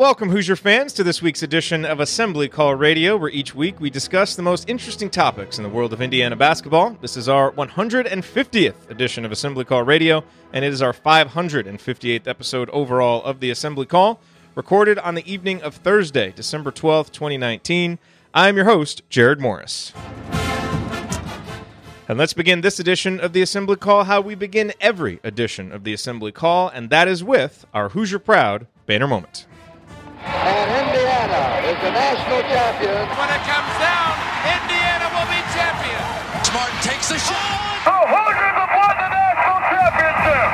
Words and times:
welcome, 0.00 0.30
Hoosier 0.30 0.56
fans, 0.56 0.94
to 0.94 1.04
this 1.04 1.20
week's 1.20 1.42
edition 1.42 1.84
of 1.84 2.00
Assembly 2.00 2.48
Call 2.48 2.74
Radio, 2.74 3.18
where 3.18 3.28
each 3.28 3.54
week 3.54 3.78
we 3.80 3.90
discuss 3.90 4.34
the 4.34 4.40
most 4.40 4.66
interesting 4.66 5.10
topics 5.10 5.58
in 5.58 5.62
the 5.62 5.68
world 5.68 5.92
of 5.92 6.00
Indiana 6.00 6.34
basketball. 6.36 6.96
This 7.02 7.18
is 7.18 7.28
our 7.28 7.52
150th 7.52 8.88
edition 8.88 9.26
of 9.26 9.30
Assembly 9.30 9.62
Call 9.62 9.82
Radio, 9.82 10.24
and 10.54 10.64
it 10.64 10.72
is 10.72 10.80
our 10.80 10.94
558th 10.94 12.26
episode 12.26 12.70
overall 12.70 13.22
of 13.24 13.40
the 13.40 13.50
Assembly 13.50 13.84
Call, 13.84 14.18
recorded 14.54 14.98
on 15.00 15.16
the 15.16 15.30
evening 15.30 15.60
of 15.60 15.74
Thursday, 15.74 16.32
December 16.34 16.72
12th, 16.72 17.12
2019. 17.12 17.98
I'm 18.32 18.56
your 18.56 18.64
host, 18.64 19.02
Jerod 19.10 19.38
Morris. 19.38 19.92
And 22.08 22.18
let's 22.18 22.32
begin 22.32 22.62
this 22.62 22.80
edition 22.80 23.20
of 23.20 23.34
the 23.34 23.42
Assembly 23.42 23.76
Call 23.76 24.04
how 24.04 24.22
we 24.22 24.34
begin 24.34 24.72
every 24.80 25.20
edition 25.22 25.70
of 25.70 25.84
the 25.84 25.92
Assembly 25.92 26.32
Call, 26.32 26.70
and 26.70 26.88
that 26.88 27.06
is 27.06 27.22
with 27.22 27.66
our 27.74 27.90
Hoosier 27.90 28.18
Proud 28.18 28.66
banner 28.86 29.06
moment. 29.06 29.46
And 30.24 30.68
Indiana 30.84 31.64
is 31.64 31.80
the 31.80 31.92
national 31.92 32.42
champion. 32.42 33.08
When 33.16 33.28
it 33.32 33.42
comes 33.48 33.72
down, 33.80 34.12
Indiana 34.44 35.08
will 35.16 35.28
be 35.32 35.40
champion. 35.56 36.04
Smart 36.44 36.72
takes 36.82 37.08
the 37.08 37.18
shot. 37.18 37.80
The 37.84 37.90
Hoosiers 37.90 38.56
have 38.60 38.72
won 38.76 38.96
the 39.00 39.08
national 39.08 39.60
championship. 39.72 40.50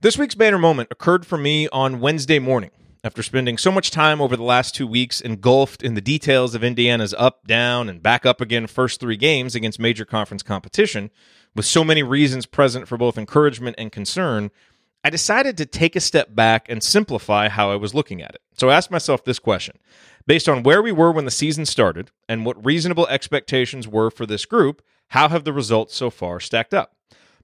This 0.00 0.16
week's 0.16 0.34
banner 0.34 0.58
moment 0.58 0.88
occurred 0.90 1.26
for 1.26 1.36
me 1.36 1.68
on 1.68 2.00
Wednesday 2.00 2.38
morning. 2.38 2.70
After 3.04 3.22
spending 3.22 3.58
so 3.58 3.72
much 3.72 3.90
time 3.90 4.20
over 4.20 4.36
the 4.36 4.44
last 4.44 4.76
two 4.76 4.86
weeks 4.86 5.20
engulfed 5.20 5.82
in 5.82 5.94
the 5.94 6.00
details 6.00 6.54
of 6.54 6.62
Indiana's 6.62 7.12
up, 7.18 7.46
down, 7.46 7.88
and 7.88 8.00
back 8.00 8.24
up 8.24 8.40
again 8.40 8.68
first 8.68 9.00
three 9.00 9.16
games 9.16 9.56
against 9.56 9.80
major 9.80 10.04
conference 10.04 10.44
competition, 10.44 11.10
with 11.54 11.66
so 11.66 11.84
many 11.84 12.02
reasons 12.02 12.46
present 12.46 12.88
for 12.88 12.96
both 12.96 13.18
encouragement 13.18 13.76
and 13.78 13.92
concern, 13.92 14.50
I 15.04 15.10
decided 15.10 15.56
to 15.56 15.66
take 15.66 15.96
a 15.96 16.00
step 16.00 16.34
back 16.34 16.66
and 16.68 16.82
simplify 16.82 17.48
how 17.48 17.70
I 17.70 17.76
was 17.76 17.94
looking 17.94 18.22
at 18.22 18.34
it. 18.34 18.42
So 18.54 18.70
I 18.70 18.74
asked 18.74 18.90
myself 18.90 19.24
this 19.24 19.38
question 19.38 19.78
Based 20.26 20.48
on 20.48 20.62
where 20.62 20.82
we 20.82 20.92
were 20.92 21.10
when 21.10 21.24
the 21.24 21.30
season 21.30 21.66
started 21.66 22.10
and 22.28 22.46
what 22.46 22.64
reasonable 22.64 23.08
expectations 23.08 23.88
were 23.88 24.10
for 24.10 24.26
this 24.26 24.44
group, 24.44 24.82
how 25.08 25.28
have 25.28 25.44
the 25.44 25.52
results 25.52 25.96
so 25.96 26.10
far 26.10 26.38
stacked 26.38 26.72
up? 26.72 26.94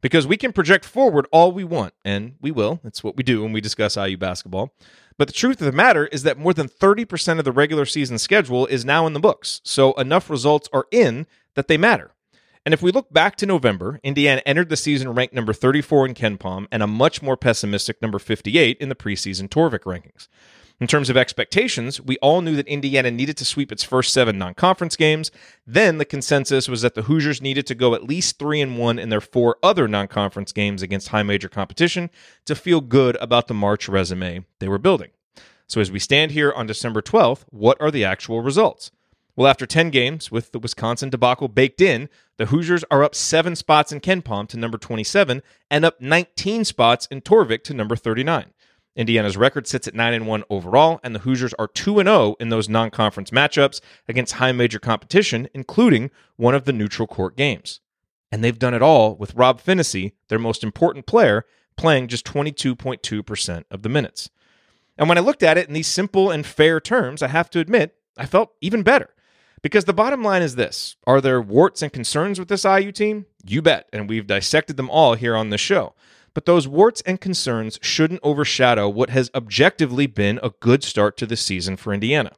Because 0.00 0.28
we 0.28 0.36
can 0.36 0.52
project 0.52 0.84
forward 0.84 1.26
all 1.32 1.50
we 1.50 1.64
want, 1.64 1.92
and 2.04 2.36
we 2.40 2.52
will. 2.52 2.80
It's 2.84 3.02
what 3.02 3.16
we 3.16 3.24
do 3.24 3.42
when 3.42 3.52
we 3.52 3.60
discuss 3.60 3.96
IU 3.96 4.16
basketball. 4.16 4.72
But 5.18 5.26
the 5.26 5.34
truth 5.34 5.60
of 5.60 5.66
the 5.66 5.72
matter 5.72 6.06
is 6.06 6.22
that 6.22 6.38
more 6.38 6.54
than 6.54 6.68
30% 6.68 7.40
of 7.40 7.44
the 7.44 7.50
regular 7.50 7.84
season 7.84 8.18
schedule 8.18 8.66
is 8.66 8.84
now 8.84 9.08
in 9.08 9.12
the 9.12 9.18
books. 9.18 9.60
So 9.64 9.92
enough 9.94 10.30
results 10.30 10.68
are 10.72 10.86
in 10.92 11.26
that 11.54 11.66
they 11.66 11.76
matter. 11.76 12.12
And 12.64 12.74
if 12.74 12.82
we 12.82 12.92
look 12.92 13.12
back 13.12 13.36
to 13.36 13.46
November, 13.46 14.00
Indiana 14.02 14.42
entered 14.44 14.68
the 14.68 14.76
season 14.76 15.14
ranked 15.14 15.34
number 15.34 15.52
34 15.52 16.06
in 16.06 16.14
KenPom 16.14 16.66
and 16.70 16.82
a 16.82 16.86
much 16.86 17.22
more 17.22 17.36
pessimistic 17.36 18.02
number 18.02 18.18
58 18.18 18.76
in 18.78 18.88
the 18.88 18.94
preseason 18.94 19.48
Torvik 19.48 19.80
rankings. 19.80 20.28
In 20.80 20.86
terms 20.86 21.10
of 21.10 21.16
expectations, 21.16 22.00
we 22.00 22.18
all 22.18 22.40
knew 22.40 22.54
that 22.54 22.68
Indiana 22.68 23.10
needed 23.10 23.36
to 23.38 23.44
sweep 23.44 23.72
its 23.72 23.82
first 23.82 24.12
seven 24.12 24.38
non-conference 24.38 24.94
games. 24.94 25.32
Then 25.66 25.98
the 25.98 26.04
consensus 26.04 26.68
was 26.68 26.82
that 26.82 26.94
the 26.94 27.02
Hoosiers 27.02 27.42
needed 27.42 27.66
to 27.66 27.74
go 27.74 27.94
at 27.94 28.04
least 28.04 28.38
three 28.38 28.60
and 28.60 28.78
one 28.78 28.96
in 28.96 29.08
their 29.08 29.20
four 29.20 29.56
other 29.60 29.88
non-conference 29.88 30.52
games 30.52 30.80
against 30.80 31.08
high 31.08 31.24
major 31.24 31.48
competition 31.48 32.10
to 32.44 32.54
feel 32.54 32.80
good 32.80 33.16
about 33.16 33.48
the 33.48 33.54
March 33.54 33.88
resume 33.88 34.44
they 34.60 34.68
were 34.68 34.78
building. 34.78 35.10
So 35.66 35.80
as 35.80 35.90
we 35.90 35.98
stand 35.98 36.30
here 36.30 36.52
on 36.52 36.66
December 36.66 37.02
12th, 37.02 37.44
what 37.50 37.76
are 37.80 37.90
the 37.90 38.04
actual 38.04 38.40
results? 38.40 38.92
Well, 39.38 39.46
after 39.46 39.66
10 39.66 39.90
games 39.90 40.32
with 40.32 40.50
the 40.50 40.58
Wisconsin 40.58 41.10
debacle 41.10 41.46
baked 41.46 41.80
in, 41.80 42.08
the 42.38 42.46
Hoosiers 42.46 42.82
are 42.90 43.04
up 43.04 43.14
seven 43.14 43.54
spots 43.54 43.92
in 43.92 44.00
KenPom 44.00 44.48
to 44.48 44.56
number 44.56 44.78
27 44.78 45.44
and 45.70 45.84
up 45.84 46.00
19 46.00 46.64
spots 46.64 47.06
in 47.08 47.20
Torvik 47.20 47.62
to 47.62 47.72
number 47.72 47.94
39. 47.94 48.52
Indiana's 48.96 49.36
record 49.36 49.68
sits 49.68 49.86
at 49.86 49.94
9 49.94 50.12
and 50.12 50.26
1 50.26 50.42
overall, 50.50 50.98
and 51.04 51.14
the 51.14 51.20
Hoosiers 51.20 51.54
are 51.54 51.68
2 51.68 52.00
and 52.00 52.08
0 52.08 52.34
in 52.40 52.48
those 52.48 52.68
non 52.68 52.90
conference 52.90 53.30
matchups 53.30 53.80
against 54.08 54.34
high 54.34 54.50
major 54.50 54.80
competition, 54.80 55.48
including 55.54 56.10
one 56.34 56.56
of 56.56 56.64
the 56.64 56.72
neutral 56.72 57.06
court 57.06 57.36
games. 57.36 57.78
And 58.32 58.42
they've 58.42 58.58
done 58.58 58.74
it 58.74 58.82
all 58.82 59.14
with 59.14 59.36
Rob 59.36 59.62
Phinisee, 59.62 60.14
their 60.28 60.40
most 60.40 60.64
important 60.64 61.06
player, 61.06 61.44
playing 61.76 62.08
just 62.08 62.26
22.2% 62.26 63.64
of 63.70 63.82
the 63.82 63.88
minutes. 63.88 64.30
And 64.96 65.08
when 65.08 65.16
I 65.16 65.20
looked 65.20 65.44
at 65.44 65.56
it 65.56 65.68
in 65.68 65.74
these 65.74 65.86
simple 65.86 66.28
and 66.28 66.44
fair 66.44 66.80
terms, 66.80 67.22
I 67.22 67.28
have 67.28 67.50
to 67.50 67.60
admit, 67.60 67.94
I 68.16 68.26
felt 68.26 68.50
even 68.60 68.82
better. 68.82 69.10
Because 69.62 69.84
the 69.84 69.92
bottom 69.92 70.22
line 70.22 70.42
is 70.42 70.54
this 70.54 70.96
Are 71.06 71.20
there 71.20 71.40
warts 71.40 71.82
and 71.82 71.92
concerns 71.92 72.38
with 72.38 72.48
this 72.48 72.64
IU 72.64 72.92
team? 72.92 73.26
You 73.44 73.62
bet. 73.62 73.88
And 73.92 74.08
we've 74.08 74.26
dissected 74.26 74.76
them 74.76 74.90
all 74.90 75.14
here 75.14 75.36
on 75.36 75.50
the 75.50 75.58
show. 75.58 75.94
But 76.34 76.44
those 76.44 76.68
warts 76.68 77.00
and 77.02 77.20
concerns 77.20 77.78
shouldn't 77.82 78.20
overshadow 78.22 78.88
what 78.88 79.10
has 79.10 79.30
objectively 79.34 80.06
been 80.06 80.38
a 80.42 80.50
good 80.60 80.84
start 80.84 81.16
to 81.16 81.26
the 81.26 81.36
season 81.36 81.76
for 81.76 81.92
Indiana. 81.92 82.32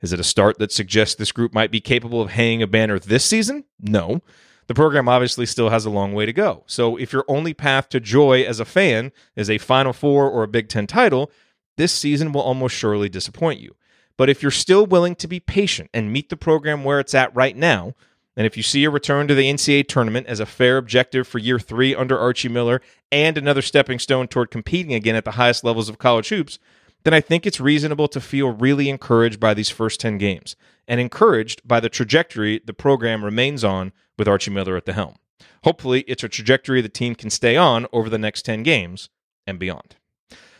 Is 0.00 0.12
it 0.12 0.20
a 0.20 0.24
start 0.24 0.58
that 0.58 0.72
suggests 0.72 1.14
this 1.14 1.32
group 1.32 1.54
might 1.54 1.70
be 1.70 1.80
capable 1.80 2.20
of 2.20 2.30
hanging 2.30 2.62
a 2.62 2.66
banner 2.66 2.98
this 2.98 3.24
season? 3.24 3.64
No. 3.80 4.20
The 4.66 4.74
program 4.74 5.08
obviously 5.08 5.46
still 5.46 5.70
has 5.70 5.84
a 5.86 5.90
long 5.90 6.12
way 6.12 6.26
to 6.26 6.32
go. 6.32 6.64
So 6.66 6.96
if 6.96 7.12
your 7.12 7.24
only 7.28 7.54
path 7.54 7.88
to 7.90 8.00
joy 8.00 8.42
as 8.42 8.58
a 8.58 8.64
fan 8.64 9.12
is 9.36 9.48
a 9.48 9.58
Final 9.58 9.92
Four 9.92 10.28
or 10.28 10.42
a 10.42 10.48
Big 10.48 10.68
Ten 10.68 10.86
title, 10.86 11.30
this 11.76 11.92
season 11.92 12.32
will 12.32 12.40
almost 12.40 12.74
surely 12.74 13.08
disappoint 13.08 13.60
you. 13.60 13.76
But 14.16 14.30
if 14.30 14.42
you're 14.42 14.50
still 14.50 14.86
willing 14.86 15.14
to 15.16 15.28
be 15.28 15.40
patient 15.40 15.90
and 15.92 16.12
meet 16.12 16.30
the 16.30 16.36
program 16.36 16.84
where 16.84 17.00
it's 17.00 17.14
at 17.14 17.34
right 17.34 17.56
now, 17.56 17.94
and 18.36 18.46
if 18.46 18.56
you 18.56 18.62
see 18.62 18.84
a 18.84 18.90
return 18.90 19.28
to 19.28 19.34
the 19.34 19.50
NCAA 19.50 19.88
tournament 19.88 20.26
as 20.26 20.40
a 20.40 20.46
fair 20.46 20.76
objective 20.76 21.26
for 21.26 21.38
year 21.38 21.58
three 21.58 21.94
under 21.94 22.18
Archie 22.18 22.48
Miller 22.48 22.82
and 23.10 23.38
another 23.38 23.62
stepping 23.62 23.98
stone 23.98 24.28
toward 24.28 24.50
competing 24.50 24.92
again 24.92 25.16
at 25.16 25.24
the 25.24 25.32
highest 25.32 25.64
levels 25.64 25.88
of 25.88 25.98
college 25.98 26.28
hoops, 26.28 26.58
then 27.04 27.14
I 27.14 27.20
think 27.20 27.46
it's 27.46 27.60
reasonable 27.60 28.08
to 28.08 28.20
feel 28.20 28.50
really 28.50 28.90
encouraged 28.90 29.40
by 29.40 29.54
these 29.54 29.70
first 29.70 30.00
10 30.00 30.18
games 30.18 30.56
and 30.88 31.00
encouraged 31.00 31.66
by 31.66 31.80
the 31.80 31.88
trajectory 31.88 32.60
the 32.64 32.74
program 32.74 33.24
remains 33.24 33.64
on 33.64 33.92
with 34.18 34.28
Archie 34.28 34.50
Miller 34.50 34.76
at 34.76 34.84
the 34.84 34.92
helm. 34.92 35.16
Hopefully, 35.64 36.02
it's 36.06 36.24
a 36.24 36.28
trajectory 36.28 36.80
the 36.80 36.88
team 36.88 37.14
can 37.14 37.30
stay 37.30 37.56
on 37.56 37.86
over 37.92 38.08
the 38.08 38.18
next 38.18 38.42
10 38.42 38.62
games 38.62 39.08
and 39.46 39.58
beyond. 39.58 39.96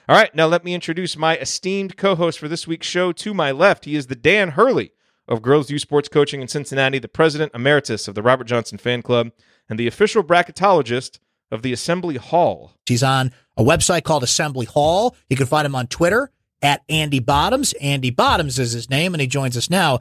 All 0.09 0.15
right, 0.15 0.33
now 0.37 0.47
let 0.47 0.65
me 0.65 0.72
introduce 0.72 1.17
my 1.17 1.37
esteemed 1.37 1.97
co 1.97 2.15
host 2.15 2.39
for 2.39 2.47
this 2.47 2.65
week's 2.65 2.87
show. 2.87 3.11
To 3.11 3.34
my 3.34 3.50
left, 3.50 3.87
he 3.87 3.97
is 3.97 4.06
the 4.06 4.15
Dan 4.15 4.50
Hurley 4.50 4.93
of 5.27 5.43
Girls 5.43 5.69
U 5.69 5.81
Sports 5.81 6.09
Coaching 6.09 6.41
in 6.41 6.47
Cincinnati, 6.47 7.00
the 7.00 7.09
president 7.09 7.50
emeritus 7.55 8.06
of 8.06 8.15
the 8.15 8.22
Robert 8.22 8.45
Johnson 8.45 8.78
Fan 8.78 9.03
Club, 9.03 9.33
and 9.69 9.81
the 9.81 9.89
official 9.89 10.22
bracketologist 10.22 11.19
of 11.50 11.62
the 11.62 11.72
Assembly 11.72 12.19
Hall. 12.19 12.71
He's 12.87 13.03
on 13.03 13.33
a 13.56 13.65
website 13.65 14.05
called 14.05 14.22
Assembly 14.22 14.66
Hall. 14.66 15.16
You 15.28 15.37
can 15.37 15.47
find 15.47 15.66
him 15.66 15.75
on 15.75 15.89
Twitter 15.89 16.31
at 16.62 16.83
Andy 16.89 17.19
Bottoms. 17.19 17.72
Andy 17.81 18.11
Bottoms 18.11 18.61
is 18.61 18.71
his 18.71 18.89
name, 18.89 19.12
and 19.12 19.21
he 19.21 19.27
joins 19.27 19.56
us 19.56 19.69
now. 19.69 19.99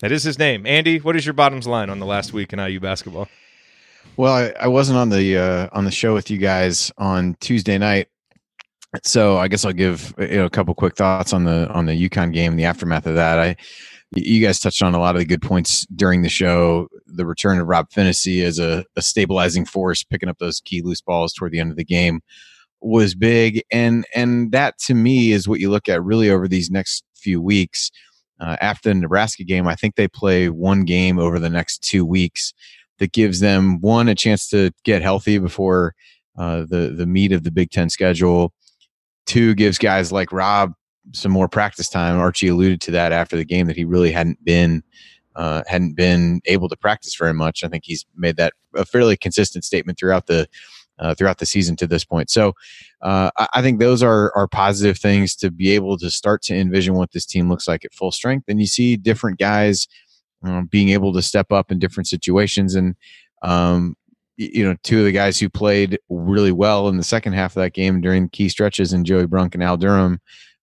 That 0.00 0.10
is 0.10 0.24
his 0.24 0.36
name. 0.36 0.66
Andy, 0.66 0.98
what 0.98 1.14
is 1.14 1.24
your 1.24 1.32
bottoms 1.32 1.68
line 1.68 1.90
on 1.90 2.00
the 2.00 2.06
last 2.06 2.32
week 2.32 2.52
in 2.52 2.58
IU 2.58 2.80
basketball? 2.80 3.28
Well, 4.16 4.32
I, 4.34 4.64
I 4.64 4.66
wasn't 4.66 4.98
on 4.98 5.10
the 5.10 5.38
uh, 5.38 5.68
on 5.70 5.84
the 5.84 5.92
show 5.92 6.12
with 6.12 6.28
you 6.28 6.38
guys 6.38 6.90
on 6.98 7.36
Tuesday 7.38 7.78
night, 7.78 8.08
so 9.02 9.36
I 9.38 9.48
guess 9.48 9.64
I'll 9.64 9.72
give 9.72 10.14
you 10.18 10.38
know 10.38 10.46
a 10.46 10.50
couple 10.50 10.74
quick 10.74 10.96
thoughts 10.96 11.32
on 11.32 11.44
the 11.44 11.68
on 11.70 11.86
the 11.86 12.08
UConn 12.08 12.32
game, 12.32 12.52
and 12.52 12.58
the 12.58 12.64
aftermath 12.64 13.06
of 13.06 13.14
that. 13.14 13.38
I 13.38 13.56
you 14.12 14.44
guys 14.44 14.58
touched 14.58 14.82
on 14.82 14.94
a 14.94 14.98
lot 14.98 15.14
of 15.14 15.20
the 15.20 15.26
good 15.26 15.42
points 15.42 15.86
during 15.94 16.22
the 16.22 16.28
show. 16.28 16.88
The 17.06 17.26
return 17.26 17.58
of 17.58 17.66
Rob 17.66 17.90
Phinisee 17.90 18.42
as 18.42 18.58
a, 18.58 18.84
a 18.96 19.02
stabilizing 19.02 19.66
force, 19.66 20.02
picking 20.02 20.30
up 20.30 20.38
those 20.38 20.60
key 20.60 20.80
loose 20.80 21.02
balls 21.02 21.34
toward 21.34 21.52
the 21.52 21.60
end 21.60 21.70
of 21.70 21.76
the 21.76 21.84
game 21.84 22.20
was 22.80 23.14
big, 23.14 23.62
and 23.70 24.06
and 24.14 24.52
that 24.52 24.78
to 24.78 24.94
me 24.94 25.32
is 25.32 25.48
what 25.48 25.60
you 25.60 25.70
look 25.70 25.88
at 25.88 26.02
really 26.02 26.30
over 26.30 26.48
these 26.48 26.70
next 26.70 27.04
few 27.14 27.40
weeks. 27.40 27.90
Uh, 28.40 28.56
after 28.60 28.88
the 28.88 28.94
Nebraska 28.94 29.42
game, 29.42 29.66
I 29.66 29.74
think 29.74 29.96
they 29.96 30.06
play 30.06 30.48
one 30.48 30.84
game 30.84 31.18
over 31.18 31.40
the 31.40 31.50
next 31.50 31.82
two 31.82 32.06
weeks 32.06 32.54
that 32.98 33.12
gives 33.12 33.40
them 33.40 33.80
one 33.80 34.08
a 34.08 34.14
chance 34.14 34.48
to 34.50 34.70
get 34.84 35.02
healthy 35.02 35.38
before 35.38 35.94
uh, 36.38 36.60
the 36.68 36.94
the 36.96 37.06
meat 37.06 37.32
of 37.32 37.42
the 37.42 37.50
Big 37.50 37.70
Ten 37.70 37.90
schedule. 37.90 38.52
Two 39.28 39.54
gives 39.54 39.76
guys 39.76 40.10
like 40.10 40.32
Rob 40.32 40.72
some 41.12 41.30
more 41.32 41.48
practice 41.48 41.88
time. 41.88 42.18
Archie 42.18 42.48
alluded 42.48 42.80
to 42.80 42.90
that 42.92 43.12
after 43.12 43.36
the 43.36 43.44
game 43.44 43.66
that 43.66 43.76
he 43.76 43.84
really 43.84 44.10
hadn't 44.10 44.42
been 44.42 44.82
uh, 45.36 45.62
hadn't 45.66 45.94
been 45.94 46.40
able 46.46 46.68
to 46.68 46.76
practice 46.76 47.14
very 47.14 47.34
much. 47.34 47.62
I 47.62 47.68
think 47.68 47.84
he's 47.84 48.04
made 48.16 48.36
that 48.38 48.54
a 48.74 48.84
fairly 48.86 49.16
consistent 49.16 49.64
statement 49.64 49.98
throughout 49.98 50.26
the 50.26 50.48
uh, 50.98 51.14
throughout 51.14 51.38
the 51.38 51.46
season 51.46 51.76
to 51.76 51.86
this 51.86 52.04
point. 52.04 52.30
So 52.30 52.54
uh, 53.02 53.30
I, 53.36 53.48
I, 53.54 53.62
think 53.62 53.78
those 53.78 54.02
are 54.02 54.32
are 54.34 54.48
positive 54.48 54.98
things 54.98 55.36
to 55.36 55.50
be 55.50 55.70
able 55.72 55.98
to 55.98 56.10
start 56.10 56.42
to 56.44 56.56
envision 56.56 56.94
what 56.94 57.12
this 57.12 57.26
team 57.26 57.48
looks 57.48 57.68
like 57.68 57.84
at 57.84 57.94
full 57.94 58.10
strength. 58.10 58.46
And 58.48 58.60
you 58.60 58.66
see 58.66 58.96
different 58.96 59.38
guys 59.38 59.86
um, 60.42 60.66
being 60.66 60.88
able 60.88 61.12
to 61.12 61.22
step 61.22 61.52
up 61.52 61.70
in 61.70 61.78
different 61.78 62.08
situations. 62.08 62.74
And 62.74 62.96
um, 63.42 63.94
you 64.38 64.64
know, 64.64 64.76
two 64.84 65.00
of 65.00 65.04
the 65.04 65.12
guys 65.12 65.38
who 65.38 65.50
played 65.50 65.98
really 66.08 66.52
well 66.52 66.88
in 66.88 66.96
the 66.96 67.04
second 67.04 67.32
half 67.32 67.56
of 67.56 67.62
that 67.62 67.74
game 67.74 68.00
during 68.00 68.28
key 68.28 68.48
stretches, 68.48 68.92
and 68.92 69.04
Joey 69.04 69.26
Brunk 69.26 69.54
and 69.54 69.64
Al 69.64 69.76
Durham, 69.76 70.20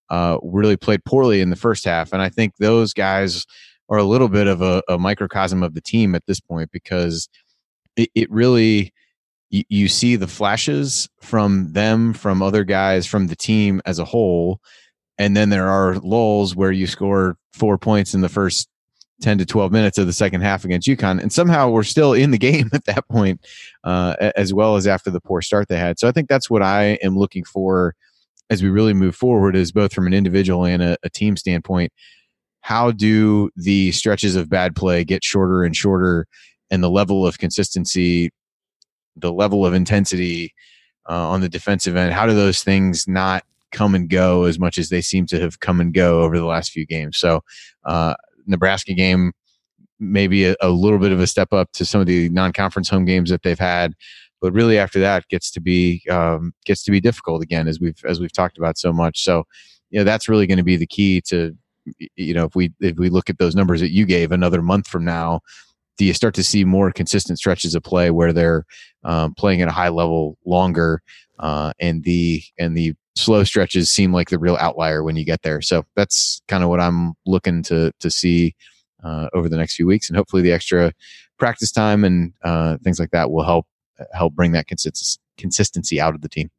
uh, 0.09 0.37
really 0.41 0.77
played 0.77 1.03
poorly 1.03 1.41
in 1.41 1.49
the 1.49 1.55
first 1.55 1.83
half. 1.83 2.13
And 2.13 2.21
I 2.21 2.29
think 2.29 2.55
those 2.55 2.93
guys 2.93 3.45
are 3.89 3.97
a 3.97 4.03
little 4.03 4.29
bit 4.29 4.47
of 4.47 4.61
a, 4.61 4.81
a 4.87 4.97
microcosm 4.97 5.61
of 5.61 5.73
the 5.73 5.81
team 5.81 6.15
at 6.15 6.25
this 6.25 6.39
point 6.39 6.71
because 6.71 7.27
it, 7.97 8.09
it 8.15 8.31
really 8.31 8.93
you, 9.49 9.63
you 9.69 9.87
see 9.87 10.15
the 10.15 10.27
flashes 10.27 11.09
from 11.21 11.73
them, 11.73 12.13
from 12.13 12.41
other 12.41 12.63
guys, 12.63 13.05
from 13.05 13.27
the 13.27 13.35
team 13.35 13.81
as 13.85 13.99
a 13.99 14.05
whole, 14.05 14.61
and 15.17 15.35
then 15.35 15.49
there 15.49 15.69
are 15.69 15.97
lulls 15.99 16.55
where 16.55 16.71
you 16.71 16.87
score 16.87 17.37
four 17.53 17.77
points 17.77 18.13
in 18.13 18.21
the 18.21 18.29
first 18.29 18.69
10 19.25 19.39
to 19.39 19.45
12 19.45 19.71
minutes 19.71 19.97
of 19.97 20.05
the 20.05 20.13
second 20.13 20.41
half 20.41 20.63
against 20.65 20.87
UConn. 20.87 21.19
And 21.19 21.33
somehow 21.33 21.71
we're 21.71 21.81
still 21.81 22.13
in 22.13 22.29
the 22.29 22.37
game 22.49 22.69
at 22.73 22.85
that 22.85 23.07
point, 23.09 23.43
uh, 23.83 24.15
as 24.35 24.53
well 24.53 24.75
as 24.75 24.85
after 24.85 25.09
the 25.09 25.19
poor 25.19 25.41
start 25.41 25.67
they 25.67 25.79
had. 25.79 25.99
So 25.99 26.07
I 26.07 26.11
think 26.11 26.29
that's 26.29 26.47
what 26.47 26.61
I 26.61 26.99
am 27.01 27.17
looking 27.17 27.43
for 27.43 27.95
as 28.51 28.61
we 28.61 28.69
really 28.69 28.93
move 28.93 29.15
forward 29.15 29.55
is 29.55 29.71
both 29.71 29.91
from 29.91 30.05
an 30.05 30.13
individual 30.13 30.63
and 30.63 30.83
a, 30.83 30.95
a 31.01 31.09
team 31.09 31.35
standpoint. 31.35 31.91
How 32.61 32.91
do 32.91 33.49
the 33.55 33.91
stretches 33.93 34.35
of 34.35 34.47
bad 34.47 34.75
play 34.75 35.03
get 35.03 35.23
shorter 35.23 35.63
and 35.63 35.75
shorter 35.75 36.27
and 36.69 36.83
the 36.83 36.89
level 36.91 37.25
of 37.25 37.39
consistency, 37.39 38.29
the 39.15 39.33
level 39.33 39.65
of 39.65 39.73
intensity 39.73 40.53
uh, 41.09 41.29
on 41.29 41.41
the 41.41 41.49
defensive 41.49 41.95
end? 41.95 42.13
How 42.13 42.27
do 42.27 42.35
those 42.35 42.61
things 42.61 43.07
not 43.07 43.43
come 43.71 43.95
and 43.95 44.07
go 44.07 44.43
as 44.43 44.59
much 44.59 44.77
as 44.77 44.89
they 44.89 45.01
seem 45.01 45.25
to 45.27 45.39
have 45.39 45.59
come 45.61 45.81
and 45.81 45.95
go 45.95 46.21
over 46.21 46.37
the 46.37 46.45
last 46.45 46.71
few 46.71 46.85
games? 46.85 47.17
So, 47.17 47.43
uh, 47.85 48.13
Nebraska 48.45 48.93
game, 48.93 49.31
maybe 49.99 50.45
a, 50.45 50.55
a, 50.61 50.69
little 50.69 50.99
bit 50.99 51.11
of 51.11 51.19
a 51.19 51.27
step 51.27 51.53
up 51.53 51.71
to 51.73 51.85
some 51.85 52.01
of 52.01 52.07
the 52.07 52.29
non-conference 52.29 52.89
home 52.89 53.05
games 53.05 53.29
that 53.29 53.43
they've 53.43 53.59
had, 53.59 53.93
but 54.41 54.53
really 54.53 54.77
after 54.77 54.99
that 54.99 55.27
gets 55.29 55.51
to 55.51 55.61
be 55.61 56.01
um, 56.09 56.53
gets 56.65 56.83
to 56.83 56.91
be 56.91 56.99
difficult 56.99 57.41
again 57.41 57.67
as 57.67 57.79
we've 57.79 57.99
as 58.07 58.19
we've 58.19 58.33
talked 58.33 58.57
about 58.57 58.77
so 58.77 58.91
much. 58.91 59.23
So, 59.23 59.43
you 59.89 59.99
know, 59.99 60.03
that's 60.03 60.29
really 60.29 60.47
going 60.47 60.57
to 60.57 60.63
be 60.63 60.77
the 60.77 60.87
key 60.87 61.21
to 61.27 61.55
you 62.15 62.33
know 62.33 62.45
if 62.45 62.55
we 62.55 62.73
if 62.79 62.97
we 62.97 63.09
look 63.09 63.29
at 63.29 63.37
those 63.37 63.55
numbers 63.55 63.81
that 63.81 63.91
you 63.91 64.05
gave 64.05 64.31
another 64.31 64.61
month 64.61 64.87
from 64.87 65.05
now. 65.05 65.41
Do 65.97 66.03
you 66.03 66.13
start 66.13 66.33
to 66.35 66.43
see 66.43 66.65
more 66.65 66.91
consistent 66.91 67.37
stretches 67.39 67.73
of 67.73 67.81
play 67.81 68.11
where 68.11 68.33
they're 68.33 68.65
um, 69.05 69.33
playing 69.33 69.61
at 69.61 69.69
a 69.69 69.71
high 69.71 69.87
level 69.87 70.37
longer, 70.45 71.01
uh, 71.39 71.71
and 71.79 72.03
the 72.03 72.43
and 72.59 72.75
the 72.75 72.95
slow 73.15 73.43
stretches 73.43 73.89
seem 73.89 74.13
like 74.13 74.29
the 74.29 74.39
real 74.39 74.57
outlier 74.57 75.03
when 75.03 75.15
you 75.15 75.25
get 75.25 75.41
there. 75.41 75.61
So 75.61 75.85
that's 75.95 76.41
kind 76.47 76.63
of 76.63 76.69
what 76.69 76.81
I'm 76.81 77.13
looking 77.25 77.63
to 77.63 77.91
to 77.99 78.09
see 78.09 78.55
uh, 79.03 79.29
over 79.33 79.49
the 79.49 79.57
next 79.57 79.75
few 79.75 79.87
weeks, 79.87 80.09
and 80.09 80.17
hopefully 80.17 80.41
the 80.41 80.51
extra 80.51 80.93
practice 81.37 81.71
time 81.71 82.03
and 82.03 82.33
uh, 82.43 82.77
things 82.83 82.99
like 82.99 83.11
that 83.11 83.31
will 83.31 83.43
help 83.43 83.67
help 84.13 84.33
bring 84.33 84.51
that 84.53 84.67
consist- 84.67 85.19
consistency 85.37 85.99
out 86.01 86.15
of 86.15 86.21
the 86.21 86.29
team. 86.29 86.49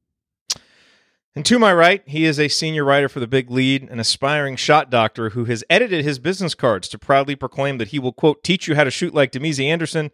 And 1.34 1.44
to 1.44 1.58
my 1.58 1.74
right, 1.74 2.02
he 2.06 2.24
is 2.24 2.40
a 2.40 2.48
senior 2.48 2.82
writer 2.82 3.10
for 3.10 3.20
the 3.20 3.26
Big 3.26 3.50
Lead, 3.50 3.82
an 3.90 4.00
aspiring 4.00 4.56
shot 4.56 4.88
doctor 4.88 5.30
who 5.30 5.44
has 5.44 5.62
edited 5.68 6.02
his 6.02 6.18
business 6.18 6.54
cards 6.54 6.88
to 6.88 6.98
proudly 6.98 7.36
proclaim 7.36 7.76
that 7.76 7.88
he 7.88 7.98
will 7.98 8.12
quote 8.12 8.42
teach 8.42 8.66
you 8.66 8.74
how 8.74 8.84
to 8.84 8.90
shoot 8.90 9.12
like 9.12 9.32
Damezi 9.32 9.66
Anderson, 9.66 10.10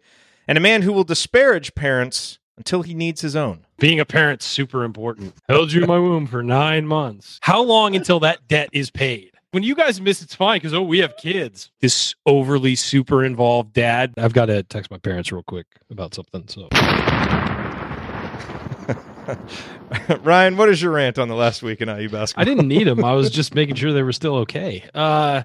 and 0.47 0.57
a 0.57 0.61
man 0.61 0.81
who 0.81 0.91
will 0.91 1.05
disparage 1.05 1.75
parents 1.75 2.39
until 2.57 2.81
he 2.81 2.93
needs 2.93 3.21
his 3.21 3.35
own. 3.35 3.65
Being 3.79 3.99
a 3.99 4.05
parent's 4.05 4.45
super 4.45 4.83
important. 4.83 5.35
Held 5.49 5.71
you 5.71 5.81
in 5.81 5.87
my 5.87 5.99
womb 5.99 6.27
for 6.27 6.43
nine 6.43 6.87
months. 6.87 7.39
How 7.41 7.63
long 7.63 7.95
until 7.95 8.19
that 8.21 8.47
debt 8.47 8.69
is 8.71 8.89
paid? 8.89 9.31
When 9.51 9.61
you 9.61 9.75
guys 9.75 10.01
miss, 10.01 10.23
it's 10.23 10.33
fine 10.33 10.57
because 10.57 10.73
oh, 10.73 10.81
we 10.81 10.99
have 10.99 11.15
kids. 11.17 11.69
This 11.79 12.15
overly 12.25 12.75
super 12.75 13.23
involved 13.23 13.73
dad. 13.73 14.13
I've 14.17 14.33
got 14.33 14.47
to 14.47 14.63
text 14.63 14.89
my 14.89 14.97
parents 14.97 15.31
real 15.31 15.43
quick 15.43 15.67
about 15.91 16.15
something. 16.15 16.47
So, 16.47 16.69
Ryan, 20.23 20.57
what 20.57 20.69
is 20.69 20.81
your 20.81 20.91
rant 20.91 21.19
on 21.19 21.27
the 21.27 21.35
last 21.35 21.61
week 21.61 21.81
in 21.81 21.87
IU 21.87 22.09
basketball? 22.09 22.41
I 22.41 22.45
didn't 22.45 22.67
need 22.67 22.87
them. 22.87 23.05
I 23.05 23.13
was 23.13 23.29
just 23.29 23.53
making 23.53 23.75
sure 23.75 23.93
they 23.93 24.01
were 24.01 24.11
still 24.11 24.37
okay. 24.37 24.83
Uh, 24.93 25.43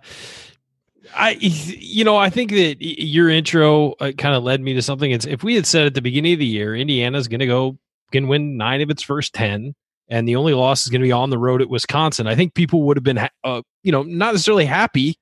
I, 1.14 1.36
you 1.40 2.04
know, 2.04 2.16
I 2.16 2.30
think 2.30 2.50
that 2.50 2.76
your 2.80 3.28
intro 3.28 3.92
uh, 4.00 4.12
kind 4.16 4.34
of 4.34 4.42
led 4.42 4.60
me 4.60 4.74
to 4.74 4.82
something. 4.82 5.10
It's 5.10 5.26
if 5.26 5.42
we 5.42 5.54
had 5.54 5.66
said 5.66 5.86
at 5.86 5.94
the 5.94 6.02
beginning 6.02 6.34
of 6.34 6.38
the 6.38 6.46
year, 6.46 6.74
Indiana's 6.74 7.28
going 7.28 7.40
to 7.40 7.46
go 7.46 7.78
can 8.12 8.28
win 8.28 8.56
nine 8.56 8.80
of 8.80 8.90
its 8.90 9.02
first 9.02 9.34
ten, 9.34 9.74
and 10.08 10.26
the 10.28 10.36
only 10.36 10.54
loss 10.54 10.82
is 10.84 10.90
going 10.90 11.00
to 11.00 11.06
be 11.06 11.12
on 11.12 11.30
the 11.30 11.38
road 11.38 11.60
at 11.62 11.68
Wisconsin. 11.68 12.26
I 12.26 12.34
think 12.34 12.54
people 12.54 12.82
would 12.84 12.96
have 12.96 13.04
been, 13.04 13.18
uh, 13.44 13.62
you 13.82 13.92
know, 13.92 14.02
not 14.02 14.32
necessarily 14.32 14.64
happy, 14.64 15.18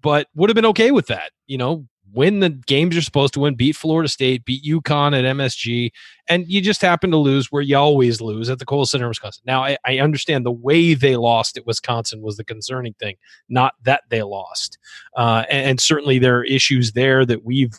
but 0.00 0.26
would 0.34 0.50
have 0.50 0.54
been 0.54 0.66
okay 0.66 0.90
with 0.90 1.06
that. 1.08 1.30
You 1.46 1.58
know, 1.58 1.86
win 2.12 2.40
the 2.40 2.50
games 2.50 2.94
you're 2.94 3.02
supposed 3.02 3.34
to 3.34 3.40
win, 3.40 3.54
beat 3.54 3.76
Florida 3.76 4.08
State, 4.08 4.44
beat 4.44 4.64
UConn 4.64 5.16
at 5.18 5.24
MSG, 5.36 5.90
and 6.28 6.46
you 6.48 6.60
just 6.60 6.82
happen 6.82 7.10
to 7.10 7.16
lose 7.16 7.50
where 7.50 7.62
you 7.62 7.76
always 7.76 8.20
lose 8.20 8.48
at 8.50 8.58
the 8.58 8.64
Kohl 8.64 8.86
Center, 8.86 9.08
Wisconsin. 9.08 9.42
Now, 9.46 9.62
I, 9.64 9.76
I, 9.84 9.98
understand 9.98 10.44
the 10.44 10.50
way 10.50 10.94
they 10.94 11.16
lost 11.16 11.56
at 11.56 11.66
Wisconsin 11.66 12.22
was 12.22 12.36
the 12.36 12.44
concerning 12.44 12.94
thing, 12.94 13.16
not 13.48 13.74
that 13.84 14.02
they 14.08 14.22
lost. 14.22 14.78
Uh, 15.16 15.44
and, 15.50 15.70
and, 15.70 15.80
certainly 15.80 16.18
there 16.18 16.38
are 16.38 16.44
issues 16.44 16.92
there 16.92 17.24
that 17.26 17.44
we've, 17.44 17.74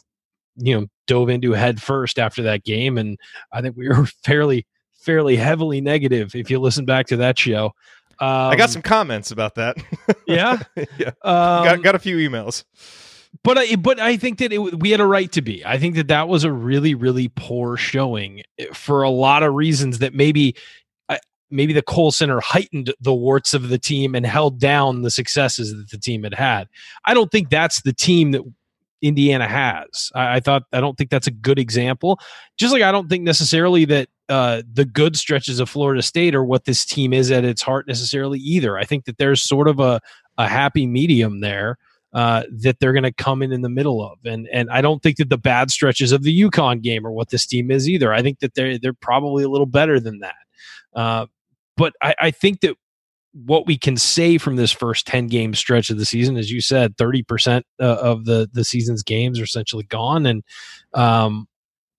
you 0.57 0.79
know, 0.79 0.87
dove 1.07 1.29
into 1.29 1.53
head 1.53 1.81
first 1.81 2.19
after 2.19 2.41
that 2.43 2.63
game, 2.63 2.97
and 2.97 3.17
I 3.51 3.61
think 3.61 3.75
we 3.75 3.87
were 3.87 4.05
fairly, 4.23 4.65
fairly 4.93 5.35
heavily 5.35 5.81
negative. 5.81 6.35
If 6.35 6.49
you 6.49 6.59
listen 6.59 6.85
back 6.85 7.07
to 7.07 7.17
that 7.17 7.37
show. 7.37 7.73
Um, 8.19 8.51
I 8.51 8.55
got 8.55 8.65
um, 8.65 8.73
some 8.73 8.81
comments 8.83 9.31
about 9.31 9.55
that. 9.55 9.77
yeah, 10.27 10.59
yeah. 10.75 11.07
Um, 11.23 11.63
got, 11.63 11.81
got 11.81 11.95
a 11.95 11.99
few 11.99 12.17
emails 12.17 12.65
but 13.43 13.57
I, 13.57 13.75
but 13.75 13.99
I 13.99 14.17
think 14.17 14.39
that 14.39 14.53
it, 14.53 14.79
we 14.79 14.91
had 14.91 14.99
a 14.99 15.05
right 15.05 15.31
to 15.31 15.41
be. 15.41 15.65
I 15.65 15.77
think 15.77 15.95
that 15.95 16.07
that 16.09 16.27
was 16.27 16.43
a 16.43 16.51
really 16.51 16.95
really 16.95 17.29
poor 17.35 17.77
showing 17.77 18.43
eh, 18.59 18.67
for 18.73 19.03
a 19.03 19.09
lot 19.09 19.43
of 19.43 19.53
reasons 19.53 19.99
that 19.99 20.13
maybe 20.13 20.55
maybe 21.51 21.73
the 21.73 21.81
Kohl 21.81 22.11
Center 22.11 22.39
heightened 22.39 22.93
the 22.99 23.13
warts 23.13 23.53
of 23.53 23.69
the 23.69 23.77
team 23.77 24.15
and 24.15 24.25
held 24.25 24.59
down 24.59 25.01
the 25.01 25.11
successes 25.11 25.75
that 25.75 25.89
the 25.89 25.97
team 25.97 26.23
had 26.23 26.33
had. 26.33 26.69
I 27.05 27.13
don't 27.13 27.29
think 27.29 27.49
that's 27.49 27.81
the 27.81 27.93
team 27.93 28.31
that 28.31 28.41
Indiana 29.01 29.47
has. 29.47 30.11
I, 30.15 30.37
I 30.37 30.39
thought 30.39 30.63
I 30.71 30.79
don't 30.79 30.97
think 30.97 31.09
that's 31.09 31.27
a 31.27 31.31
good 31.31 31.59
example. 31.59 32.19
Just 32.57 32.73
like 32.73 32.81
I 32.81 32.91
don't 32.91 33.09
think 33.09 33.23
necessarily 33.23 33.85
that 33.85 34.09
uh, 34.29 34.61
the 34.71 34.85
good 34.85 35.17
stretches 35.17 35.59
of 35.59 35.69
Florida 35.69 36.01
State 36.01 36.33
are 36.33 36.43
what 36.43 36.65
this 36.65 36.85
team 36.85 37.11
is 37.11 37.29
at 37.31 37.43
its 37.43 37.61
heart 37.61 37.87
necessarily 37.87 38.39
either. 38.39 38.77
I 38.77 38.85
think 38.85 39.05
that 39.05 39.17
there's 39.17 39.43
sort 39.43 39.67
of 39.67 39.79
a 39.79 39.99
a 40.37 40.47
happy 40.47 40.87
medium 40.87 41.41
there 41.41 41.77
uh, 42.13 42.43
that 42.51 42.79
they're 42.79 42.93
going 42.93 43.03
to 43.03 43.13
come 43.13 43.41
in 43.41 43.51
in 43.51 43.61
the 43.61 43.69
middle 43.69 44.03
of. 44.03 44.19
And 44.25 44.47
and 44.51 44.69
I 44.69 44.81
don't 44.81 45.01
think 45.01 45.17
that 45.17 45.29
the 45.29 45.37
bad 45.37 45.71
stretches 45.71 46.11
of 46.11 46.23
the 46.23 46.41
UConn 46.41 46.81
game 46.81 47.05
are 47.05 47.11
what 47.11 47.29
this 47.29 47.45
team 47.45 47.71
is 47.71 47.87
either. 47.89 48.13
I 48.13 48.21
think 48.21 48.39
that 48.39 48.53
they're 48.53 48.77
they're 48.77 48.93
probably 48.93 49.43
a 49.43 49.49
little 49.49 49.65
better 49.65 49.99
than 49.99 50.19
that. 50.19 50.35
Uh, 50.93 51.25
but 51.77 51.93
I, 52.01 52.15
I 52.19 52.31
think 52.31 52.61
that 52.61 52.75
what 53.33 53.65
we 53.65 53.77
can 53.77 53.95
say 53.95 54.37
from 54.37 54.57
this 54.57 54.71
first 54.71 55.07
10 55.07 55.27
game 55.27 55.53
stretch 55.53 55.89
of 55.89 55.97
the 55.97 56.05
season, 56.05 56.37
as 56.37 56.51
you 56.51 56.61
said, 56.61 56.97
30% 56.97 57.63
uh, 57.79 57.83
of 57.83 58.25
the, 58.25 58.49
the 58.51 58.65
season's 58.65 59.03
games 59.03 59.39
are 59.39 59.43
essentially 59.43 59.85
gone. 59.85 60.25
And 60.25 60.43
um, 60.93 61.47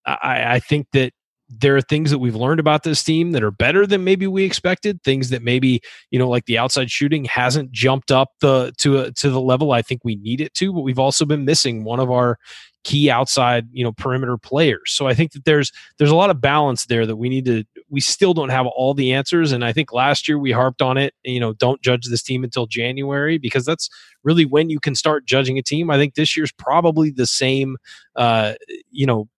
I, 0.04 0.54
I 0.54 0.60
think 0.60 0.88
that 0.92 1.12
there 1.58 1.76
are 1.76 1.82
things 1.82 2.10
that 2.10 2.18
we've 2.18 2.36
learned 2.36 2.60
about 2.60 2.82
this 2.82 3.02
team 3.02 3.32
that 3.32 3.42
are 3.42 3.50
better 3.50 3.86
than 3.86 4.04
maybe 4.04 4.26
we 4.26 4.44
expected. 4.44 5.02
Things 5.02 5.30
that 5.30 5.42
maybe 5.42 5.80
you 6.10 6.18
know, 6.18 6.28
like 6.28 6.46
the 6.46 6.58
outside 6.58 6.90
shooting, 6.90 7.24
hasn't 7.26 7.72
jumped 7.72 8.10
up 8.10 8.30
the 8.40 8.72
to 8.78 8.98
a, 9.00 9.12
to 9.12 9.30
the 9.30 9.40
level 9.40 9.72
I 9.72 9.82
think 9.82 10.02
we 10.04 10.16
need 10.16 10.40
it 10.40 10.54
to. 10.54 10.72
But 10.72 10.80
we've 10.80 10.98
also 10.98 11.24
been 11.24 11.44
missing 11.44 11.84
one 11.84 12.00
of 12.00 12.10
our 12.10 12.38
key 12.84 13.08
outside 13.08 13.68
you 13.72 13.84
know 13.84 13.92
perimeter 13.92 14.36
players. 14.38 14.92
So 14.92 15.06
I 15.06 15.14
think 15.14 15.32
that 15.32 15.44
there's 15.44 15.72
there's 15.98 16.10
a 16.10 16.16
lot 16.16 16.30
of 16.30 16.40
balance 16.40 16.86
there 16.86 17.06
that 17.06 17.16
we 17.16 17.28
need 17.28 17.44
to. 17.46 17.64
We 17.90 18.00
still 18.00 18.34
don't 18.34 18.48
have 18.48 18.66
all 18.66 18.94
the 18.94 19.12
answers, 19.12 19.52
and 19.52 19.64
I 19.64 19.72
think 19.72 19.92
last 19.92 20.28
year 20.28 20.38
we 20.38 20.52
harped 20.52 20.80
on 20.80 20.96
it. 20.96 21.14
You 21.22 21.40
know, 21.40 21.52
don't 21.52 21.82
judge 21.82 22.06
this 22.06 22.22
team 22.22 22.44
until 22.44 22.66
January 22.66 23.38
because 23.38 23.64
that's 23.64 23.88
really 24.24 24.46
when 24.46 24.70
you 24.70 24.80
can 24.80 24.94
start 24.94 25.26
judging 25.26 25.58
a 25.58 25.62
team. 25.62 25.90
I 25.90 25.98
think 25.98 26.14
this 26.14 26.36
year's 26.36 26.52
probably 26.52 27.10
the 27.10 27.26
same. 27.26 27.76
Uh, 28.16 28.54
you 28.90 29.06
know 29.06 29.28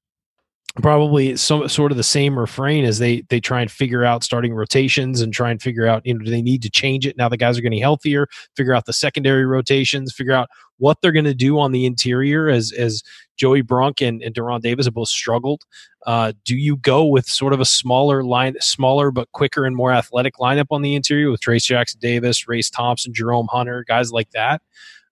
probably 0.82 1.36
some 1.36 1.68
sort 1.68 1.92
of 1.92 1.96
the 1.96 2.02
same 2.02 2.38
refrain 2.38 2.84
as 2.84 2.98
they 2.98 3.22
they 3.28 3.38
try 3.38 3.60
and 3.60 3.70
figure 3.70 4.04
out 4.04 4.24
starting 4.24 4.52
rotations 4.52 5.20
and 5.20 5.32
try 5.32 5.50
and 5.50 5.62
figure 5.62 5.86
out 5.86 6.04
you 6.04 6.12
know 6.12 6.24
do 6.24 6.30
they 6.30 6.42
need 6.42 6.62
to 6.62 6.70
change 6.70 7.06
it 7.06 7.16
now 7.16 7.28
the 7.28 7.36
guys 7.36 7.56
are 7.56 7.60
getting 7.60 7.80
healthier 7.80 8.26
figure 8.56 8.74
out 8.74 8.84
the 8.84 8.92
secondary 8.92 9.46
rotations 9.46 10.12
figure 10.12 10.32
out 10.32 10.48
what 10.78 11.00
they're 11.00 11.12
going 11.12 11.24
to 11.24 11.34
do 11.34 11.60
on 11.60 11.70
the 11.70 11.86
interior 11.86 12.48
as 12.48 12.72
as 12.72 13.02
Joey 13.36 13.62
Brunk 13.62 14.00
and, 14.00 14.22
and 14.22 14.34
De'Ron 14.34 14.60
Davis 14.60 14.86
have 14.86 14.94
both 14.94 15.08
struggled. 15.08 15.62
Uh, 16.06 16.32
do 16.44 16.56
you 16.56 16.76
go 16.76 17.04
with 17.04 17.26
sort 17.26 17.52
of 17.52 17.60
a 17.60 17.64
smaller 17.64 18.22
line, 18.22 18.54
smaller 18.60 19.10
but 19.10 19.30
quicker 19.32 19.64
and 19.64 19.74
more 19.74 19.92
athletic 19.92 20.36
lineup 20.36 20.66
on 20.70 20.82
the 20.82 20.94
interior 20.94 21.30
with 21.30 21.40
Trayce 21.40 21.64
Jackson 21.64 21.98
Davis, 22.00 22.46
Race 22.46 22.70
Thompson, 22.70 23.12
Jerome 23.12 23.48
Hunter, 23.50 23.84
guys 23.88 24.12
like 24.12 24.30
that? 24.30 24.62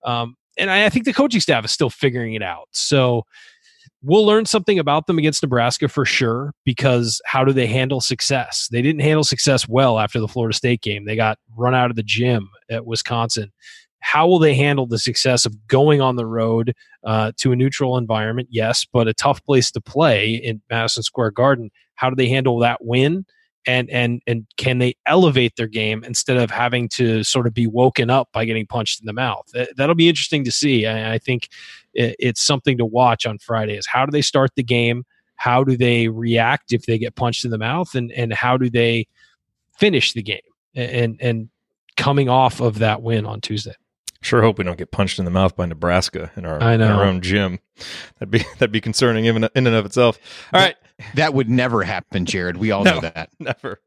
Um, 0.05 0.37
and 0.57 0.71
I, 0.71 0.87
I 0.87 0.89
think 0.89 1.05
the 1.05 1.13
coaching 1.13 1.41
staff 1.41 1.65
is 1.65 1.73
still 1.73 1.91
figuring 1.91 2.35
it 2.35 2.43
out. 2.43 2.69
So 2.73 3.25
we'll 4.03 4.27
learn 4.27 4.47
something 4.47 4.79
about 4.79 5.07
them 5.07 5.19
against 5.19 5.43
Nebraska 5.43 5.89
for 5.89 6.05
sure 6.05 6.53
because 6.65 7.21
how 7.25 7.45
do 7.45 7.53
they 7.53 7.67
handle 7.67 8.01
success? 8.01 8.69
They 8.71 8.83
didn't 8.83 9.03
handle 9.03 9.25
success 9.25 9.69
well 9.69 9.99
after 9.99 10.21
the 10.21 10.29
Florida 10.29 10.57
State 10.57 10.83
game. 10.83 11.05
They 11.05 11.17
got 11.17 11.39
run 11.57 11.75
out 11.75 11.91
of 11.91 11.97
the 11.97 12.03
gym 12.03 12.51
at 12.71 12.87
Wisconsin. 12.87 13.53
How 14.01 14.27
will 14.27 14.41
they 14.41 14.55
handle 14.55 14.87
the 14.87 14.99
success 14.99 15.47
of 15.47 15.69
going 15.69 16.01
on 16.01 16.17
the 16.17 16.27
road 16.27 16.75
uh, 17.05 17.33
to 17.39 17.53
a 17.53 17.57
neutral 17.57 17.97
environment? 17.97 18.49
Yes, 18.51 18.85
but 18.85 19.07
a 19.07 19.15
tough 19.15 19.45
place 19.45 19.71
to 19.71 19.81
play 19.81 20.35
in 20.35 20.61
Madison 20.69 21.05
Square 21.05 21.33
Garden. 21.33 21.71
How 21.95 22.11
do 22.11 22.17
they 22.17 22.29
handle 22.29 22.59
that 22.59 22.85
win? 22.85 23.25
and 23.67 23.89
and 23.91 24.21
and 24.27 24.47
can 24.57 24.79
they 24.79 24.95
elevate 25.07 25.55
their 25.57 25.67
game 25.67 26.03
instead 26.05 26.37
of 26.37 26.51
having 26.51 26.89
to 26.89 27.23
sort 27.23 27.47
of 27.47 27.55
be 27.55 27.67
woken 27.67 28.11
up 28.11 28.29
by 28.33 28.45
getting 28.45 28.67
punched 28.67 29.01
in 29.01 29.07
the 29.07 29.13
mouth 29.13 29.47
that'll 29.77 29.95
be 29.95 30.09
interesting 30.09 30.45
to 30.45 30.51
see 30.51 30.87
i, 30.87 31.15
I 31.15 31.19
think 31.19 31.49
it's 31.95 32.43
something 32.43 32.79
to 32.79 32.85
watch 32.87 33.27
on 33.27 33.39
friday 33.39 33.77
is 33.77 33.87
how 33.87 34.05
do 34.07 34.11
they 34.11 34.23
start 34.23 34.51
the 34.57 34.63
game 34.63 35.05
how 35.37 35.63
do 35.65 35.77
they 35.77 36.09
react 36.09 36.73
if 36.73 36.83
they 36.87 36.99
get 36.99 37.15
punched 37.17 37.45
in 37.45 37.51
the 37.51 37.59
mouth 37.59 37.95
and 37.95 38.11
and 38.13 38.33
how 38.33 38.57
do 38.57 38.71
they 38.71 39.07
finish 39.79 40.13
the 40.13 40.23
game 40.23 40.41
and 40.75 41.19
and 41.21 41.49
coming 41.97 42.29
off 42.29 42.61
of 42.61 42.79
that 42.79 43.03
win 43.03 43.27
on 43.27 43.41
Tuesday. 43.41 43.75
Sure 44.23 44.41
hope 44.41 44.57
we 44.57 44.65
don't 44.65 44.79
get 44.79 44.91
punched 44.93 45.19
in 45.19 45.25
the 45.27 45.31
mouth 45.31 45.57
by 45.57 45.67
Nebraska 45.67 46.31
in 46.37 46.47
our, 46.47 46.63
I 46.63 46.75
in 46.75 46.83
our 46.83 47.05
own 47.05 47.21
gym. 47.21 47.59
That'd 48.19 48.31
be 48.31 48.39
that'd 48.55 48.73
be 48.73 48.81
concerning 48.81 49.25
in, 49.27 49.37
in 49.37 49.51
and 49.55 49.69
of 49.69 49.85
itself. 49.85 50.19
All 50.53 50.61
right, 50.61 50.77
That 51.17 51.35
would 51.35 51.51
never 51.51 51.83
happen, 51.83 52.25
Jerod. 52.25 52.57
We 52.57 52.71
all 52.71 52.85
No. 52.85 52.95
know 52.95 53.01
that. 53.01 53.31
never, 53.41 53.81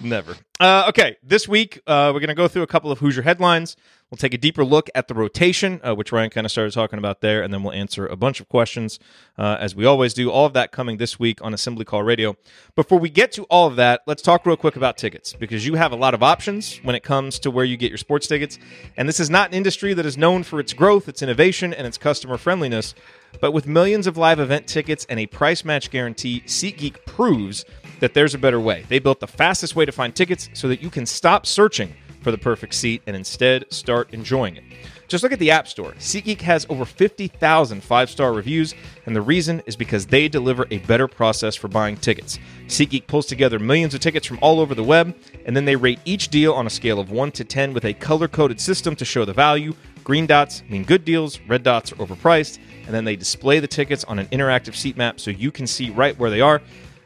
never. 0.00 0.36
Uh, 0.60 0.84
okay, 0.90 1.16
this 1.22 1.48
week 1.48 1.80
uh, 1.86 2.10
we're 2.12 2.20
going 2.20 2.28
to 2.28 2.34
go 2.34 2.48
through 2.48 2.62
a 2.62 2.66
couple 2.68 2.92
of 2.92 2.98
Hoosier 2.98 3.22
headlines. 3.22 3.76
We'll 4.12 4.18
take 4.18 4.34
a 4.34 4.38
deeper 4.38 4.62
look 4.62 4.90
at 4.94 5.08
the 5.08 5.14
rotation, 5.14 5.80
uh, 5.82 5.94
which 5.94 6.12
Ryan 6.12 6.28
kind 6.28 6.44
of 6.44 6.50
started 6.50 6.74
talking 6.74 6.98
about 6.98 7.22
there, 7.22 7.42
and 7.42 7.50
then 7.50 7.62
we'll 7.62 7.72
answer 7.72 8.06
a 8.06 8.14
bunch 8.14 8.40
of 8.40 8.48
questions 8.50 8.98
uh, 9.38 9.56
as 9.58 9.74
we 9.74 9.86
always 9.86 10.12
do. 10.12 10.30
All 10.30 10.44
of 10.44 10.52
that 10.52 10.70
coming 10.70 10.98
this 10.98 11.18
week 11.18 11.40
on 11.40 11.54
Assembly 11.54 11.86
Call 11.86 12.02
Radio. 12.02 12.36
Before 12.76 12.98
we 12.98 13.08
get 13.08 13.32
to 13.32 13.44
all 13.44 13.68
of 13.68 13.76
that, 13.76 14.02
let's 14.06 14.20
talk 14.20 14.44
real 14.44 14.58
quick 14.58 14.76
about 14.76 14.98
tickets 14.98 15.32
because 15.32 15.66
you 15.66 15.76
have 15.76 15.92
a 15.92 15.96
lot 15.96 16.12
of 16.12 16.22
options 16.22 16.76
when 16.82 16.94
it 16.94 17.02
comes 17.02 17.38
to 17.38 17.50
where 17.50 17.64
you 17.64 17.78
get 17.78 17.90
your 17.90 17.96
sports 17.96 18.26
tickets, 18.26 18.58
and 18.98 19.08
this 19.08 19.18
is 19.18 19.30
not 19.30 19.48
an 19.48 19.54
industry 19.54 19.94
that 19.94 20.04
is 20.04 20.18
known 20.18 20.42
for 20.42 20.60
its 20.60 20.74
growth, 20.74 21.08
its 21.08 21.22
innovation, 21.22 21.72
and 21.72 21.86
its 21.86 21.96
customer 21.96 22.36
friendliness. 22.36 22.94
But 23.40 23.52
with 23.52 23.66
millions 23.66 24.06
of 24.06 24.18
live 24.18 24.40
event 24.40 24.66
tickets 24.66 25.06
and 25.08 25.18
a 25.20 25.26
price 25.26 25.64
match 25.64 25.90
guarantee, 25.90 26.42
SeatGeek 26.44 27.06
proves 27.06 27.64
that 28.00 28.12
there's 28.12 28.34
a 28.34 28.38
better 28.38 28.60
way. 28.60 28.84
They 28.90 28.98
built 28.98 29.20
the 29.20 29.26
fastest 29.26 29.74
way 29.74 29.86
to 29.86 29.92
find 29.92 30.14
tickets 30.14 30.50
so 30.52 30.68
that 30.68 30.82
you 30.82 30.90
can 30.90 31.06
stop 31.06 31.46
searching 31.46 31.94
for 32.22 32.30
the 32.30 32.38
perfect 32.38 32.74
seat 32.74 33.02
and 33.06 33.16
instead 33.16 33.64
start 33.72 34.12
enjoying 34.12 34.56
it. 34.56 34.64
Just 35.12 35.22
look 35.22 35.32
at 35.32 35.38
the 35.38 35.50
App 35.50 35.68
Store. 35.68 35.92
SeatGeek 35.98 36.40
has 36.40 36.66
over 36.70 36.86
50,000 36.86 37.84
five 37.84 38.08
star 38.08 38.32
reviews, 38.32 38.74
and 39.04 39.14
the 39.14 39.20
reason 39.20 39.62
is 39.66 39.76
because 39.76 40.06
they 40.06 40.26
deliver 40.26 40.66
a 40.70 40.78
better 40.78 41.06
process 41.06 41.54
for 41.54 41.68
buying 41.68 41.98
tickets. 41.98 42.38
SeatGeek 42.66 43.06
pulls 43.06 43.26
together 43.26 43.58
millions 43.58 43.92
of 43.92 44.00
tickets 44.00 44.26
from 44.26 44.38
all 44.40 44.58
over 44.58 44.74
the 44.74 44.82
web, 44.82 45.14
and 45.44 45.54
then 45.54 45.66
they 45.66 45.76
rate 45.76 46.00
each 46.06 46.28
deal 46.28 46.54
on 46.54 46.66
a 46.66 46.70
scale 46.70 46.98
of 46.98 47.10
1 47.10 47.30
to 47.32 47.44
10 47.44 47.74
with 47.74 47.84
a 47.84 47.92
color 47.92 48.26
coded 48.26 48.58
system 48.58 48.96
to 48.96 49.04
show 49.04 49.26
the 49.26 49.34
value. 49.34 49.74
Green 50.02 50.26
dots 50.26 50.62
mean 50.70 50.82
good 50.82 51.04
deals, 51.04 51.38
red 51.46 51.62
dots 51.62 51.92
are 51.92 51.96
overpriced, 51.96 52.58
and 52.86 52.94
then 52.94 53.04
they 53.04 53.14
display 53.14 53.60
the 53.60 53.68
tickets 53.68 54.04
on 54.04 54.18
an 54.18 54.26
interactive 54.28 54.74
seat 54.74 54.96
map 54.96 55.20
so 55.20 55.30
you 55.30 55.50
can 55.50 55.66
see 55.66 55.90
right 55.90 56.18
where 56.18 56.30
they 56.30 56.40
are. 56.40 56.62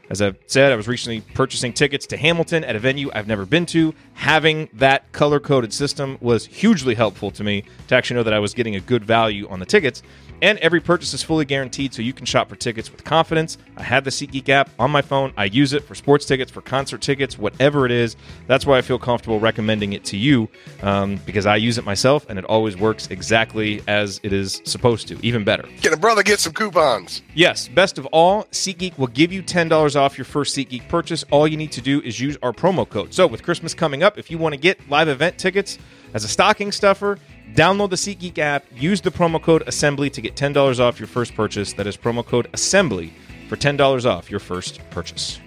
As 0.09 0.21
I've 0.21 0.37
said, 0.45 0.71
I 0.71 0.75
was 0.77 0.87
recently 0.87 1.19
purchasing 1.33 1.73
tickets 1.73 2.07
to 2.07 2.17
Hamilton 2.17 2.63
at 2.63 2.77
a 2.77 2.79
venue 2.79 3.11
I've 3.13 3.27
never 3.27 3.45
been 3.45 3.65
to. 3.67 3.93
Having 4.13 4.69
that 4.73 5.11
color 5.11 5.39
coded 5.39 5.73
system 5.73 6.17
was 6.21 6.45
hugely 6.45 6.95
helpful 6.95 7.29
to 7.31 7.43
me 7.43 7.65
to 7.87 7.95
actually 7.95 8.15
know 8.15 8.23
that 8.23 8.33
I 8.33 8.39
was 8.39 8.53
getting 8.53 8.75
a 8.77 8.79
good 8.79 9.03
value 9.03 9.49
on 9.49 9.59
the 9.59 9.65
tickets. 9.65 10.01
And 10.41 10.59
every 10.59 10.79
purchase 10.79 11.13
is 11.13 11.23
fully 11.23 11.45
guaranteed, 11.45 11.93
so 11.93 12.01
you 12.01 12.13
can 12.13 12.25
shop 12.25 12.49
for 12.49 12.55
tickets 12.55 12.91
with 12.91 13.03
confidence. 13.03 13.57
I 13.75 13.83
have 13.83 14.03
the 14.03 14.11
SeatGeek 14.11 14.47
app 14.49 14.69
on 14.77 14.91
my 14.91 15.01
phone. 15.01 15.33
I 15.35 15.45
use 15.45 15.73
it 15.73 15.83
for 15.83 15.95
sports 15.95 16.25
tickets, 16.25 16.51
for 16.51 16.61
concert 16.61 17.01
tickets, 17.01 17.37
whatever 17.39 17.85
it 17.85 17.91
is. 17.91 18.15
That's 18.45 18.65
why 18.65 18.77
I 18.77 18.81
feel 18.81 18.99
comfortable 18.99 19.39
recommending 19.39 19.93
it 19.93 20.03
to 20.05 20.17
you 20.17 20.47
um, 20.83 21.17
because 21.25 21.47
I 21.47 21.55
use 21.55 21.77
it 21.79 21.85
myself 21.85 22.27
and 22.29 22.37
it 22.37 22.45
always 22.45 22.77
works 22.77 23.07
exactly 23.07 23.81
as 23.87 24.19
it 24.21 24.31
is 24.31 24.61
supposed 24.63 25.07
to, 25.07 25.19
even 25.25 25.43
better. 25.43 25.63
Can 25.81 25.93
a 25.93 25.97
brother 25.97 26.21
get 26.21 26.39
some 26.39 26.53
coupons? 26.53 27.23
Yes, 27.33 27.67
best 27.67 27.97
of 27.97 28.05
all, 28.07 28.43
SeatGeek 28.45 28.97
will 28.97 29.07
give 29.07 29.33
you 29.33 29.41
$10 29.41 29.95
off 29.95 30.17
your 30.17 30.25
first 30.25 30.55
SeatGeek 30.55 30.87
purchase. 30.87 31.25
All 31.31 31.47
you 31.47 31.57
need 31.57 31.71
to 31.71 31.81
do 31.81 32.01
is 32.01 32.19
use 32.19 32.37
our 32.43 32.53
promo 32.53 32.87
code. 32.87 33.13
So, 33.13 33.25
with 33.25 33.41
Christmas 33.41 33.73
coming 33.73 34.03
up, 34.03 34.17
if 34.17 34.29
you 34.29 34.37
want 34.37 34.53
to 34.53 34.59
get 34.59 34.87
live 34.89 35.07
event 35.07 35.37
tickets 35.37 35.79
as 36.13 36.23
a 36.23 36.27
stocking 36.27 36.71
stuffer, 36.71 37.17
download 37.53 37.89
the 37.89 37.95
SeatGeek 37.95 38.37
app, 38.37 38.65
use 38.75 39.01
the 39.01 39.11
promo 39.11 39.41
code 39.41 39.63
ASSEMBLY 39.67 40.11
to 40.11 40.21
get 40.21 40.35
$10 40.35 40.79
off 40.79 40.99
your 40.99 41.07
first 41.07 41.35
purchase. 41.35 41.73
That 41.73 41.87
is 41.87 41.97
promo 41.97 42.25
code 42.25 42.51
ASSEMBLY 42.53 43.11
for 43.49 43.55
$10 43.55 44.05
off 44.05 44.29
your 44.29 44.39
first 44.39 44.79
purchase. 44.89 45.39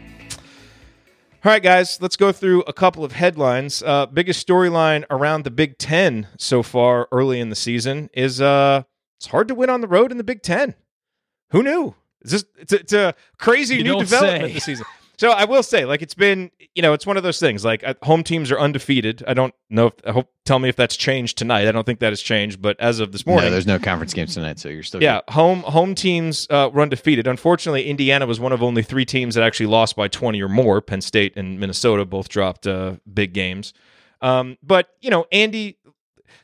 All 1.42 1.50
right, 1.50 1.62
guys, 1.62 2.02
let's 2.02 2.16
go 2.16 2.32
through 2.32 2.62
a 2.62 2.72
couple 2.74 3.02
of 3.02 3.12
headlines. 3.12 3.82
Uh, 3.82 4.04
biggest 4.06 4.46
storyline 4.46 5.04
around 5.08 5.44
the 5.44 5.50
Big 5.50 5.78
Ten 5.78 6.26
so 6.38 6.62
far 6.62 7.08
early 7.10 7.40
in 7.40 7.48
the 7.48 7.56
season 7.56 8.10
is 8.12 8.42
uh, 8.42 8.82
it's 9.18 9.28
hard 9.28 9.48
to 9.48 9.54
win 9.54 9.70
on 9.70 9.80
the 9.80 9.88
road 9.88 10.10
in 10.12 10.18
the 10.18 10.24
Big 10.24 10.42
Ten. 10.42 10.74
Who 11.52 11.62
knew? 11.62 11.94
It's 12.20 12.32
just 12.32 12.46
it's 12.58 12.72
a, 12.74 12.80
it's 12.80 12.92
a 12.92 13.14
crazy 13.38 13.76
You 13.76 13.84
new 13.84 13.98
development 14.00 14.48
say. 14.48 14.52
this 14.52 14.64
season. 14.64 14.84
So 15.20 15.32
I 15.32 15.44
will 15.44 15.62
say, 15.62 15.84
like, 15.84 16.00
it's 16.00 16.14
been, 16.14 16.50
you 16.74 16.80
know, 16.80 16.94
it's 16.94 17.04
one 17.04 17.18
of 17.18 17.22
those 17.22 17.38
things. 17.38 17.62
Like, 17.62 17.84
uh, 17.86 17.92
home 18.02 18.22
teams 18.22 18.50
are 18.50 18.58
undefeated. 18.58 19.22
I 19.28 19.34
don't 19.34 19.52
know 19.68 19.88
if, 19.88 19.92
I 20.06 20.12
hope, 20.12 20.30
tell 20.46 20.58
me 20.58 20.70
if 20.70 20.76
that's 20.76 20.96
changed 20.96 21.36
tonight. 21.36 21.68
I 21.68 21.72
don't 21.72 21.84
think 21.84 21.98
that 21.98 22.08
has 22.08 22.22
changed, 22.22 22.62
but 22.62 22.80
as 22.80 23.00
of 23.00 23.12
this 23.12 23.26
morning, 23.26 23.44
No, 23.44 23.50
there's 23.50 23.66
no 23.66 23.78
conference 23.78 24.14
games 24.14 24.32
tonight, 24.32 24.58
so 24.58 24.70
you're 24.70 24.82
still 24.82 25.02
yeah, 25.02 25.20
home 25.28 25.60
home 25.60 25.94
teams 25.94 26.46
uh, 26.48 26.70
were 26.72 26.80
undefeated. 26.80 27.26
Unfortunately, 27.26 27.84
Indiana 27.84 28.24
was 28.24 28.40
one 28.40 28.52
of 28.52 28.62
only 28.62 28.82
three 28.82 29.04
teams 29.04 29.34
that 29.34 29.44
actually 29.44 29.66
lost 29.66 29.94
by 29.94 30.08
20 30.08 30.40
or 30.40 30.48
more. 30.48 30.80
Penn 30.80 31.02
State 31.02 31.34
and 31.36 31.60
Minnesota 31.60 32.06
both 32.06 32.30
dropped 32.30 32.66
uh, 32.66 32.94
big 33.12 33.34
games. 33.34 33.74
Um, 34.22 34.56
but 34.62 34.88
you 35.02 35.10
know, 35.10 35.26
Andy, 35.32 35.76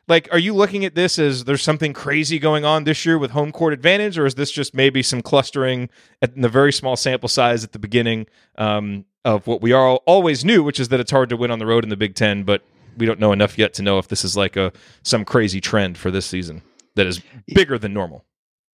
like, 0.08 0.28
are 0.32 0.38
you 0.38 0.54
looking 0.54 0.84
at 0.84 0.94
this 0.94 1.18
as 1.18 1.44
there's 1.44 1.62
something 1.62 1.92
crazy 1.92 2.38
going 2.38 2.64
on 2.64 2.84
this 2.84 3.04
year 3.04 3.18
with 3.18 3.32
home 3.32 3.52
court 3.52 3.72
advantage, 3.72 4.18
or 4.18 4.26
is 4.26 4.34
this 4.36 4.50
just 4.50 4.74
maybe 4.74 5.02
some 5.02 5.22
clustering 5.22 5.88
at, 6.22 6.34
in 6.34 6.42
the 6.42 6.48
very 6.48 6.72
small 6.72 6.96
sample 6.96 7.28
size 7.28 7.64
at 7.64 7.72
the 7.72 7.78
beginning 7.78 8.26
um, 8.58 9.04
of 9.24 9.46
what 9.46 9.60
we 9.60 9.72
all 9.72 10.02
always 10.06 10.44
knew, 10.44 10.62
which 10.62 10.78
is 10.78 10.88
that 10.88 11.00
it's 11.00 11.10
hard 11.10 11.28
to 11.30 11.36
win 11.36 11.50
on 11.50 11.58
the 11.58 11.66
road 11.66 11.82
in 11.84 11.90
the 11.90 11.96
Big 11.96 12.14
Ten, 12.14 12.44
but 12.44 12.62
we 12.96 13.04
don't 13.06 13.20
know 13.20 13.32
enough 13.32 13.58
yet 13.58 13.74
to 13.74 13.82
know 13.82 13.98
if 13.98 14.08
this 14.08 14.24
is 14.24 14.36
like 14.36 14.56
a 14.56 14.72
some 15.02 15.24
crazy 15.24 15.60
trend 15.60 15.98
for 15.98 16.10
this 16.10 16.24
season 16.26 16.62
that 16.94 17.06
is 17.06 17.20
bigger 17.54 17.78
than 17.78 17.92
normal. 17.92 18.24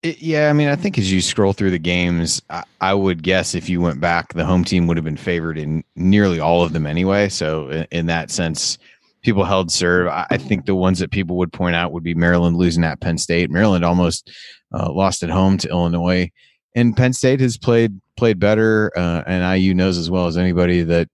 It- 0.03 0.21
yeah, 0.21 0.51
I 0.51 0.53
mean, 0.53 0.69
I 0.69 0.77
think 0.77 0.99
as 0.99 1.11
you 1.12 1.21
scroll 1.21 1.53
through 1.53 1.71
the 1.71 1.79
games, 1.79 2.43
I, 2.51 2.65
I 2.81 2.95
would 2.95 3.23
guess 3.23 3.55
if 3.55 3.69
you 3.69 3.81
went 3.81 4.01
back, 4.01 4.35
the 4.35 4.45
home 4.45 4.65
team 4.65 4.87
would 4.87 4.97
have 4.97 5.05
been 5.05 5.17
favored 5.17 5.57
in 5.59 5.83
nearly 5.97 6.41
all 6.41 6.62
of 6.62 6.73
them 6.73 6.87
anyway. 6.87 7.29
So, 7.29 7.69
in, 7.71 7.87
in 7.91 8.07
that 8.07 8.31
sense, 8.31 8.79
people 9.23 9.45
held 9.45 9.71
serve. 9.71 10.09
I, 10.09 10.37
think 10.37 10.67
the 10.67 10.75
ones 10.75 10.99
that 10.99 11.11
people 11.11 11.37
would 11.37 11.52
point 11.52 11.76
out 11.76 11.93
would 11.93 12.02
be 12.02 12.14
Maryland 12.14 12.57
losing 12.57 12.85
at 12.85 13.00
Penn 13.00 13.19
State. 13.19 13.50
Maryland 13.50 13.85
almost 13.85 14.31
uh, 14.75 14.93
lost 14.93 15.23
at 15.23 15.31
home 15.31 15.59
to 15.59 15.69
Illinois, 15.69 16.31
and 16.75 16.97
Penn 16.97 17.12
State 17.12 17.41
has 17.41 17.57
played 17.57 18.00
played 18.17 18.38
better. 18.38 18.93
Uh, 18.97 19.23
and 19.26 19.61
IU 19.61 19.75
knows 19.75 19.97
as 19.97 20.11
well 20.11 20.26
as 20.26 20.37
anybody 20.37 20.83
that 20.83 21.09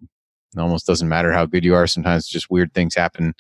it 0.57 0.61
almost 0.61 0.87
doesn't 0.87 1.09
matter 1.09 1.33
how 1.33 1.47
good 1.47 1.65
you 1.65 1.75
are. 1.75 1.87
Sometimes 1.87 2.27
just 2.27 2.51
weird 2.51 2.73
things 2.73 2.95
happen 2.95 3.35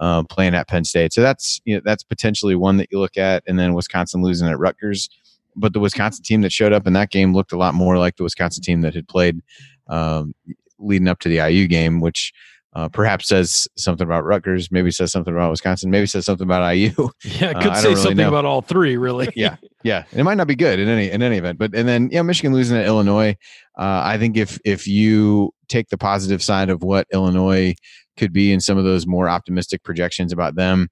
uh, 0.00 0.22
playing 0.24 0.54
at 0.54 0.68
Penn 0.68 0.84
State. 0.84 1.12
So 1.12 1.20
that's 1.20 1.60
you 1.64 1.76
know 1.76 1.82
that's 1.84 2.02
potentially 2.02 2.54
one 2.54 2.78
that 2.78 2.88
you 2.90 2.98
look 2.98 3.16
at, 3.16 3.42
and 3.46 3.58
then 3.58 3.74
Wisconsin 3.74 4.22
losing 4.22 4.48
at 4.48 4.58
Rutgers. 4.58 5.08
But 5.56 5.72
the 5.72 5.80
Wisconsin 5.80 6.24
team 6.24 6.40
that 6.40 6.52
showed 6.52 6.72
up 6.72 6.86
in 6.86 6.94
that 6.94 7.10
game 7.10 7.32
looked 7.32 7.52
a 7.52 7.58
lot 7.58 7.74
more 7.74 7.98
like 7.98 8.16
the 8.16 8.24
Wisconsin 8.24 8.62
team 8.62 8.80
that 8.80 8.94
had 8.94 9.06
played 9.06 9.40
um, 9.86 10.34
leading 10.78 11.06
up 11.06 11.20
to 11.20 11.28
the 11.28 11.46
IU 11.48 11.68
game, 11.68 12.00
which 12.00 12.32
uh, 12.74 12.88
perhaps 12.88 13.28
says 13.28 13.68
something 13.76 14.04
about 14.04 14.24
Rutgers, 14.24 14.70
maybe 14.72 14.90
says 14.90 15.12
something 15.12 15.32
about 15.32 15.50
Wisconsin, 15.50 15.90
maybe 15.90 16.06
says 16.06 16.24
something 16.26 16.44
about 16.46 16.68
IU. 16.74 16.90
Yeah, 17.24 17.50
Uh, 17.50 17.54
could 17.62 17.62
don't 17.72 17.76
say 17.76 17.88
really 17.90 18.00
something 18.00 18.16
know. 18.16 18.28
about 18.28 18.44
all 18.44 18.62
three, 18.62 18.96
really. 18.96 19.28
yeah, 19.36 19.56
yeah, 19.84 20.04
and 20.10 20.20
it 20.20 20.24
might 20.24 20.36
not 20.36 20.46
be 20.48 20.56
good 20.56 20.78
in 20.80 20.88
any 20.88 21.10
in 21.10 21.22
any 21.22 21.36
event. 21.38 21.58
But 21.58 21.74
and 21.74 21.86
then 21.88 22.08
yeah, 22.10 22.22
Michigan 22.22 22.52
losing 22.52 22.76
at 22.76 22.86
Illinois. 22.86 23.36
Uh, 23.78 24.02
I 24.04 24.18
think 24.18 24.36
if 24.36 24.58
if 24.64 24.86
you 24.88 25.52
take 25.68 25.88
the 25.88 25.98
positive 25.98 26.42
side 26.42 26.68
of 26.68 26.82
what 26.82 27.06
Illinois 27.12 27.74
could 28.16 28.32
be 28.32 28.52
in 28.52 28.60
some 28.60 28.76
of 28.78 28.84
those 28.84 29.06
more 29.06 29.28
optimistic 29.28 29.82
projections 29.82 30.32
about 30.32 30.54
them, 30.56 30.88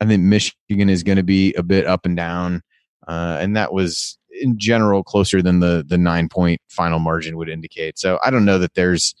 I 0.00 0.06
think 0.06 0.22
Michigan 0.22 0.88
is 0.90 1.02
going 1.02 1.16
to 1.16 1.22
be 1.24 1.52
a 1.54 1.62
bit 1.62 1.86
up 1.86 2.04
and 2.06 2.16
down, 2.16 2.62
uh, 3.08 3.38
and 3.40 3.56
that 3.56 3.72
was 3.72 4.18
in 4.40 4.58
general 4.58 5.02
closer 5.02 5.40
than 5.40 5.60
the 5.60 5.84
the 5.86 5.96
nine 5.98 6.28
point 6.28 6.60
final 6.68 6.98
margin 6.98 7.36
would 7.38 7.48
indicate. 7.48 7.98
So 7.98 8.18
I 8.24 8.30
don't 8.30 8.44
know 8.44 8.58
that 8.58 8.74
there's 8.74 9.14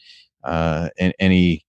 uh, 0.44 0.90
any 1.18 1.64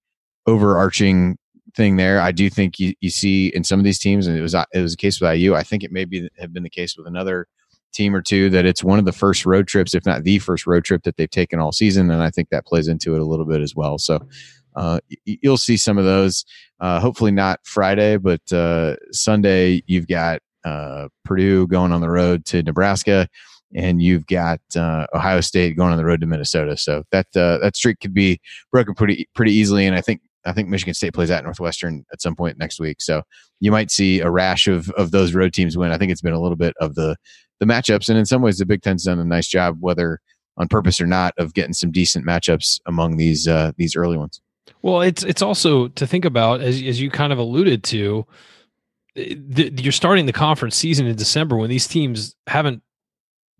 overarching 0.47 1.37
thing 1.75 1.97
there. 1.97 2.19
I 2.19 2.31
do 2.31 2.49
think 2.49 2.79
you, 2.79 2.93
you 3.01 3.09
see 3.09 3.47
in 3.47 3.63
some 3.63 3.79
of 3.79 3.83
these 3.83 3.99
teams, 3.99 4.27
and 4.27 4.37
it 4.37 4.41
was 4.41 4.53
it 4.53 4.81
was 4.81 4.93
a 4.93 4.97
case 4.97 5.19
with 5.19 5.35
IU. 5.35 5.55
I 5.55 5.63
think 5.63 5.83
it 5.83 5.91
may 5.91 6.05
be 6.05 6.29
have 6.39 6.53
been 6.53 6.63
the 6.63 6.69
case 6.69 6.97
with 6.97 7.07
another 7.07 7.47
team 7.93 8.15
or 8.15 8.21
two 8.21 8.49
that 8.49 8.65
it's 8.65 8.83
one 8.83 8.99
of 8.99 9.05
the 9.05 9.13
first 9.13 9.45
road 9.45 9.67
trips, 9.67 9.95
if 9.95 10.05
not 10.05 10.23
the 10.23 10.39
first 10.39 10.67
road 10.67 10.83
trip 10.83 11.03
that 11.03 11.17
they've 11.17 11.29
taken 11.29 11.59
all 11.59 11.71
season, 11.71 12.09
and 12.11 12.21
I 12.21 12.29
think 12.29 12.49
that 12.49 12.65
plays 12.65 12.87
into 12.87 13.15
it 13.15 13.21
a 13.21 13.25
little 13.25 13.45
bit 13.45 13.61
as 13.61 13.75
well. 13.75 13.97
So 13.97 14.19
uh, 14.75 14.99
you'll 15.25 15.57
see 15.57 15.77
some 15.77 15.97
of 15.97 16.05
those. 16.05 16.45
Uh, 16.79 16.99
hopefully 16.99 17.31
not 17.31 17.59
Friday, 17.63 18.17
but 18.17 18.41
uh, 18.51 18.95
Sunday 19.11 19.81
you've 19.87 20.07
got 20.07 20.41
uh, 20.65 21.07
Purdue 21.23 21.67
going 21.67 21.91
on 21.91 22.01
the 22.01 22.09
road 22.09 22.45
to 22.45 22.63
Nebraska. 22.63 23.27
And 23.75 24.01
you've 24.01 24.25
got 24.27 24.61
uh, 24.77 25.05
Ohio 25.13 25.41
State 25.41 25.75
going 25.75 25.91
on 25.91 25.97
the 25.97 26.05
road 26.05 26.21
to 26.21 26.27
Minnesota, 26.27 26.77
so 26.77 27.03
that 27.11 27.25
uh, 27.35 27.57
that 27.57 27.75
streak 27.75 27.99
could 27.99 28.13
be 28.13 28.39
broken 28.71 28.93
pretty 28.93 29.27
pretty 29.35 29.51
easily. 29.51 29.85
And 29.85 29.97
I 29.97 30.01
think 30.01 30.21
I 30.45 30.53
think 30.53 30.69
Michigan 30.69 30.93
State 30.93 31.13
plays 31.13 31.31
at 31.31 31.43
Northwestern 31.43 32.05
at 32.13 32.21
some 32.21 32.35
point 32.35 32.57
next 32.57 32.79
week. 32.79 33.01
So 33.01 33.23
you 33.59 33.71
might 33.71 33.91
see 33.91 34.19
a 34.19 34.29
rash 34.29 34.67
of 34.67 34.89
of 34.91 35.11
those 35.11 35.33
road 35.33 35.53
teams 35.53 35.77
win. 35.77 35.91
I 35.91 35.97
think 35.97 36.11
it's 36.11 36.21
been 36.21 36.33
a 36.33 36.41
little 36.41 36.57
bit 36.57 36.73
of 36.79 36.95
the 36.95 37.15
the 37.59 37.65
matchups, 37.65 38.09
and 38.09 38.17
in 38.17 38.25
some 38.25 38.41
ways, 38.41 38.57
the 38.57 38.65
Big 38.65 38.81
Ten's 38.81 39.03
done 39.05 39.19
a 39.19 39.25
nice 39.25 39.47
job, 39.47 39.77
whether 39.79 40.19
on 40.57 40.67
purpose 40.67 41.01
or 41.01 41.07
not, 41.07 41.33
of 41.37 41.53
getting 41.53 41.73
some 41.73 41.91
decent 41.91 42.25
matchups 42.25 42.79
among 42.85 43.17
these 43.17 43.47
uh, 43.47 43.71
these 43.77 43.95
early 43.95 44.17
ones. 44.17 44.41
Well, 44.81 45.01
it's 45.01 45.23
it's 45.23 45.41
also 45.41 45.87
to 45.89 46.05
think 46.07 46.25
about 46.25 46.61
as 46.61 46.81
as 46.81 47.01
you 47.01 47.09
kind 47.09 47.31
of 47.33 47.39
alluded 47.39 47.83
to. 47.85 48.25
eh, 49.15 49.35
The, 49.37 49.71
you're 49.81 49.91
starting 49.91 50.25
the 50.25 50.33
conference 50.33 50.75
season 50.75 51.07
in 51.07 51.15
December 51.15 51.57
when 51.57 51.69
these 51.69 51.87
teams 51.87 52.35
haven't 52.47 52.81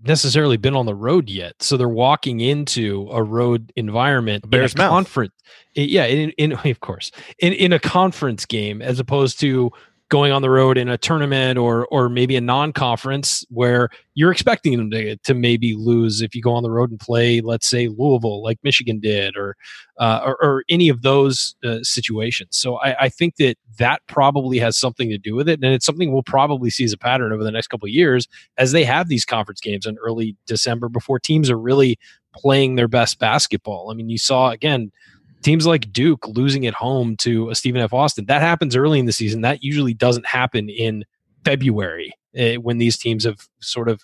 necessarily 0.08 0.58
been 0.58 0.76
on 0.76 0.86
the 0.86 0.96
road 0.96 1.30
yet. 1.30 1.56
So 1.62 1.78
they're 1.78 1.90
walking 1.90 2.40
into 2.40 3.08
a 3.12 3.24
road 3.24 3.72
environment 3.76 4.50
Bears 4.50 4.76
a 4.76 4.78
mouth. 4.78 4.90
conference. 4.90 5.34
Eh, 5.76 5.84
yeah, 5.84 6.06
in, 6.06 6.32
in 6.32 6.52
of 6.66 6.80
course. 6.80 7.12
In 7.40 7.54
in 7.54 7.74
a 7.74 7.80
conference 7.80 8.46
game 8.46 8.82
as 8.82 9.00
opposed 9.00 9.40
to 9.42 9.72
going 10.10 10.32
on 10.32 10.44
the 10.44 10.50
road 10.50 10.78
in 10.78 10.88
a 10.88 10.98
tournament 10.98 11.58
or 11.58 11.88
or 11.88 12.10
maybe 12.10 12.36
a 12.36 12.42
non-conference 12.42 13.44
where 13.50 13.90
you're 14.14 14.32
expecting 14.32 14.78
them 14.78 14.92
to, 14.92 15.18
to 15.18 15.34
maybe 15.34 15.74
lose 15.76 16.22
if 16.22 16.36
you 16.36 16.42
go 16.42 16.54
on 16.54 16.62
the 16.62 16.70
road 16.70 16.92
and 16.92 17.00
play 17.00 17.42
let's 17.42 17.68
say 17.68 17.88
Louisville 17.88 18.44
like 18.44 18.60
Michigan 18.64 19.00
did 19.00 19.36
or 19.36 19.56
uh, 19.98 20.22
or, 20.24 20.44
or 20.44 20.64
any 20.70 20.90
of 20.90 21.02
those 21.02 21.56
uh, 21.64 21.80
situations. 21.82 22.58
So 22.58 22.78
I, 22.80 23.06
I 23.06 23.10
think 23.10 23.38
that 23.38 23.56
that 23.80 24.02
probably 24.08 24.60
has 24.60 24.78
something 24.78 25.10
to 25.10 25.18
do 25.18 25.36
with 25.36 25.50
it 25.50 25.60
and 25.64 25.74
it's 25.74 25.86
something 25.86 26.12
we'll 26.12 26.24
probably 26.24 26.70
see 26.70 26.84
as 26.84 26.94
a 26.94 26.98
pattern 26.98 27.34
over 27.34 27.44
the 27.44 27.52
next 27.52 27.68
couple 27.68 27.88
of 27.88 27.92
years 27.92 28.28
as 28.58 28.74
they 28.74 28.84
have 28.84 29.08
these 29.08 29.26
conference 29.26 29.60
games 29.60 29.86
in 29.86 29.98
early 29.98 30.36
December 30.46 30.88
before 30.88 31.20
teams 31.20 31.50
are 31.50 31.58
really 31.58 31.98
playing 32.36 32.76
their 32.76 32.88
best 32.88 33.18
basketball. 33.18 33.90
I 33.90 33.96
mean 33.96 34.10
you 34.10 34.20
saw 34.20 34.52
again 34.52 34.92
teams 35.46 35.68
like 35.68 35.94
Duke 35.94 36.28
losing 36.28 36.66
at 36.66 36.74
home 36.74 37.16
to 37.18 37.52
a 37.52 37.56
Stephen 37.56 37.80
F. 37.80 37.94
Austin. 37.94 38.26
That 38.26 38.42
happens 38.42 38.76
early 38.76 38.98
in 38.98 39.06
the 39.06 39.14
season. 39.14 39.42
That 39.42 39.64
usually 39.64 39.94
doesn't 39.94 40.26
happen 40.26 40.70
in 40.70 41.06
February 41.46 42.14
eh, 42.34 42.56
when 42.56 42.80
these 42.80 42.98
teams 42.98 43.26
have 43.26 43.48
sort 43.62 43.88
of 43.88 44.04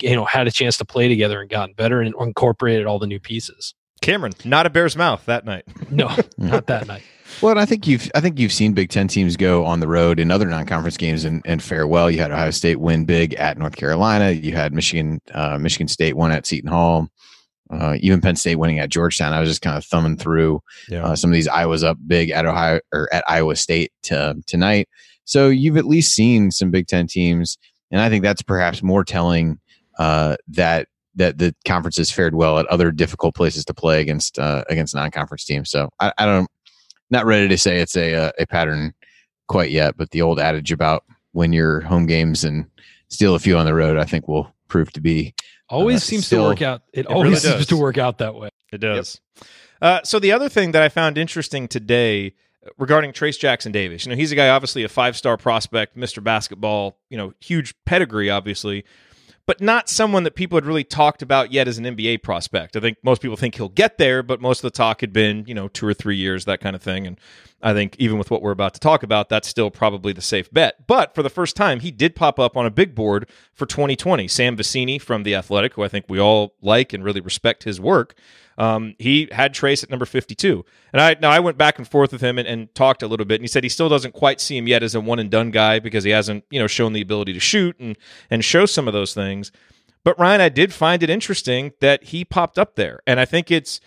you 0.00 0.16
know 0.16 0.24
had 0.24 0.46
a 0.46 0.50
chance 0.50 0.78
to 0.78 0.84
play 0.86 1.06
together 1.06 1.40
and 1.40 1.50
gotten 1.50 1.74
better 1.74 2.00
and 2.00 2.14
incorporated 2.18 2.86
all 2.86 2.98
the 2.98 3.06
new 3.06 3.20
pieces. 3.20 3.74
Cameron, 4.00 4.32
not 4.44 4.64
a 4.64 4.70
Bears 4.70 4.96
mouth 4.96 5.24
that 5.26 5.44
night. 5.44 5.64
No, 5.90 6.14
not 6.38 6.66
that 6.66 6.86
night. 6.88 7.02
Well, 7.42 7.58
I 7.58 7.66
think 7.66 7.86
you've 7.86 8.10
I 8.14 8.22
think 8.22 8.38
you've 8.38 8.54
seen 8.54 8.72
Big 8.72 8.88
Ten 8.88 9.06
teams 9.06 9.36
go 9.36 9.62
on 9.66 9.80
the 9.80 9.86
road 9.86 10.18
in 10.18 10.30
other 10.30 10.46
non-conference 10.46 10.96
games 10.96 11.24
and, 11.24 11.42
and 11.44 11.62
fare 11.62 11.86
well. 11.86 12.10
You 12.10 12.20
had 12.20 12.32
Ohio 12.32 12.50
State 12.50 12.80
win 12.80 13.04
big 13.04 13.34
at 13.34 13.58
North 13.58 13.76
Carolina. 13.76 14.30
You 14.30 14.52
had 14.52 14.72
Michigan 14.72 15.20
uh, 15.34 15.58
Michigan 15.58 15.88
State 15.88 16.16
won 16.16 16.32
at 16.32 16.46
Seton 16.46 16.70
Hall. 16.70 17.10
Uh, 17.70 17.96
even 18.00 18.20
Penn 18.20 18.36
State 18.36 18.56
winning 18.56 18.78
at 18.78 18.88
Georgetown. 18.88 19.32
I 19.32 19.40
was 19.40 19.48
just 19.48 19.60
kind 19.62 19.76
of 19.76 19.84
thumbing 19.84 20.16
through 20.16 20.60
Yeah. 20.88 21.04
uh, 21.04 21.16
some 21.16 21.30
of 21.30 21.34
these. 21.34 21.48
Iowa's 21.48 21.84
up 21.84 21.98
big 22.06 22.30
at 22.30 22.46
Ohio 22.46 22.80
or 22.92 23.08
at 23.12 23.24
Iowa 23.28 23.56
State 23.56 23.92
to, 24.04 24.36
tonight. 24.46 24.88
So 25.24 25.48
you've 25.48 25.76
at 25.76 25.84
least 25.84 26.14
seen 26.14 26.50
some 26.50 26.70
Big 26.70 26.86
Ten 26.86 27.06
teams, 27.06 27.58
and 27.90 28.00
I 28.00 28.08
think 28.08 28.22
that's 28.22 28.40
perhaps 28.42 28.82
more 28.82 29.04
telling 29.04 29.58
uh, 29.98 30.36
that 30.48 30.88
that 31.16 31.36
the 31.38 31.54
conference 31.66 31.96
has 31.96 32.10
fared 32.10 32.34
well 32.34 32.58
at 32.58 32.66
other 32.66 32.90
difficult 32.92 33.34
places 33.34 33.64
to 33.66 33.74
play 33.74 34.00
against 34.00 34.38
uh, 34.38 34.64
against 34.70 34.94
non-conference 34.94 35.44
teams. 35.44 35.68
So 35.70 35.90
I, 36.00 36.12
I 36.16 36.24
don't 36.24 36.48
not 37.10 37.26
ready 37.26 37.48
to 37.48 37.58
say 37.58 37.80
it's 37.80 37.96
a 37.96 38.14
uh, 38.14 38.32
a 38.38 38.46
pattern 38.46 38.94
quite 39.48 39.70
yet, 39.70 39.96
but 39.96 40.10
the 40.12 40.22
old 40.22 40.38
adage 40.40 40.72
about 40.72 41.04
win 41.34 41.52
your 41.52 41.80
home 41.82 42.06
games 42.06 42.44
and 42.44 42.64
steal 43.08 43.34
a 43.34 43.38
few 43.38 43.56
on 43.58 43.66
the 43.66 43.74
road, 43.74 43.98
I 43.98 44.04
think 44.04 44.28
will 44.28 44.50
prove 44.68 44.92
to 44.92 45.00
be 45.00 45.34
Always 45.68 46.02
seems 46.02 46.26
still- 46.26 46.44
to 46.44 46.48
work 46.48 46.62
out. 46.62 46.82
It, 46.92 47.06
really 47.06 47.14
always 47.14 47.42
does. 47.42 47.52
seems 47.52 47.66
to 47.66 47.76
work 47.76 47.98
out 47.98 48.18
that 48.18 48.34
way. 48.34 48.50
It 48.72 48.78
does. 48.78 49.20
Uh, 49.80 50.00
so 50.02 50.18
the 50.18 50.32
other 50.32 50.48
thing 50.48 50.72
that 50.72 50.82
I 50.82 50.88
found 50.88 51.16
interesting 51.18 51.68
today 51.68 52.34
uh, 52.66 52.70
regarding 52.78 53.12
Trayce 53.12 53.38
Jackson 53.38 53.70
Davis, 53.70 54.04
you 54.04 54.10
know, 54.10 54.16
he's 54.16 54.32
a 54.32 54.36
guy 54.36 54.48
obviously 54.48 54.82
a 54.82 54.88
five 54.88 55.16
star 55.16 55.36
prospect, 55.36 55.96
Mr. 55.96 56.22
Basketball, 56.22 56.98
you 57.10 57.16
know, 57.16 57.32
huge 57.40 57.74
pedigree, 57.84 58.28
obviously, 58.28 58.84
but 59.46 59.60
not 59.60 59.88
someone 59.88 60.24
that 60.24 60.34
people 60.34 60.56
had 60.56 60.66
really 60.66 60.84
talked 60.84 61.22
about 61.22 61.52
yet 61.52 61.68
as 61.68 61.78
an 61.78 61.84
NBA 61.84 62.22
prospect. 62.22 62.76
I 62.76 62.80
think 62.80 62.98
most 63.02 63.22
people 63.22 63.36
think 63.36 63.54
he'll 63.54 63.68
get 63.68 63.98
there, 63.98 64.22
but 64.22 64.40
most 64.40 64.58
of 64.58 64.62
the 64.70 64.76
talk 64.76 65.00
had 65.00 65.12
been, 65.12 65.44
you 65.46 65.54
know, 65.54 65.68
two 65.68 65.86
or 65.86 65.94
three 65.94 66.16
years, 66.16 66.44
that 66.46 66.60
kind 66.60 66.74
of 66.76 66.82
thing. 66.82 67.06
And 67.06 67.18
I 67.60 67.72
think 67.72 67.96
even 67.98 68.18
with 68.18 68.30
what 68.30 68.40
we're 68.40 68.52
about 68.52 68.74
to 68.74 68.80
talk 68.80 69.02
about, 69.02 69.28
that's 69.28 69.48
still 69.48 69.70
probably 69.70 70.12
the 70.12 70.22
safe 70.22 70.50
bet. 70.52 70.86
But 70.86 71.14
for 71.14 71.22
the 71.22 71.30
first 71.30 71.56
time, 71.56 71.80
he 71.80 71.90
did 71.90 72.14
pop 72.14 72.38
up 72.38 72.56
on 72.56 72.66
a 72.66 72.70
big 72.70 72.94
board 72.94 73.28
for 73.52 73.66
2020. 73.66 74.28
Sam 74.28 74.56
Vecenie 74.56 75.00
from 75.00 75.24
The 75.24 75.34
Athletic, 75.34 75.74
who 75.74 75.82
I 75.82 75.88
think 75.88 76.06
we 76.08 76.20
all 76.20 76.54
like 76.62 76.92
and 76.92 77.02
really 77.02 77.20
respect 77.20 77.64
his 77.64 77.80
work, 77.80 78.14
um, 78.58 78.94
he 78.98 79.28
had 79.32 79.54
Trayce 79.54 79.82
at 79.82 79.90
number 79.90 80.06
52. 80.06 80.64
And 80.92 81.00
I 81.00 81.16
now 81.20 81.30
I 81.30 81.40
went 81.40 81.58
back 81.58 81.78
and 81.78 81.88
forth 81.88 82.12
with 82.12 82.20
him 82.20 82.38
and, 82.38 82.46
and 82.46 82.74
talked 82.74 83.02
a 83.02 83.08
little 83.08 83.26
bit, 83.26 83.36
and 83.36 83.44
he 83.44 83.48
said 83.48 83.62
he 83.62 83.68
still 83.68 83.88
doesn't 83.88 84.14
quite 84.14 84.40
see 84.40 84.56
him 84.56 84.66
yet 84.66 84.82
as 84.82 84.94
a 84.94 85.00
one 85.00 85.18
and 85.18 85.30
done 85.30 85.50
guy 85.50 85.78
because 85.78 86.04
he 86.04 86.10
hasn't, 86.10 86.44
you 86.50 86.58
know, 86.60 86.66
shown 86.66 86.92
the 86.92 87.00
ability 87.00 87.32
to 87.32 87.40
shoot 87.40 87.78
and 87.78 87.96
and 88.30 88.44
show 88.44 88.66
some 88.66 88.86
of 88.88 88.94
those 88.94 89.14
things. 89.14 89.52
But 90.04 90.18
Ryan, 90.18 90.40
I 90.40 90.48
did 90.48 90.72
find 90.72 91.02
it 91.02 91.10
interesting 91.10 91.72
that 91.80 92.04
he 92.04 92.24
popped 92.24 92.58
up 92.58 92.76
there, 92.76 93.00
and 93.06 93.20
I 93.20 93.24
think 93.24 93.50
it's, 93.50 93.80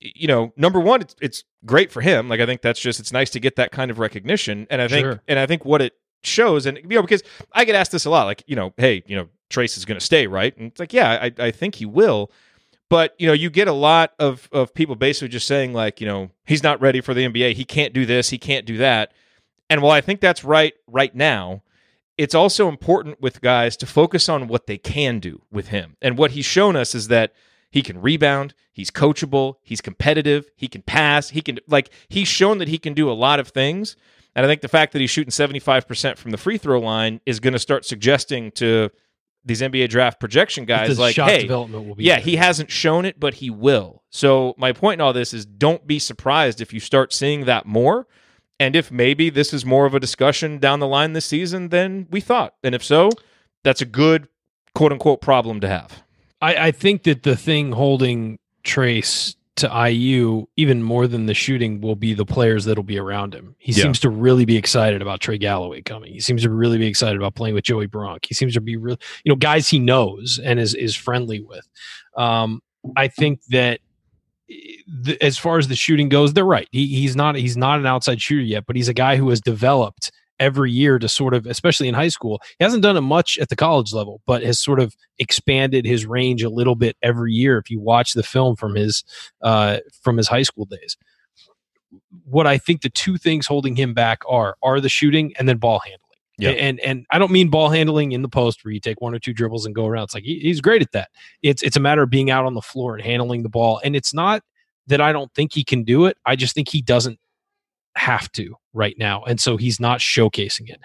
you 0.00 0.26
know, 0.28 0.52
number 0.56 0.80
one, 0.80 1.02
it's, 1.02 1.14
it's 1.20 1.44
great 1.64 1.92
for 1.92 2.00
him. 2.00 2.28
Like 2.28 2.40
I 2.40 2.46
think 2.46 2.62
that's 2.62 2.80
just 2.80 3.00
it's 3.00 3.12
nice 3.12 3.30
to 3.30 3.40
get 3.40 3.56
that 3.56 3.70
kind 3.72 3.90
of 3.90 3.98
recognition, 3.98 4.66
and 4.70 4.80
I 4.80 4.88
think 4.88 5.04
Sure. 5.04 5.22
and 5.28 5.38
I 5.38 5.46
think 5.46 5.64
what 5.64 5.82
it 5.82 5.94
shows, 6.22 6.66
and 6.66 6.78
you 6.78 6.96
know, 6.96 7.02
because 7.02 7.22
I 7.52 7.64
get 7.64 7.74
asked 7.74 7.92
this 7.92 8.04
a 8.04 8.10
lot, 8.10 8.24
like 8.24 8.42
you 8.46 8.56
know, 8.56 8.72
hey, 8.76 9.02
you 9.06 9.16
know, 9.16 9.28
Trayce 9.50 9.76
is 9.76 9.84
going 9.84 9.98
to 9.98 10.04
stay, 10.04 10.26
right? 10.26 10.56
And 10.56 10.68
it's 10.70 10.80
like, 10.80 10.92
yeah, 10.92 11.10
I, 11.22 11.32
I 11.46 11.50
think 11.50 11.76
he 11.76 11.86
will. 11.86 12.30
But 12.88 13.14
you 13.18 13.26
know, 13.26 13.32
you 13.32 13.50
get 13.50 13.68
a 13.68 13.72
lot 13.72 14.14
of 14.18 14.48
of 14.52 14.74
people 14.74 14.96
basically 14.96 15.28
just 15.28 15.46
saying 15.46 15.72
like, 15.72 16.00
you 16.00 16.06
know, 16.06 16.30
he's 16.46 16.62
not 16.62 16.80
ready 16.80 17.00
for 17.00 17.14
the 17.14 17.26
NBA. 17.28 17.54
He 17.54 17.64
can't 17.64 17.92
do 17.92 18.04
this. 18.06 18.30
He 18.30 18.38
can't 18.38 18.66
do 18.66 18.78
that. 18.78 19.12
And 19.68 19.82
while 19.82 19.92
I 19.92 20.00
think 20.00 20.20
that's 20.20 20.42
right 20.44 20.74
right 20.88 21.14
now, 21.14 21.62
it's 22.18 22.34
also 22.34 22.68
important 22.68 23.20
with 23.20 23.40
guys 23.40 23.76
to 23.78 23.86
focus 23.86 24.28
on 24.28 24.48
what 24.48 24.66
they 24.66 24.76
can 24.76 25.20
do 25.20 25.42
with 25.52 25.68
him. 25.68 25.96
And 26.02 26.18
what 26.18 26.32
he's 26.32 26.44
shown 26.46 26.74
us 26.74 26.94
is 26.94 27.08
that 27.08 27.32
he 27.70 27.82
can 27.82 28.00
rebound, 28.00 28.54
he's 28.72 28.90
coachable, 28.90 29.54
he's 29.62 29.80
competitive, 29.80 30.50
he 30.56 30.68
can 30.68 30.82
pass, 30.82 31.30
he 31.30 31.40
can 31.40 31.58
like 31.66 31.90
he's 32.08 32.28
shown 32.28 32.58
that 32.58 32.68
he 32.68 32.78
can 32.78 32.94
do 32.94 33.10
a 33.10 33.12
lot 33.14 33.40
of 33.40 33.48
things. 33.48 33.96
And 34.34 34.46
I 34.46 34.48
think 34.48 34.60
the 34.60 34.68
fact 34.68 34.92
that 34.92 35.00
he's 35.00 35.10
shooting 35.10 35.32
75% 35.32 36.16
from 36.16 36.30
the 36.30 36.38
free 36.38 36.56
throw 36.56 36.78
line 36.78 37.20
is 37.26 37.40
going 37.40 37.52
to 37.52 37.58
start 37.58 37.84
suggesting 37.84 38.52
to 38.52 38.90
these 39.44 39.60
NBA 39.60 39.88
draft 39.88 40.20
projection 40.20 40.66
guys 40.66 40.98
like, 40.98 41.16
hey, 41.16 41.42
development 41.42 41.88
will 41.88 41.94
be 41.94 42.04
yeah, 42.04 42.16
there. 42.16 42.24
he 42.24 42.36
hasn't 42.36 42.70
shown 42.70 43.04
it, 43.04 43.18
but 43.18 43.34
he 43.34 43.50
will. 43.50 44.02
So 44.10 44.54
my 44.58 44.72
point 44.72 45.00
in 45.00 45.00
all 45.00 45.12
this 45.12 45.32
is 45.32 45.46
don't 45.46 45.86
be 45.86 45.98
surprised 45.98 46.60
if 46.60 46.72
you 46.72 46.80
start 46.80 47.12
seeing 47.12 47.46
that 47.46 47.66
more. 47.66 48.06
And 48.58 48.76
if 48.76 48.92
maybe 48.92 49.30
this 49.30 49.54
is 49.54 49.64
more 49.64 49.86
of 49.86 49.94
a 49.94 50.00
discussion 50.00 50.58
down 50.58 50.80
the 50.80 50.86
line 50.86 51.14
this 51.14 51.24
season 51.24 51.70
than 51.70 52.06
we 52.10 52.20
thought. 52.20 52.54
And 52.62 52.74
if 52.74 52.84
so, 52.84 53.08
that's 53.64 53.80
a 53.80 53.86
good 53.86 54.28
quote 54.74 54.92
unquote 54.92 55.22
problem 55.22 55.60
to 55.60 55.68
have. 55.68 56.02
I, 56.40 56.68
I 56.68 56.70
think 56.70 57.02
that 57.04 57.22
the 57.22 57.36
thing 57.36 57.72
holding 57.72 58.38
Trayce 58.64 59.34
to 59.56 59.88
IU 59.90 60.46
even 60.56 60.82
more 60.82 61.06
than 61.06 61.26
the 61.26 61.34
shooting 61.34 61.80
will 61.82 61.96
be 61.96 62.14
the 62.14 62.24
players 62.24 62.64
that'll 62.64 62.82
be 62.84 62.98
around 62.98 63.34
him. 63.34 63.54
He 63.58 63.72
Yeah. 63.72 63.82
seems 63.82 64.00
to 64.00 64.08
really 64.08 64.46
be 64.46 64.56
excited 64.56 65.02
about 65.02 65.20
Trey 65.20 65.36
Galloway 65.36 65.82
coming. 65.82 66.12
He 66.12 66.20
seems 66.20 66.42
to 66.42 66.50
really 66.50 66.78
be 66.78 66.86
excited 66.86 67.16
about 67.16 67.34
playing 67.34 67.54
with 67.54 67.64
Joey 67.64 67.86
Brunk. 67.86 68.24
He 68.26 68.32
seems 68.34 68.54
to 68.54 68.60
be 68.60 68.76
real, 68.76 68.96
you 69.24 69.30
know, 69.30 69.36
guys 69.36 69.68
he 69.68 69.78
knows 69.78 70.40
and 70.42 70.58
is 70.58 70.74
is 70.74 70.94
friendly 70.96 71.40
with. 71.40 71.68
Um, 72.16 72.62
I 72.96 73.08
think 73.08 73.44
that 73.50 73.80
eh, 74.50 74.54
the, 74.88 75.22
as 75.22 75.36
far 75.36 75.58
as 75.58 75.68
the 75.68 75.76
shooting 75.76 76.08
goes, 76.08 76.32
they're 76.32 76.44
right. 76.44 76.68
He, 76.70 76.86
he's 76.86 77.14
not 77.14 77.34
he's 77.34 77.56
not 77.56 77.78
an 77.80 77.86
outside 77.86 78.22
shooter 78.22 78.40
yet, 78.42 78.64
but 78.66 78.76
he's 78.76 78.88
a 78.88 78.94
guy 78.94 79.16
who 79.16 79.28
has 79.28 79.42
developed 79.42 80.10
every 80.40 80.72
year 80.72 80.98
to 80.98 81.08
sort 81.08 81.34
of, 81.34 81.46
especially 81.46 81.86
in 81.86 81.94
high 81.94 82.08
school. 82.08 82.40
He 82.58 82.64
hasn't 82.64 82.82
done 82.82 82.96
it 82.96 83.02
much 83.02 83.38
at 83.38 83.50
the 83.50 83.56
college 83.56 83.92
level, 83.92 84.20
but 84.26 84.42
has 84.42 84.58
sort 84.58 84.80
of 84.80 84.96
expanded 85.18 85.84
his 85.84 86.06
range 86.06 86.42
a 86.42 86.48
little 86.48 86.74
bit 86.74 86.96
every 87.02 87.32
year. 87.32 87.58
If 87.58 87.70
you 87.70 87.78
watch 87.78 88.14
the 88.14 88.22
film 88.24 88.56
from 88.56 88.74
his 88.74 89.04
uh, 89.42 89.78
from 90.02 90.16
his 90.16 90.26
high 90.26 90.42
school 90.42 90.64
days, 90.64 90.96
what 92.24 92.46
I 92.46 92.58
think 92.58 92.82
the 92.82 92.90
two 92.90 93.16
things 93.16 93.46
holding 93.46 93.76
him 93.76 93.94
back 93.94 94.22
are 94.28 94.56
are 94.62 94.80
the 94.80 94.88
shooting 94.88 95.32
and 95.38 95.48
then 95.48 95.58
ball 95.58 95.80
handling. 95.80 96.00
Yeah. 96.38 96.50
And 96.50 96.80
and 96.80 97.04
I 97.10 97.18
don't 97.18 97.30
mean 97.30 97.50
ball 97.50 97.68
handling 97.68 98.12
in 98.12 98.22
the 98.22 98.28
post 98.28 98.64
where 98.64 98.72
you 98.72 98.80
take 98.80 99.00
one 99.02 99.14
or 99.14 99.18
two 99.18 99.34
dribbles 99.34 99.66
and 99.66 99.74
go 99.74 99.86
around. 99.86 100.04
It's 100.04 100.14
like 100.14 100.24
he, 100.24 100.38
he's 100.38 100.62
great 100.62 100.80
at 100.80 100.92
that. 100.92 101.10
It's 101.42 101.62
it's 101.62 101.76
a 101.76 101.80
matter 101.80 102.02
of 102.02 102.08
being 102.08 102.30
out 102.30 102.46
on 102.46 102.54
the 102.54 102.62
floor 102.62 102.94
and 102.96 103.04
handling 103.04 103.42
the 103.42 103.50
ball. 103.50 103.80
And 103.84 103.94
it's 103.94 104.14
not 104.14 104.42
that 104.86 105.02
I 105.02 105.12
don't 105.12 105.32
think 105.34 105.52
he 105.52 105.64
can 105.64 105.84
do 105.84 106.06
it. 106.06 106.16
I 106.24 106.36
just 106.36 106.54
think 106.54 106.68
he 106.68 106.80
doesn't 106.80 107.18
have 107.96 108.30
to 108.32 108.54
right 108.72 108.94
now. 108.98 109.22
And 109.24 109.40
so 109.40 109.56
he's 109.56 109.80
not 109.80 110.00
showcasing 110.00 110.68
it. 110.68 110.80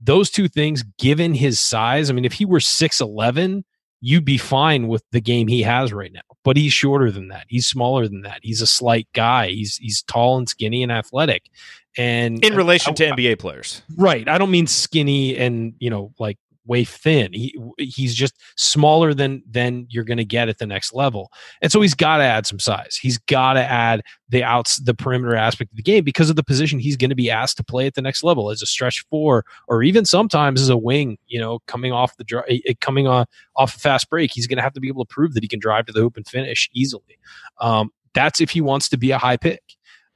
Those 0.00 0.30
two 0.30 0.48
things, 0.48 0.84
given 0.98 1.34
his 1.34 1.60
size, 1.60 2.08
I 2.10 2.12
mean, 2.12 2.24
if 2.24 2.32
he 2.34 2.44
were 2.44 2.60
6'11, 2.60 3.64
you'd 4.00 4.24
be 4.24 4.38
fine 4.38 4.86
with 4.86 5.02
the 5.10 5.20
game 5.20 5.48
he 5.48 5.62
has 5.62 5.92
right 5.92 6.12
now. 6.12 6.20
But 6.44 6.56
he's 6.56 6.72
shorter 6.72 7.10
than 7.10 7.28
that. 7.28 7.46
He's 7.48 7.66
smaller 7.66 8.06
than 8.06 8.22
that. 8.22 8.38
He's 8.42 8.62
a 8.62 8.66
slight 8.66 9.08
guy. 9.12 9.48
He's 9.48 9.76
he's 9.76 10.02
tall 10.02 10.38
and 10.38 10.48
skinny 10.48 10.82
and 10.84 10.92
athletic. 10.92 11.50
And 11.96 12.42
In 12.44 12.54
relation 12.54 12.94
to 12.94 13.08
I- 13.08 13.10
NBA 13.16 13.38
players. 13.40 13.82
Right. 13.96 14.28
I 14.28 14.38
don't 14.38 14.52
mean 14.52 14.68
skinny 14.68 15.36
and, 15.36 15.74
you 15.80 15.90
know, 15.90 16.12
like 16.18 16.38
waif 16.68 16.90
thin. 16.90 17.32
He 17.32 17.58
he's 17.78 18.14
just 18.14 18.34
smaller 18.56 19.14
than 19.14 19.42
than 19.48 19.86
you're 19.90 20.04
going 20.04 20.18
to 20.18 20.24
get 20.24 20.48
at 20.48 20.58
the 20.58 20.66
next 20.66 20.94
level. 20.94 21.30
And 21.62 21.72
so 21.72 21.80
he's 21.80 21.94
got 21.94 22.18
to 22.18 22.24
add 22.24 22.46
some 22.46 22.60
size. 22.60 22.96
He's 22.96 23.18
got 23.18 23.54
to 23.54 23.64
add 23.64 24.02
the 24.28 24.44
outs 24.44 24.76
the 24.76 24.94
perimeter 24.94 25.34
aspect 25.34 25.72
of 25.72 25.76
the 25.76 25.82
game 25.82 26.04
because 26.04 26.30
of 26.30 26.36
the 26.36 26.44
position 26.44 26.78
he's 26.78 26.96
going 26.96 27.10
to 27.10 27.16
be 27.16 27.30
asked 27.30 27.56
to 27.56 27.64
play 27.64 27.86
at 27.86 27.94
the 27.94 28.02
next 28.02 28.22
level 28.22 28.50
as 28.50 28.62
a 28.62 28.66
stretch 28.66 29.04
four 29.10 29.44
or 29.66 29.82
even 29.82 30.04
sometimes 30.04 30.60
as 30.60 30.68
a 30.68 30.76
wing, 30.76 31.18
you 31.26 31.40
know, 31.40 31.58
coming 31.66 31.92
off 31.92 32.16
the 32.16 32.24
dri- 32.24 32.62
eh, 32.66 32.74
coming 32.80 33.06
on 33.06 33.26
off 33.56 33.74
a 33.74 33.78
fast 33.78 34.08
break, 34.10 34.30
he's 34.32 34.46
going 34.46 34.58
to 34.58 34.62
have 34.62 34.74
to 34.74 34.80
be 34.80 34.88
able 34.88 35.04
to 35.04 35.12
prove 35.12 35.34
that 35.34 35.42
he 35.42 35.48
can 35.48 35.58
drive 35.58 35.86
to 35.86 35.92
the 35.92 36.00
hoop 36.00 36.16
and 36.16 36.26
finish 36.28 36.70
easily. 36.74 37.18
Um, 37.60 37.90
that's 38.14 38.40
if 38.40 38.50
he 38.50 38.60
wants 38.60 38.88
to 38.90 38.96
be 38.96 39.10
a 39.10 39.18
high 39.18 39.36
pick. 39.36 39.62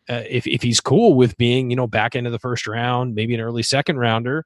Uh, 0.09 0.23
if 0.29 0.49
if 0.49 0.63
he's 0.63 0.81
cool 0.81 1.15
with 1.15 1.37
being, 1.37 1.71
you 1.71 1.77
know, 1.77 1.87
back 1.87 2.17
into 2.17 2.29
the 2.29 2.39
first 2.39 2.67
round, 2.67 3.15
maybe 3.15 3.35
an 3.35 3.41
early 3.41 3.63
second 3.63 3.99
rounder, 3.99 4.45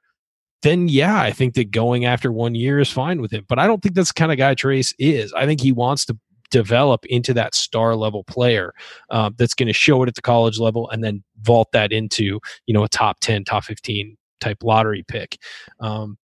then 0.63 0.89
yeah, 0.89 1.21
I 1.21 1.33
think 1.33 1.55
that 1.55 1.71
going 1.71 2.05
after 2.05 2.33
one 2.33 2.55
year 2.55 2.79
is 2.79 2.91
fine 2.91 3.21
with 3.21 3.33
him. 3.33 3.45
But 3.49 3.59
I 3.59 3.67
don't 3.67 3.83
think 3.83 3.95
that's 3.95 4.13
the 4.13 4.19
kind 4.19 4.33
of 4.33 4.39
guy 4.39 4.55
Trayce 4.55 4.95
is. 4.99 5.33
I 5.33 5.47
think 5.47 5.61
he 5.61 5.73
wants 5.73 6.05
to 6.07 6.19
develop 6.51 7.05
into 7.07 7.35
that 7.35 7.55
star 7.55 7.97
level 7.97 8.25
player 8.25 8.73
uh, 9.11 9.31
that's 9.37 9.55
going 9.55 9.67
to 9.67 9.73
show 9.73 10.03
it 10.03 10.09
at 10.09 10.15
the 10.15 10.23
college 10.23 10.59
level 10.59 10.89
and 10.91 11.03
then 11.03 11.23
vault 11.43 11.69
that 11.73 11.93
into 11.93 12.39
you 12.67 12.73
know 12.73 12.85
a 12.85 12.89
top 12.89 13.19
10 13.19 13.45
top 13.45 13.65
15 13.65 14.17
type 14.39 14.59
lottery 14.63 15.05
pick 15.09 15.39
um, 15.81 16.17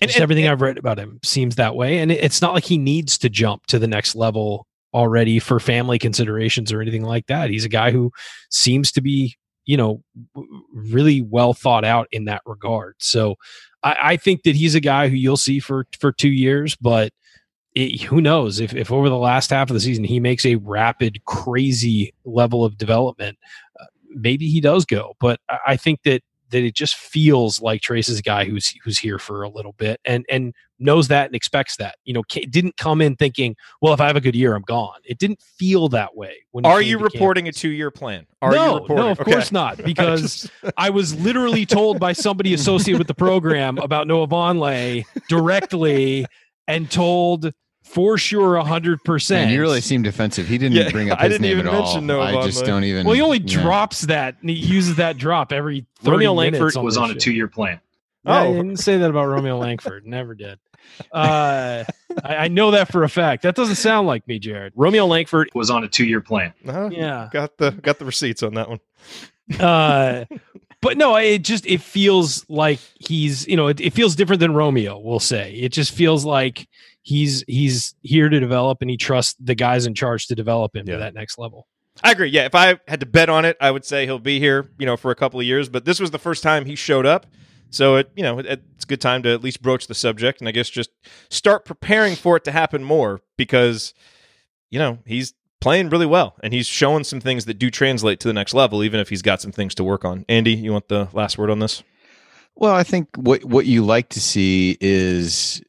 and, 0.00 0.10
and 0.10 0.20
everything 0.20 0.44
and, 0.44 0.52
I've 0.52 0.60
read 0.60 0.78
about 0.78 0.98
him 0.98 1.20
seems 1.22 1.56
that 1.56 1.74
way. 1.74 1.98
And 1.98 2.12
it's 2.12 2.42
not 2.42 2.54
like 2.54 2.64
he 2.64 2.78
needs 2.78 3.16
to 3.18 3.28
jump 3.28 3.66
to 3.66 3.78
the 3.78 3.86
next 3.86 4.14
level 4.14 4.66
already 4.92 5.38
for 5.38 5.58
family 5.58 5.98
considerations 5.98 6.72
or 6.72 6.80
anything 6.80 7.02
like 7.02 7.26
that. 7.26 7.50
He's 7.50 7.64
a 7.64 7.70
guy 7.70 7.90
who 7.90 8.12
seems 8.50 8.92
to 8.92 9.00
be, 9.00 9.36
you 9.66 9.76
know, 9.76 10.02
really 10.72 11.20
well 11.20 11.52
thought 11.52 11.84
out 11.84 12.08
in 12.12 12.24
that 12.24 12.42
regard. 12.46 12.94
So 12.98 13.34
I, 13.82 13.96
I 14.02 14.16
think 14.16 14.44
that 14.44 14.56
he's 14.56 14.74
a 14.74 14.80
guy 14.80 15.08
who 15.08 15.16
you'll 15.16 15.36
see 15.36 15.58
for 15.58 15.86
for 15.98 16.12
two 16.12 16.30
years, 16.30 16.76
but 16.76 17.12
it, 17.74 18.02
who 18.02 18.20
knows 18.20 18.58
if, 18.58 18.74
if 18.74 18.90
over 18.90 19.08
the 19.08 19.18
last 19.18 19.50
half 19.50 19.68
of 19.68 19.74
the 19.74 19.80
season 19.80 20.04
he 20.04 20.18
makes 20.18 20.46
a 20.46 20.54
rapid, 20.56 21.22
crazy 21.26 22.14
level 22.24 22.64
of 22.64 22.78
development, 22.78 23.38
uh, 23.78 23.84
maybe 24.08 24.48
he 24.48 24.60
does 24.60 24.86
go. 24.86 25.14
But 25.20 25.40
I 25.66 25.76
think 25.76 26.02
that 26.04 26.22
that 26.56 26.64
it 26.64 26.74
just 26.74 26.96
feels 26.96 27.60
like 27.60 27.82
Trayce 27.82 28.08
is 28.08 28.18
a 28.18 28.22
guy 28.22 28.44
who's 28.44 28.74
who's 28.82 28.98
here 28.98 29.18
for 29.18 29.42
a 29.42 29.48
little 29.48 29.72
bit 29.72 30.00
and 30.04 30.24
and 30.30 30.54
knows 30.78 31.08
that 31.08 31.26
and 31.26 31.34
expects 31.34 31.76
that. 31.76 31.96
You 32.04 32.14
know, 32.14 32.22
didn't 32.50 32.76
come 32.76 33.00
in 33.00 33.16
thinking, 33.16 33.56
well, 33.80 33.92
if 33.92 34.00
I 34.00 34.06
have 34.06 34.16
a 34.16 34.20
good 34.20 34.34
year, 34.34 34.54
I'm 34.54 34.62
gone. 34.62 34.98
It 35.04 35.18
didn't 35.18 35.40
feel 35.40 35.88
that 35.90 36.16
way. 36.16 36.46
When 36.52 36.66
Are 36.66 36.82
you 36.82 36.98
reporting 36.98 37.44
campus. 37.44 37.58
a 37.58 37.60
two 37.60 37.68
year 37.70 37.90
plan? 37.90 38.26
Are 38.42 38.52
no, 38.52 38.86
no, 38.88 39.10
of 39.10 39.20
okay. 39.20 39.32
course 39.32 39.52
not, 39.52 39.76
because 39.84 40.50
I 40.76 40.90
was 40.90 41.14
literally 41.20 41.66
told 41.66 42.00
by 42.00 42.12
somebody 42.12 42.54
associated 42.54 42.98
with 42.98 43.08
the 43.08 43.14
program 43.14 43.78
about 43.78 44.06
Noah 44.06 44.28
Vonleh 44.28 45.04
directly 45.28 46.26
and 46.68 46.90
told 46.90 47.52
for 47.86 48.18
sure, 48.18 48.58
hundred 48.58 49.02
percent. 49.04 49.50
You 49.50 49.60
really 49.60 49.80
seem 49.80 50.02
defensive. 50.02 50.46
He 50.46 50.58
didn't 50.58 50.76
yeah, 50.76 50.90
bring 50.90 51.10
up 51.10 51.20
his 51.20 51.40
name 51.40 51.60
at 51.60 51.66
all. 51.66 52.00
Noah 52.00 52.40
I 52.40 52.44
just 52.44 52.64
don't 52.64 52.84
even. 52.84 53.06
Well, 53.06 53.14
he 53.14 53.22
only 53.22 53.38
yeah. 53.38 53.62
drops 53.62 54.02
that. 54.02 54.36
And 54.40 54.50
he 54.50 54.56
uses 54.56 54.96
that 54.96 55.16
drop 55.16 55.52
every. 55.52 55.86
Romeo 56.02 56.34
Langford 56.34 56.76
on 56.76 56.84
was 56.84 56.98
on 56.98 57.10
a 57.10 57.14
two-year 57.14 57.48
plan. 57.48 57.80
Oh, 58.26 58.32
I 58.32 58.52
didn't 58.52 58.78
say 58.78 58.98
that 58.98 59.08
about 59.08 59.26
Romeo 59.26 59.56
Langford. 59.56 60.04
Never 60.04 60.34
did. 60.34 60.58
Uh, 61.12 61.84
I, 62.24 62.36
I, 62.36 62.48
know 62.48 62.72
that 62.72 62.90
for 62.90 63.02
a 63.02 63.08
fact. 63.08 63.42
That 63.42 63.54
doesn't 63.54 63.76
sound 63.76 64.06
like 64.06 64.26
me, 64.28 64.38
Jerod. 64.40 64.72
Romeo 64.74 65.06
Langford 65.06 65.50
was 65.54 65.70
on 65.70 65.84
a 65.84 65.88
two-year 65.88 66.20
plan. 66.20 66.52
Uh-huh. 66.66 66.90
Yeah, 66.92 67.28
got 67.32 67.56
the 67.56 67.70
got 67.70 67.98
the 67.98 68.04
receipts 68.04 68.42
on 68.42 68.54
that 68.54 68.68
one. 68.68 68.80
uh, 69.60 70.24
but 70.80 70.96
no, 70.96 71.16
it 71.16 71.42
just 71.42 71.66
it 71.66 71.80
feels 71.80 72.44
like 72.48 72.80
he's 72.98 73.46
you 73.48 73.56
know 73.56 73.68
it, 73.68 73.80
it 73.80 73.92
feels 73.92 74.16
different 74.16 74.40
than 74.40 74.54
Romeo. 74.54 74.98
We'll 74.98 75.20
say 75.20 75.52
it 75.54 75.70
just 75.70 75.92
feels 75.92 76.24
like 76.24 76.68
he's 77.06 77.44
he's 77.46 77.94
here 78.02 78.28
to 78.28 78.40
develop 78.40 78.78
and 78.80 78.90
he 78.90 78.96
trusts 78.96 79.36
the 79.38 79.54
guys 79.54 79.86
in 79.86 79.94
charge 79.94 80.26
to 80.26 80.34
develop 80.34 80.74
him 80.74 80.86
yeah. 80.88 80.94
to 80.94 80.98
that 81.00 81.14
next 81.14 81.38
level. 81.38 81.68
I 82.02 82.10
agree. 82.10 82.28
Yeah, 82.28 82.44
if 82.44 82.54
I 82.54 82.78
had 82.88 83.00
to 83.00 83.06
bet 83.06 83.30
on 83.30 83.44
it, 83.44 83.56
I 83.60 83.70
would 83.70 83.84
say 83.84 84.04
he'll 84.04 84.18
be 84.18 84.38
here, 84.38 84.68
you 84.78 84.84
know, 84.84 84.96
for 84.96 85.10
a 85.10 85.14
couple 85.14 85.40
of 85.40 85.46
years. 85.46 85.68
But 85.68 85.84
this 85.84 86.00
was 86.00 86.10
the 86.10 86.18
first 86.18 86.42
time 86.42 86.66
he 86.66 86.74
showed 86.74 87.06
up, 87.06 87.26
so 87.70 87.96
it, 87.96 88.10
you 88.16 88.22
know, 88.22 88.40
it, 88.40 88.46
it's 88.46 88.84
a 88.84 88.86
good 88.86 89.00
time 89.00 89.22
to 89.22 89.32
at 89.32 89.42
least 89.42 89.62
broach 89.62 89.86
the 89.86 89.94
subject, 89.94 90.40
and 90.40 90.48
I 90.48 90.52
guess 90.52 90.68
just 90.68 90.90
start 91.30 91.64
preparing 91.64 92.16
for 92.16 92.36
it 92.36 92.44
to 92.44 92.52
happen 92.52 92.82
more 92.82 93.22
because, 93.38 93.94
you 94.68 94.78
know, 94.78 94.98
he's 95.06 95.32
playing 95.60 95.88
really 95.88 96.06
well 96.06 96.36
and 96.42 96.52
he's 96.52 96.66
showing 96.66 97.04
some 97.04 97.20
things 97.20 97.46
that 97.46 97.54
do 97.54 97.70
translate 97.70 98.20
to 98.20 98.28
the 98.28 98.34
next 98.34 98.52
level, 98.52 98.84
even 98.84 99.00
if 99.00 99.08
he's 99.08 99.22
got 99.22 99.40
some 99.40 99.52
things 99.52 99.74
to 99.76 99.84
work 99.84 100.04
on. 100.04 100.24
Andy, 100.28 100.54
you 100.54 100.72
want 100.72 100.88
the 100.88 101.08
last 101.12 101.38
word 101.38 101.50
on 101.50 101.60
this? 101.60 101.82
Well, 102.56 102.74
I 102.74 102.82
think 102.82 103.08
what 103.16 103.44
what 103.44 103.64
you 103.64 103.84
like 103.84 104.10
to 104.10 104.20
see 104.20 104.76
is 104.80 105.62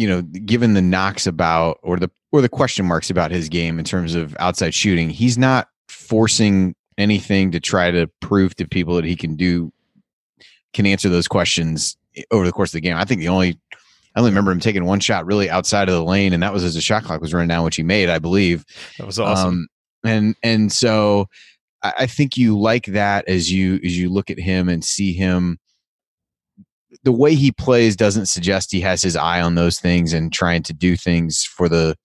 you 0.00 0.08
know, 0.08 0.22
given 0.22 0.72
the 0.72 0.80
knocks 0.80 1.26
about 1.26 1.78
or 1.82 1.98
the 1.98 2.10
or 2.32 2.40
the 2.40 2.48
question 2.48 2.86
marks 2.86 3.10
about 3.10 3.30
his 3.30 3.50
game 3.50 3.78
in 3.78 3.84
terms 3.84 4.14
of 4.14 4.34
outside 4.38 4.72
shooting, 4.72 5.10
he's 5.10 5.36
not 5.36 5.68
forcing 5.90 6.74
anything 6.96 7.50
to 7.50 7.60
try 7.60 7.90
to 7.90 8.06
prove 8.20 8.54
to 8.56 8.66
people 8.66 8.96
that 8.96 9.04
he 9.04 9.14
can 9.14 9.36
do 9.36 9.70
can 10.72 10.86
answer 10.86 11.10
those 11.10 11.28
questions 11.28 11.98
over 12.30 12.46
the 12.46 12.52
course 12.52 12.70
of 12.70 12.78
the 12.78 12.80
game. 12.80 12.96
I 12.96 13.04
think 13.04 13.20
the 13.20 13.28
only 13.28 13.60
I 14.16 14.20
only 14.20 14.30
remember 14.30 14.52
him 14.52 14.60
taking 14.60 14.86
one 14.86 15.00
shot 15.00 15.26
really 15.26 15.50
outside 15.50 15.90
of 15.90 15.94
the 15.94 16.02
lane, 16.02 16.32
and 16.32 16.42
that 16.42 16.54
was 16.54 16.64
as 16.64 16.72
the 16.72 16.80
shot 16.80 17.04
clock 17.04 17.20
was 17.20 17.34
running 17.34 17.48
down, 17.48 17.66
which 17.66 17.76
he 17.76 17.82
made, 17.82 18.08
I 18.08 18.18
believe. 18.18 18.64
That 18.96 19.06
was 19.06 19.18
awesome. 19.18 19.48
Um, 19.48 19.68
and 20.02 20.34
and 20.42 20.72
so 20.72 21.26
I, 21.82 21.92
I 21.98 22.06
think 22.06 22.38
you 22.38 22.58
like 22.58 22.86
that 22.86 23.28
as 23.28 23.52
you 23.52 23.78
as 23.84 23.98
you 23.98 24.08
look 24.08 24.30
at 24.30 24.40
him 24.40 24.70
and 24.70 24.82
see 24.82 25.12
him 25.12 25.58
the 27.04 27.12
way 27.12 27.34
he 27.34 27.52
plays 27.52 27.96
doesn't 27.96 28.26
suggest 28.26 28.72
he 28.72 28.80
has 28.80 29.02
his 29.02 29.16
eye 29.16 29.40
on 29.40 29.54
those 29.54 29.78
things 29.78 30.12
and 30.12 30.32
trying 30.32 30.62
to 30.64 30.72
do 30.72 30.96
things 30.96 31.44
for 31.44 31.68
the 31.68 31.96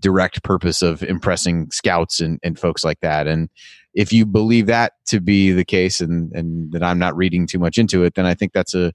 direct 0.00 0.42
purpose 0.42 0.82
of 0.82 1.02
impressing 1.02 1.70
scouts 1.70 2.20
and, 2.20 2.38
and 2.42 2.58
folks 2.58 2.84
like 2.84 3.00
that. 3.00 3.26
And 3.26 3.48
if 3.94 4.12
you 4.12 4.26
believe 4.26 4.66
that 4.66 4.92
to 5.06 5.20
be 5.20 5.52
the 5.52 5.64
case 5.64 6.00
and, 6.00 6.30
and 6.32 6.72
that 6.72 6.82
I'm 6.82 6.98
not 6.98 7.16
reading 7.16 7.46
too 7.46 7.58
much 7.58 7.78
into 7.78 8.04
it, 8.04 8.14
then 8.14 8.26
I 8.26 8.34
think 8.34 8.52
that's 8.52 8.74
a, 8.74 8.92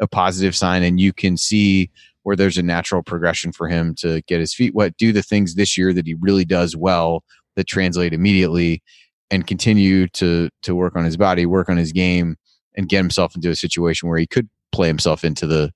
a 0.00 0.06
positive 0.06 0.54
sign. 0.54 0.82
And 0.82 1.00
you 1.00 1.12
can 1.12 1.36
see 1.36 1.90
where 2.22 2.36
there's 2.36 2.58
a 2.58 2.62
natural 2.62 3.02
progression 3.02 3.50
for 3.50 3.68
him 3.68 3.94
to 3.96 4.22
get 4.22 4.38
his 4.40 4.54
feet 4.54 4.74
wet, 4.74 4.96
do 4.96 5.12
the 5.12 5.22
things 5.22 5.54
this 5.54 5.76
year 5.76 5.92
that 5.92 6.06
he 6.06 6.14
really 6.14 6.44
does 6.44 6.76
well 6.76 7.24
that 7.56 7.66
translate 7.66 8.12
immediately 8.12 8.82
and 9.30 9.46
continue 9.46 10.06
to 10.08 10.48
to 10.62 10.74
work 10.74 10.94
on 10.94 11.04
his 11.04 11.16
body, 11.16 11.46
work 11.46 11.68
on 11.68 11.76
his 11.76 11.92
game 11.92 12.36
and 12.76 12.88
get 12.88 12.98
himself 12.98 13.34
into 13.34 13.50
a 13.50 13.56
situation 13.56 14.08
where 14.08 14.18
he 14.18 14.26
could 14.26 14.48
play 14.72 14.88
himself 14.88 15.24
into 15.24 15.46
the 15.46 15.72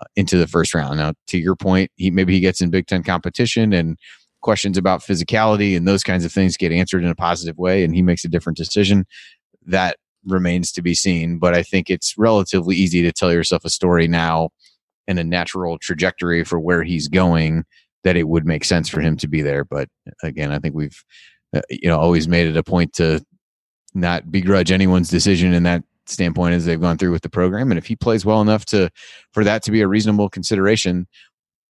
uh, 0.00 0.04
into 0.16 0.36
the 0.36 0.46
first 0.46 0.74
round. 0.74 0.98
Now, 0.98 1.12
to 1.28 1.38
your 1.38 1.56
point, 1.56 1.90
he 1.96 2.10
maybe 2.10 2.34
he 2.34 2.40
gets 2.40 2.60
in 2.60 2.70
Big 2.70 2.86
Ten 2.86 3.02
competition 3.02 3.72
and 3.72 3.98
questions 4.42 4.78
about 4.78 5.00
physicality 5.00 5.76
and 5.76 5.88
those 5.88 6.04
kinds 6.04 6.24
of 6.24 6.32
things 6.32 6.56
get 6.56 6.72
answered 6.72 7.02
in 7.02 7.10
a 7.10 7.14
positive 7.14 7.58
way, 7.58 7.84
and 7.84 7.94
he 7.94 8.02
makes 8.02 8.24
a 8.24 8.28
different 8.28 8.56
decision. 8.56 9.04
That 9.64 9.96
remains 10.24 10.72
to 10.72 10.82
be 10.82 10.94
seen, 10.94 11.38
but 11.38 11.54
I 11.54 11.62
think 11.62 11.88
it's 11.88 12.14
relatively 12.18 12.76
easy 12.76 13.02
to 13.02 13.12
tell 13.12 13.32
yourself 13.32 13.64
a 13.64 13.70
story 13.70 14.08
now 14.08 14.50
and 15.08 15.18
a 15.18 15.24
natural 15.24 15.78
trajectory 15.78 16.44
for 16.44 16.58
where 16.58 16.82
he's 16.82 17.08
going 17.08 17.64
that 18.04 18.16
it 18.16 18.28
would 18.28 18.46
make 18.46 18.64
sense 18.64 18.88
for 18.88 19.00
him 19.00 19.16
to 19.16 19.28
be 19.28 19.42
there. 19.42 19.64
But 19.64 19.88
again, 20.22 20.52
I 20.52 20.58
think 20.58 20.74
we've 20.74 21.02
uh, 21.54 21.62
you 21.70 21.88
know 21.88 21.98
always 21.98 22.28
made 22.28 22.46
it 22.46 22.56
a 22.56 22.62
point 22.62 22.92
to 22.94 23.24
not 23.94 24.30
begrudge 24.30 24.70
anyone's 24.70 25.08
decision 25.08 25.52
in 25.52 25.62
that 25.64 25.82
standpoint 26.08 26.54
as 26.54 26.64
they've 26.64 26.80
gone 26.80 26.98
through 26.98 27.12
with 27.12 27.22
the 27.22 27.28
program. 27.28 27.70
And 27.70 27.78
if 27.78 27.86
he 27.86 27.96
plays 27.96 28.24
well 28.24 28.40
enough 28.40 28.64
to 28.66 28.90
for 29.32 29.44
that 29.44 29.62
to 29.64 29.70
be 29.70 29.80
a 29.80 29.88
reasonable 29.88 30.28
consideration, 30.28 31.06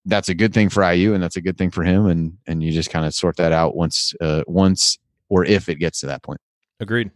that's 0.04 0.28
a 0.28 0.34
good 0.34 0.54
thing 0.54 0.68
for 0.68 0.88
IU 0.90 1.14
and 1.14 1.22
that's 1.22 1.36
a 1.36 1.40
good 1.40 1.58
thing 1.58 1.70
for 1.70 1.82
him. 1.82 2.06
And 2.06 2.38
and 2.46 2.62
you 2.62 2.72
just 2.72 2.90
kind 2.90 3.06
of 3.06 3.14
sort 3.14 3.36
that 3.36 3.52
out 3.52 3.76
once 3.76 4.14
uh, 4.20 4.42
once 4.46 4.98
or 5.28 5.44
if 5.44 5.68
it 5.68 5.76
gets 5.76 6.00
to 6.00 6.06
that 6.06 6.22
point. 6.22 6.40
Agreed. 6.80 7.10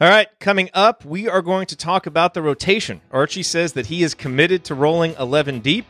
All 0.00 0.08
right, 0.08 0.28
coming 0.38 0.70
up, 0.74 1.04
we 1.04 1.28
are 1.28 1.42
going 1.42 1.66
to 1.66 1.76
talk 1.76 2.06
about 2.06 2.32
the 2.32 2.40
rotation. 2.40 3.00
Archie 3.10 3.42
says 3.42 3.72
that 3.72 3.86
he 3.86 4.04
is 4.04 4.14
committed 4.14 4.62
to 4.64 4.76
rolling 4.76 5.16
11 5.18 5.58
deep. 5.58 5.86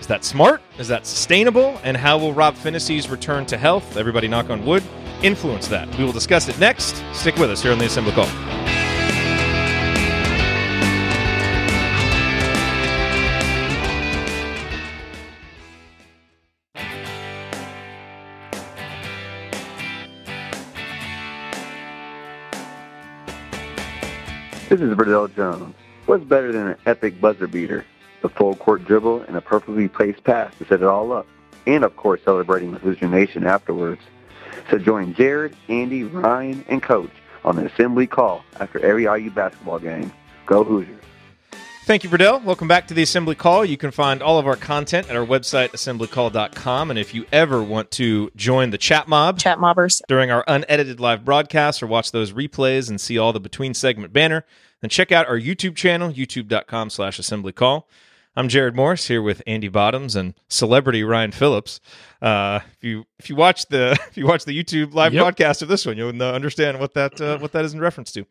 Is 0.00 0.08
that 0.08 0.24
smart? 0.24 0.60
Is 0.80 0.88
that 0.88 1.06
sustainable? 1.06 1.78
And 1.84 1.96
how 1.96 2.18
will 2.18 2.32
Rob 2.32 2.56
Phinisee's 2.56 3.08
return 3.08 3.46
to 3.46 3.56
health, 3.56 3.96
everybody 3.96 4.26
knock 4.26 4.50
on 4.50 4.66
wood, 4.66 4.82
influence 5.22 5.68
that? 5.68 5.96
We 5.96 6.02
will 6.02 6.10
discuss 6.10 6.48
it 6.48 6.58
next. 6.58 7.04
Stick 7.12 7.36
with 7.36 7.52
us 7.52 7.62
here 7.62 7.70
on 7.70 7.78
the 7.78 7.84
Assembly 7.84 8.12
Call. 8.12 8.81
This 24.72 24.80
is 24.80 24.94
Verdell 24.94 25.28
Jones. 25.36 25.74
What's 26.06 26.24
better 26.24 26.50
than 26.50 26.68
an 26.68 26.76
epic 26.86 27.20
buzzer 27.20 27.46
beater? 27.46 27.84
The 28.22 28.30
full 28.30 28.56
court 28.56 28.86
dribble 28.86 29.20
and 29.28 29.36
a 29.36 29.42
perfectly 29.42 29.86
placed 29.86 30.24
pass 30.24 30.56
to 30.56 30.64
set 30.64 30.80
it 30.80 30.86
all 30.86 31.12
up. 31.12 31.26
And 31.66 31.84
of 31.84 31.94
course, 31.94 32.22
celebrating 32.24 32.72
with 32.72 32.80
Hoosier 32.80 33.06
Nation 33.06 33.44
afterwards. 33.44 34.00
So 34.70 34.78
join 34.78 35.12
Jerod, 35.12 35.54
Andy, 35.68 36.04
Ryan, 36.04 36.64
and 36.70 36.82
Coach 36.82 37.10
on 37.44 37.56
the 37.56 37.66
assembly 37.66 38.06
call 38.06 38.46
after 38.60 38.82
every 38.82 39.02
IU 39.02 39.30
basketball 39.30 39.78
game. 39.78 40.10
Go 40.46 40.64
Hoosiers. 40.64 41.01
Thank 41.84 42.04
you, 42.04 42.10
Verdell. 42.10 42.44
Welcome 42.44 42.68
back 42.68 42.86
to 42.86 42.94
the 42.94 43.02
Assembly 43.02 43.34
Call. 43.34 43.64
You 43.64 43.76
can 43.76 43.90
find 43.90 44.22
all 44.22 44.38
of 44.38 44.46
our 44.46 44.54
content 44.54 45.10
at 45.10 45.16
our 45.16 45.26
website, 45.26 45.70
assemblycall.com. 45.70 46.90
And 46.90 46.98
if 46.98 47.12
you 47.12 47.26
ever 47.32 47.60
want 47.60 47.90
to 47.92 48.30
join 48.36 48.70
the 48.70 48.78
chat 48.78 49.08
mob, 49.08 49.40
chat 49.40 49.58
mobbers, 49.58 50.00
during 50.06 50.30
our 50.30 50.44
unedited 50.46 51.00
live 51.00 51.24
broadcasts 51.24 51.82
or 51.82 51.88
watch 51.88 52.12
those 52.12 52.30
replays 52.30 52.88
and 52.88 53.00
see 53.00 53.18
all 53.18 53.32
the 53.32 53.40
between 53.40 53.74
segment 53.74 54.12
banner, 54.12 54.46
then 54.80 54.90
check 54.90 55.10
out 55.10 55.26
our 55.26 55.36
YouTube 55.38 55.74
channel, 55.74 56.12
youtube.com 56.12 56.88
slash 56.88 57.18
assemblycall. 57.18 57.82
I'm 58.36 58.48
Jerod 58.48 58.76
Morris 58.76 59.08
here 59.08 59.20
with 59.20 59.42
Andy 59.44 59.68
Bottoms 59.68 60.14
and 60.14 60.34
celebrity 60.48 61.02
Ryan 61.02 61.32
Phillips. 61.32 61.80
Uh, 62.22 62.60
if 62.76 62.84
you 62.84 63.04
if 63.18 63.28
you 63.28 63.34
watch 63.34 63.66
the 63.66 63.98
if 64.08 64.16
you 64.16 64.26
watch 64.26 64.44
the 64.44 64.56
YouTube 64.56 64.94
live 64.94 65.12
yep. 65.12 65.22
broadcast 65.22 65.62
of 65.62 65.68
this 65.68 65.84
one, 65.84 65.96
you'll 65.98 66.22
understand 66.22 66.78
what 66.78 66.94
that 66.94 67.20
uh, 67.20 67.38
what 67.38 67.50
that 67.52 67.64
is 67.64 67.74
in 67.74 67.80
reference 67.80 68.12
to. 68.12 68.24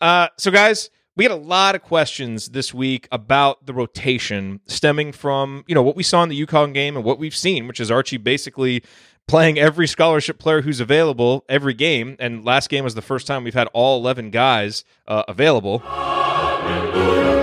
Uh, 0.00 0.28
so, 0.36 0.50
guys, 0.50 0.90
we 1.18 1.24
had 1.24 1.32
a 1.32 1.36
lot 1.36 1.74
of 1.74 1.82
questions 1.82 2.50
this 2.50 2.72
week 2.72 3.08
about 3.10 3.66
the 3.66 3.74
rotation 3.74 4.60
stemming 4.66 5.10
from, 5.10 5.64
you 5.66 5.74
know, 5.74 5.82
what 5.82 5.96
we 5.96 6.04
saw 6.04 6.22
in 6.22 6.28
the 6.28 6.46
UConn 6.46 6.72
game 6.72 6.94
and 6.94 7.04
what 7.04 7.18
we've 7.18 7.34
seen, 7.34 7.66
which 7.66 7.80
is 7.80 7.90
Archie 7.90 8.18
basically 8.18 8.84
playing 9.26 9.58
every 9.58 9.88
scholarship 9.88 10.38
player 10.38 10.62
who's 10.62 10.78
available 10.78 11.44
every 11.48 11.74
game. 11.74 12.14
And 12.20 12.44
last 12.44 12.70
game 12.70 12.84
was 12.84 12.94
the 12.94 13.02
first 13.02 13.26
time 13.26 13.42
we've 13.42 13.52
had 13.52 13.66
all 13.72 13.98
11 13.98 14.30
guys 14.30 14.84
uh, 15.08 15.24
available. 15.26 15.80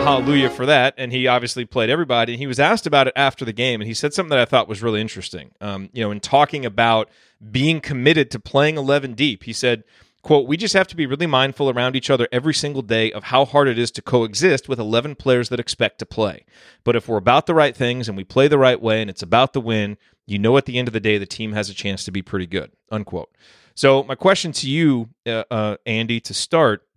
Hallelujah 0.05 0.51
for 0.51 0.65
that. 0.65 0.93
And 0.97 1.11
he 1.11 1.27
obviously 1.27 1.65
played 1.65 1.89
everybody. 1.89 2.33
And 2.33 2.39
he 2.39 2.47
was 2.47 2.61
asked 2.61 2.87
about 2.87 3.07
it 3.07 3.13
after 3.17 3.43
the 3.43 3.51
game. 3.51 3.81
And 3.81 3.89
he 3.89 3.93
said 3.93 4.13
something 4.13 4.29
that 4.29 4.39
I 4.39 4.45
thought 4.45 4.69
was 4.69 4.81
really 4.81 5.01
interesting. 5.01 5.51
Um, 5.59 5.89
you 5.91 6.01
know, 6.01 6.11
in 6.11 6.21
talking 6.21 6.65
about 6.65 7.09
being 7.51 7.81
committed 7.81 8.31
to 8.31 8.39
playing 8.39 8.77
11 8.77 9.15
deep, 9.15 9.43
he 9.43 9.51
said, 9.51 9.83
quote, 10.25 10.47
we 10.47 10.57
just 10.57 10.73
have 10.73 10.87
to 10.87 10.95
be 10.95 11.05
really 11.05 11.27
mindful 11.27 11.69
around 11.69 11.95
each 11.95 12.09
other 12.09 12.27
every 12.31 12.53
single 12.53 12.81
day 12.81 13.11
of 13.11 13.25
how 13.25 13.45
hard 13.45 13.67
it 13.67 13.77
is 13.77 13.91
to 13.91 14.01
coexist 14.01 14.67
with 14.67 14.79
11 14.79 15.13
players 15.13 15.49
that 15.49 15.59
expect 15.59 15.99
to 15.99 16.05
play. 16.05 16.43
But 16.83 16.95
if 16.95 17.07
we're 17.07 17.17
about 17.17 17.45
the 17.45 17.53
right 17.53 17.77
things 17.77 18.07
and 18.09 18.17
we 18.17 18.23
play 18.23 18.47
the 18.47 18.57
right 18.57 18.81
way 18.81 19.01
and 19.01 19.09
it's 19.09 19.21
about 19.21 19.53
the 19.53 19.61
win, 19.61 19.99
you 20.25 20.39
know 20.39 20.57
at 20.57 20.65
the 20.65 20.79
end 20.79 20.87
of 20.87 20.95
the 20.95 20.99
day 20.99 21.19
the 21.19 21.27
team 21.27 21.51
has 21.51 21.69
a 21.69 21.75
chance 21.75 22.03
to 22.05 22.11
be 22.11 22.23
pretty 22.23 22.47
good, 22.47 22.71
unquote. 22.89 23.29
So 23.75 24.01
my 24.03 24.15
question 24.15 24.51
to 24.53 24.69
you, 24.69 25.09
uh, 25.27 25.43
uh, 25.51 25.77
Andy, 25.85 26.19
to 26.21 26.33
start 26.33 26.87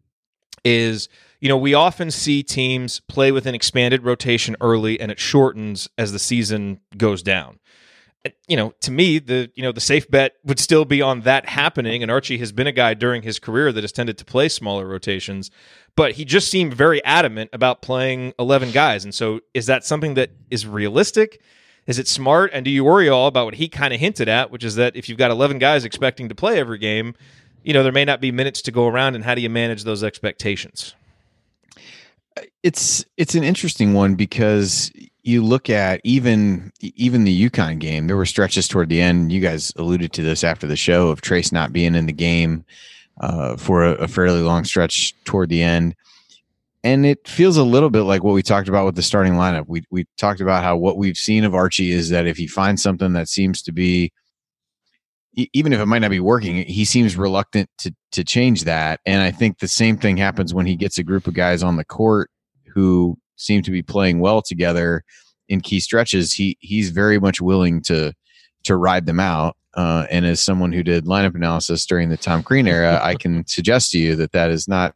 is 0.65 1.11
you 1.41 1.49
know, 1.49 1.57
we 1.59 1.75
often 1.75 2.11
see 2.11 2.43
teams 2.43 3.01
play 3.01 3.31
with 3.31 3.47
an 3.47 3.55
expanded 3.55 4.03
rotation 4.03 4.57
early 4.61 4.99
and 4.99 5.13
it 5.13 5.21
shortens 5.21 5.89
as 5.97 6.13
the 6.13 6.19
season 6.19 6.81
goes 6.97 7.23
down. 7.23 7.58
You 8.47 8.57
know, 8.57 8.75
to 8.81 8.91
me, 8.91 9.19
the 9.19 9.51
you 9.55 9.63
know 9.63 9.73
the 9.73 9.81
safe 9.81 10.11
bet 10.11 10.37
would 10.45 10.59
still 10.59 10.85
be 10.85 11.03
on 11.03 11.23
that 11.23 11.49
happening. 11.49 12.03
And 12.03 12.11
Archie 12.11 12.39
has 12.39 12.53
been 12.53 12.67
a 12.67 12.73
guy 12.73 12.95
during 12.95 13.23
his 13.23 13.39
career 13.39 13.73
that 13.73 13.83
has 13.83 13.93
tended 13.93 14.19
to 14.19 14.25
play 14.25 14.49
smaller 14.49 14.87
rotations, 14.87 15.51
but 15.97 16.13
he 16.13 16.25
just 16.25 16.51
seemed 16.51 16.75
very 16.75 17.03
adamant 17.05 17.51
about 17.53 17.83
playing 17.83 18.35
eleven 18.39 18.71
guys. 18.71 19.05
And 19.05 19.15
so, 19.15 19.41
is 19.55 19.67
that 19.67 19.85
something 19.85 20.15
that 20.15 20.31
is 20.51 20.67
realistic? 20.67 21.41
Is 21.87 21.99
it 21.99 22.07
smart? 22.07 22.51
And 22.53 22.65
do 22.65 22.71
you 22.71 22.85
worry 22.85 23.09
all 23.09 23.29
about 23.29 23.47
what 23.47 23.55
he 23.55 23.69
kind 23.69 23.95
of 23.95 24.01
hinted 24.01 24.29
at, 24.29 24.51
which 24.51 24.63
is 24.63 24.75
that 24.75 24.95
if 24.95 25.09
you've 25.09 25.19
got 25.19 25.31
eleven 25.31 25.59
guys 25.59 25.85
expecting 25.85 26.29
to 26.29 26.35
play 26.35 26.59
every 26.59 26.79
game, 26.79 27.15
you 27.63 27.73
know 27.73 27.83
there 27.83 27.93
may 27.93 28.05
not 28.05 28.21
be 28.21 28.31
minutes 28.31 28.63
to 28.63 28.73
go 28.73 28.87
around, 28.87 29.15
and 29.15 29.25
how 29.25 29.35
do 29.35 29.41
you 29.41 29.51
manage 29.51 29.85
those 29.85 30.05
expectations? 30.05 30.95
it's 32.63 33.05
it's 33.17 33.35
an 33.35 33.45
interesting 33.45 33.95
one 33.95 34.15
because 34.15 34.93
you 35.29 35.43
look 35.45 35.69
at 35.69 36.01
even 36.05 36.73
even 36.81 37.25
the 37.25 37.51
UConn 37.51 37.79
game. 37.79 38.07
There 38.07 38.17
were 38.17 38.25
stretches 38.25 38.67
toward 38.67 38.89
the 38.89 39.03
end. 39.03 39.31
You 39.31 39.43
guys 39.43 39.75
alluded 39.77 40.11
to 40.15 40.23
this 40.23 40.43
after 40.43 40.67
the 40.67 40.75
show 40.75 41.09
of 41.09 41.21
Trayce 41.21 41.53
not 41.53 41.71
being 41.71 41.95
in 41.95 42.07
the 42.07 42.15
game 42.15 42.65
uh, 43.21 43.59
for 43.59 43.85
a, 43.85 43.93
a, 43.97 44.09
fairly 44.09 44.41
long 44.41 44.65
stretch 44.65 45.15
toward 45.25 45.51
the 45.51 45.63
end, 45.63 45.95
and 46.83 47.05
it 47.05 47.29
feels 47.29 47.59
a 47.59 47.63
little 47.63 47.91
bit 47.91 48.03
like 48.03 48.25
what 48.25 48.33
we 48.33 48.43
talked 48.43 48.69
about 48.69 48.87
with 48.87 48.95
the 48.95 49.03
starting 49.03 49.35
lineup. 49.35 49.67
We 49.69 49.83
we 49.91 50.07
talked 50.17 50.41
about 50.41 50.65
how 50.65 50.79
what 50.79 50.97
we've 50.97 51.19
seen 51.19 51.45
of 51.45 51.55
Archie 51.55 51.93
is 51.93 52.09
that 52.09 52.27
if 52.27 52.39
he 52.39 52.47
finds 52.47 52.83
something 52.83 53.13
that 53.13 53.29
seems 53.29 53.61
to 53.63 53.73
be 53.73 54.11
even 55.35 55.75
if 55.75 55.81
it 55.81 55.87
might 55.87 55.99
not 55.99 56.11
be 56.11 56.21
working, 56.21 56.65
he 56.65 56.87
seems 56.87 57.17
reluctant 57.19 57.69
to 57.81 57.95
to 58.13 58.25
change 58.25 58.65
that. 58.65 59.01
And 59.05 59.21
I 59.21 59.31
think 59.31 59.59
the 59.59 59.69
same 59.69 59.99
thing 59.99 60.17
happens 60.17 60.55
when 60.55 60.65
he 60.65 60.75
gets 60.75 60.97
a 60.97 61.05
group 61.05 61.27
of 61.27 61.35
guys 61.35 61.63
on 61.63 61.77
the 61.77 61.85
court 61.85 62.31
who 62.73 63.19
seem 63.39 63.63
to 63.63 63.71
be 63.71 63.83
playing 63.83 64.21
well 64.21 64.43
together 64.43 65.03
in 65.49 65.61
key 65.61 65.81
stretches. 65.81 66.33
He 66.33 66.59
he's 66.61 66.91
very 66.91 67.19
much 67.19 67.41
willing 67.41 67.81
to 67.83 68.13
to 68.65 68.77
ride 68.77 69.07
them 69.07 69.21
out. 69.21 69.57
Uh, 69.75 70.07
and 70.11 70.27
as 70.27 70.41
someone 70.41 70.73
who 70.73 70.83
did 70.83 71.07
lineup 71.07 71.35
analysis 71.35 71.87
during 71.87 72.09
the 72.09 72.17
Tom 72.17 72.43
Crean 72.43 72.67
era, 72.67 73.01
I 73.03 73.15
can 73.15 73.47
suggest 73.47 73.93
to 73.93 73.99
you 73.99 74.17
that 74.17 74.33
that 74.33 74.51
is 74.51 74.69
not 74.69 74.95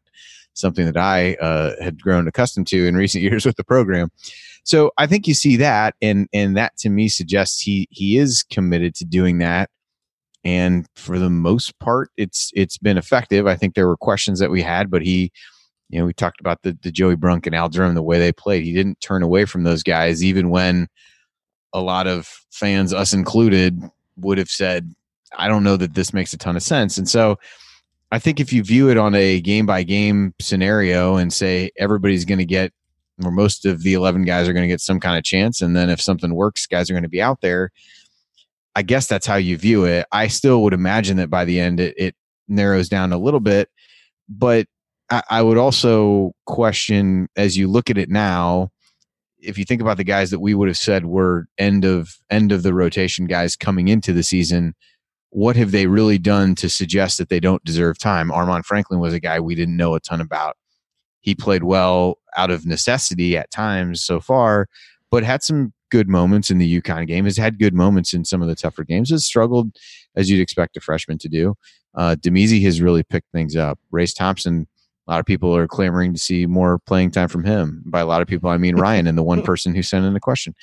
something 0.54 0.84
that 0.84 0.96
I 0.96 1.34
uh, 1.34 1.72
had 1.80 2.02
grown 2.02 2.28
accustomed 2.28 2.66
to 2.68 2.86
in 2.86 2.96
recent 2.96 3.22
years 3.30 3.46
with 3.46 3.56
the 3.56 3.64
program. 3.64 4.10
So 4.64 4.92
I 4.98 5.06
think 5.06 5.26
you 5.26 5.34
see 5.34 5.56
that, 5.56 5.94
and 6.02 6.28
and 6.32 6.56
that 6.56 6.76
to 6.78 6.90
me 6.90 7.08
suggests 7.08 7.60
he 7.60 7.88
he 7.90 8.18
is 8.18 8.42
committed 8.42 8.94
to 8.96 9.04
doing 9.04 9.38
that 9.38 9.70
and 10.44 10.86
for 10.96 11.18
the 11.18 11.30
most 11.30 11.78
part 11.78 12.10
it's 12.16 12.50
it's 12.54 12.78
been 12.78 12.98
effective 12.98 13.46
i 13.46 13.54
think 13.54 13.74
there 13.74 13.86
were 13.86 13.96
questions 13.96 14.38
that 14.38 14.50
we 14.50 14.62
had 14.62 14.90
but 14.90 15.02
he 15.02 15.30
you 15.88 15.98
know 15.98 16.06
we 16.06 16.12
talked 16.12 16.40
about 16.40 16.62
the, 16.62 16.76
the 16.82 16.90
joey 16.90 17.16
brunk 17.16 17.46
and 17.46 17.54
al 17.54 17.68
durham 17.68 17.94
the 17.94 18.02
way 18.02 18.18
they 18.18 18.32
played 18.32 18.64
he 18.64 18.72
didn't 18.72 19.00
turn 19.00 19.22
away 19.22 19.44
from 19.44 19.64
those 19.64 19.82
guys 19.82 20.22
even 20.22 20.50
when 20.50 20.88
a 21.72 21.80
lot 21.80 22.06
of 22.06 22.28
fans 22.50 22.92
us 22.92 23.12
included 23.12 23.80
would 24.16 24.38
have 24.38 24.50
said 24.50 24.94
i 25.38 25.48
don't 25.48 25.64
know 25.64 25.76
that 25.76 25.94
this 25.94 26.12
makes 26.12 26.32
a 26.32 26.38
ton 26.38 26.56
of 26.56 26.62
sense 26.62 26.98
and 26.98 27.08
so 27.08 27.38
i 28.10 28.18
think 28.18 28.40
if 28.40 28.52
you 28.52 28.62
view 28.62 28.88
it 28.88 28.96
on 28.96 29.14
a 29.14 29.40
game 29.40 29.66
by 29.66 29.82
game 29.82 30.34
scenario 30.40 31.16
and 31.16 31.32
say 31.32 31.70
everybody's 31.78 32.24
going 32.24 32.38
to 32.38 32.44
get 32.44 32.72
or 33.24 33.30
most 33.30 33.66
of 33.66 33.82
the 33.82 33.92
11 33.92 34.24
guys 34.24 34.48
are 34.48 34.52
going 34.52 34.64
to 34.64 34.68
get 34.68 34.80
some 34.80 34.98
kind 34.98 35.18
of 35.18 35.24
chance 35.24 35.60
and 35.60 35.76
then 35.76 35.90
if 35.90 36.00
something 36.00 36.34
works 36.34 36.66
guys 36.66 36.90
are 36.90 36.94
going 36.94 37.02
to 37.02 37.08
be 37.08 37.22
out 37.22 37.40
there 37.40 37.70
I 38.74 38.82
guess 38.82 39.06
that's 39.06 39.26
how 39.26 39.36
you 39.36 39.56
view 39.58 39.84
it. 39.84 40.06
I 40.12 40.28
still 40.28 40.62
would 40.62 40.72
imagine 40.72 41.18
that 41.18 41.30
by 41.30 41.44
the 41.44 41.60
end 41.60 41.80
it, 41.80 41.94
it 41.98 42.16
narrows 42.48 42.88
down 42.88 43.12
a 43.12 43.18
little 43.18 43.40
bit, 43.40 43.68
but 44.28 44.66
I, 45.12 45.22
I, 45.28 45.42
would 45.42 45.58
also 45.58 46.32
question 46.46 47.28
as 47.36 47.56
you 47.56 47.68
look 47.68 47.90
at 47.90 47.98
it 47.98 48.08
now, 48.08 48.70
if 49.38 49.58
you 49.58 49.64
think 49.64 49.82
about 49.82 49.98
the 49.98 50.04
guys 50.04 50.30
that 50.30 50.40
we 50.40 50.54
would 50.54 50.68
have 50.68 50.78
said 50.78 51.04
were 51.04 51.46
end 51.58 51.84
of 51.84 52.16
end 52.30 52.50
of 52.50 52.62
the 52.62 52.72
rotation 52.72 53.26
guys 53.26 53.54
coming 53.54 53.88
into 53.88 54.14
the 54.14 54.22
season, 54.22 54.74
what 55.30 55.54
have 55.56 55.70
they 55.70 55.86
really 55.86 56.16
done 56.16 56.54
to 56.54 56.70
suggest 56.70 57.18
that 57.18 57.28
they 57.28 57.40
don't 57.40 57.62
deserve 57.64 57.98
time? 57.98 58.30
Armaan 58.30 58.64
Franklin 58.64 59.00
was 59.00 59.12
a 59.12 59.20
guy 59.20 59.38
we 59.38 59.54
didn't 59.54 59.76
know 59.76 59.94
a 59.94 60.00
ton 60.00 60.20
about. 60.20 60.56
He 61.20 61.34
played 61.34 61.64
well 61.64 62.18
out 62.36 62.50
of 62.50 62.64
necessity 62.64 63.36
at 63.36 63.50
times 63.50 64.02
so 64.02 64.18
far, 64.18 64.66
but 65.10 65.24
had 65.24 65.42
some 65.42 65.74
good 65.90 66.08
moments 66.08 66.50
in 66.50 66.56
the 66.56 66.80
UConn 66.80 67.06
game, 67.06 67.26
has 67.26 67.36
had 67.36 67.58
good 67.58 67.74
moments 67.74 68.14
in 68.14 68.24
some 68.24 68.40
of 68.40 68.48
the 68.48 68.54
tougher 68.54 68.82
games, 68.82 69.10
has 69.10 69.26
struggled 69.26 69.76
as 70.16 70.30
you'd 70.30 70.40
expect 70.40 70.76
a 70.78 70.80
freshman 70.80 71.18
to 71.18 71.28
do. 71.28 71.54
Uh, 71.94 72.16
Damezi 72.18 72.62
has 72.62 72.80
really 72.80 73.02
picked 73.02 73.30
things 73.30 73.56
up. 73.56 73.78
Race 73.90 74.14
Thompson, 74.14 74.66
a 75.06 75.10
lot 75.10 75.20
of 75.20 75.26
people 75.26 75.54
are 75.56 75.66
clamoring 75.66 76.12
to 76.12 76.18
see 76.18 76.46
more 76.46 76.78
playing 76.80 77.10
time 77.10 77.28
from 77.28 77.44
him. 77.44 77.82
By 77.86 78.00
a 78.00 78.06
lot 78.06 78.22
of 78.22 78.28
people, 78.28 78.50
I 78.50 78.56
mean 78.56 78.76
Ryan 78.76 79.06
and 79.06 79.18
the 79.18 79.22
one 79.22 79.42
person 79.44 79.74
who 79.74 79.82
sent 79.82 80.04
in 80.04 80.14
the 80.14 80.20
question. 80.20 80.54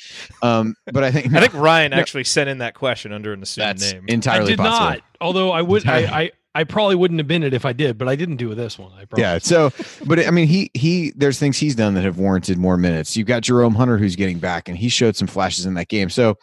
Um, 0.42 0.76
but 0.92 1.04
I 1.04 1.12
think 1.12 1.32
no, 1.32 1.38
I 1.38 1.42
think 1.42 1.54
Ryan 1.54 1.92
no, 1.92 1.98
actually 1.98 2.24
sent 2.24 2.50
in 2.50 2.60
that 2.60 2.74
question 2.74 3.12
under 3.12 3.34
an 3.34 3.44
assumed 3.44 3.82
name. 3.82 4.06
Entirely 4.08 4.46
I 4.46 4.48
did 4.48 4.58
possible. 4.58 4.90
not. 4.92 5.02
Although 5.22 5.52
I 5.52 5.62
would, 5.62 5.88
I, 5.88 6.22
I 6.22 6.32
I 6.56 6.64
probably 6.64 6.96
wouldn't 6.96 7.20
have 7.20 7.28
been 7.28 7.44
it 7.44 7.54
if 7.54 7.64
I 7.64 7.74
did, 7.74 7.98
but 7.98 8.08
I 8.08 8.16
didn't 8.16 8.38
do 8.38 8.50
with 8.50 8.58
this 8.58 8.80
one. 8.80 8.92
I 8.94 9.06
probably 9.06 9.22
yeah. 9.22 9.38
So, 9.38 9.72
but 10.06 10.26
I 10.26 10.32
mean, 10.32 10.48
he 10.48 10.72
he 10.74 11.14
there's 11.16 11.38
things 11.38 11.58
he's 11.58 11.76
done 11.76 11.94
that 11.94 12.04
have 12.04 12.18
warranted 12.18 12.58
more 12.58 12.78
minutes. 12.78 13.16
You've 13.16 13.28
got 13.28 13.44
Jerome 13.44 13.76
Hunter 13.76 13.98
who's 13.98 14.16
getting 14.16 14.40
back, 14.40 14.68
and 14.68 14.78
he 14.78 14.90
showed 14.90 15.16
some 15.16 15.28
flashes 15.28 15.66
in 15.66 15.76
that 15.76 15.90
game. 15.90 16.10
So, 16.10 16.36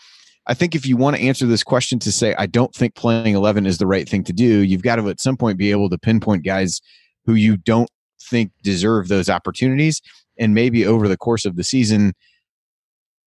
I 0.46 0.54
think 0.54 0.74
if 0.74 0.86
you 0.86 0.96
want 0.96 1.16
to 1.16 1.22
answer 1.22 1.46
this 1.46 1.64
question 1.64 1.98
to 2.00 2.12
say 2.12 2.34
I 2.38 2.46
don't 2.46 2.72
think 2.72 2.94
playing 2.94 3.34
11 3.34 3.66
is 3.66 3.78
the 3.78 3.86
right 3.86 4.08
thing 4.08 4.22
to 4.24 4.32
do, 4.32 4.60
you've 4.60 4.82
got 4.82 4.96
to 4.96 5.08
at 5.08 5.20
some 5.20 5.36
point 5.36 5.58
be 5.58 5.72
able 5.72 5.90
to 5.90 5.98
pinpoint 5.98 6.44
guys 6.44 6.80
who 7.26 7.34
you 7.34 7.56
don't 7.56 7.90
think 8.20 8.52
deserve 8.62 9.08
those 9.08 9.28
opportunities, 9.28 10.00
and 10.38 10.54
maybe 10.54 10.86
over 10.86 11.08
the 11.08 11.16
course 11.16 11.44
of 11.44 11.56
the 11.56 11.64
season 11.64 12.14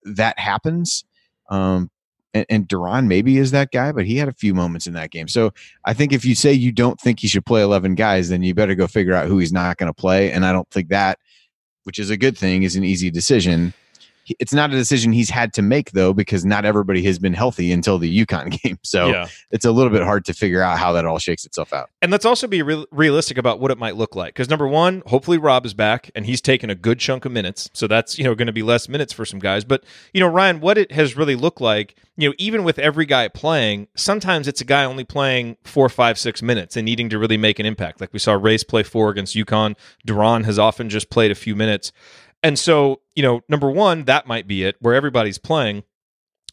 that 0.03 0.39
happens. 0.39 1.03
Um, 1.49 1.89
and, 2.33 2.45
and 2.49 2.67
De'Ron 2.67 3.07
maybe 3.07 3.37
is 3.37 3.51
that 3.51 3.71
guy, 3.71 3.91
but 3.91 4.05
he 4.05 4.17
had 4.17 4.27
a 4.27 4.33
few 4.33 4.53
moments 4.53 4.87
in 4.87 4.93
that 4.93 5.11
game. 5.11 5.27
So 5.27 5.51
I 5.85 5.93
think 5.93 6.13
if 6.13 6.23
you 6.23 6.35
say 6.35 6.53
you 6.53 6.71
don't 6.71 6.99
think 6.99 7.19
he 7.19 7.27
should 7.27 7.45
play 7.45 7.61
11 7.61 7.95
guys, 7.95 8.29
then 8.29 8.43
you 8.43 8.53
better 8.53 8.75
go 8.75 8.87
figure 8.87 9.13
out 9.13 9.27
who 9.27 9.39
he's 9.39 9.51
not 9.51 9.77
going 9.77 9.87
to 9.87 9.93
play. 9.93 10.31
And 10.31 10.45
I 10.45 10.51
don't 10.51 10.69
think 10.69 10.89
that, 10.89 11.17
which 11.83 11.97
is 11.97 12.09
a 12.09 12.17
good 12.17 12.37
thing, 12.37 12.63
is 12.63 12.75
an 12.75 12.83
easy 12.83 13.09
decision 13.09 13.73
it's 14.39 14.53
not 14.53 14.71
a 14.71 14.75
decision 14.75 15.11
he's 15.11 15.29
had 15.29 15.53
to 15.53 15.61
make 15.61 15.91
though 15.91 16.13
because 16.13 16.45
not 16.45 16.65
everybody 16.65 17.03
has 17.03 17.19
been 17.19 17.33
healthy 17.33 17.71
until 17.71 17.97
the 17.97 18.25
UConn 18.25 18.61
game. 18.63 18.79
So 18.83 19.07
yeah. 19.07 19.27
it's 19.51 19.65
a 19.65 19.71
little 19.71 19.91
bit 19.91 20.03
hard 20.03 20.25
to 20.25 20.33
figure 20.33 20.61
out 20.61 20.77
how 20.77 20.93
that 20.93 21.05
all 21.05 21.19
shakes 21.19 21.45
itself 21.45 21.73
out. 21.73 21.89
And 22.01 22.11
let's 22.11 22.25
also 22.25 22.47
be 22.47 22.61
re- 22.61 22.85
realistic 22.91 23.37
about 23.37 23.59
what 23.59 23.71
it 23.71 23.77
might 23.77 23.95
look 23.95 24.15
like 24.15 24.33
because 24.33 24.49
number 24.49 24.67
one, 24.67 25.03
hopefully 25.05 25.37
Rob 25.37 25.65
is 25.65 25.73
back 25.73 26.11
and 26.15 26.25
he's 26.25 26.41
taken 26.41 26.69
a 26.69 26.75
good 26.75 26.99
chunk 26.99 27.25
of 27.25 27.31
minutes, 27.31 27.69
so 27.73 27.87
that's 27.87 28.17
you 28.17 28.23
know 28.23 28.35
going 28.35 28.47
to 28.47 28.53
be 28.53 28.63
less 28.63 28.89
minutes 28.89 29.13
for 29.13 29.25
some 29.25 29.39
guys. 29.39 29.63
But 29.63 29.83
you 30.13 30.19
know 30.19 30.27
Ryan, 30.27 30.59
what 30.59 30.77
it 30.77 30.91
has 30.91 31.17
really 31.17 31.35
looked 31.35 31.61
like, 31.61 31.95
you 32.19 32.27
know, 32.27 32.35
even 32.37 32.65
with 32.65 32.77
every 32.79 33.05
guy 33.05 33.29
playing, 33.29 33.87
sometimes 33.95 34.47
it's 34.47 34.59
a 34.59 34.65
guy 34.65 34.83
only 34.83 35.05
playing 35.05 35.55
four, 35.63 35.87
five, 35.87 36.19
six 36.19 36.41
minutes 36.41 36.75
and 36.75 36.83
needing 36.83 37.07
to 37.09 37.17
really 37.17 37.37
make 37.37 37.59
an 37.59 37.65
impact. 37.65 38.01
Like 38.01 38.11
we 38.11 38.19
saw 38.19 38.33
Race 38.33 38.63
play 38.63 38.83
four 38.83 39.09
against 39.09 39.35
UConn. 39.35 39.75
De'Ron 40.05 40.43
has 40.43 40.59
often 40.59 40.89
just 40.89 41.09
played 41.09 41.31
a 41.31 41.35
few 41.35 41.55
minutes. 41.55 41.93
And 42.43 42.57
so, 42.57 43.01
you 43.15 43.23
know, 43.23 43.41
number 43.49 43.69
one, 43.69 44.05
that 44.05 44.27
might 44.27 44.47
be 44.47 44.63
it 44.63 44.75
where 44.79 44.95
everybody's 44.95 45.37
playing, 45.37 45.83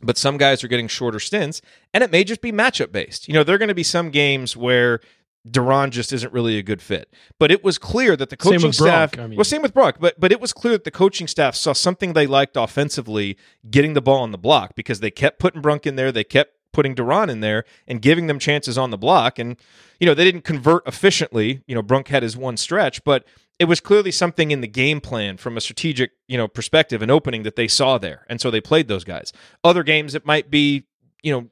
but 0.03 0.19
some 0.19 0.37
guys 0.37 0.65
are 0.65 0.69
getting 0.69 0.89
shorter 0.89 1.21
stints, 1.21 1.63
and 1.95 2.03
it 2.03 2.11
may 2.11 2.25
just 2.25 2.41
be 2.41 2.53
matchup 2.53 2.93
based. 2.93 3.29
You 3.29 3.35
know, 3.35 3.45
there 3.45 3.55
are 3.55 3.59
going 3.59 3.69
to 3.69 3.75
be 3.75 3.83
some 3.83 4.11
games 4.11 4.57
where 4.57 5.01
De'Ron 5.49 5.91
just 5.91 6.13
isn't 6.13 6.33
really 6.33 6.59
a 6.59 6.63
good 6.63 6.83
fit. 6.83 7.13
But 7.39 7.51
it 7.51 7.63
was 7.63 7.79
clear 7.79 8.17
that 8.17 8.31
the 8.31 8.37
coaching 8.37 8.73
staff 8.73 9.17
I 9.19 9.29
mean. 9.29 9.37
well, 9.37 9.45
same 9.45 9.63
with 9.63 9.73
Brock, 9.75 9.99
but 10.01 10.19
but 10.19 10.33
it 10.33 10.41
was 10.41 10.53
clear 10.53 10.73
that 10.73 10.85
the 10.85 10.91
coaching 10.91 11.29
staff 11.29 11.55
saw 11.55 11.73
something 11.73 12.13
they 12.13 12.27
liked 12.27 12.57
offensively, 12.57 13.37
getting 13.71 13.95
the 13.95 14.03
ball 14.03 14.23
on 14.23 14.33
the 14.33 14.39
block 14.39 14.75
because 14.75 15.01
they 15.01 15.11
kept 15.11 15.39
putting 15.39 15.61
Brunk 15.61 15.87
in 15.87 15.97
there, 15.97 16.11
they 16.11 16.25
kept 16.25 16.53
putting 16.73 16.95
De'Ron 16.95 17.31
in 17.31 17.41
there 17.41 17.65
and 17.87 18.03
giving 18.03 18.27
them 18.27 18.39
chances 18.39 18.77
on 18.77 18.91
the 18.91 18.99
block. 18.99 19.39
And, 19.39 19.57
you 19.99 20.07
know, 20.07 20.13
they 20.13 20.25
didn't 20.25 20.43
convert 20.43 20.87
efficiently. 20.87 21.63
You 21.67 21.75
know, 21.75 21.83
Brunk 21.83 22.09
had 22.09 22.23
his 22.23 22.37
one 22.37 22.59
stretch, 22.59 23.03
but 23.03 23.25
it 23.59 23.65
was 23.65 23.81
clearly 23.81 24.11
something 24.11 24.51
in 24.51 24.61
the 24.61 24.69
game 24.69 25.01
plan 25.01 25.37
from 25.37 25.57
a 25.57 25.61
strategic, 25.61 26.13
you 26.29 26.37
know, 26.37 26.47
perspective 26.47 27.03
and 27.03 27.11
opening 27.11 27.43
that 27.45 27.57
they 27.57 27.69
saw 27.69 27.97
there. 27.99 28.27
And 28.29 28.41
so 28.41 28.51
they 28.51 28.61
played 28.61 28.89
those 28.89 29.05
guys. 29.05 29.33
Other 29.65 29.83
games 29.83 30.15
it 30.15 30.27
might 30.27 30.51
be, 30.51 30.85
you 31.23 31.33
know, 31.33 31.49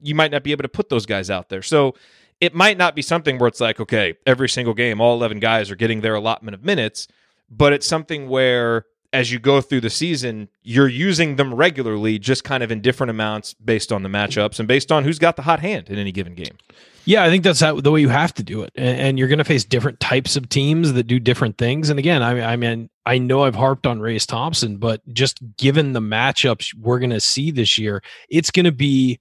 you 0.00 0.14
might 0.14 0.30
not 0.30 0.42
be 0.42 0.52
able 0.52 0.62
to 0.62 0.68
put 0.68 0.88
those 0.88 1.06
guys 1.06 1.30
out 1.30 1.48
there. 1.48 1.62
So 1.62 1.94
it 2.40 2.54
might 2.54 2.78
not 2.78 2.94
be 2.94 3.02
something 3.02 3.38
where 3.38 3.48
it's 3.48 3.60
like, 3.60 3.80
okay, 3.80 4.14
every 4.26 4.48
single 4.48 4.74
game, 4.74 5.00
all 5.00 5.14
11 5.14 5.40
guys 5.40 5.70
are 5.70 5.76
getting 5.76 6.00
their 6.00 6.14
allotment 6.14 6.54
of 6.54 6.64
minutes, 6.64 7.08
but 7.50 7.72
it's 7.72 7.86
something 7.86 8.28
where 8.28 8.86
as 9.12 9.30
you 9.30 9.38
go 9.38 9.60
through 9.60 9.80
the 9.80 9.90
season, 9.90 10.48
you're 10.62 10.88
using 10.88 11.36
them 11.36 11.54
regularly, 11.54 12.18
just 12.18 12.44
kind 12.44 12.62
of 12.62 12.72
in 12.72 12.80
different 12.80 13.10
amounts 13.10 13.54
based 13.54 13.92
on 13.92 14.02
the 14.02 14.08
matchups 14.08 14.58
and 14.58 14.66
based 14.66 14.90
on 14.90 15.04
who's 15.04 15.18
got 15.18 15.36
the 15.36 15.42
hot 15.42 15.60
hand 15.60 15.90
in 15.90 15.98
any 15.98 16.12
given 16.12 16.34
game. 16.34 16.56
Yeah, 17.04 17.24
I 17.24 17.28
think 17.28 17.42
that's 17.42 17.60
how, 17.60 17.80
the 17.80 17.90
way 17.90 18.00
you 18.00 18.08
have 18.08 18.32
to 18.34 18.42
do 18.42 18.62
it, 18.62 18.72
and, 18.76 19.00
and 19.00 19.18
you're 19.18 19.28
going 19.28 19.38
to 19.38 19.44
face 19.44 19.64
different 19.64 19.98
types 20.00 20.36
of 20.36 20.48
teams 20.48 20.92
that 20.92 21.06
do 21.06 21.18
different 21.18 21.58
things. 21.58 21.90
And 21.90 21.98
again, 21.98 22.22
I, 22.22 22.52
I 22.52 22.56
mean, 22.56 22.88
I 23.04 23.18
know 23.18 23.42
I've 23.42 23.56
harped 23.56 23.86
on 23.86 24.00
Race 24.00 24.24
Thompson, 24.24 24.76
but 24.76 25.02
just 25.12 25.40
given 25.56 25.92
the 25.92 26.00
matchups 26.00 26.74
we're 26.74 27.00
going 27.00 27.10
to 27.10 27.20
see 27.20 27.50
this 27.50 27.76
year, 27.76 28.02
it's 28.30 28.50
going 28.50 28.64
to 28.64 28.72
be 28.72 29.18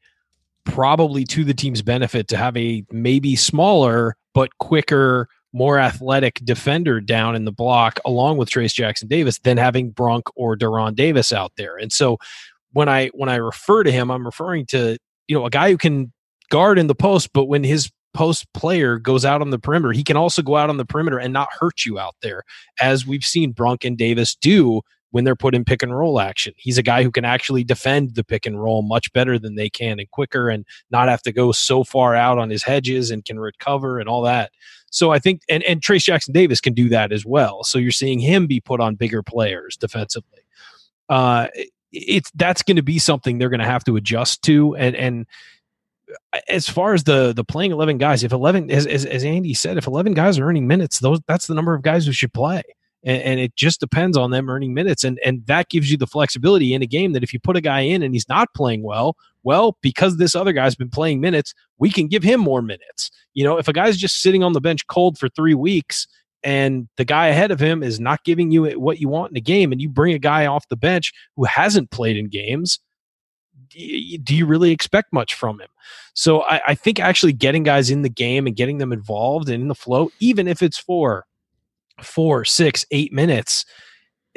probably 0.64 1.24
to 1.26 1.44
the 1.44 1.56
team's 1.56 1.82
benefit 1.82 2.28
to 2.28 2.38
have 2.38 2.56
a 2.56 2.86
maybe 2.92 3.36
smaller 3.36 4.16
but 4.34 4.58
quicker 4.60 5.28
more 5.54 5.80
athletic 5.80 6.40
defender 6.44 7.02
down 7.02 7.36
in 7.36 7.46
the 7.46 7.52
block 7.52 8.00
along 8.06 8.38
with 8.38 8.50
Trayce 8.50 8.74
Jackson 8.74 9.08
Davis 9.08 9.40
than 9.40 9.58
having 9.58 9.92
Brunk 9.92 10.24
or 10.36 10.56
De'Ron 10.56 10.96
Davis 10.96 11.34
out 11.34 11.52
there. 11.58 11.78
And 11.78 11.92
so 11.92 12.18
when 12.74 12.88
I 12.88 13.08
when 13.08 13.30
I 13.30 13.36
refer 13.36 13.84
to 13.84 13.92
him, 13.92 14.10
I'm 14.10 14.26
referring 14.26 14.66
to, 14.68 14.98
you 15.28 15.38
know, 15.38 15.46
a 15.46 15.50
guy 15.50 15.70
who 15.70 15.78
can 15.78 16.12
guard 16.50 16.80
in 16.80 16.88
the 16.88 16.96
post, 16.96 17.32
but 17.34 17.46
when 17.46 17.64
his 17.64 17.92
post 18.14 18.46
player 18.54 18.98
goes 18.98 19.26
out 19.26 19.42
on 19.42 19.50
the 19.50 19.60
perimeter, 19.60 19.94
he 19.94 20.04
can 20.04 20.18
also 20.18 20.42
go 20.42 20.56
out 20.56 20.70
on 20.70 20.78
the 20.78 20.86
perimeter 20.86 21.18
and 21.18 21.34
not 21.34 21.50
hurt 21.60 21.86
you 21.86 22.00
out 22.00 22.16
there, 22.22 22.44
as 22.80 23.06
we've 23.06 23.24
seen 23.24 23.52
Brunk 23.52 23.84
and 23.86 23.98
Davis 23.98 24.36
do 24.36 24.82
when 25.12 25.26
they're 25.26 25.36
put 25.36 25.54
in 25.54 25.66
pick 25.66 25.84
and 25.84 25.96
roll 25.96 26.20
action. 26.20 26.54
He's 26.56 26.78
a 26.78 26.84
guy 26.84 27.04
who 27.04 27.12
can 27.12 27.26
actually 27.26 27.64
defend 27.64 28.16
the 28.16 28.24
pick 28.24 28.46
and 28.46 28.62
roll 28.62 28.82
much 28.82 29.12
better 29.14 29.38
than 29.38 29.56
they 29.56 29.70
can 29.70 30.00
and 30.00 30.10
quicker 30.12 30.50
and 30.50 30.66
not 30.90 31.10
have 31.10 31.22
to 31.24 31.34
go 31.34 31.52
so 31.52 31.84
far 31.84 32.16
out 32.16 32.38
on 32.38 32.50
his 32.50 32.64
hedges 32.64 33.12
and 33.12 33.24
can 33.24 33.40
recover 33.40 34.00
and 34.00 34.08
all 34.08 34.22
that. 34.24 34.52
So 34.92 35.12
I 35.12 35.18
think, 35.18 35.42
and, 35.50 35.64
and 35.64 35.82
Trayce 35.82 36.04
Jackson 36.04 36.34
Davis 36.34 36.62
can 36.62 36.74
do 36.74 36.90
that 36.90 37.12
as 37.12 37.26
well. 37.26 37.64
So 37.64 37.80
you're 37.80 37.92
seeing 37.92 38.20
him 38.20 38.46
be 38.46 38.60
put 38.60 38.80
on 38.80 38.96
bigger 38.96 39.24
players 39.24 39.76
defensively. 39.78 40.42
Uh, 41.10 41.48
it's 41.92 42.30
that's 42.36 42.62
going 42.62 42.78
to 42.78 42.84
be 42.84 43.00
something 43.00 43.38
they're 43.38 43.50
going 43.50 43.60
to 43.60 43.66
have 43.66 43.84
to 43.86 43.96
adjust 43.96 44.44
to. 44.44 44.76
And 44.76 44.96
and 44.96 45.26
as 46.48 46.70
far 46.70 46.94
as 46.94 47.04
the 47.04 47.34
the 47.34 47.44
playing 47.44 47.72
eleven 47.72 47.98
guys, 47.98 48.24
if 48.24 48.32
eleven, 48.32 48.70
as, 48.70 48.86
as, 48.86 49.06
as 49.06 49.24
Andy 49.24 49.54
said, 49.54 49.78
if 49.78 49.88
eleven 49.88 50.14
guys 50.14 50.38
are 50.40 50.46
earning 50.46 50.68
minutes, 50.68 51.00
those 51.00 51.20
that's 51.28 51.48
the 51.48 51.56
number 51.56 51.74
of 51.74 51.82
guys 51.82 52.06
who 52.06 52.12
should 52.12 52.34
play. 52.34 52.62
And, 53.04 53.22
and 53.24 53.40
it 53.40 53.56
just 53.56 53.80
depends 53.80 54.16
on 54.16 54.32
them 54.32 54.50
earning 54.50 54.74
minutes, 54.74 55.04
and 55.04 55.20
and 55.26 55.46
that 55.48 55.70
gives 55.70 55.90
you 55.90 55.98
the 55.98 56.08
flexibility 56.08 56.74
in 56.74 56.82
a 56.82 56.88
game 56.88 57.14
that 57.14 57.24
if 57.24 57.34
you 57.34 57.40
put 57.40 57.58
a 57.58 57.62
guy 57.62 57.82
in 57.82 58.04
and 58.04 58.14
he's 58.14 58.30
not 58.30 58.54
playing 58.54 58.84
well, 58.84 59.16
well, 59.44 59.78
because 59.82 60.18
this 60.18 60.36
other 60.36 60.54
guy's 60.54 60.76
been 60.76 60.90
playing 60.90 61.20
minutes, 61.20 61.54
we 61.80 61.90
can 61.90 62.08
give 62.08 62.22
him 62.24 62.40
more 62.40 62.62
minutes. 62.62 63.10
You 63.34 63.44
know, 63.44 63.58
if 63.58 63.68
a 63.68 63.74
guy's 63.74 63.98
just 63.98 64.22
sitting 64.22 64.44
on 64.44 64.54
the 64.54 64.62
bench 64.62 64.86
cold 64.88 65.18
for 65.18 65.30
three 65.30 65.56
weeks 65.56 66.08
and 66.44 66.88
the 66.98 67.06
guy 67.06 67.28
ahead 67.28 67.52
of 67.52 67.60
him 67.60 67.82
is 67.84 68.00
not 68.00 68.24
giving 68.24 68.52
you 68.52 68.66
what 68.80 69.00
you 69.00 69.08
want 69.08 69.32
in 69.32 69.38
a 69.38 69.42
game, 69.42 69.72
and 69.72 69.82
you 69.82 69.90
bring 69.90 70.14
a 70.14 70.20
guy 70.20 70.46
off 70.46 70.68
the 70.70 70.76
bench 70.76 71.12
who 71.36 71.46
hasn't 71.46 71.92
played 71.92 72.18
in 72.18 72.30
games, 72.30 72.80
do 73.70 74.36
you 74.36 74.46
really 74.46 74.72
expect 74.72 75.14
much 75.14 75.34
from 75.34 75.60
him? 75.60 75.70
So 76.14 76.44
I, 76.44 76.62
I 76.68 76.76
think 76.76 77.00
actually 77.00 77.34
getting 77.34 77.64
guys 77.64 77.90
in 77.90 78.02
the 78.02 78.10
game 78.10 78.46
and 78.46 78.56
getting 78.56 78.80
them 78.80 78.92
involved 78.92 79.50
and 79.50 79.62
in 79.62 79.68
the 79.70 79.76
flow, 79.76 80.12
even 80.20 80.48
if 80.48 80.62
it's 80.62 80.78
for 80.78 81.26
four, 82.04 82.46
six, 82.46 82.86
eight 82.92 83.12
minutes, 83.14 83.66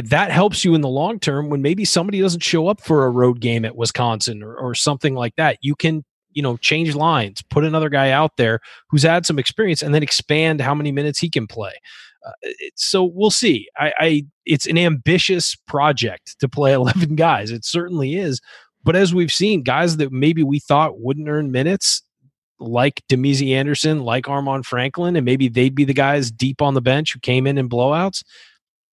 that 0.02 0.30
helps 0.30 0.64
you 0.64 0.74
in 0.74 0.80
the 0.80 0.88
long 0.88 1.18
term 1.20 1.50
when 1.50 1.62
maybe 1.62 1.84
somebody 1.84 2.20
doesn't 2.20 2.42
show 2.42 2.68
up 2.68 2.80
for 2.80 3.04
a 3.04 3.10
road 3.10 3.40
game 3.40 3.64
at 3.64 3.76
Wisconsin 3.76 4.42
or, 4.42 4.56
or 4.56 4.74
something 4.74 5.14
like 5.14 5.36
that. 5.36 5.58
You 5.60 5.76
can, 5.76 6.04
you 6.32 6.42
know, 6.42 6.56
change 6.56 6.94
lines, 6.94 7.42
put 7.42 7.64
another 7.64 7.88
guy 7.88 8.10
out 8.10 8.32
there 8.36 8.60
who's 8.90 9.04
had 9.04 9.24
some 9.24 9.38
experience, 9.38 9.82
and 9.82 9.94
then 9.94 10.02
expand 10.02 10.60
how 10.60 10.74
many 10.74 10.90
minutes 10.90 11.20
he 11.20 11.30
can 11.30 11.46
play. 11.46 11.72
Uh, 12.26 12.32
so 12.74 13.04
we'll 13.04 13.30
see. 13.30 13.68
I, 13.76 13.92
I, 13.98 14.26
it's 14.46 14.66
an 14.66 14.78
ambitious 14.78 15.54
project 15.54 16.36
to 16.40 16.48
play 16.48 16.72
11 16.74 17.14
guys. 17.16 17.50
It 17.50 17.64
certainly 17.64 18.16
is. 18.16 18.40
But 18.82 18.96
as 18.96 19.14
we've 19.14 19.32
seen, 19.32 19.62
guys 19.62 19.96
that 19.96 20.12
maybe 20.12 20.42
we 20.42 20.58
thought 20.58 21.00
wouldn't 21.00 21.28
earn 21.28 21.50
minutes, 21.50 22.02
like 22.58 23.02
Damezi 23.08 23.54
Anderson, 23.54 24.00
like 24.00 24.24
Armaan 24.24 24.64
Franklin, 24.64 25.16
and 25.16 25.24
maybe 25.24 25.48
they'd 25.48 25.74
be 25.74 25.84
the 25.84 25.94
guys 25.94 26.30
deep 26.30 26.62
on 26.62 26.74
the 26.74 26.80
bench 26.80 27.12
who 27.12 27.20
came 27.20 27.46
in 27.46 27.58
in 27.58 27.68
blowouts 27.68 28.22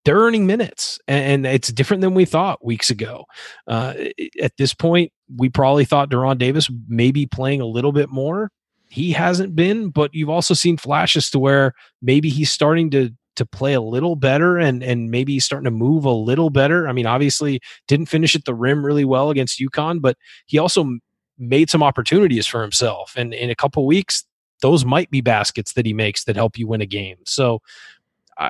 they're 0.05 0.17
earning 0.17 0.45
minutes 0.47 0.99
and, 1.07 1.45
it's 1.45 1.71
different 1.71 2.01
than 2.01 2.13
we 2.13 2.25
thought 2.25 2.63
weeks 2.63 2.89
ago. 2.89 3.25
Uh, 3.67 3.93
at 4.41 4.55
this 4.57 4.73
point, 4.73 5.11
we 5.35 5.49
probably 5.49 5.85
thought 5.85 6.09
De'Ron 6.09 6.37
Davis 6.37 6.69
may 6.87 7.11
be 7.11 7.25
playing 7.25 7.61
a 7.61 7.65
little 7.65 7.91
bit 7.91 8.09
more. 8.09 8.51
He 8.87 9.11
hasn't 9.11 9.55
been, 9.55 9.89
but 9.89 10.13
you've 10.13 10.29
also 10.29 10.53
seen 10.53 10.77
flashes 10.77 11.29
to 11.31 11.39
where 11.39 11.73
maybe 12.01 12.29
he's 12.29 12.51
starting 12.51 12.89
to 12.91 13.11
to 13.37 13.45
play 13.45 13.73
a 13.73 13.81
little 13.81 14.17
better 14.17 14.57
and 14.57 14.83
and 14.83 15.09
maybe 15.09 15.33
he's 15.33 15.45
starting 15.45 15.63
to 15.63 15.71
move 15.71 16.03
a 16.03 16.11
little 16.11 16.49
better. 16.49 16.87
I 16.87 16.91
mean, 16.91 17.05
obviously 17.05 17.61
didn't 17.87 18.07
finish 18.07 18.35
at 18.35 18.43
the 18.43 18.53
rim 18.53 18.85
really 18.85 19.05
well 19.05 19.29
against 19.29 19.59
UConn, 19.59 20.01
but 20.01 20.17
he 20.47 20.57
also 20.57 20.97
made 21.41 21.69
some 21.69 21.83
opportunities 21.83 22.47
for 22.47 22.61
himself. 22.61 23.13
And 23.17 23.33
in 23.33 23.49
a 23.49 23.55
couple 23.55 23.85
weeks, 23.85 24.25
those 24.61 24.85
might 24.85 25.09
be 25.09 25.21
baskets 25.21 25.73
that 25.73 25.85
he 25.85 25.93
makes 25.93 26.23
that 26.25 26.35
help 26.35 26.57
you 26.57 26.67
win 26.67 26.81
a 26.81 26.85
game. 26.85 27.17
So 27.25 27.61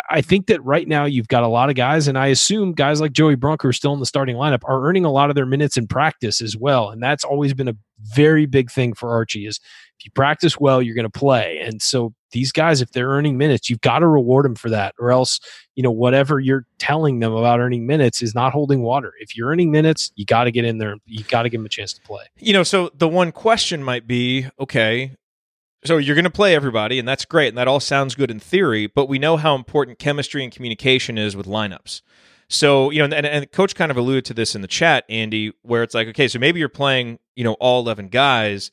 I 0.10 0.22
think 0.22 0.48
that 0.48 0.64
right 0.64 0.88
now 0.88 1.06
you've 1.06 1.28
got 1.28 1.44
a 1.44 1.48
lot 1.48 1.70
of 1.70 1.76
guys, 1.76 2.08
and 2.08 2.18
I 2.18 2.28
assume 2.28 2.72
guys 2.72 3.02
like 3.02 3.12
Joey 3.12 3.36
Brunk, 3.36 3.64
who 3.64 3.68
are 3.68 3.74
still 3.74 3.94
in 3.94 4.00
the 4.00 4.06
starting 4.06 4.38
lineup, 4.38 4.62
are 4.64 4.86
earning 4.86 5.04
a 5.04 5.12
lot 5.12 5.30
of 5.30 5.36
their 5.36 5.46
minutes 5.46 5.76
in 5.76 5.88
practice 5.88 6.40
as 6.40 6.56
well. 6.56 6.92
And 6.92 7.02
that's 7.02 7.26
always 7.26 7.54
been 7.54 7.68
a 7.68 7.76
very 8.00 8.46
big 8.46 8.72
thing 8.72 8.94
for 8.94 9.12
Archie 9.12 9.48
is 9.48 9.60
if 9.98 10.06
you 10.06 10.12
practice 10.12 10.60
well, 10.60 10.82
you're 10.82 10.96
going 10.96 11.10
to 11.10 11.20
play. 11.20 11.60
And 11.60 11.82
so 11.82 12.14
these 12.32 12.52
guys, 12.52 12.82
if 12.82 12.92
they're 12.92 13.10
earning 13.10 13.38
minutes, 13.38 13.70
you've 13.70 13.82
got 13.82 14.00
to 14.00 14.08
reward 14.08 14.46
them 14.46 14.56
for 14.56 14.70
that, 14.70 14.96
or 15.00 15.12
else, 15.12 15.40
you 15.76 15.84
know, 15.84 15.92
whatever 15.92 16.40
you're 16.40 16.66
telling 16.80 17.20
them 17.20 17.34
about 17.34 17.60
earning 17.60 17.86
minutes 17.86 18.22
is 18.22 18.34
not 18.34 18.52
holding 18.52 18.82
water. 18.82 19.14
If 19.20 19.36
you're 19.36 19.50
earning 19.50 19.72
minutes, 19.72 20.12
you 20.16 20.26
got 20.26 20.46
to 20.46 20.52
get 20.52 20.66
in 20.66 20.78
there. 20.78 20.96
You 21.06 21.24
got 21.24 21.44
to 21.44 21.50
give 21.50 21.60
them 21.60 21.66
a 21.66 21.70
chance 21.70 21.94
to 21.94 22.02
play. 22.02 22.26
You 22.38 22.54
know, 22.54 22.64
so 22.64 22.92
the 22.96 23.08
one 23.08 23.32
question 23.32 23.84
might 23.84 24.08
be, 24.08 24.48
okay, 24.60 25.16
so 25.84 25.98
you're 25.98 26.16
going 26.16 26.26
to 26.26 26.30
play 26.30 26.56
everybody, 26.56 27.00
and 27.00 27.08
that's 27.08 27.26
great, 27.26 27.50
and 27.50 27.58
that 27.58 27.68
all 27.68 27.80
sounds 27.80 28.16
good 28.16 28.30
in 28.30 28.40
theory. 28.40 28.88
But 28.88 29.10
we 29.10 29.18
know 29.18 29.38
how 29.38 29.56
important 29.56 30.00
chemistry 30.00 30.44
and 30.44 30.54
communication 30.54 31.18
is 31.18 31.36
with 31.36 31.48
lineups. 31.48 32.02
So 32.50 32.90
you 32.92 33.00
know, 33.00 33.16
and, 33.16 33.26
and 33.26 33.52
coach 33.52 33.76
kind 33.76 33.92
of 33.92 33.98
alluded 33.98 34.26
to 34.26 34.34
this 34.34 34.56
in 34.56 34.62
the 34.62 34.68
chat, 34.68 35.06
Andy, 35.10 35.54
where 35.62 35.84
it's 35.84 35.96
like, 35.96 36.08
okay, 36.10 36.28
so 36.28 36.38
maybe 36.38 36.60
you're 36.60 36.70
playing, 36.70 37.18
you 37.36 37.44
know, 37.44 37.54
all 37.54 37.82
eleven 37.82 38.10
guys, 38.10 38.72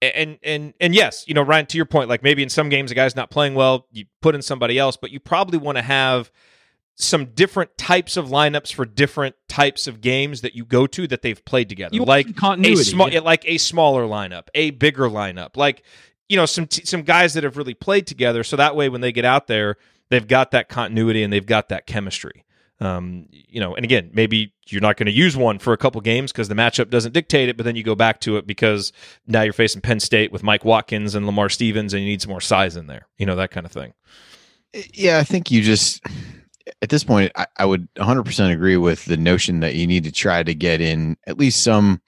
and 0.00 0.38
and 0.42 0.74
and 0.80 0.94
yes, 0.94 1.24
you 1.26 1.34
know, 1.34 1.42
Ryan, 1.42 1.66
to 1.66 1.76
your 1.76 1.86
point, 1.86 2.08
like 2.08 2.22
maybe 2.22 2.42
in 2.42 2.48
some 2.48 2.68
games 2.68 2.90
a 2.90 2.94
guy's 2.94 3.16
not 3.16 3.30
playing 3.30 3.54
well, 3.54 3.86
you 3.92 4.06
put 4.20 4.34
in 4.34 4.42
somebody 4.42 4.78
else, 4.78 4.96
but 4.96 5.10
you 5.10 5.20
probably 5.20 5.58
want 5.58 5.76
to 5.76 5.82
have 5.82 6.30
some 6.94 7.26
different 7.26 7.76
types 7.78 8.16
of 8.16 8.26
lineups 8.26 8.72
for 8.72 8.84
different 8.84 9.36
types 9.48 9.86
of 9.86 10.00
games 10.00 10.40
that 10.40 10.54
you 10.54 10.64
go 10.64 10.86
to 10.86 11.06
that 11.06 11.22
they've 11.22 11.44
played 11.44 11.68
together. 11.68 11.94
You 11.94 12.04
like 12.04 12.34
continuity, 12.34 12.80
a 12.80 12.84
small, 12.84 13.08
yeah. 13.08 13.20
like 13.20 13.44
a 13.46 13.58
smaller 13.58 14.04
lineup, 14.04 14.48
a 14.54 14.70
bigger 14.70 15.08
lineup, 15.08 15.56
like 15.56 15.82
you 16.28 16.36
know 16.36 16.46
some 16.46 16.66
t- 16.66 16.84
some 16.84 17.02
guys 17.02 17.34
that 17.34 17.44
have 17.44 17.56
really 17.56 17.74
played 17.74 18.06
together. 18.06 18.44
So 18.44 18.56
that 18.56 18.76
way, 18.76 18.88
when 18.88 19.00
they 19.00 19.12
get 19.12 19.24
out 19.24 19.46
there, 19.46 19.76
they've 20.10 20.26
got 20.26 20.50
that 20.52 20.68
continuity 20.68 21.22
and 21.22 21.32
they've 21.32 21.46
got 21.46 21.68
that 21.70 21.86
chemistry. 21.86 22.44
Um, 22.80 23.26
you 23.30 23.60
know, 23.60 23.74
and 23.74 23.84
again, 23.84 24.10
maybe 24.12 24.54
you're 24.68 24.80
not 24.80 24.96
going 24.96 25.06
to 25.06 25.12
use 25.12 25.36
one 25.36 25.58
for 25.58 25.72
a 25.72 25.76
couple 25.76 26.00
games 26.00 26.30
because 26.30 26.48
the 26.48 26.54
matchup 26.54 26.90
doesn't 26.90 27.12
dictate 27.12 27.48
it, 27.48 27.56
but 27.56 27.64
then 27.64 27.74
you 27.74 27.82
go 27.82 27.96
back 27.96 28.20
to 28.20 28.36
it 28.36 28.46
because 28.46 28.92
now 29.26 29.42
you're 29.42 29.52
facing 29.52 29.80
Penn 29.80 29.98
State 29.98 30.30
with 30.30 30.44
Mike 30.44 30.64
Watkins 30.64 31.14
and 31.14 31.26
Lamar 31.26 31.48
Stevens, 31.48 31.92
and 31.92 32.02
you 32.02 32.08
need 32.08 32.22
some 32.22 32.30
more 32.30 32.40
size 32.40 32.76
in 32.76 32.86
there. 32.86 33.08
You 33.18 33.26
know 33.26 33.36
that 33.36 33.50
kind 33.50 33.66
of 33.66 33.72
thing. 33.72 33.94
Yeah, 34.92 35.18
I 35.18 35.24
think 35.24 35.50
you 35.50 35.62
just 35.62 36.02
at 36.82 36.90
this 36.90 37.04
point, 37.04 37.32
I, 37.36 37.46
I 37.56 37.64
would 37.64 37.92
100% 37.94 38.52
agree 38.52 38.76
with 38.76 39.04
the 39.06 39.16
notion 39.16 39.60
that 39.60 39.74
you 39.74 39.86
need 39.86 40.04
to 40.04 40.12
try 40.12 40.42
to 40.42 40.54
get 40.54 40.80
in 40.80 41.16
at 41.26 41.38
least 41.38 41.62
some 41.62 42.00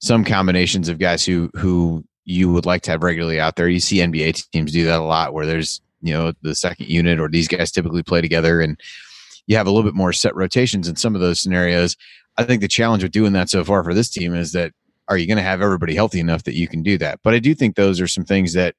some 0.00 0.24
combinations 0.24 0.88
of 0.88 0.98
guys 0.98 1.24
who 1.24 1.50
who 1.54 2.04
you 2.24 2.52
would 2.52 2.66
like 2.66 2.82
to 2.82 2.90
have 2.90 3.02
regularly 3.02 3.40
out 3.40 3.56
there. 3.56 3.68
You 3.68 3.80
see 3.80 3.98
NBA 3.98 4.50
teams 4.50 4.72
do 4.72 4.84
that 4.84 5.00
a 5.00 5.04
lot 5.04 5.32
where 5.32 5.46
there's, 5.46 5.80
you 6.02 6.12
know, 6.12 6.32
the 6.42 6.54
second 6.54 6.88
unit 6.88 7.20
or 7.20 7.28
these 7.28 7.48
guys 7.48 7.72
typically 7.72 8.02
play 8.02 8.20
together 8.20 8.60
and 8.60 8.78
you 9.48 9.56
have 9.56 9.66
a 9.66 9.70
little 9.70 9.82
bit 9.82 9.96
more 9.96 10.12
set 10.12 10.36
rotations 10.36 10.86
in 10.86 10.94
some 10.94 11.16
of 11.16 11.20
those 11.20 11.40
scenarios. 11.40 11.96
I 12.36 12.44
think 12.44 12.60
the 12.60 12.68
challenge 12.68 13.02
with 13.02 13.12
doing 13.12 13.32
that 13.32 13.50
so 13.50 13.64
far 13.64 13.82
for 13.82 13.94
this 13.94 14.10
team 14.10 14.34
is 14.34 14.52
that 14.52 14.72
are 15.08 15.16
you 15.16 15.26
going 15.26 15.38
to 15.38 15.42
have 15.42 15.62
everybody 15.62 15.94
healthy 15.94 16.20
enough 16.20 16.44
that 16.44 16.54
you 16.54 16.68
can 16.68 16.82
do 16.82 16.98
that? 16.98 17.18
But 17.24 17.32
I 17.34 17.38
do 17.38 17.54
think 17.54 17.74
those 17.74 17.98
are 17.98 18.06
some 18.06 18.26
things 18.26 18.52
that 18.52 18.76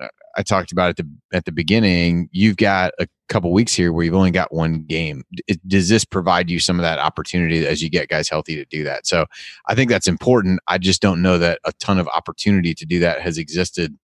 uh, 0.00 0.06
I 0.36 0.44
talked 0.44 0.70
about 0.70 0.90
at 0.90 0.96
the 0.96 1.10
at 1.32 1.44
the 1.44 1.50
beginning. 1.50 2.28
You've 2.30 2.56
got 2.56 2.92
a 3.00 3.08
couple 3.28 3.52
weeks 3.52 3.74
here 3.74 3.92
where 3.92 4.04
you've 4.04 4.14
only 4.14 4.30
got 4.30 4.54
one 4.54 4.84
game. 4.84 5.24
Does 5.66 5.88
this 5.88 6.04
provide 6.04 6.48
you 6.48 6.60
some 6.60 6.78
of 6.78 6.82
that 6.82 7.00
opportunity 7.00 7.66
as 7.66 7.82
you 7.82 7.90
get 7.90 8.08
guys 8.08 8.28
healthy 8.28 8.54
to 8.54 8.64
do 8.66 8.84
that? 8.84 9.08
So 9.08 9.26
I 9.66 9.74
think 9.74 9.90
that's 9.90 10.06
important. 10.06 10.60
I 10.68 10.78
just 10.78 11.02
don't 11.02 11.20
know 11.20 11.36
that 11.38 11.58
a 11.64 11.72
ton 11.80 11.98
of 11.98 12.06
opportunity 12.08 12.74
to 12.74 12.86
do 12.86 13.00
that 13.00 13.20
has 13.22 13.38
existed 13.38 13.98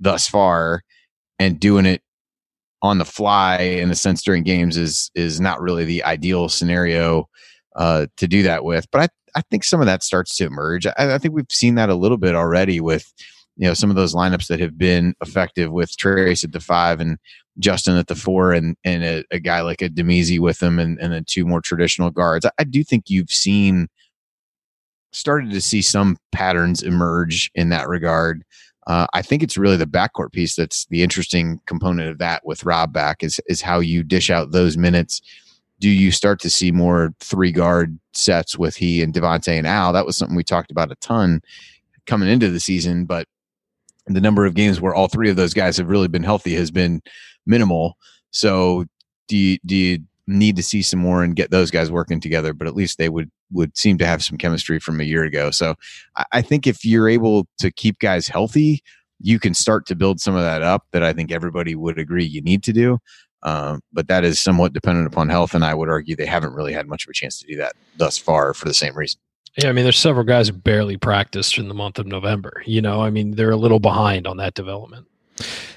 thus 0.00 0.26
far, 0.26 0.82
and 1.38 1.60
doing 1.60 1.84
it 1.84 2.02
on 2.82 2.98
the 2.98 3.04
fly 3.04 3.58
in 3.58 3.90
a 3.90 3.94
sense 3.94 4.22
during 4.22 4.42
games 4.42 4.76
is 4.76 5.10
is 5.14 5.40
not 5.40 5.60
really 5.60 5.84
the 5.84 6.02
ideal 6.04 6.48
scenario 6.48 7.28
uh, 7.76 8.06
to 8.16 8.26
do 8.26 8.42
that 8.42 8.64
with. 8.64 8.86
But 8.90 9.02
I 9.02 9.08
I 9.36 9.42
think 9.50 9.64
some 9.64 9.80
of 9.80 9.86
that 9.86 10.02
starts 10.02 10.36
to 10.36 10.46
emerge. 10.46 10.86
I, 10.86 10.92
I 10.98 11.18
think 11.18 11.34
we've 11.34 11.46
seen 11.50 11.74
that 11.76 11.90
a 11.90 11.94
little 11.94 12.18
bit 12.18 12.34
already 12.34 12.80
with 12.80 13.12
you 13.56 13.66
know 13.66 13.74
some 13.74 13.90
of 13.90 13.96
those 13.96 14.14
lineups 14.14 14.46
that 14.48 14.60
have 14.60 14.78
been 14.78 15.14
effective 15.20 15.70
with 15.70 15.96
Trayce 15.96 16.44
at 16.44 16.52
the 16.52 16.60
five 16.60 17.00
and 17.00 17.18
Justin 17.58 17.96
at 17.96 18.06
the 18.06 18.14
four 18.14 18.52
and 18.52 18.76
and 18.84 19.04
a, 19.04 19.24
a 19.30 19.38
guy 19.38 19.60
like 19.60 19.82
a 19.82 19.88
Damezi 19.88 20.38
with 20.38 20.58
them 20.58 20.78
and, 20.78 20.98
and 21.00 21.12
then 21.12 21.24
two 21.26 21.44
more 21.44 21.60
traditional 21.60 22.10
guards. 22.10 22.44
I, 22.44 22.50
I, 22.58 22.64
do 22.64 22.82
think 22.82 23.04
you've 23.08 23.30
seen 23.30 23.88
started 25.12 25.50
to 25.50 25.60
see 25.60 25.82
some 25.82 26.16
patterns 26.32 26.82
emerge 26.82 27.50
in 27.54 27.68
that 27.70 27.88
regard. 27.88 28.44
Uh, 28.90 29.06
I 29.14 29.22
think 29.22 29.44
it's 29.44 29.56
really 29.56 29.76
the 29.76 29.86
backcourt 29.86 30.32
piece 30.32 30.56
that's 30.56 30.86
the 30.86 31.04
interesting 31.04 31.60
component 31.66 32.10
of 32.10 32.18
that 32.18 32.44
with 32.44 32.64
Rob 32.64 32.92
back 32.92 33.22
is 33.22 33.40
is 33.46 33.62
how 33.62 33.78
you 33.78 34.02
dish 34.02 34.30
out 34.30 34.50
those 34.50 34.76
minutes. 34.76 35.22
Do 35.78 35.88
you 35.88 36.10
start 36.10 36.40
to 36.40 36.50
see 36.50 36.72
more 36.72 37.14
three 37.20 37.52
guard 37.52 38.00
sets 38.14 38.58
with 38.58 38.74
he 38.74 39.00
and 39.00 39.14
Devonte 39.14 39.56
and 39.56 39.64
Al? 39.64 39.92
That 39.92 40.06
was 40.06 40.16
something 40.16 40.36
we 40.36 40.42
talked 40.42 40.72
about 40.72 40.90
a 40.90 40.96
ton 40.96 41.40
coming 42.08 42.28
into 42.28 42.50
the 42.50 42.58
season, 42.58 43.04
but 43.04 43.28
the 44.08 44.20
number 44.20 44.44
of 44.44 44.54
games 44.54 44.80
where 44.80 44.92
all 44.92 45.06
three 45.06 45.30
of 45.30 45.36
those 45.36 45.54
guys 45.54 45.76
have 45.76 45.86
really 45.86 46.08
been 46.08 46.24
healthy 46.24 46.56
has 46.56 46.72
been 46.72 47.00
minimal. 47.46 47.96
So 48.32 48.86
do 49.28 49.36
you, 49.36 49.58
do 49.64 49.76
you 49.76 49.98
need 50.30 50.56
to 50.56 50.62
see 50.62 50.82
some 50.82 51.00
more 51.00 51.22
and 51.22 51.36
get 51.36 51.50
those 51.50 51.70
guys 51.70 51.90
working 51.90 52.20
together? 52.20 52.52
But 52.52 52.66
at 52.66 52.74
least 52.74 52.98
they 52.98 53.08
would 53.08 53.30
would 53.52 53.76
seem 53.76 53.98
to 53.98 54.06
have 54.06 54.22
some 54.22 54.38
chemistry 54.38 54.78
from 54.78 55.00
a 55.00 55.04
year 55.04 55.24
ago. 55.24 55.50
So 55.50 55.74
I, 56.16 56.24
I 56.32 56.42
think 56.42 56.66
if 56.66 56.84
you're 56.84 57.08
able 57.08 57.46
to 57.58 57.70
keep 57.70 57.98
guys 57.98 58.28
healthy, 58.28 58.82
you 59.20 59.38
can 59.38 59.54
start 59.54 59.86
to 59.86 59.94
build 59.94 60.20
some 60.20 60.34
of 60.34 60.42
that 60.42 60.62
up. 60.62 60.86
That 60.92 61.02
I 61.02 61.12
think 61.12 61.32
everybody 61.32 61.74
would 61.74 61.98
agree 61.98 62.24
you 62.24 62.42
need 62.42 62.62
to 62.64 62.72
do. 62.72 62.98
Um, 63.42 63.80
but 63.92 64.08
that 64.08 64.22
is 64.24 64.38
somewhat 64.38 64.72
dependent 64.72 65.06
upon 65.06 65.30
health, 65.30 65.54
and 65.54 65.64
I 65.64 65.74
would 65.74 65.88
argue 65.88 66.14
they 66.14 66.26
haven't 66.26 66.52
really 66.52 66.74
had 66.74 66.86
much 66.86 67.04
of 67.04 67.10
a 67.10 67.14
chance 67.14 67.38
to 67.40 67.46
do 67.46 67.56
that 67.56 67.72
thus 67.96 68.18
far 68.18 68.52
for 68.52 68.66
the 68.66 68.74
same 68.74 68.94
reason. 68.96 69.20
Yeah, 69.56 69.68
I 69.68 69.72
mean, 69.72 69.84
there's 69.84 69.98
several 69.98 70.24
guys 70.24 70.48
who 70.48 70.54
barely 70.54 70.96
practiced 70.96 71.58
in 71.58 71.68
the 71.68 71.74
month 71.74 71.98
of 71.98 72.06
November. 72.06 72.62
You 72.66 72.82
know, 72.82 73.02
I 73.02 73.10
mean, 73.10 73.32
they're 73.32 73.50
a 73.50 73.56
little 73.56 73.80
behind 73.80 74.26
on 74.26 74.36
that 74.36 74.54
development. 74.54 75.06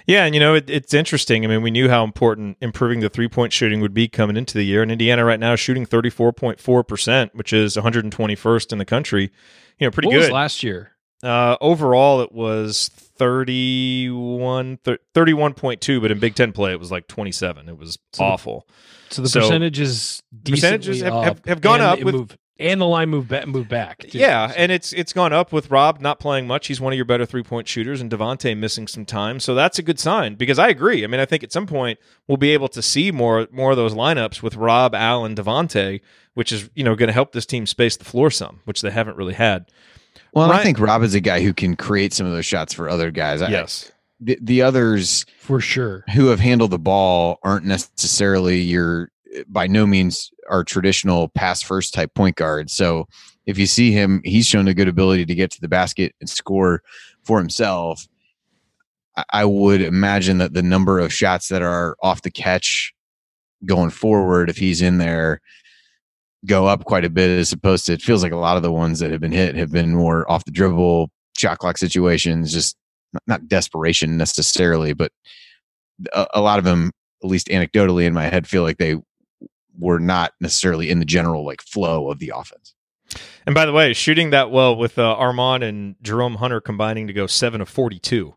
Yeah, 0.05 0.25
and 0.25 0.33
you 0.33 0.41
know 0.41 0.55
it, 0.55 0.69
it's 0.69 0.93
interesting. 0.93 1.45
I 1.45 1.47
mean, 1.47 1.61
we 1.61 1.71
knew 1.71 1.89
how 1.89 2.03
important 2.03 2.57
improving 2.61 2.99
the 2.99 3.09
three 3.09 3.27
point 3.27 3.53
shooting 3.53 3.81
would 3.81 3.93
be 3.93 4.07
coming 4.07 4.37
into 4.37 4.55
the 4.55 4.63
year, 4.63 4.81
and 4.81 4.91
Indiana 4.91 5.23
right 5.23 5.39
now 5.39 5.53
is 5.53 5.59
shooting 5.59 5.85
thirty 5.85 6.09
four 6.09 6.33
point 6.33 6.59
four 6.59 6.83
percent, 6.83 7.33
which 7.35 7.53
is 7.53 7.75
one 7.75 7.83
hundred 7.83 8.03
and 8.03 8.11
twenty 8.11 8.35
first 8.35 8.71
in 8.71 8.77
the 8.77 8.85
country. 8.85 9.31
You 9.79 9.87
know, 9.87 9.91
pretty 9.91 10.09
what 10.09 10.19
good. 10.19 10.31
last 10.31 10.63
year? 10.63 10.91
Uh, 11.23 11.55
overall, 11.61 12.19
it 12.19 12.33
was 12.33 12.89
31, 12.89 14.77
31.2, 14.77 16.01
but 16.01 16.11
in 16.11 16.19
Big 16.19 16.35
Ten 16.35 16.51
play, 16.51 16.73
it 16.73 16.79
was 16.79 16.91
like 16.91 17.07
27. 17.07 17.69
It 17.69 17.77
was 17.77 17.97
so 18.11 18.23
awful. 18.25 18.67
The, 19.07 19.15
so 19.15 19.21
the 19.21 19.29
so 19.29 19.39
percentages 19.39 20.21
percentages 20.43 21.01
have, 21.01 21.13
have, 21.23 21.45
have, 21.45 21.61
gone 21.61 21.79
up 21.79 22.03
with 22.03 22.15
move, 22.15 22.37
and 22.59 22.79
the 22.79 22.85
line 22.85 23.09
moved 23.09 23.29
back, 23.29 23.47
moved 23.47 23.69
back. 23.69 23.99
Too. 23.99 24.17
Yeah, 24.17 24.51
and 24.55 24.71
it's 24.71 24.93
it's 24.93 25.13
gone 25.13 25.33
up 25.33 25.51
with 25.51 25.71
Rob 25.71 25.99
not 25.99 26.19
playing 26.19 26.47
much. 26.47 26.67
He's 26.67 26.79
one 26.79 26.93
of 26.93 26.97
your 26.97 27.05
better 27.05 27.25
three 27.25 27.43
point 27.43 27.67
shooters, 27.67 27.99
and 27.99 28.11
Devonte 28.11 28.55
missing 28.55 28.87
some 28.87 29.05
time. 29.05 29.39
So 29.39 29.55
that's 29.55 29.79
a 29.79 29.83
good 29.83 29.99
sign 29.99 30.35
because 30.35 30.59
I 30.59 30.69
agree. 30.69 31.03
I 31.03 31.07
mean, 31.07 31.19
I 31.19 31.25
think 31.25 31.43
at 31.43 31.51
some 31.51 31.65
point 31.65 31.99
we'll 32.27 32.37
be 32.37 32.51
able 32.51 32.67
to 32.69 32.81
see 32.81 33.11
more 33.11 33.47
more 33.51 33.71
of 33.71 33.77
those 33.77 33.93
lineups 33.93 34.41
with 34.41 34.55
Rob, 34.55 34.93
Allen, 34.93 35.35
Devonte, 35.35 36.01
which 36.35 36.51
is 36.51 36.69
you 36.75 36.83
know 36.83 36.95
going 36.95 37.07
to 37.07 37.13
help 37.13 37.31
this 37.31 37.45
team 37.45 37.65
space 37.65 37.97
the 37.97 38.05
floor 38.05 38.29
some, 38.29 38.61
which 38.65 38.81
they 38.81 38.91
haven't 38.91 39.17
really 39.17 39.33
had. 39.33 39.65
Well, 40.33 40.49
Ryan, 40.49 40.59
I 40.59 40.63
think 40.63 40.79
Rob 40.79 41.03
is 41.03 41.15
a 41.15 41.19
guy 41.19 41.41
who 41.41 41.53
can 41.53 41.75
create 41.75 42.13
some 42.13 42.25
of 42.25 42.33
those 42.33 42.45
shots 42.45 42.73
for 42.73 42.89
other 42.89 43.11
guys. 43.11 43.41
Yes. 43.41 43.89
I, 43.89 43.93
the, 44.19 44.39
the 44.41 44.61
others 44.61 45.25
for 45.37 45.59
sure 45.59 46.05
who 46.13 46.27
have 46.27 46.39
handled 46.39 46.71
the 46.71 46.79
ball 46.79 47.39
aren't 47.43 47.65
necessarily 47.65 48.59
your 48.61 49.11
by 49.47 49.67
no 49.67 49.85
means 49.85 50.31
our 50.49 50.63
traditional 50.63 51.29
pass 51.29 51.61
first 51.61 51.93
type 51.93 52.13
point 52.13 52.35
guard. 52.35 52.69
So 52.69 53.07
if 53.45 53.57
you 53.57 53.65
see 53.65 53.91
him, 53.91 54.21
he's 54.23 54.47
shown 54.47 54.67
a 54.67 54.73
good 54.73 54.87
ability 54.87 55.25
to 55.25 55.35
get 55.35 55.51
to 55.51 55.61
the 55.61 55.67
basket 55.67 56.13
and 56.19 56.29
score 56.29 56.81
for 57.23 57.39
himself. 57.39 58.07
I 59.31 59.45
would 59.45 59.81
imagine 59.81 60.39
that 60.39 60.53
the 60.53 60.63
number 60.63 60.99
of 60.99 61.13
shots 61.13 61.49
that 61.49 61.61
are 61.61 61.95
off 62.01 62.23
the 62.23 62.31
catch 62.31 62.93
going 63.65 63.91
forward, 63.91 64.49
if 64.49 64.57
he's 64.57 64.81
in 64.81 64.97
there, 64.97 65.39
go 66.45 66.65
up 66.67 66.83
quite 66.85 67.05
a 67.05 67.09
bit 67.09 67.29
as 67.29 67.53
opposed 67.53 67.85
to 67.85 67.93
it 67.93 68.01
feels 68.01 68.23
like 68.23 68.31
a 68.31 68.37
lot 68.37 68.57
of 68.57 68.63
the 68.63 68.71
ones 68.71 68.99
that 68.99 69.11
have 69.11 69.21
been 69.21 69.31
hit 69.31 69.55
have 69.55 69.71
been 69.71 69.95
more 69.95 70.29
off 70.29 70.45
the 70.45 70.51
dribble 70.51 71.09
shot 71.37 71.59
clock 71.59 71.77
situations, 71.77 72.51
just 72.51 72.75
not 73.27 73.47
desperation 73.47 74.17
necessarily, 74.17 74.93
but 74.93 75.11
a, 76.13 76.27
a 76.35 76.41
lot 76.41 76.59
of 76.59 76.65
them, 76.65 76.91
at 77.23 77.29
least 77.29 77.47
anecdotally 77.47 78.05
in 78.05 78.13
my 78.13 78.25
head, 78.25 78.47
feel 78.47 78.63
like 78.63 78.77
they 78.77 78.95
were 79.77 79.99
not 79.99 80.33
necessarily 80.39 80.89
in 80.89 80.99
the 80.99 81.05
general 81.05 81.45
like 81.45 81.61
flow 81.61 82.09
of 82.09 82.19
the 82.19 82.31
offense. 82.35 82.75
And 83.45 83.53
by 83.53 83.65
the 83.65 83.73
way, 83.73 83.93
shooting 83.93 84.29
that 84.31 84.51
well 84.51 84.75
with 84.75 84.97
uh, 84.97 85.15
Armaan 85.19 85.63
and 85.63 85.95
Jerome 86.01 86.35
Hunter 86.35 86.61
combining 86.61 87.07
to 87.07 87.13
go 87.13 87.27
seven 87.27 87.61
of 87.61 87.69
forty-two, 87.69 88.35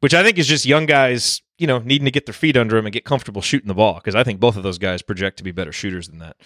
which 0.00 0.14
I 0.14 0.22
think 0.22 0.38
is 0.38 0.46
just 0.46 0.66
young 0.66 0.86
guys, 0.86 1.40
you 1.58 1.66
know, 1.66 1.78
needing 1.78 2.04
to 2.04 2.10
get 2.10 2.26
their 2.26 2.34
feet 2.34 2.56
under 2.56 2.76
them 2.76 2.86
and 2.86 2.92
get 2.92 3.04
comfortable 3.04 3.42
shooting 3.42 3.68
the 3.68 3.74
ball 3.74 3.94
because 3.94 4.14
I 4.14 4.24
think 4.24 4.40
both 4.40 4.56
of 4.56 4.62
those 4.62 4.78
guys 4.78 5.02
project 5.02 5.38
to 5.38 5.44
be 5.44 5.52
better 5.52 5.72
shooters 5.72 6.08
than 6.08 6.18
that. 6.18 6.36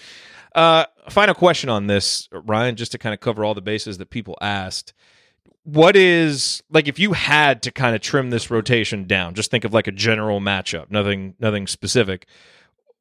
Uh, 0.55 0.85
final 1.09 1.35
question 1.35 1.69
on 1.69 1.89
this, 1.89 2.29
Ryan, 2.31 2.77
just 2.77 2.93
to 2.93 2.99
kind 2.99 3.13
of 3.13 3.21
cover 3.21 3.45
all 3.45 3.55
the 3.55 3.61
bases 3.61 3.99
that 3.99 4.11
people 4.11 4.39
asked. 4.41 4.93
What 5.65 5.97
is 5.97 6.63
like 6.71 6.87
if 6.87 6.99
you 6.99 7.15
had 7.15 7.63
to 7.63 7.73
kind 7.73 7.97
of 7.97 8.03
trim 8.03 8.31
this 8.31 8.51
rotation 8.51 9.07
down? 9.07 9.35
Just 9.35 9.51
think 9.51 9.65
of 9.65 9.73
like 9.73 9.87
a 9.87 9.93
general 9.93 10.41
matchup, 10.41 10.91
nothing, 10.91 11.35
nothing 11.41 11.67
specific 11.67 12.29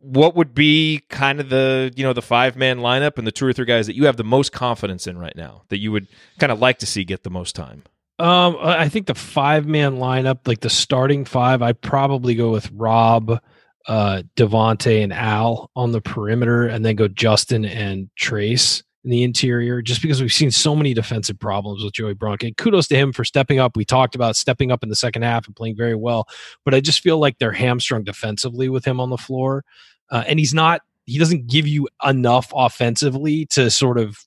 what 0.03 0.35
would 0.35 0.53
be 0.53 1.01
kind 1.09 1.39
of 1.39 1.49
the 1.49 1.91
you 1.95 2.03
know 2.03 2.13
the 2.13 2.21
five 2.21 2.57
man 2.57 2.79
lineup 2.79 3.17
and 3.17 3.25
the 3.25 3.31
two 3.31 3.45
or 3.45 3.53
three 3.53 3.65
guys 3.65 3.87
that 3.87 3.95
you 3.95 4.05
have 4.05 4.17
the 4.17 4.23
most 4.23 4.51
confidence 4.51 5.07
in 5.07 5.17
right 5.17 5.35
now 5.35 5.63
that 5.69 5.77
you 5.77 5.91
would 5.91 6.07
kind 6.39 6.51
of 6.51 6.59
like 6.59 6.77
to 6.79 6.85
see 6.85 7.03
get 7.03 7.23
the 7.23 7.29
most 7.29 7.55
time? 7.55 7.83
Um, 8.19 8.57
I 8.61 8.89
think 8.89 9.07
the 9.07 9.15
five 9.15 9.65
man 9.65 9.95
lineup, 9.95 10.45
like 10.45 10.59
the 10.59 10.69
starting 10.69 11.25
five, 11.25 11.61
I'd 11.61 11.81
probably 11.81 12.35
go 12.35 12.51
with 12.51 12.69
Rob, 12.71 13.39
uh, 13.87 14.23
Devonte, 14.35 15.03
and 15.03 15.13
Al 15.13 15.71
on 15.75 15.93
the 15.93 16.01
perimeter, 16.01 16.67
and 16.67 16.85
then 16.85 16.95
go 16.95 17.07
Justin 17.07 17.65
and 17.65 18.09
Trayce 18.19 18.83
in 19.03 19.09
the 19.09 19.23
interior, 19.23 19.81
just 19.81 20.01
because 20.01 20.21
we've 20.21 20.31
seen 20.31 20.51
so 20.51 20.75
many 20.75 20.93
defensive 20.93 21.39
problems 21.39 21.83
with 21.83 21.93
Joey 21.93 22.13
Brunk. 22.13 22.43
And 22.43 22.55
kudos 22.55 22.87
to 22.89 22.95
him 22.95 23.13
for 23.13 23.25
stepping 23.25 23.59
up. 23.59 23.75
We 23.75 23.83
talked 23.83 24.15
about 24.15 24.35
stepping 24.35 24.71
up 24.71 24.83
in 24.83 24.89
the 24.89 24.95
second 24.95 25.23
half 25.23 25.47
and 25.47 25.55
playing 25.55 25.75
very 25.75 25.95
well, 25.95 26.27
but 26.63 26.73
I 26.73 26.81
just 26.81 27.01
feel 27.01 27.19
like 27.19 27.39
they're 27.39 27.51
hamstrung 27.51 28.03
defensively 28.03 28.69
with 28.69 28.85
him 28.85 28.99
on 28.99 29.09
the 29.09 29.17
floor 29.17 29.63
uh, 30.09 30.23
and 30.27 30.39
he's 30.39 30.53
not 30.53 30.81
he 31.05 31.17
doesn't 31.17 31.47
give 31.47 31.67
you 31.67 31.87
enough 32.03 32.51
offensively 32.55 33.45
to 33.47 33.69
sort 33.69 33.97
of 33.97 34.17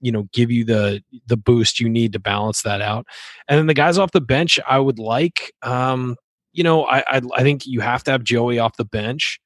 you 0.00 0.12
know 0.12 0.28
give 0.32 0.50
you 0.50 0.64
the 0.64 1.02
the 1.26 1.36
boost 1.36 1.80
you 1.80 1.88
need 1.88 2.12
to 2.12 2.18
balance 2.18 2.62
that 2.62 2.80
out. 2.80 3.06
And 3.48 3.58
then 3.58 3.66
the 3.66 3.74
guys 3.74 3.98
off 3.98 4.12
the 4.12 4.20
bench 4.20 4.60
i 4.68 4.78
would 4.78 4.98
like 4.98 5.52
um 5.62 6.16
you 6.52 6.62
know 6.62 6.84
i 6.84 6.98
i, 7.08 7.22
I 7.34 7.42
think 7.42 7.66
you 7.66 7.80
have 7.80 8.04
to 8.04 8.10
have 8.10 8.22
joey 8.22 8.58
off 8.58 8.76
the 8.76 8.84
bench. 8.84 9.40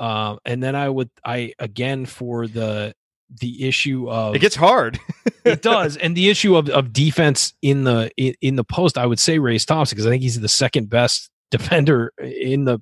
Um 0.00 0.38
and 0.44 0.62
then 0.62 0.74
i 0.74 0.88
would 0.88 1.10
i 1.24 1.52
again 1.58 2.06
for 2.06 2.46
the 2.46 2.94
the 3.40 3.66
issue 3.66 4.10
of 4.10 4.34
it 4.34 4.40
gets 4.40 4.56
hard. 4.56 5.00
It 5.44 5.62
does. 5.62 5.96
And 5.96 6.14
the 6.14 6.28
issue 6.28 6.54
of, 6.56 6.68
of 6.68 6.92
defense 6.92 7.54
in 7.62 7.84
the 7.84 8.10
in, 8.16 8.34
in 8.40 8.56
the 8.56 8.64
post 8.64 8.98
i 8.98 9.06
would 9.06 9.20
say 9.20 9.38
Race 9.38 9.64
thompson 9.64 9.96
because 9.96 10.06
i 10.06 10.10
think 10.10 10.22
he's 10.22 10.40
the 10.40 10.48
second 10.48 10.90
best 10.90 11.30
defender 11.50 12.12
in 12.18 12.64
the 12.64 12.80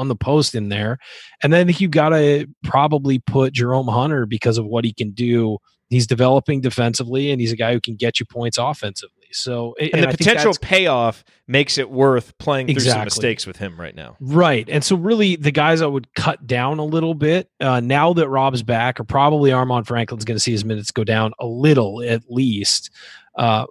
on 0.00 0.08
the 0.08 0.16
post 0.16 0.54
in 0.54 0.70
there. 0.70 0.98
And 1.42 1.52
then 1.52 1.60
I 1.60 1.64
think 1.64 1.80
you 1.80 1.88
got 1.88 2.10
to 2.10 2.46
probably 2.64 3.18
put 3.18 3.52
Jerome 3.52 3.88
Hunter 3.88 4.26
because 4.26 4.58
of 4.58 4.66
what 4.66 4.84
he 4.84 4.92
can 4.92 5.10
do. 5.12 5.58
He's 5.90 6.06
developing 6.06 6.60
defensively, 6.60 7.32
and 7.32 7.40
he's 7.40 7.50
a 7.50 7.56
guy 7.56 7.72
who 7.72 7.80
can 7.80 7.96
get 7.96 8.20
you 8.20 8.26
points 8.26 8.58
offensively. 8.58 9.26
So, 9.32 9.74
and, 9.80 9.90
and 9.92 10.02
the 10.04 10.08
I 10.08 10.12
potential 10.12 10.54
payoff 10.60 11.24
makes 11.48 11.78
it 11.78 11.90
worth 11.90 12.36
playing 12.38 12.68
through 12.68 12.74
exactly. 12.74 12.98
some 12.98 13.04
mistakes 13.04 13.46
with 13.46 13.56
him 13.56 13.78
right 13.78 13.94
now. 13.94 14.16
Right, 14.20 14.68
and 14.68 14.84
so 14.84 14.94
really, 14.94 15.34
the 15.34 15.50
guys 15.50 15.82
I 15.82 15.86
would 15.86 16.12
cut 16.14 16.46
down 16.46 16.78
a 16.78 16.84
little 16.84 17.14
bit 17.14 17.50
uh, 17.58 17.80
now 17.80 18.12
that 18.12 18.28
Rob's 18.28 18.62
back, 18.62 19.00
or 19.00 19.04
probably 19.04 19.50
Armaan 19.50 19.84
Franklin's 19.84 20.24
going 20.24 20.36
to 20.36 20.40
see 20.40 20.52
his 20.52 20.64
minutes 20.64 20.92
go 20.92 21.02
down 21.02 21.32
a 21.40 21.46
little 21.46 22.02
at 22.02 22.22
least. 22.28 22.90
Uh, 23.36 23.66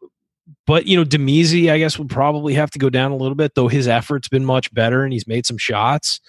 but 0.66 0.86
you 0.86 0.98
know, 0.98 1.06
Damezi, 1.06 1.72
I 1.72 1.78
guess, 1.78 1.98
would 1.98 2.10
probably 2.10 2.54
have 2.54 2.72
to 2.72 2.80
go 2.80 2.90
down 2.90 3.12
a 3.12 3.16
little 3.16 3.36
bit, 3.36 3.56
though 3.56 3.68
his 3.68 3.88
effort's 3.88 4.28
been 4.28 4.46
much 4.46 4.74
better 4.74 5.04
and 5.04 5.14
he's 5.14 5.28
made 5.28 5.46
some 5.46 5.58
shots. 5.58 6.20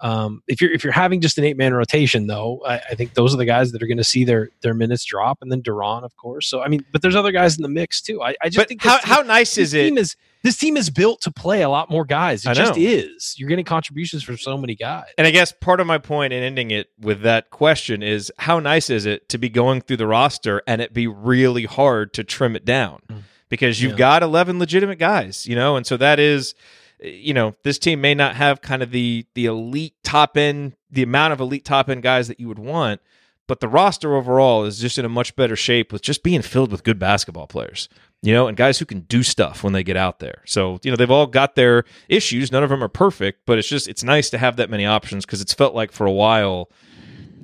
Um, 0.00 0.42
if 0.46 0.60
you're 0.60 0.70
if 0.72 0.84
you're 0.84 0.92
having 0.92 1.22
just 1.22 1.38
an 1.38 1.44
eight 1.44 1.56
man 1.56 1.72
rotation, 1.72 2.26
though, 2.26 2.62
I, 2.66 2.74
I, 2.90 2.94
think 2.94 3.14
those 3.14 3.32
are 3.32 3.38
the 3.38 3.46
guys 3.46 3.72
that 3.72 3.82
are 3.82 3.86
going 3.86 3.96
to 3.96 4.04
see 4.04 4.24
their 4.24 4.50
their 4.60 4.74
minutes 4.74 5.04
drop, 5.04 5.38
and 5.40 5.50
then 5.50 5.62
De'Ron, 5.62 6.04
of 6.04 6.14
course. 6.16 6.50
So 6.50 6.60
I 6.60 6.68
mean, 6.68 6.84
but 6.92 7.00
there's 7.00 7.16
other 7.16 7.32
guys 7.32 7.56
in 7.56 7.62
the 7.62 7.70
mix 7.70 8.02
too. 8.02 8.22
I, 8.22 8.36
I 8.42 8.48
just 8.48 8.58
but 8.58 8.68
think 8.68 8.82
how 8.82 8.98
team, 8.98 9.08
how 9.08 9.22
nice 9.22 9.56
is 9.56 9.72
it? 9.72 9.96
Is, 9.96 10.14
this 10.42 10.58
team 10.58 10.76
is 10.76 10.90
built 10.90 11.22
to 11.22 11.30
play 11.30 11.62
a 11.62 11.70
lot 11.70 11.90
more 11.90 12.04
guys. 12.04 12.44
It 12.44 12.54
just 12.54 12.76
is. 12.76 13.34
You're 13.38 13.48
getting 13.48 13.64
contributions 13.64 14.22
from 14.22 14.36
so 14.36 14.58
many 14.58 14.74
guys. 14.74 15.06
And 15.16 15.26
I 15.26 15.30
guess 15.30 15.50
part 15.50 15.80
of 15.80 15.86
my 15.86 15.98
point 15.98 16.34
in 16.34 16.42
ending 16.42 16.70
it 16.70 16.88
with 17.00 17.22
that 17.22 17.48
question 17.48 18.02
is 18.02 18.30
how 18.38 18.60
nice 18.60 18.90
is 18.90 19.06
it 19.06 19.30
to 19.30 19.38
be 19.38 19.48
going 19.48 19.80
through 19.80 19.96
the 19.96 20.06
roster 20.06 20.62
and 20.66 20.82
it 20.82 20.92
be 20.92 21.06
really 21.06 21.64
hard 21.64 22.12
to 22.14 22.22
trim 22.22 22.54
it 22.54 22.66
down. 22.66 23.00
Mm 23.08 23.22
because 23.48 23.80
you've 23.80 23.92
yeah. 23.92 23.98
got 23.98 24.22
11 24.22 24.58
legitimate 24.58 24.98
guys, 24.98 25.46
you 25.46 25.54
know, 25.54 25.76
and 25.76 25.86
so 25.86 25.96
that 25.96 26.18
is 26.18 26.54
you 27.00 27.34
know, 27.34 27.54
this 27.62 27.78
team 27.78 28.00
may 28.00 28.14
not 28.14 28.36
have 28.36 28.60
kind 28.60 28.82
of 28.82 28.90
the 28.90 29.26
the 29.34 29.46
elite 29.46 29.94
top 30.02 30.36
end, 30.36 30.74
the 30.90 31.02
amount 31.02 31.32
of 31.32 31.40
elite 31.40 31.64
top 31.64 31.88
end 31.88 32.02
guys 32.02 32.28
that 32.28 32.40
you 32.40 32.48
would 32.48 32.58
want, 32.58 33.00
but 33.46 33.60
the 33.60 33.68
roster 33.68 34.14
overall 34.14 34.64
is 34.64 34.78
just 34.78 34.98
in 34.98 35.04
a 35.04 35.08
much 35.08 35.36
better 35.36 35.56
shape 35.56 35.92
with 35.92 36.02
just 36.02 36.22
being 36.22 36.42
filled 36.42 36.72
with 36.72 36.84
good 36.84 36.98
basketball 36.98 37.46
players. 37.46 37.88
You 38.22 38.32
know, 38.32 38.48
and 38.48 38.56
guys 38.56 38.78
who 38.78 38.86
can 38.86 39.00
do 39.00 39.22
stuff 39.22 39.62
when 39.62 39.74
they 39.74 39.84
get 39.84 39.96
out 39.96 40.18
there. 40.18 40.42
So, 40.46 40.80
you 40.82 40.90
know, 40.90 40.96
they've 40.96 41.10
all 41.10 41.26
got 41.26 41.54
their 41.54 41.84
issues. 42.08 42.50
None 42.50 42.64
of 42.64 42.70
them 42.70 42.82
are 42.82 42.88
perfect, 42.88 43.42
but 43.46 43.58
it's 43.58 43.68
just 43.68 43.88
it's 43.88 44.02
nice 44.02 44.30
to 44.30 44.38
have 44.38 44.56
that 44.56 44.70
many 44.70 44.86
options 44.86 45.26
because 45.26 45.40
it's 45.40 45.54
felt 45.54 45.74
like 45.74 45.92
for 45.92 46.06
a 46.06 46.12
while, 46.12 46.70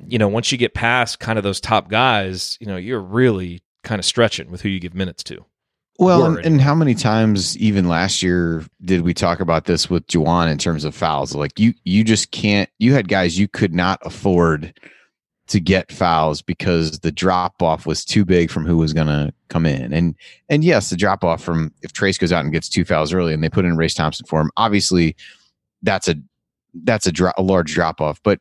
you 0.08 0.18
know, 0.18 0.28
once 0.28 0.50
you 0.50 0.58
get 0.58 0.74
past 0.74 1.20
kind 1.20 1.38
of 1.38 1.44
those 1.44 1.60
top 1.60 1.88
guys, 1.88 2.56
you 2.58 2.66
know, 2.66 2.76
you're 2.76 3.00
really 3.00 3.62
kind 3.84 3.98
of 3.98 4.04
stretching 4.04 4.50
with 4.50 4.62
who 4.62 4.70
you 4.70 4.80
give 4.80 4.94
minutes 4.94 5.22
to. 5.24 5.44
Well, 6.02 6.24
and, 6.24 6.38
and 6.44 6.60
how 6.60 6.74
many 6.74 6.94
times 6.94 7.56
even 7.58 7.88
last 7.88 8.22
year 8.22 8.64
did 8.84 9.02
we 9.02 9.14
talk 9.14 9.40
about 9.40 9.64
this 9.64 9.88
with 9.88 10.06
Juwan 10.06 10.50
in 10.50 10.58
terms 10.58 10.84
of 10.84 10.94
fouls? 10.94 11.34
Like 11.34 11.58
you, 11.58 11.74
you 11.84 12.04
just 12.04 12.30
can't. 12.30 12.68
You 12.78 12.94
had 12.94 13.08
guys 13.08 13.38
you 13.38 13.48
could 13.48 13.74
not 13.74 14.00
afford 14.02 14.74
to 15.48 15.60
get 15.60 15.92
fouls 15.92 16.40
because 16.40 17.00
the 17.00 17.12
drop 17.12 17.60
off 17.60 17.84
was 17.84 18.04
too 18.04 18.24
big 18.24 18.50
from 18.50 18.64
who 18.64 18.78
was 18.78 18.92
going 18.92 19.06
to 19.06 19.32
come 19.48 19.66
in. 19.66 19.92
And 19.92 20.14
and 20.48 20.64
yes, 20.64 20.90
the 20.90 20.96
drop 20.96 21.24
off 21.24 21.42
from 21.42 21.72
if 21.82 21.92
Trayce 21.92 22.18
goes 22.18 22.32
out 22.32 22.44
and 22.44 22.52
gets 22.52 22.68
two 22.68 22.84
fouls 22.84 23.12
early 23.12 23.34
and 23.34 23.42
they 23.42 23.50
put 23.50 23.64
in 23.64 23.76
Race 23.76 23.94
Thompson 23.94 24.26
for 24.26 24.40
him, 24.40 24.50
obviously 24.56 25.14
that's 25.82 26.08
a 26.08 26.14
that's 26.84 27.06
a, 27.06 27.12
dro- 27.12 27.32
a 27.36 27.42
large 27.42 27.74
drop 27.74 28.00
off. 28.00 28.18
But 28.22 28.40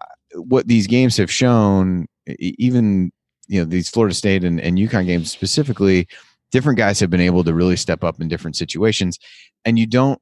uh, 0.00 0.42
what 0.42 0.68
these 0.68 0.86
games 0.86 1.16
have 1.16 1.30
shown, 1.30 2.06
even 2.38 3.12
you 3.48 3.60
know 3.60 3.64
these 3.64 3.88
Florida 3.88 4.14
State 4.14 4.44
and, 4.44 4.60
and 4.60 4.78
UConn 4.78 5.06
games 5.06 5.30
specifically, 5.30 6.06
different 6.52 6.78
guys 6.78 7.00
have 7.00 7.10
been 7.10 7.20
able 7.20 7.42
to 7.44 7.52
really 7.54 7.76
step 7.76 8.04
up 8.04 8.20
in 8.20 8.28
different 8.28 8.56
situations, 8.56 9.18
and 9.64 9.78
you 9.78 9.86
don't, 9.86 10.20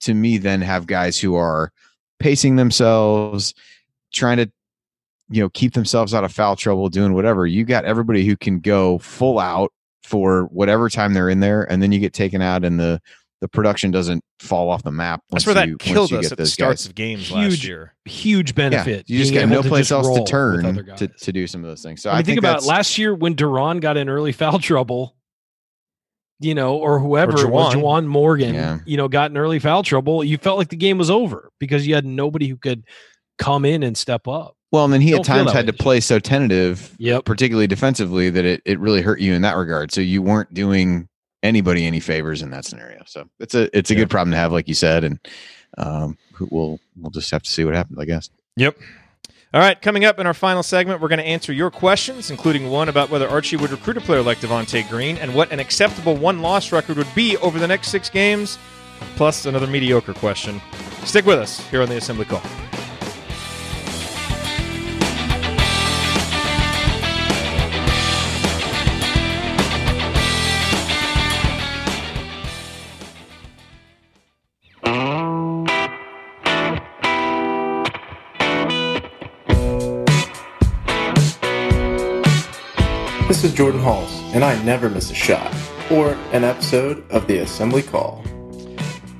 to 0.00 0.14
me, 0.14 0.38
then 0.38 0.60
have 0.62 0.86
guys 0.86 1.20
who 1.20 1.36
are 1.36 1.70
pacing 2.18 2.56
themselves, 2.56 3.54
trying 4.12 4.38
to 4.38 4.50
you 5.30 5.42
know 5.42 5.50
keep 5.50 5.74
themselves 5.74 6.14
out 6.14 6.24
of 6.24 6.32
foul 6.32 6.56
trouble, 6.56 6.88
doing 6.88 7.14
whatever. 7.14 7.46
You 7.46 7.64
got 7.64 7.84
everybody 7.84 8.26
who 8.26 8.36
can 8.36 8.58
go 8.60 8.98
full 8.98 9.38
out 9.38 9.72
for 10.02 10.44
whatever 10.44 10.88
time 10.88 11.12
they're 11.14 11.28
in 11.28 11.40
there, 11.40 11.70
and 11.70 11.82
then 11.82 11.92
you 11.92 12.00
get 12.00 12.14
taken 12.14 12.42
out, 12.42 12.64
and 12.64 12.80
the 12.80 13.00
the 13.40 13.46
production 13.48 13.92
doesn't 13.92 14.24
fall 14.40 14.68
off 14.68 14.82
the 14.82 14.90
map. 14.90 15.22
That's 15.30 15.46
where 15.46 15.54
that 15.54 15.68
you- 15.68 15.74
once 15.74 15.82
killed 15.82 16.10
you 16.10 16.18
us 16.18 16.32
at 16.32 16.38
the 16.38 16.46
starts 16.46 16.82
guys. 16.82 16.88
of 16.88 16.94
games 16.96 17.28
Huge 17.28 17.50
last 17.52 17.64
year. 17.64 17.94
Huge 18.04 18.54
benefit. 18.54 19.04
Yeah, 19.06 19.14
you 19.14 19.20
just 19.20 19.32
being 19.32 19.48
got 19.48 19.62
no 19.62 19.68
place 19.68 19.92
else 19.92 20.08
to 20.08 20.24
turn 20.24 20.84
to, 20.96 21.06
to 21.06 21.32
do 21.32 21.46
some 21.46 21.62
of 21.62 21.70
those 21.70 21.82
things. 21.82 22.02
So 22.02 22.10
I 22.10 22.14
I, 22.14 22.16
think, 22.16 22.26
think 22.26 22.38
about 22.40 22.64
last 22.64 22.98
year 22.98 23.14
when 23.14 23.36
De'Ron 23.36 23.80
got 23.80 23.96
in 23.96 24.08
early 24.08 24.32
foul 24.32 24.58
trouble, 24.58 25.14
you 26.40 26.54
know, 26.54 26.76
or 26.76 26.98
whoever 27.00 27.32
Or 27.32 27.40
it 27.46 27.50
was, 27.50 27.74
Juwan. 27.74 27.82
Juwan 27.82 28.06
Morgan, 28.06 28.54
Yeah. 28.54 28.78
you 28.86 28.96
know, 28.96 29.08
got 29.08 29.30
in 29.30 29.36
early 29.36 29.58
foul 29.58 29.82
trouble. 29.82 30.22
You 30.22 30.38
felt 30.38 30.58
like 30.58 30.68
the 30.68 30.76
game 30.76 30.98
was 30.98 31.10
over 31.10 31.50
because 31.58 31.86
you 31.86 31.94
had 31.94 32.04
nobody 32.06 32.46
who 32.48 32.56
could 32.56 32.84
come 33.38 33.64
in 33.64 33.82
and 33.82 33.96
step 33.96 34.26
up. 34.28 34.54
Well, 34.70 34.84
and 34.84 34.92
then 34.92 35.00
he 35.00 35.14
at 35.14 35.24
times 35.24 35.50
had 35.52 35.64
way 35.66 35.72
to 35.72 35.72
play 35.72 36.00
so 36.00 36.18
tentative, 36.18 36.94
Yep. 36.98 37.24
particularly 37.24 37.66
defensively, 37.66 38.28
that 38.30 38.44
it, 38.44 38.62
it 38.66 38.78
really 38.78 39.00
hurt 39.00 39.20
you 39.20 39.32
in 39.32 39.42
that 39.42 39.56
regard. 39.56 39.90
So 39.92 40.00
you 40.00 40.20
weren't 40.22 40.52
doing 40.52 41.08
anybody 41.42 41.86
any 41.86 42.00
favors 42.00 42.42
in 42.42 42.50
that 42.50 42.64
scenario. 42.66 43.02
So 43.06 43.24
it's 43.40 43.54
a 43.54 43.76
it's 43.76 43.90
a 43.90 43.94
Yeah. 43.94 44.00
good 44.00 44.10
problem 44.10 44.32
to 44.32 44.36
have, 44.36 44.52
like 44.52 44.68
you 44.68 44.74
said, 44.74 45.04
and 45.04 45.18
um, 45.78 46.18
we'll 46.50 46.78
we'll 46.96 47.10
just 47.10 47.30
have 47.30 47.42
to 47.42 47.50
see 47.50 47.64
what 47.64 47.74
happens, 47.74 47.98
I 47.98 48.04
guess. 48.04 48.28
Yep. 48.56 48.76
All 49.54 49.62
right, 49.62 49.80
coming 49.80 50.04
up 50.04 50.18
in 50.18 50.26
our 50.26 50.34
final 50.34 50.62
segment, 50.62 51.00
we're 51.00 51.08
going 51.08 51.20
to 51.20 51.24
answer 51.24 51.54
your 51.54 51.70
questions, 51.70 52.30
including 52.30 52.68
one 52.68 52.90
about 52.90 53.08
whether 53.08 53.26
Archie 53.26 53.56
would 53.56 53.70
recruit 53.70 53.96
a 53.96 54.00
player 54.02 54.20
like 54.20 54.40
Devonte 54.40 54.86
Green 54.90 55.16
and 55.16 55.34
what 55.34 55.50
an 55.50 55.58
acceptable 55.58 56.14
one 56.14 56.42
loss 56.42 56.70
record 56.70 56.98
would 56.98 57.14
be 57.14 57.38
over 57.38 57.58
the 57.58 57.66
next 57.66 57.88
six 57.88 58.10
games, 58.10 58.58
plus 59.16 59.46
another 59.46 59.66
mediocre 59.66 60.12
question. 60.12 60.60
Stick 61.04 61.24
with 61.24 61.38
us 61.38 61.66
here 61.70 61.80
on 61.80 61.88
the 61.88 61.96
Assembly 61.96 62.26
Call. 62.26 62.42
This 83.38 83.52
is 83.52 83.56
Jordan 83.56 83.80
Hulls, 83.80 84.10
and 84.34 84.42
I 84.44 84.60
never 84.64 84.90
miss 84.90 85.12
a 85.12 85.14
shot 85.14 85.54
or 85.92 86.14
an 86.32 86.42
episode 86.42 87.08
of 87.08 87.28
the 87.28 87.38
Assembly 87.38 87.84
Call. 87.84 88.24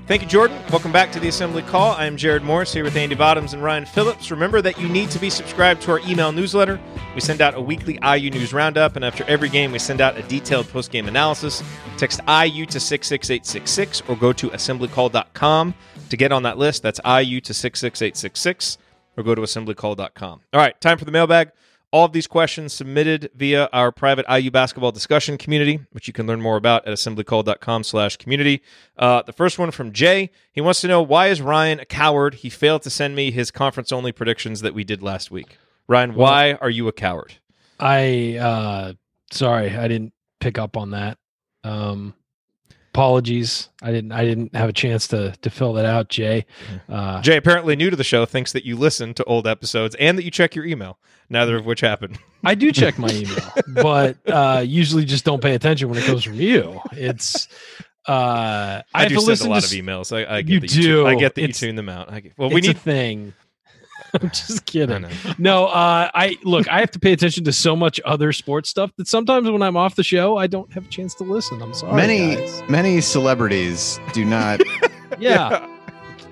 Thank 0.09 0.23
you, 0.23 0.29
Jordan. 0.29 0.61
Welcome 0.71 0.91
back 0.91 1.13
to 1.13 1.21
the 1.21 1.29
Assembly 1.29 1.63
Call. 1.63 1.93
I 1.93 2.07
am 2.07 2.17
Jerod 2.17 2.43
Morris 2.43 2.75
here 2.75 2.83
with 2.83 2.97
Andy 2.97 3.15
Bottoms 3.15 3.55
and 3.55 3.63
Ryan 3.63 3.87
Phillips. 3.87 4.33
Remember 4.33 4.61
that 4.61 4.77
you 4.77 4.89
need 4.89 5.13
to 5.13 5.21
be 5.21 5.31
subscribed 5.31 5.83
to 5.83 5.93
our 5.93 6.01
email 6.01 6.33
newsletter. 6.33 6.81
We 7.15 7.21
send 7.21 7.41
out 7.41 7.55
a 7.55 7.61
weekly 7.61 7.97
IU 8.05 8.31
news 8.31 8.53
roundup, 8.53 8.97
and 8.97 9.05
after 9.05 9.23
every 9.27 9.49
game, 9.49 9.71
we 9.71 9.79
send 9.79 10.01
out 10.01 10.19
a 10.19 10.23
detailed 10.23 10.69
post 10.69 10.91
game 10.91 11.07
analysis. 11.07 11.63
Text 11.97 12.19
IU 12.23 12.67
to 12.67 12.81
66866 12.81 14.03
or 14.09 14.17
go 14.17 14.33
to 14.33 14.51
assemblycall.com 14.51 15.75
to 16.11 16.17
get 16.17 16.33
on 16.33 16.43
that 16.43 16.59
list. 16.59 16.83
That's 16.83 16.99
IU 17.05 17.41
to 17.43 17.55
66866 17.55 18.79
or 19.17 19.23
go 19.23 19.37
to 19.37 19.43
assemblycall.com. 19.43 20.41
All 20.53 20.61
right, 20.61 20.81
time 20.81 20.99
for 20.99 21.05
the 21.05 21.13
mailbag. 21.13 21.53
All 21.91 22.05
of 22.05 22.13
these 22.13 22.27
questions 22.27 22.75
submitted 22.75 23.31
via 23.35 23.69
our 23.73 23.91
private 23.91 24.27
IU 24.31 24.51
basketball 24.51 24.93
discussion 24.93 25.39
community, 25.39 25.81
which 25.93 26.07
you 26.07 26.13
can 26.13 26.27
learn 26.27 26.41
more 26.41 26.57
about 26.59 26.87
at 26.87 26.93
assemblycall.com 26.93 27.83
slash 27.83 28.17
community. 28.19 28.61
Uh, 28.99 29.23
the 29.23 29.33
first 29.33 29.59
one 29.59 29.71
from 29.71 29.93
Jay. 29.93 30.31
He 30.53 30.61
wants 30.61 30.83
to 30.83 30.89
know, 30.89 31.01
why 31.01 31.29
is 31.29 31.41
Ryan 31.41 31.81
a 31.81 31.87
coward? 31.87 32.35
He 32.35 32.51
failed 32.51 32.83
to 32.83 32.91
send 32.91 33.17
me 33.17 33.31
his 33.31 33.51
conference-only 33.51 34.13
predictions 34.13 34.61
that 34.61 34.75
we 34.75 34.85
did 34.85 35.03
last 35.03 35.31
week. 35.31 35.57
Ryan, 35.89 36.15
Well- 36.15 36.31
why 36.31 36.53
are 36.61 36.69
you 36.69 36.89
a 36.89 36.93
coward? 36.93 37.35
I 37.81 38.37
uh 38.37 38.93
sorry, 39.31 39.75
I 39.75 39.89
didn't 39.89 40.13
pick 40.41 40.59
up 40.59 40.77
on 40.77 40.91
that. 40.91 41.17
Um 41.65 42.13
apologies. 42.99 43.69
I 43.81 43.93
didn't 43.93 44.11
I 44.13 44.25
didn't 44.25 44.55
have 44.57 44.69
a 44.69 44.73
chance 44.73 45.07
to 45.09 45.33
to 45.43 45.51
fill 45.51 45.73
that 45.75 45.85
out, 45.85 46.09
Jay. 46.09 46.47
Uh 46.89 47.23
Jay, 47.23 47.37
apparently 47.37 47.77
new 47.77 47.91
to 47.91 47.97
the 47.97 48.03
show, 48.05 48.27
thinks 48.27 48.53
that 48.53 48.65
you 48.65 48.77
listen 48.77 49.15
to 49.15 49.25
old 49.25 49.47
episodes 49.47 49.95
and 50.01 50.19
that 50.19 50.25
you 50.25 50.31
check 50.33 50.55
your 50.57 50.65
email, 50.67 50.99
neither 51.31 51.57
of 51.57 51.65
which 51.65 51.81
happened. 51.81 52.19
I 52.45 52.57
do 52.57 52.73
check 52.73 52.99
my 52.99 53.09
email, 53.13 53.53
but 53.69 54.17
uh 54.29 54.65
usually 54.67 55.05
just 55.05 55.25
don't 55.25 55.41
pay 55.41 55.55
attention 55.55 55.89
when 55.89 55.99
it 55.99 56.05
comes 56.07 56.25
from 56.25 56.35
you. 56.35 56.81
It's 56.93 57.47
uh 58.09 58.83
I, 58.93 59.05
I, 59.05 59.09
do 59.09 59.15
to 59.15 59.21
send 59.21 59.41
a 59.43 59.53
lot 59.53 59.63
to 59.63 59.67
of 59.79 59.85
emails. 59.85 60.17
I, 60.17 60.39
I 60.39 60.43
get 60.43 60.53
You 60.55 60.61
that 60.61 60.75
you 60.75 60.83
tu- 60.83 61.07
I 61.07 61.15
get 61.15 61.35
that 61.37 61.43
It's- 61.43 61.63
you 61.63 61.69
tune 61.69 61.77
them 61.77 61.89
out. 61.89 62.11
I 62.11 62.21
get, 62.21 62.33
well, 62.37 62.51
we 62.51 62.59
a 62.61 62.63
need. 62.63 62.79
thing. 62.79 63.35
I'm 64.21 64.29
just 64.31 64.65
kidding. 64.67 65.03
know. 65.03 65.09
No, 65.39 65.67
uh, 65.67 66.11
I 66.15 66.37
look. 66.45 66.69
I 66.69 66.81
have 66.81 66.91
to 66.93 66.99
pay 66.99 67.13
attention 67.13 67.45
to 67.45 67.53
so 67.53 67.77
much 67.77 68.01
other 68.05 68.33
sports 68.33 68.69
stuff 68.71 68.91
that 68.97 69.07
sometimes 69.09 69.51
when 69.51 69.63
I'm 69.63 69.77
off 69.77 69.97
the 69.97 70.03
show, 70.03 70.37
I 70.37 70.47
don't 70.47 70.73
have 70.73 70.87
a 70.87 70.89
chance 70.89 71.15
to 71.17 71.25
listen. 71.25 71.61
I'm 71.63 71.75
sorry. 71.75 71.95
many 71.95 72.37
guys. 72.37 72.63
many 72.69 73.01
celebrities 73.01 74.01
do 74.13 74.25
not, 74.25 74.61
yeah. 75.19 75.67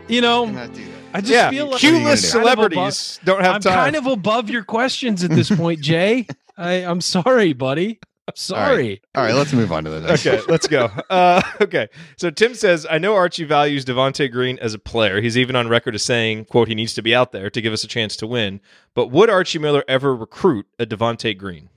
You 0.08 0.20
know, 0.20 0.46
do 0.46 0.52
not 0.52 0.72
do 0.72 0.84
that. 0.84 0.92
I 1.14 1.20
just 1.20 1.32
yeah, 1.32 1.50
feel 1.50 1.70
like 1.70 1.80
Q-list 1.80 2.34
I'm 2.34 2.42
kind 2.42 2.48
of 2.48 2.58
above- 2.58 2.64
celebrities 2.94 3.20
don't 3.24 3.40
have 3.42 3.54
I'm 3.56 3.60
time. 3.62 3.74
kind 3.74 3.96
of 3.96 4.06
above 4.06 4.50
your 4.50 4.64
questions 4.64 5.24
at 5.24 5.30
this 5.30 5.50
point, 5.50 5.80
Jay. 5.80 6.26
I, 6.58 6.72
I'm 6.84 7.00
sorry, 7.00 7.52
buddy. 7.52 8.00
I'm 8.28 8.34
sorry. 8.34 9.02
All 9.14 9.22
right, 9.22 9.34
let's 9.34 9.52
move 9.52 9.70
on 9.70 9.84
to 9.84 9.90
the 9.90 10.00
next. 10.00 10.26
okay, 10.26 10.42
let's 10.48 10.66
go. 10.66 10.90
Uh, 11.08 11.40
okay, 11.60 11.88
so 12.16 12.28
Tim 12.30 12.54
says, 12.54 12.84
I 12.90 12.98
know 12.98 13.14
Archie 13.14 13.44
values 13.44 13.84
Devonte 13.84 14.30
Green 14.32 14.58
as 14.58 14.74
a 14.74 14.80
player. 14.80 15.20
He's 15.20 15.38
even 15.38 15.54
on 15.54 15.68
record 15.68 15.94
as 15.94 16.02
saying, 16.02 16.46
"quote 16.46 16.66
He 16.66 16.74
needs 16.74 16.94
to 16.94 17.02
be 17.02 17.14
out 17.14 17.30
there 17.30 17.50
to 17.50 17.60
give 17.60 17.72
us 17.72 17.84
a 17.84 17.88
chance 17.88 18.16
to 18.16 18.26
win." 18.26 18.60
But 18.94 19.12
would 19.12 19.30
Archie 19.30 19.60
Miller 19.60 19.84
ever 19.86 20.14
recruit 20.14 20.66
a 20.78 20.86
Devonte 20.86 21.38
Green? 21.38 21.68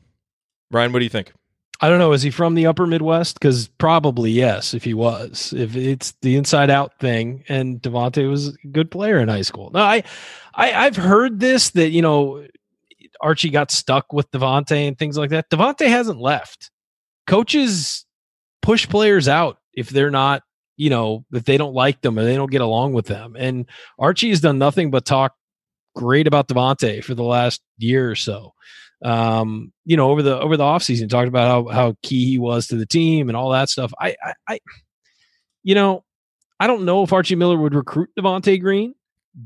Ryan, 0.72 0.92
what 0.92 1.00
do 1.00 1.06
you 1.06 1.10
think? 1.10 1.34
I 1.82 1.88
don't 1.88 2.00
know. 2.00 2.12
Is 2.12 2.24
he 2.24 2.30
from 2.30 2.56
the 2.56 2.66
upper 2.66 2.86
Midwest? 2.86 3.36
Because 3.36 3.68
probably 3.68 4.32
yes, 4.32 4.74
if 4.74 4.84
he 4.84 4.94
was. 4.94 5.54
If 5.56 5.76
it's 5.76 6.12
the 6.22 6.36
inside 6.36 6.70
out 6.70 7.00
thing, 7.00 7.44
and 7.48 7.82
Devonte 7.82 8.30
was 8.30 8.50
a 8.50 8.68
good 8.72 8.92
player 8.92 9.20
in 9.20 9.30
high 9.30 9.44
school. 9.44 9.72
No, 9.72 9.82
I, 9.82 10.04
I 10.56 10.74
I've 10.74 10.98
heard 10.98 11.40
this 11.40 11.70
that 11.72 11.92
you 11.92 12.02
know 12.02 12.46
Archie 13.22 13.50
got 13.50 13.72
stuck 13.72 14.14
with 14.14 14.30
Devonte 14.32 14.88
and 14.88 14.98
things 14.98 15.18
like 15.18 15.32
that. 15.32 15.50
Devonte 15.50 15.88
hasn't 15.88 16.20
left. 16.20 16.72
Coaches 17.28 18.06
push 18.62 18.88
players 18.88 19.28
out 19.28 19.58
if 19.74 19.90
they're 19.90 20.12
not, 20.12 20.44
you 20.78 20.90
know, 20.90 21.26
if 21.32 21.46
they 21.46 21.58
don't 21.58 21.74
like 21.74 22.02
them 22.02 22.18
or 22.18 22.24
they 22.24 22.36
don't 22.36 22.52
get 22.52 22.62
along 22.62 22.94
with 22.94 23.06
them. 23.06 23.36
And 23.38 23.66
Archie 23.98 24.30
has 24.30 24.42
done 24.42 24.58
nothing 24.58 24.92
but 24.92 25.06
talk 25.06 25.34
great 25.96 26.28
about 26.28 26.48
Devonte 26.48 27.04
for 27.04 27.16
the 27.16 27.24
last 27.24 27.62
year 27.78 28.10
or 28.10 28.16
so 28.16 28.54
um, 29.04 29.72
you 29.86 29.96
know, 29.98 30.12
over 30.12 30.22
the 30.22 30.40
over 30.40 30.58
the 30.58 30.64
offseason, 30.64 31.10
talked 31.10 31.28
about 31.28 31.48
how 31.48 31.74
how 31.74 31.96
key 32.04 32.26
he 32.26 32.38
was 32.38 32.68
to 32.68 32.76
the 32.76 32.86
team 32.86 33.30
and 33.30 33.38
all 33.38 33.52
that 33.52 33.70
stuff. 33.70 33.94
I, 34.00 34.16
I, 34.24 34.34
I 34.48 34.60
you 35.64 35.76
know, 35.76 36.04
I 36.60 36.68
don't 36.68 36.86
know 36.86 37.04
if 37.04 37.14
Archie 37.14 37.36
Miller 37.36 37.58
would 37.58 37.74
recruit 37.74 38.10
Devonte 38.18 38.60
Green, 38.60 38.96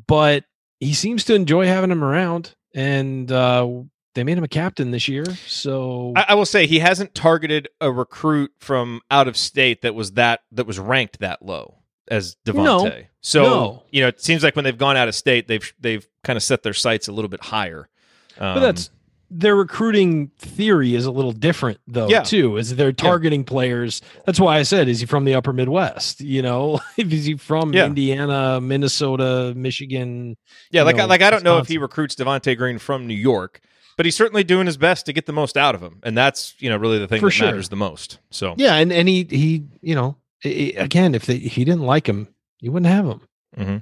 but 0.08 0.44
he 0.80 0.94
seems 0.94 1.24
to 1.26 1.36
enjoy 1.36 1.68
having 1.68 1.92
him 1.92 2.04
around, 2.04 2.56
and 2.74 3.32
uh, 3.32 3.68
they 4.16 4.24
made 4.24 4.38
him 4.38 4.44
a 4.44 4.48
captain 4.50 4.92
this 4.92 5.08
year. 5.08 5.26
So 5.48 6.14
I, 6.16 6.26
I 6.30 6.34
will 6.36 6.46
say 6.46 6.68
he 6.68 6.80
hasn't 6.80 7.14
targeted 7.16 7.68
a 7.82 7.92
recruit 7.92 8.52
from 8.60 9.02
out 9.10 9.28
of 9.28 9.36
state 9.38 9.82
that 9.82 9.96
was 9.96 10.14
that 10.14 10.42
that 10.52 10.66
was 10.68 10.80
ranked 10.80 11.20
that 11.20 11.42
low. 11.44 11.80
as 12.08 12.36
Devonte. 12.46 13.08
So 13.22 13.42
No. 13.44 13.84
you 13.92 14.02
know, 14.02 14.08
it 14.10 14.22
seems 14.22 14.44
like 14.44 14.56
when 14.56 14.66
they've 14.66 14.78
gone 14.78 14.98
out 14.98 15.08
of 15.08 15.16
state, 15.16 15.48
they've 15.48 15.74
they've 15.80 16.06
kind 16.24 16.38
of 16.38 16.44
set 16.44 16.64
their 16.64 16.74
sights 16.74 17.08
a 17.08 17.12
little 17.12 17.30
bit 17.30 17.42
higher. 17.42 17.90
Um, 18.38 18.56
But 18.56 18.60
that's 18.62 18.90
their 19.36 19.56
recruiting 19.56 20.30
theory 20.38 20.94
is 20.94 21.06
a 21.06 21.12
little 21.12 21.32
different 21.32 21.80
though 21.88 22.08
Yeah. 22.08 22.22
too. 22.22 22.58
Is 22.58 22.76
they're 22.76 22.92
targeting 22.94 23.44
players. 23.44 24.02
That's 24.26 24.40
why 24.40 24.60
I 24.60 24.64
said, 24.64 24.88
is 24.88 25.00
he 25.00 25.06
from 25.08 25.26
the 25.26 25.34
upper 25.34 25.52
Midwest? 25.54 26.22
You 26.22 26.42
know, 26.44 26.80
is 26.98 27.26
he 27.26 27.36
from 27.38 27.74
Yeah. 27.74 27.88
Indiana, 27.88 28.62
Minnesota, 28.62 29.54
Michigan? 29.56 30.38
yeah, 30.72 30.84
like 30.84 30.98
know, 30.98 31.04
I, 31.04 31.08
like 31.08 31.22
I 31.24 31.30
don't 31.30 31.44
know 31.44 31.58
if 31.58 31.68
he 31.68 31.78
recruits 31.78 32.16
devonte 32.16 32.56
Green 32.58 32.78
from 32.78 33.08
New 33.08 33.16
York, 33.16 33.60
but 33.98 34.06
he's 34.06 34.16
certainly 34.16 34.44
doing 34.44 34.66
his 34.68 34.78
best 34.78 35.06
to 35.08 35.14
get 35.14 35.26
the 35.26 35.34
most 35.34 35.58
out 35.58 35.74
of 35.76 35.82
him, 35.82 36.00
and 36.04 36.16
that's 36.18 36.54
you 36.60 36.70
know 36.70 36.78
really 36.78 37.00
the 37.00 37.08
thing 37.08 37.20
For 37.20 37.28
that 37.28 37.32
sure. 37.32 37.46
matters 37.48 37.70
the 37.70 37.76
most. 37.76 38.20
So 38.30 38.54
Yeah, 38.58 38.76
and 38.76 38.92
and 38.94 39.08
he 39.10 39.24
he 39.30 39.64
you 39.82 39.96
know 39.96 40.18
again 40.44 41.16
if 41.16 41.26
they, 41.26 41.36
if 41.38 41.54
he 41.54 41.66
didn't 41.66 41.84
like 41.86 42.08
him, 42.08 42.28
you 42.60 42.72
wouldn't 42.72 42.92
have 42.92 43.06
him. 43.06 43.22
hmm 43.58 43.78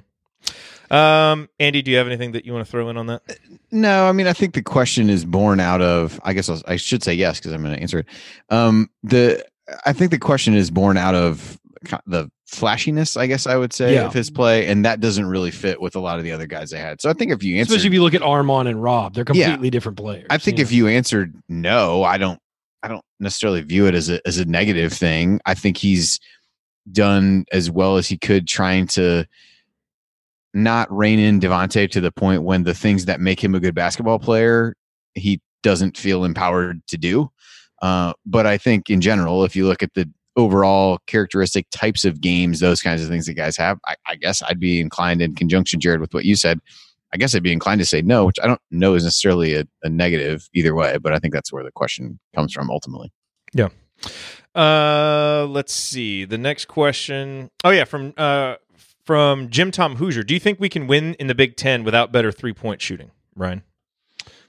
Um, 0.92 1.48
Andy, 1.58 1.80
do 1.82 1.90
you 1.90 1.96
have 1.96 2.06
anything 2.06 2.32
that 2.32 2.44
you 2.44 2.52
want 2.52 2.64
to 2.66 2.70
throw 2.70 2.88
in 2.90 2.96
on 2.96 3.06
that? 3.06 3.22
No, 3.70 4.06
I 4.06 4.12
mean, 4.12 4.26
I 4.26 4.32
think 4.34 4.54
the 4.54 4.62
question 4.62 5.08
is 5.08 5.24
born 5.24 5.58
out 5.58 5.80
of. 5.80 6.20
I 6.22 6.34
guess 6.34 6.48
I'll, 6.50 6.60
I 6.68 6.76
should 6.76 7.02
say 7.02 7.14
yes 7.14 7.38
because 7.38 7.52
I'm 7.52 7.62
going 7.62 7.74
to 7.74 7.80
answer 7.80 8.00
it. 8.00 8.06
Um, 8.50 8.90
the 9.02 9.44
I 9.86 9.92
think 9.94 10.10
the 10.10 10.18
question 10.18 10.54
is 10.54 10.70
born 10.70 10.96
out 10.98 11.14
of 11.14 11.58
the 12.06 12.30
flashiness. 12.46 13.16
I 13.16 13.26
guess 13.26 13.46
I 13.46 13.56
would 13.56 13.72
say 13.72 13.94
Yeah. 13.94 14.04
of 14.04 14.12
his 14.12 14.28
play, 14.30 14.66
and 14.68 14.84
that 14.84 15.00
doesn't 15.00 15.24
really 15.24 15.50
fit 15.50 15.80
with 15.80 15.96
a 15.96 16.00
lot 16.00 16.18
of 16.18 16.24
the 16.24 16.32
other 16.32 16.46
guys 16.46 16.70
they 16.70 16.78
had. 16.78 17.00
So 17.00 17.08
I 17.08 17.14
think 17.14 17.32
if 17.32 17.42
you 17.42 17.56
answer, 17.58 17.70
Especially 17.72 17.88
if 17.88 17.94
you 17.94 18.02
look 18.02 18.14
at 18.14 18.20
Armaan 18.20 18.68
and 18.68 18.82
Rob, 18.82 19.14
they're 19.14 19.24
Yeah. 19.32 19.46
completely 19.46 19.70
different 19.70 19.96
players. 19.96 20.26
I 20.28 20.36
think 20.36 20.58
you 20.58 20.62
if 20.62 20.70
know? 20.70 20.76
you 20.76 20.88
answered 20.88 21.34
no, 21.48 22.02
I 22.02 22.18
don't. 22.18 22.38
I 22.82 22.88
don't 22.88 23.04
necessarily 23.20 23.62
view 23.62 23.86
it 23.86 23.94
as 23.94 24.10
a 24.10 24.20
as 24.26 24.36
a 24.38 24.44
negative 24.44 24.92
thing. 24.92 25.40
I 25.46 25.54
think 25.54 25.78
he's 25.78 26.20
done 26.90 27.46
as 27.52 27.70
well 27.70 27.96
as 27.96 28.08
he 28.08 28.18
could, 28.18 28.46
trying 28.48 28.88
to 28.88 29.24
not 30.54 30.90
rein 30.92 31.18
in 31.18 31.40
Devonte 31.40 31.90
to 31.90 32.00
the 32.00 32.12
point 32.12 32.42
when 32.42 32.64
the 32.64 32.74
things 32.74 33.06
that 33.06 33.20
make 33.20 33.42
him 33.42 33.54
a 33.54 33.60
good 33.60 33.74
basketball 33.74 34.18
player 34.18 34.74
he 35.14 35.40
doesn't 35.62 35.96
feel 35.96 36.24
empowered 36.24 36.86
to 36.88 36.98
do. 36.98 37.30
Uh, 37.80 38.12
but 38.24 38.46
I 38.46 38.58
think 38.58 38.90
in 38.90 39.00
general, 39.00 39.44
if 39.44 39.56
you 39.56 39.66
look 39.66 39.82
at 39.82 39.94
the 39.94 40.08
overall 40.36 40.98
characteristic 41.06 41.66
types 41.70 42.04
of 42.04 42.20
games, 42.20 42.60
those 42.60 42.80
kinds 42.82 43.02
of 43.02 43.08
things 43.08 43.26
that 43.26 43.34
guys 43.34 43.56
have, 43.56 43.78
I, 43.86 43.96
I 44.06 44.16
guess 44.16 44.42
I'd 44.42 44.60
be 44.60 44.80
inclined 44.80 45.20
in 45.20 45.34
conjunction, 45.34 45.80
Jerod, 45.80 46.00
with 46.00 46.14
what 46.14 46.24
you 46.24 46.36
said. 46.36 46.60
I 47.12 47.18
guess 47.18 47.34
I'd 47.34 47.42
be 47.42 47.52
inclined 47.52 47.80
to 47.80 47.84
say 47.84 48.00
no, 48.00 48.24
which 48.24 48.38
I 48.42 48.46
don't 48.46 48.60
know 48.70 48.94
is 48.94 49.04
necessarily 49.04 49.54
a, 49.54 49.64
a 49.82 49.90
negative 49.90 50.48
either 50.54 50.74
way, 50.74 50.96
but 50.96 51.12
I 51.12 51.18
think 51.18 51.34
that's 51.34 51.52
where 51.52 51.62
the 51.62 51.72
question 51.72 52.18
comes 52.34 52.54
from 52.54 52.70
ultimately. 52.70 53.12
Yeah. 53.52 53.68
Uh, 54.54 55.46
let's 55.48 55.74
see. 55.74 56.24
The 56.24 56.38
next 56.38 56.66
question. 56.68 57.50
Oh 57.64 57.70
yeah, 57.70 57.84
from 57.84 58.14
uh 58.16 58.56
from 59.04 59.48
Jim 59.50 59.70
Tom 59.70 59.96
Hoosier. 59.96 60.22
Do 60.22 60.34
you 60.34 60.40
think 60.40 60.60
we 60.60 60.68
can 60.68 60.86
win 60.86 61.14
in 61.14 61.26
the 61.26 61.34
Big 61.34 61.56
Ten 61.56 61.84
without 61.84 62.12
better 62.12 62.32
three 62.32 62.52
point 62.52 62.80
shooting, 62.80 63.10
Ryan? 63.34 63.62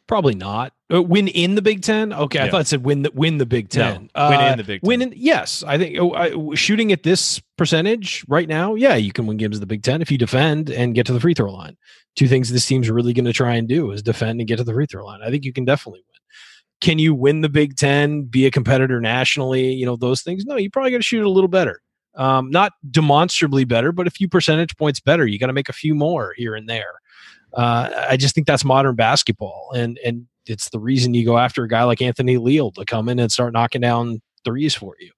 Probably 0.05 0.35
not. 0.35 0.73
Uh, 0.93 1.01
win 1.01 1.29
in 1.29 1.55
the 1.55 1.61
Big 1.61 1.81
Ten? 1.81 2.11
Okay, 2.11 2.39
I 2.39 2.49
thought 2.49 2.61
it 2.61 2.67
said 2.67 2.83
win 2.83 3.03
the 3.03 3.11
win 3.13 3.37
the 3.37 3.45
Big 3.45 3.73
No, 3.73 3.81
Ten. 3.81 4.01
win 4.01 4.09
Uh, 4.15 4.49
in 4.51 4.57
the 4.57 4.63
Big 4.63 4.81
Win 4.83 4.99
Ten. 4.99 5.13
in, 5.13 5.17
yes, 5.17 5.63
I 5.65 5.77
think 5.77 5.97
oh, 5.97 6.13
I, 6.13 6.55
shooting 6.55 6.91
at 6.91 7.03
this 7.03 7.41
percentage 7.57 8.25
right 8.27 8.47
now, 8.47 8.75
yeah, 8.75 8.95
you 8.95 9.13
can 9.13 9.25
win 9.25 9.37
games 9.37 9.55
in 9.55 9.61
the 9.61 9.65
Big 9.65 9.81
Ten 9.81 10.01
if 10.01 10.11
you 10.11 10.17
defend 10.17 10.69
and 10.69 10.93
get 10.93 11.05
to 11.05 11.13
the 11.13 11.21
free 11.21 11.33
throw 11.33 11.51
line. 11.51 11.77
Two 12.15 12.27
things 12.27 12.51
this 12.51 12.65
team's 12.65 12.89
really 12.89 13.13
going 13.13 13.25
to 13.25 13.33
try 13.33 13.55
and 13.55 13.67
do 13.67 13.91
is 13.91 14.03
defend 14.03 14.39
and 14.39 14.47
get 14.47 14.57
to 14.57 14.63
the 14.63 14.73
free 14.73 14.85
throw 14.85 15.05
line. 15.05 15.21
I 15.23 15.31
think 15.31 15.45
you 15.45 15.53
can 15.53 15.65
definitely 15.65 16.01
win. 16.01 16.19
Can 16.81 16.99
you 16.99 17.15
win 17.15 17.39
the 17.39 17.49
Big 17.49 17.77
Ten, 17.77 18.23
be 18.23 18.45
a 18.45 18.51
competitor 18.51 18.99
nationally? 18.99 19.71
You 19.71 19.85
know 19.85 19.95
those 19.95 20.21
things. 20.21 20.43
No, 20.45 20.57
you 20.57 20.69
probably 20.69 20.91
got 20.91 20.97
to 20.97 21.03
shoot 21.03 21.25
a 21.25 21.29
little 21.29 21.47
better. 21.47 21.81
Um, 22.15 22.49
not 22.51 22.73
demonstrably 22.89 23.65
better, 23.65 23.91
but 23.91 24.07
a 24.07 24.11
few 24.11 24.27
percentage 24.27 24.77
points 24.77 24.99
better. 24.99 25.25
You 25.25 25.39
got 25.39 25.47
to 25.47 25.53
make 25.53 25.69
a 25.69 25.73
few 25.73 25.95
more 25.95 26.33
here 26.37 26.55
and 26.55 26.69
there. 26.69 26.93
Uh, 27.53 27.89
I 28.09 28.17
just 28.17 28.35
think 28.35 28.47
that's 28.47 28.65
modern 28.65 28.95
basketball, 28.95 29.71
and 29.75 29.99
and 30.05 30.27
it's 30.45 30.69
the 30.69 30.79
reason 30.79 31.13
you 31.13 31.25
go 31.25 31.37
after 31.37 31.63
a 31.63 31.67
guy 31.67 31.83
like 31.83 32.01
Anthony 32.01 32.37
Leal 32.37 32.71
to 32.71 32.85
come 32.85 33.09
in 33.09 33.19
and 33.19 33.31
start 33.31 33.53
knocking 33.53 33.81
down 33.81 34.21
threes 34.43 34.75
for 34.75 34.95
you, 34.99 35.11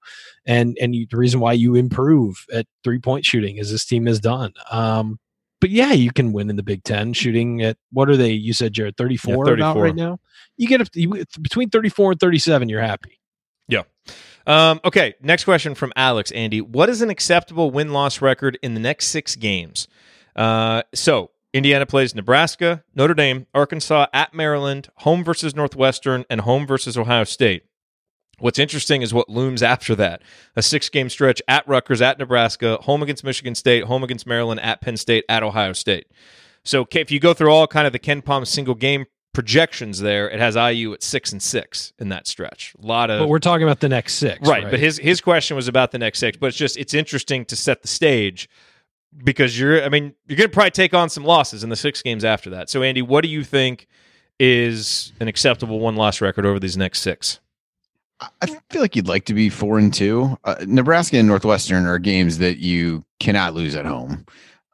and 0.44 0.76
and 0.80 0.94
you, 0.94 1.06
the 1.10 1.16
reason 1.16 1.40
why 1.40 1.52
you 1.52 1.74
improve 1.74 2.44
at 2.52 2.66
three 2.84 2.98
point 2.98 3.24
shooting 3.24 3.58
as 3.58 3.70
this 3.70 3.84
team 3.84 4.06
has 4.06 4.20
done. 4.20 4.52
Um, 4.70 5.18
but 5.60 5.70
yeah, 5.70 5.92
you 5.92 6.12
can 6.12 6.32
win 6.32 6.50
in 6.50 6.56
the 6.56 6.62
Big 6.62 6.84
Ten 6.84 7.12
shooting 7.12 7.62
at 7.62 7.78
what 7.90 8.10
are 8.10 8.16
they? 8.16 8.32
You 8.32 8.52
said 8.52 8.74
Jerod 8.74 8.96
thirty 8.96 9.16
four 9.16 9.46
Yeah, 9.46 9.54
about 9.54 9.74
34. 9.74 9.82
right 9.82 9.94
now. 9.94 10.18
You 10.58 10.68
get 10.68 10.92
to, 10.92 11.00
you, 11.00 11.24
between 11.40 11.70
thirty 11.70 11.88
four 11.88 12.12
and 12.12 12.20
thirty 12.20 12.38
seven, 12.38 12.68
you're 12.68 12.82
happy. 12.82 13.18
Yeah. 13.68 13.82
Um, 14.46 14.80
okay. 14.84 15.14
Next 15.20 15.44
question 15.44 15.74
from 15.74 15.92
Alex. 15.96 16.30
Andy, 16.30 16.60
what 16.60 16.88
is 16.88 17.02
an 17.02 17.10
acceptable 17.10 17.70
win 17.70 17.92
loss 17.92 18.22
record 18.22 18.58
in 18.62 18.74
the 18.74 18.80
next 18.80 19.08
six 19.08 19.36
games? 19.36 19.88
Uh, 20.34 20.82
so 20.94 21.30
Indiana 21.52 21.86
plays 21.86 22.14
Nebraska, 22.14 22.84
Notre 22.94 23.14
Dame, 23.14 23.46
Arkansas, 23.54 24.06
at 24.12 24.34
Maryland, 24.34 24.88
home 24.98 25.24
versus 25.24 25.56
Northwestern, 25.56 26.24
and 26.28 26.42
home 26.42 26.66
versus 26.66 26.96
Ohio 26.96 27.24
State. 27.24 27.64
What's 28.38 28.58
interesting 28.58 29.00
is 29.00 29.14
what 29.14 29.30
looms 29.30 29.62
after 29.62 29.94
that. 29.94 30.20
A 30.54 30.62
six 30.62 30.90
game 30.90 31.08
stretch 31.08 31.40
at 31.48 31.66
Rutgers, 31.66 32.02
at 32.02 32.18
Nebraska, 32.18 32.76
home 32.82 33.02
against 33.02 33.24
Michigan 33.24 33.54
State, 33.54 33.84
home 33.84 34.04
against 34.04 34.26
Maryland, 34.26 34.60
at 34.60 34.82
Penn 34.82 34.98
State, 34.98 35.24
at 35.28 35.42
Ohio 35.42 35.72
State. 35.72 36.06
So 36.62 36.86
if 36.90 37.10
you 37.10 37.18
go 37.18 37.32
through 37.32 37.50
all 37.50 37.66
kind 37.66 37.86
of 37.86 37.94
the 37.94 37.98
Ken 37.98 38.20
Palm 38.20 38.44
single 38.44 38.74
game 38.74 39.06
projections 39.36 40.00
there, 40.00 40.30
it 40.30 40.40
has 40.40 40.56
IU 40.56 40.94
at 40.94 41.02
six 41.02 41.30
and 41.30 41.42
six 41.42 41.92
in 41.98 42.08
that 42.08 42.26
stretch. 42.26 42.74
A 42.82 42.86
lot 42.86 43.10
of 43.10 43.20
But 43.20 43.28
we're 43.28 43.38
talking 43.38 43.64
about 43.64 43.80
the 43.80 43.88
next 43.90 44.14
six, 44.14 44.48
right, 44.48 44.64
but 44.70 44.80
his 44.80 44.96
his 44.96 45.20
question 45.20 45.56
was 45.56 45.68
about 45.68 45.92
the 45.92 45.98
next 45.98 46.20
six, 46.20 46.38
but 46.38 46.46
it's 46.46 46.56
just 46.56 46.78
it's 46.78 46.94
interesting 46.94 47.44
to 47.44 47.54
set 47.54 47.82
the 47.82 47.88
stage 47.88 48.48
because 49.22 49.60
you're 49.60 49.84
I 49.84 49.90
mean, 49.90 50.14
you're 50.26 50.38
gonna 50.38 50.48
probably 50.48 50.70
take 50.70 50.94
on 50.94 51.10
some 51.10 51.22
losses 51.22 51.62
in 51.62 51.68
the 51.68 51.76
six 51.76 52.00
games 52.00 52.24
after 52.24 52.48
that. 52.48 52.70
So 52.70 52.82
Andy, 52.82 53.02
what 53.02 53.20
do 53.20 53.28
you 53.28 53.44
think 53.44 53.88
is 54.40 55.12
an 55.20 55.28
acceptable 55.28 55.80
one 55.80 55.96
loss 55.96 56.22
record 56.22 56.46
over 56.46 56.58
these 56.58 56.78
next 56.78 57.00
six? 57.00 57.38
I 58.40 58.46
feel 58.70 58.80
like 58.80 58.96
you'd 58.96 59.06
like 59.06 59.26
to 59.26 59.34
be 59.34 59.50
four 59.50 59.78
and 59.78 59.92
two. 59.92 60.38
Uh, 60.44 60.56
Nebraska 60.66 61.18
and 61.18 61.28
Northwestern 61.28 61.84
are 61.84 61.98
games 61.98 62.38
that 62.38 62.56
you 62.56 63.04
cannot 63.20 63.52
lose 63.52 63.74
at 63.74 63.84
home. 63.84 64.24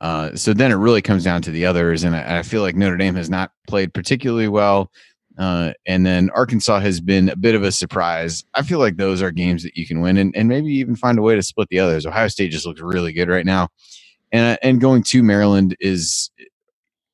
Uh, 0.03 0.35
so 0.35 0.53
then 0.53 0.73
it 0.73 0.75
really 0.75 1.01
comes 1.01 1.23
down 1.23 1.41
to 1.41 1.53
the 1.53 1.65
others, 1.65 2.03
and 2.03 2.17
I, 2.17 2.39
I 2.39 2.43
feel 2.43 2.61
like 2.61 2.75
Notre 2.75 2.97
Dame 2.97 3.15
has 3.15 3.31
not 3.31 3.53
played 3.69 3.95
particularly 3.95 4.49
well. 4.49 4.91
Uh, 5.39 5.73
and 5.87 6.05
then 6.05 6.29
Arkansas 6.31 6.81
has 6.81 7.01
been 7.01 7.29
a 7.31 7.37
bit 7.37 7.55
of 7.55 7.63
a 7.63 7.73
surprise. 7.73 8.45
I 8.53 8.63
feel 8.63 8.81
like 8.81 8.97
those 8.97 9.23
are 9.23 9.31
games 9.31 9.63
that 9.63 9.77
you 9.77 9.87
can 9.87 10.01
win, 10.01 10.17
and, 10.19 10.35
and 10.37 10.49
maybe 10.49 10.73
even 10.75 10.97
find 10.97 11.19
a 11.19 11.23
way 11.23 11.37
to 11.37 11.43
split 11.43 11.69
the 11.71 11.79
others. 11.79 12.05
Ohio 12.05 12.27
State 12.27 12.51
just 12.51 12.67
looks 12.67 12.81
really 12.81 13.13
good 13.13 13.29
right 13.29 13.47
now, 13.47 13.69
and 14.33 14.57
uh, 14.57 14.59
and 14.63 14.81
going 14.81 15.05
to 15.05 15.23
Maryland 15.23 15.77
is 15.79 16.31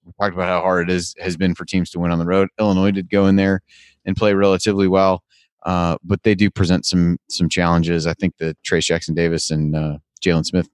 we 0.05 0.13
talked 0.19 0.35
about 0.35 0.49
how 0.49 0.63
hard 0.63 0.89
it 0.89 0.93
is 0.93 1.15
has 1.21 1.37
been 1.37 1.55
for 1.55 1.67
teams 1.67 1.91
to 1.91 2.01
win 2.01 2.11
on 2.11 2.19
the 2.19 2.27
road. 2.27 2.49
Illinois 2.59 2.91
did 2.91 3.11
go 3.11 3.27
in 3.27 3.37
there 3.37 3.61
and 4.07 4.17
play 4.17 4.33
relatively 4.33 4.89
well, 4.89 5.23
uh, 5.65 5.99
but 6.03 6.23
they 6.23 6.35
do 6.35 6.51
present 6.51 6.87
some 6.87 7.19
some 7.29 7.51
challenges. 7.51 8.07
I 8.07 8.15
think 8.15 8.39
the 8.39 8.57
Trayce 8.67 8.87
Jackson 8.87 9.15
Davis 9.15 9.51
and 9.51 9.77
uh, 9.77 9.99
Jalen 10.25 10.47
Smith 10.47 10.69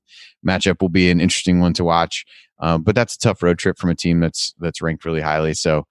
matchup 0.45 0.81
will 0.81 0.89
be 0.89 1.11
an 1.11 1.21
interesting 1.21 1.61
one 1.61 1.73
to 1.75 1.85
watch. 1.85 2.25
Uh, 2.59 2.79
but 2.79 2.95
that's 2.95 3.17
a 3.17 3.19
tough 3.19 3.43
road 3.43 3.59
trip 3.59 3.79
from 3.79 3.91
a 3.91 3.95
team 3.95 4.21
that's 4.21 4.55
that's 4.59 4.81
ranked 4.81 5.05
really 5.05 5.21
highly. 5.21 5.55
So 5.55 5.87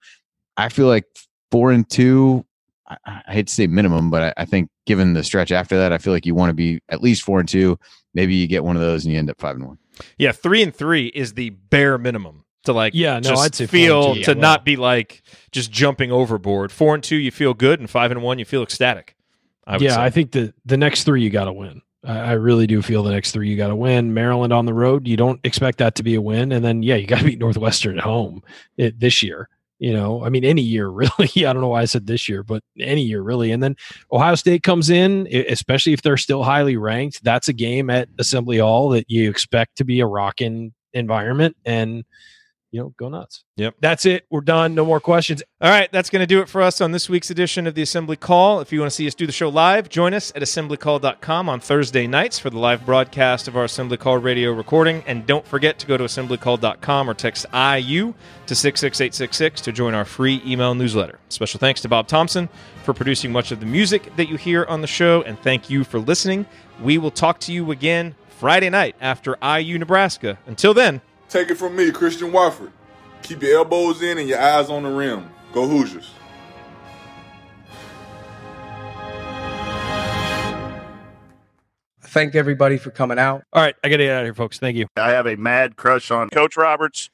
I 0.56 0.68
feel 0.68 0.86
like 0.86 1.04
four 1.50 1.70
and 1.72 1.88
two. 1.88 2.44
I, 2.88 2.96
I 3.06 3.32
hate 3.32 3.46
to 3.48 3.54
say 3.54 3.66
minimum, 3.66 4.10
but 4.10 4.22
I, 4.22 4.42
I 4.42 4.44
think 4.44 4.70
given 4.86 5.14
the 5.14 5.24
stretch 5.24 5.52
after 5.52 5.76
that, 5.78 5.92
I 5.92 5.98
feel 5.98 6.12
like 6.12 6.26
you 6.26 6.34
want 6.34 6.50
to 6.50 6.54
be 6.54 6.80
at 6.88 7.02
least 7.02 7.22
four 7.22 7.40
and 7.40 7.48
two. 7.48 7.78
Maybe 8.14 8.34
you 8.34 8.46
get 8.46 8.64
one 8.64 8.76
of 8.76 8.82
those 8.82 9.04
and 9.04 9.12
you 9.12 9.18
end 9.18 9.30
up 9.30 9.40
five 9.40 9.56
and 9.56 9.66
one. 9.66 9.78
Yeah, 10.18 10.32
three 10.32 10.62
and 10.62 10.74
three 10.74 11.06
is 11.06 11.34
the 11.34 11.50
bare 11.50 11.98
minimum 11.98 12.44
to 12.64 12.72
like 12.72 12.94
Yeah, 12.94 13.14
no, 13.14 13.30
just 13.30 13.42
I'd 13.42 13.54
say 13.54 13.66
four 13.66 13.78
and 13.78 13.86
feel 13.86 14.14
two, 14.14 14.22
to 14.24 14.34
yeah. 14.34 14.40
not 14.40 14.64
be 14.64 14.76
like 14.76 15.22
just 15.52 15.70
jumping 15.70 16.10
overboard. 16.12 16.72
Four 16.72 16.94
and 16.94 17.04
two, 17.04 17.16
you 17.16 17.30
feel 17.30 17.54
good, 17.54 17.80
and 17.80 17.88
five 17.88 18.10
and 18.10 18.22
one, 18.22 18.38
you 18.38 18.44
feel 18.44 18.62
ecstatic. 18.62 19.14
I 19.66 19.74
would 19.74 19.82
yeah, 19.82 19.96
say. 19.96 20.02
I 20.02 20.10
think 20.10 20.32
the 20.32 20.52
the 20.64 20.76
next 20.76 21.04
three 21.04 21.22
you 21.22 21.30
got 21.30 21.44
to 21.44 21.52
win. 21.52 21.82
I, 22.06 22.32
really 22.32 22.66
do 22.66 22.82
feel 22.82 23.02
the 23.02 23.12
next 23.12 23.32
three 23.32 23.48
you 23.48 23.56
got 23.56 23.68
to 23.68 23.76
win. 23.76 24.14
Maryland 24.14 24.52
on 24.52 24.66
the 24.66 24.74
road, 24.74 25.06
you 25.08 25.16
don't 25.16 25.40
expect 25.44 25.78
that 25.78 25.94
to 25.96 26.02
be 26.02 26.14
a 26.14 26.20
win, 26.20 26.52
and 26.52 26.64
then 26.64 26.82
yeah, 26.82 26.96
you 26.96 27.06
got 27.06 27.20
to 27.20 27.24
beat 27.26 27.38
Northwestern 27.38 27.98
at 27.98 28.04
home 28.04 28.42
it, 28.76 28.98
this 29.00 29.22
year. 29.22 29.48
You 29.78 29.92
know, 29.92 30.24
I 30.24 30.28
mean, 30.28 30.44
any 30.44 30.62
year 30.62 30.88
really. 30.90 31.46
I 31.46 31.52
don't 31.52 31.60
know 31.60 31.68
why 31.68 31.82
I 31.82 31.86
said 31.86 32.06
this 32.06 32.28
year, 32.28 32.42
but 32.42 32.62
any 32.78 33.02
year 33.02 33.22
really. 33.22 33.50
And 33.52 33.62
then 33.62 33.76
Ohio 34.12 34.34
State 34.34 34.62
comes 34.62 34.90
in, 34.90 35.26
especially 35.26 35.92
if 35.92 36.02
they're 36.02 36.16
still 36.16 36.42
highly 36.42 36.76
ranked. 36.76 37.24
That's 37.24 37.48
a 37.48 37.52
game 37.52 37.90
at 37.90 38.08
Assembly 38.18 38.58
Hall 38.58 38.90
that 38.90 39.10
you 39.10 39.28
expect 39.28 39.76
to 39.76 39.84
be 39.84 40.00
a 40.00 40.06
rocking 40.06 40.72
environment, 40.92 41.56
and 41.64 42.04
you 42.74 42.80
know, 42.80 42.92
go 42.98 43.08
nuts. 43.08 43.44
Yep. 43.56 43.76
That's 43.78 44.04
it. 44.04 44.26
We're 44.30 44.40
done. 44.40 44.74
No 44.74 44.84
more 44.84 44.98
questions. 44.98 45.44
All 45.60 45.70
right, 45.70 45.88
that's 45.92 46.10
going 46.10 46.20
to 46.20 46.26
do 46.26 46.40
it 46.40 46.48
for 46.48 46.60
us 46.60 46.80
on 46.80 46.90
this 46.90 47.08
week's 47.08 47.30
edition 47.30 47.68
of 47.68 47.76
the 47.76 47.82
Assembly 47.82 48.16
Call. 48.16 48.58
If 48.58 48.72
you 48.72 48.80
want 48.80 48.90
to 48.90 48.96
see 48.96 49.06
us 49.06 49.14
do 49.14 49.26
the 49.26 49.32
show 49.32 49.48
live, 49.48 49.88
join 49.88 50.12
us 50.12 50.32
at 50.34 50.42
assemblycall.com 50.42 51.48
on 51.48 51.60
Thursday 51.60 52.08
nights 52.08 52.40
for 52.40 52.50
the 52.50 52.58
live 52.58 52.84
broadcast 52.84 53.46
of 53.46 53.56
our 53.56 53.62
Assembly 53.62 53.96
Call 53.96 54.18
radio 54.18 54.50
recording. 54.50 55.04
And 55.06 55.24
don't 55.24 55.46
forget 55.46 55.78
to 55.78 55.86
go 55.86 55.96
to 55.96 56.02
assemblycall.com 56.02 57.08
or 57.08 57.14
text 57.14 57.46
IU 57.54 58.12
to 58.46 58.54
66866 58.56 59.60
to 59.60 59.70
join 59.70 59.94
our 59.94 60.04
free 60.04 60.42
email 60.44 60.74
newsletter. 60.74 61.20
Special 61.28 61.60
thanks 61.60 61.80
to 61.82 61.88
Bob 61.88 62.08
Thompson 62.08 62.48
for 62.82 62.92
producing 62.92 63.30
much 63.30 63.52
of 63.52 63.60
the 63.60 63.66
music 63.66 64.16
that 64.16 64.28
you 64.28 64.36
hear 64.36 64.64
on 64.64 64.80
the 64.80 64.88
show, 64.88 65.22
and 65.22 65.38
thank 65.38 65.70
you 65.70 65.84
for 65.84 66.00
listening. 66.00 66.44
We 66.82 66.98
will 66.98 67.12
talk 67.12 67.38
to 67.40 67.52
you 67.52 67.70
again 67.70 68.16
Friday 68.30 68.68
night 68.68 68.96
after 69.00 69.38
IU 69.40 69.78
Nebraska. 69.78 70.40
Until 70.46 70.74
then, 70.74 71.00
Take 71.34 71.50
it 71.50 71.56
from 71.56 71.74
me, 71.74 71.90
Christian 71.90 72.30
Watford. 72.30 72.70
Keep 73.24 73.42
your 73.42 73.56
elbows 73.56 74.02
in 74.02 74.18
and 74.18 74.28
your 74.28 74.40
eyes 74.40 74.70
on 74.70 74.84
the 74.84 74.88
rim. 74.88 75.28
Go 75.52 75.66
Hoosiers. 75.66 76.12
Thank 82.02 82.36
everybody 82.36 82.78
for 82.78 82.92
coming 82.92 83.18
out. 83.18 83.42
All 83.52 83.60
right, 83.60 83.74
I 83.82 83.88
got 83.88 83.96
to 83.96 84.04
get 84.04 84.12
out 84.12 84.20
of 84.20 84.26
here, 84.26 84.34
folks. 84.34 84.60
Thank 84.60 84.76
you. 84.76 84.86
I 84.94 85.10
have 85.10 85.26
a 85.26 85.34
mad 85.34 85.74
crush 85.74 86.12
on 86.12 86.30
Coach 86.30 86.56
Roberts. 86.56 87.10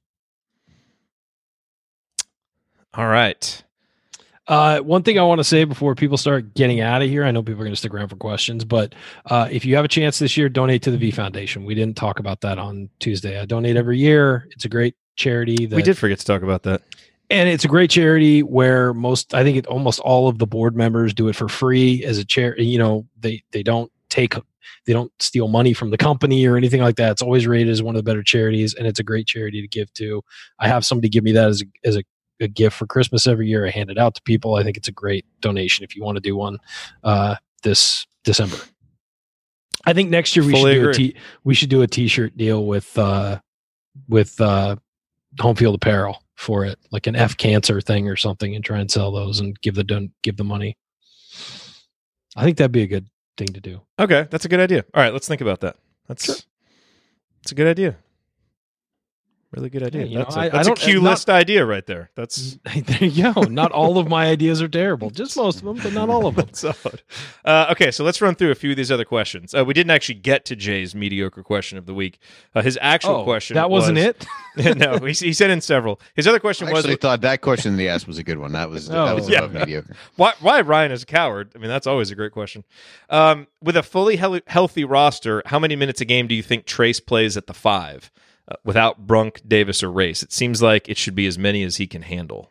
all 2.92 3.06
right. 3.06 3.64
Uh, 4.50 4.80
one 4.80 5.04
thing 5.04 5.16
I 5.16 5.22
want 5.22 5.38
to 5.38 5.44
say 5.44 5.62
before 5.62 5.94
people 5.94 6.16
start 6.16 6.54
getting 6.54 6.80
out 6.80 7.02
of 7.02 7.08
here, 7.08 7.24
I 7.24 7.30
know 7.30 7.40
people 7.40 7.60
are 7.60 7.64
going 7.64 7.72
to 7.72 7.76
stick 7.76 7.94
around 7.94 8.08
for 8.08 8.16
questions, 8.16 8.64
but 8.64 8.96
uh, 9.26 9.48
if 9.48 9.64
you 9.64 9.76
have 9.76 9.84
a 9.84 9.88
chance 9.88 10.18
this 10.18 10.36
year, 10.36 10.48
donate 10.48 10.82
to 10.82 10.90
the 10.90 10.96
V 10.98 11.12
Foundation. 11.12 11.64
We 11.64 11.76
didn't 11.76 11.96
talk 11.96 12.18
about 12.18 12.40
that 12.40 12.58
on 12.58 12.90
Tuesday. 12.98 13.38
I 13.38 13.44
donate 13.44 13.76
every 13.76 13.98
year. 13.98 14.48
It's 14.50 14.64
a 14.64 14.68
great 14.68 14.96
charity. 15.14 15.66
That, 15.66 15.76
we 15.76 15.84
did 15.84 15.96
forget 15.96 16.18
to 16.18 16.26
talk 16.26 16.42
about 16.42 16.64
that. 16.64 16.82
and 17.30 17.48
it's 17.48 17.64
a 17.64 17.68
great 17.68 17.90
charity 17.90 18.42
where 18.42 18.92
most, 18.92 19.34
I 19.34 19.44
think, 19.44 19.56
it, 19.56 19.68
almost 19.68 20.00
all 20.00 20.26
of 20.26 20.38
the 20.38 20.48
board 20.48 20.74
members 20.74 21.14
do 21.14 21.28
it 21.28 21.36
for 21.36 21.48
free 21.48 22.04
as 22.04 22.18
a 22.18 22.24
chair. 22.24 22.58
You 22.60 22.78
know, 22.80 23.06
they 23.20 23.44
they 23.52 23.62
don't 23.62 23.92
take 24.08 24.34
they 24.86 24.92
don't 24.92 25.12
steal 25.20 25.46
money 25.46 25.72
from 25.72 25.90
the 25.90 25.96
company 25.96 26.44
or 26.46 26.56
anything 26.56 26.80
like 26.80 26.96
that. 26.96 27.12
It's 27.12 27.22
always 27.22 27.46
rated 27.46 27.68
as 27.68 27.82
one 27.82 27.94
of 27.94 28.00
the 28.00 28.10
better 28.10 28.24
charities, 28.24 28.74
and 28.74 28.86
it's 28.86 28.98
a 28.98 29.04
great 29.04 29.28
charity 29.28 29.60
to 29.62 29.68
give 29.68 29.92
to. 29.94 30.24
I 30.58 30.66
have 30.66 30.84
somebody 30.84 31.08
give 31.08 31.22
me 31.22 31.30
that 31.32 31.48
as 31.48 31.62
a, 31.62 31.88
as 31.88 31.96
a, 31.96 32.02
a 32.40 32.48
gift 32.48 32.76
for 32.76 32.86
Christmas 32.86 33.26
every 33.26 33.48
year. 33.48 33.66
I 33.66 33.70
hand 33.70 33.90
it 33.90 33.98
out 33.98 34.14
to 34.14 34.22
people. 34.22 34.54
I 34.54 34.62
think 34.62 34.76
it's 34.76 34.88
a 34.88 34.92
great 34.92 35.24
donation 35.40 35.84
if 35.84 35.96
you 35.96 36.02
want 36.02 36.16
to 36.16 36.20
do 36.20 36.36
one 36.36 36.58
uh, 37.04 37.36
this 37.62 38.06
December. 38.24 38.56
I 39.84 39.92
think 39.92 40.10
next 40.10 40.36
year 40.36 40.44
we 40.44 40.52
Fully 40.52 40.74
should 40.74 40.82
do 40.82 40.88
a 40.88 40.92
t- 40.92 41.16
we 41.44 41.54
should 41.54 41.70
do 41.70 41.82
a 41.82 41.86
t-shirt 41.86 42.36
deal 42.36 42.66
with 42.66 42.96
uh, 42.98 43.40
with 44.08 44.40
uh, 44.40 44.76
home 45.38 45.56
field 45.56 45.74
apparel 45.74 46.22
for 46.36 46.64
it, 46.64 46.78
like 46.90 47.06
an 47.06 47.16
F 47.16 47.36
cancer 47.36 47.80
thing 47.80 48.08
or 48.08 48.16
something, 48.16 48.54
and 48.54 48.64
try 48.64 48.78
and 48.78 48.90
sell 48.90 49.10
those 49.10 49.40
and 49.40 49.60
give 49.60 49.74
the 49.74 49.84
don- 49.84 50.12
give 50.22 50.36
the 50.36 50.44
money. 50.44 50.76
I 52.36 52.44
think 52.44 52.58
that'd 52.58 52.72
be 52.72 52.82
a 52.82 52.86
good 52.86 53.06
thing 53.36 53.48
to 53.48 53.60
do. 53.60 53.80
Okay, 53.98 54.26
that's 54.30 54.44
a 54.44 54.48
good 54.48 54.60
idea. 54.60 54.84
All 54.94 55.02
right, 55.02 55.12
let's 55.12 55.28
think 55.28 55.40
about 55.40 55.60
that. 55.60 55.76
That's 56.08 56.46
that's 57.42 57.52
a 57.52 57.54
good 57.54 57.66
idea. 57.66 57.96
Really 59.52 59.68
good 59.68 59.82
idea. 59.82 60.04
you 60.06 60.18
know, 60.18 60.24
that's 60.24 60.36
I- 60.36 60.44
a, 60.44 60.46
I 60.46 60.50
that's 60.50 60.68
a 60.68 60.74
don't- 60.76 61.02
not- 61.02 61.10
list 61.10 61.28
idea 61.28 61.66
right 61.66 61.84
there. 61.84 62.10
That's 62.14 62.56
there 62.86 63.04
you 63.08 63.32
go. 63.34 63.42
Not 63.42 63.72
all 63.72 63.98
of 63.98 64.06
my 64.08 64.26
ideas 64.28 64.62
are 64.62 64.68
terrible. 64.68 65.10
Just 65.20 65.36
most 65.36 65.56
of 65.58 65.64
them, 65.64 65.76
but 65.82 65.92
not 65.92 66.08
all 66.08 66.26
of 66.28 66.36
them. 66.36 66.48
solid. 66.52 67.02
Uh, 67.44 67.66
okay, 67.72 67.90
so 67.90 68.04
let's 68.04 68.20
run 68.22 68.36
through 68.36 68.52
a 68.52 68.54
few 68.54 68.70
of 68.70 68.76
these 68.76 68.92
other 68.92 69.04
questions. 69.04 69.52
Uh, 69.52 69.64
we 69.64 69.74
didn't 69.74 69.90
actually 69.90 70.14
get 70.20 70.44
to 70.44 70.54
Jay's 70.54 70.94
mediocre 70.94 71.42
question 71.42 71.78
of 71.78 71.86
the 71.86 71.94
week. 71.94 72.20
Uh, 72.54 72.62
his 72.62 72.78
actual 72.80 73.16
Oh, 73.16 73.24
question 73.24 73.56
that 73.56 73.70
wasn't 73.70 73.96
was- 73.98 74.14
it? 74.56 74.76
no, 74.78 74.98
he, 74.98 75.12
he 75.14 75.32
sent 75.32 75.50
in 75.50 75.60
several. 75.60 76.00
His 76.14 76.28
other 76.28 76.38
question 76.38 76.68
I 76.68 76.72
was 76.72 76.84
actually 76.84 76.96
thought 76.96 77.20
that 77.22 77.40
question 77.40 77.76
they 77.76 77.88
asked 77.88 78.06
was 78.06 78.18
a 78.18 78.22
good 78.24 78.38
one. 78.38 78.52
That 78.52 78.70
was 78.70 78.86
that 78.86 79.14
was 79.16 79.28
Oh. 79.28 79.34
above 79.36 79.52
mediocre. 79.52 79.96
why, 80.14 80.32
why 80.40 80.60
Ryan 80.60 80.92
is 80.92 81.02
a 81.02 81.06
coward? 81.06 81.50
I 81.56 81.58
mean, 81.58 81.68
that's 81.68 81.88
always 81.88 82.12
a 82.12 82.14
great 82.14 82.30
question. 82.30 82.62
Um, 83.08 83.48
with 83.60 83.76
a 83.76 83.82
fully 83.82 84.14
hel- 84.14 84.40
healthy 84.46 84.84
roster, 84.84 85.42
how 85.46 85.58
many 85.58 85.74
minutes 85.74 86.00
a 86.00 86.04
game 86.04 86.28
do 86.28 86.36
you 86.36 86.42
think 86.42 86.66
Trayce 86.66 87.04
plays 87.04 87.36
at 87.36 87.48
the 87.48 87.54
five 87.54 88.12
uh, 88.50 88.56
without 88.64 89.06
Brunk, 89.06 89.40
Davis, 89.46 89.82
or 89.82 89.90
Race? 89.90 90.22
It 90.22 90.32
seems 90.32 90.60
like 90.60 90.88
it 90.88 90.96
should 90.96 91.14
be 91.14 91.26
as 91.26 91.38
many 91.38 91.62
as 91.62 91.76
he 91.76 91.86
can 91.86 92.02
handle. 92.02 92.50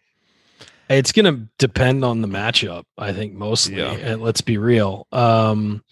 It's 0.90 1.12
going 1.12 1.26
to 1.26 1.48
depend 1.60 2.04
on 2.04 2.22
the 2.22 2.28
matchup, 2.28 2.86
I 2.98 3.14
think 3.14 3.34
mostly. 3.34 3.78
Yeah. 3.78 3.92
And 3.92 4.22
let's 4.22 4.42
be 4.42 4.58
real. 4.58 5.06
Um, 5.12 5.84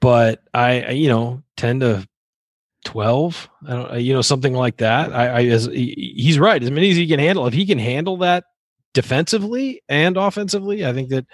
but 0.00 0.42
I, 0.52 0.82
I, 0.82 0.90
you 0.90 1.08
know, 1.08 1.42
ten 1.56 1.80
to 1.80 2.06
twelve, 2.84 3.48
I 3.66 3.72
don't, 3.72 4.00
you 4.00 4.12
know, 4.12 4.22
something 4.22 4.52
like 4.52 4.76
that. 4.78 5.14
I, 5.14 5.26
I 5.28 5.44
as 5.46 5.64
he's 5.64 6.38
right, 6.38 6.62
as 6.62 6.70
many 6.70 6.90
as 6.90 6.96
he 6.96 7.06
can 7.06 7.18
handle. 7.18 7.46
If 7.46 7.54
he 7.54 7.64
can 7.64 7.78
handle 7.78 8.18
that 8.18 8.44
defensively 8.92 9.82
and 9.88 10.16
offensively, 10.16 10.84
I 10.84 10.92
think 10.92 11.08
that 11.08 11.26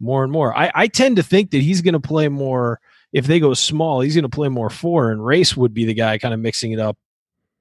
more 0.00 0.22
and 0.24 0.32
more. 0.32 0.56
I, 0.56 0.70
I 0.74 0.86
tend 0.86 1.16
to 1.16 1.22
think 1.22 1.50
that 1.50 1.62
he's 1.62 1.82
going 1.82 1.94
to 1.94 2.00
play 2.00 2.28
more. 2.28 2.80
If 3.12 3.26
they 3.26 3.40
go 3.40 3.54
small, 3.54 4.00
he's 4.00 4.14
going 4.14 4.22
to 4.22 4.28
play 4.28 4.48
more 4.48 4.70
four, 4.70 5.10
and 5.10 5.24
Race 5.24 5.56
would 5.56 5.74
be 5.74 5.84
the 5.84 5.94
guy 5.94 6.18
kind 6.18 6.34
of 6.34 6.40
mixing 6.40 6.72
it 6.72 6.80
up 6.80 6.96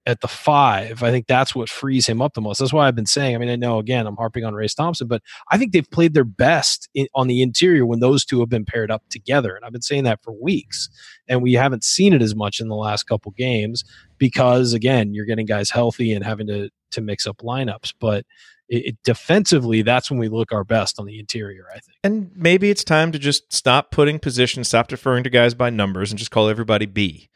at 0.08 0.22
the 0.22 0.28
five. 0.28 1.04
I 1.04 1.12
think 1.12 1.28
that's 1.28 1.54
what 1.54 1.70
frees 1.70 2.08
him 2.08 2.22
up 2.22 2.34
the 2.34 2.42
most. 2.42 2.60
That's 2.60 2.72
why 2.72 2.88
I've 2.88 2.96
been 2.96 3.06
saying. 3.06 3.36
I 3.36 3.38
mean, 3.38 3.50
I 3.50 3.58
know 3.58 3.78
again 3.78 4.08
I'm 4.08 4.16
harping 4.16 4.46
on 4.46 4.56
Race 4.56 4.74
Thompson, 4.74 5.08
but 5.08 5.22
I 5.52 5.58
think 5.58 5.74
they've 5.74 5.90
played 5.92 6.14
their 6.14 6.24
best 6.24 6.90
in, 6.96 7.08
on 7.14 7.28
the 7.28 7.42
interior 7.42 7.86
when 7.86 8.00
those 8.00 8.24
two 8.24 8.40
have 8.40 8.50
been 8.50 8.66
paired 8.66 8.90
up 8.90 9.04
together, 9.10 9.56
and 9.56 9.66
I've 9.66 9.74
been 9.74 9.82
saying 9.82 10.06
that 10.06 10.24
for 10.24 10.32
weeks. 10.32 10.90
And 11.28 11.44
we 11.44 11.54
haven't 11.54 11.84
seen 11.84 12.14
it 12.14 12.22
as 12.22 12.36
much 12.36 12.62
in 12.62 12.70
the 12.70 12.76
last 12.76 13.04
couple 13.04 13.34
games 13.34 13.84
because 14.18 14.74
again, 14.74 15.14
you're 15.14 15.26
getting 15.26 15.46
guys 15.46 15.70
healthy 15.70 16.14
and 16.14 16.24
having 16.24 16.48
to 16.48 16.70
to 16.92 17.02
mix 17.02 17.28
up 17.28 17.40
lineups. 17.40 17.94
But 18.00 18.26
it, 18.70 18.86
it, 18.86 18.98
defensively, 19.04 19.82
that's 19.82 20.10
when 20.10 20.20
we 20.20 20.30
look 20.30 20.54
our 20.54 20.64
best 20.64 21.00
on 21.00 21.06
the 21.06 21.20
interior. 21.20 21.66
I 21.70 21.80
think. 21.80 21.98
And 22.06 22.32
maybe 22.34 22.70
it's 22.70 22.86
time 22.86 23.12
to 23.12 23.20
just 23.20 23.52
stop 23.54 23.92
putting 23.92 24.20
positions, 24.20 24.70
stop 24.70 24.88
deferring 24.88 25.26
to 25.26 25.30
guys 25.30 25.54
by 25.54 25.70
numbers, 25.70 26.12
and 26.12 26.18
just 26.18 26.32
call 26.32 26.48
everybody 26.48 26.86
B. 26.86 27.30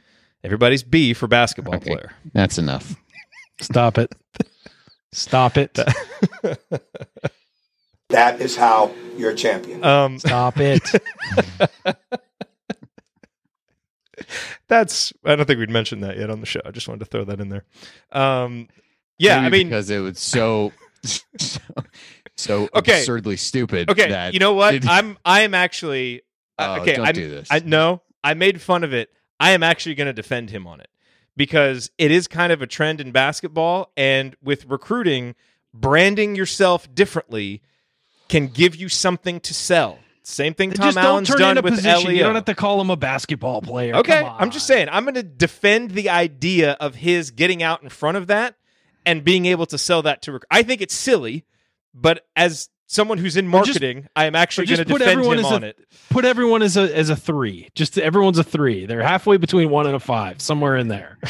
Everybody's 0.43 0.83
B 0.83 1.13
for 1.13 1.27
basketball 1.27 1.75
Okay. 1.75 1.91
player. 1.93 2.11
That's 2.33 2.57
enough. 2.57 2.95
Stop 3.61 3.97
it. 3.97 4.13
Stop 5.11 5.57
it. 5.57 5.77
That 8.09 8.41
is 8.41 8.57
how 8.57 8.93
you're 9.15 9.29
a 9.31 9.35
champion. 9.35 9.85
Um, 9.85 10.19
Stop 10.19 10.57
it. 10.59 10.81
that's. 14.67 15.13
I 15.25 15.35
don't 15.35 15.45
think 15.45 15.59
we'd 15.59 15.69
mentioned 15.69 16.03
that 16.03 16.17
yet 16.17 16.29
on 16.29 16.39
the 16.41 16.45
show. 16.45 16.59
I 16.65 16.71
just 16.71 16.87
wanted 16.89 16.99
to 16.99 17.05
throw 17.05 17.23
that 17.25 17.39
in 17.39 17.47
there. 17.49 17.63
Um, 18.11 18.67
yeah, 19.17 19.39
Maybe 19.41 19.45
I 19.45 19.49
mean, 19.59 19.67
because 19.67 19.89
it 19.89 19.99
was 19.99 20.19
so 20.19 20.73
so, 21.05 21.59
so 22.37 22.69
Okay. 22.75 22.99
absurdly 22.99 23.37
stupid. 23.37 23.89
okay. 23.89 24.09
that 24.09 24.33
You 24.33 24.39
know 24.39 24.53
what? 24.53 24.85
I'm. 24.87 25.17
I 25.23 25.41
am 25.41 25.53
actually. 25.53 26.21
uh, 26.59 26.75
Oh, 26.79 26.81
okay, 26.81 26.95
don't 26.95 27.07
I'm, 27.07 27.13
do 27.15 27.29
this. 27.29 27.47
I 27.49 27.59
no. 27.59 28.01
I 28.23 28.33
made 28.33 28.61
fun 28.61 28.83
of 28.83 28.93
it. 28.93 29.09
I 29.41 29.51
am 29.51 29.63
actually 29.63 29.95
going 29.95 30.05
to 30.05 30.13
defend 30.13 30.51
him 30.51 30.67
on 30.67 30.79
it 30.79 30.89
because 31.35 31.89
it 31.97 32.11
is 32.11 32.27
kind 32.27 32.53
of 32.53 32.61
a 32.61 32.67
trend 32.67 33.01
in 33.01 33.11
basketball, 33.11 33.91
and 33.97 34.35
with 34.43 34.65
recruiting, 34.65 35.33
branding 35.73 36.35
yourself 36.35 36.93
differently 36.93 37.63
can 38.29 38.47
give 38.47 38.75
you 38.75 38.87
something 38.87 39.39
to 39.39 39.53
sell. 39.53 39.97
Same 40.21 40.53
thing 40.53 40.71
Tom 40.71 40.85
Just 40.85 40.95
don't 40.95 41.05
Allen's 41.05 41.29
turn 41.29 41.39
done 41.39 41.57
into 41.57 41.63
with 41.63 41.73
position. 41.73 42.09
Leo. 42.09 42.17
You 42.17 42.23
don't 42.23 42.35
have 42.35 42.45
to 42.45 42.53
call 42.53 42.79
him 42.79 42.91
a 42.91 42.95
basketball 42.95 43.63
player. 43.63 43.95
Okay, 43.95 44.23
I'm 44.23 44.51
just 44.51 44.67
saying 44.67 44.89
I'm 44.91 45.03
going 45.05 45.15
to 45.15 45.23
defend 45.23 45.91
the 45.91 46.09
idea 46.09 46.73
of 46.73 46.93
his 46.93 47.31
getting 47.31 47.63
out 47.63 47.81
in 47.81 47.89
front 47.89 48.17
of 48.17 48.27
that 48.27 48.55
and 49.07 49.23
being 49.23 49.47
able 49.47 49.65
to 49.65 49.77
sell 49.79 50.03
that 50.03 50.21
to. 50.23 50.33
Rec- 50.33 50.43
I 50.51 50.61
think 50.61 50.81
it's 50.81 50.93
silly, 50.93 51.45
but 51.95 52.27
as 52.35 52.69
someone 52.91 53.17
who's 53.17 53.37
in 53.37 53.47
Or 53.53 53.63
just- 53.63 53.79
marketing, 53.81 54.07
I 54.15 54.25
am 54.25 54.35
actually 54.35 54.67
going 54.67 54.79
to 54.79 54.85
put 54.85 54.99
defend 54.99 55.19
everyone 55.19 55.39
him 55.39 55.45
as 55.45 55.51
a- 55.51 55.55
on 55.55 55.63
it. 55.63 55.77
put 56.09 56.25
everyone 56.25 56.61
as 56.61 56.77
a 56.77 56.95
as 56.95 57.09
a 57.09 57.15
three. 57.15 57.69
Just 57.75 57.97
everyone's 57.97 58.37
a 58.37 58.43
three. 58.43 58.85
They're 58.85 59.01
halfway 59.03 59.37
between 59.37 59.69
one 59.69 59.85
and 59.87 59.95
a 59.95 59.99
five, 59.99 60.41
somewhere 60.41 60.75
in 60.77 60.87
there. 60.87 61.17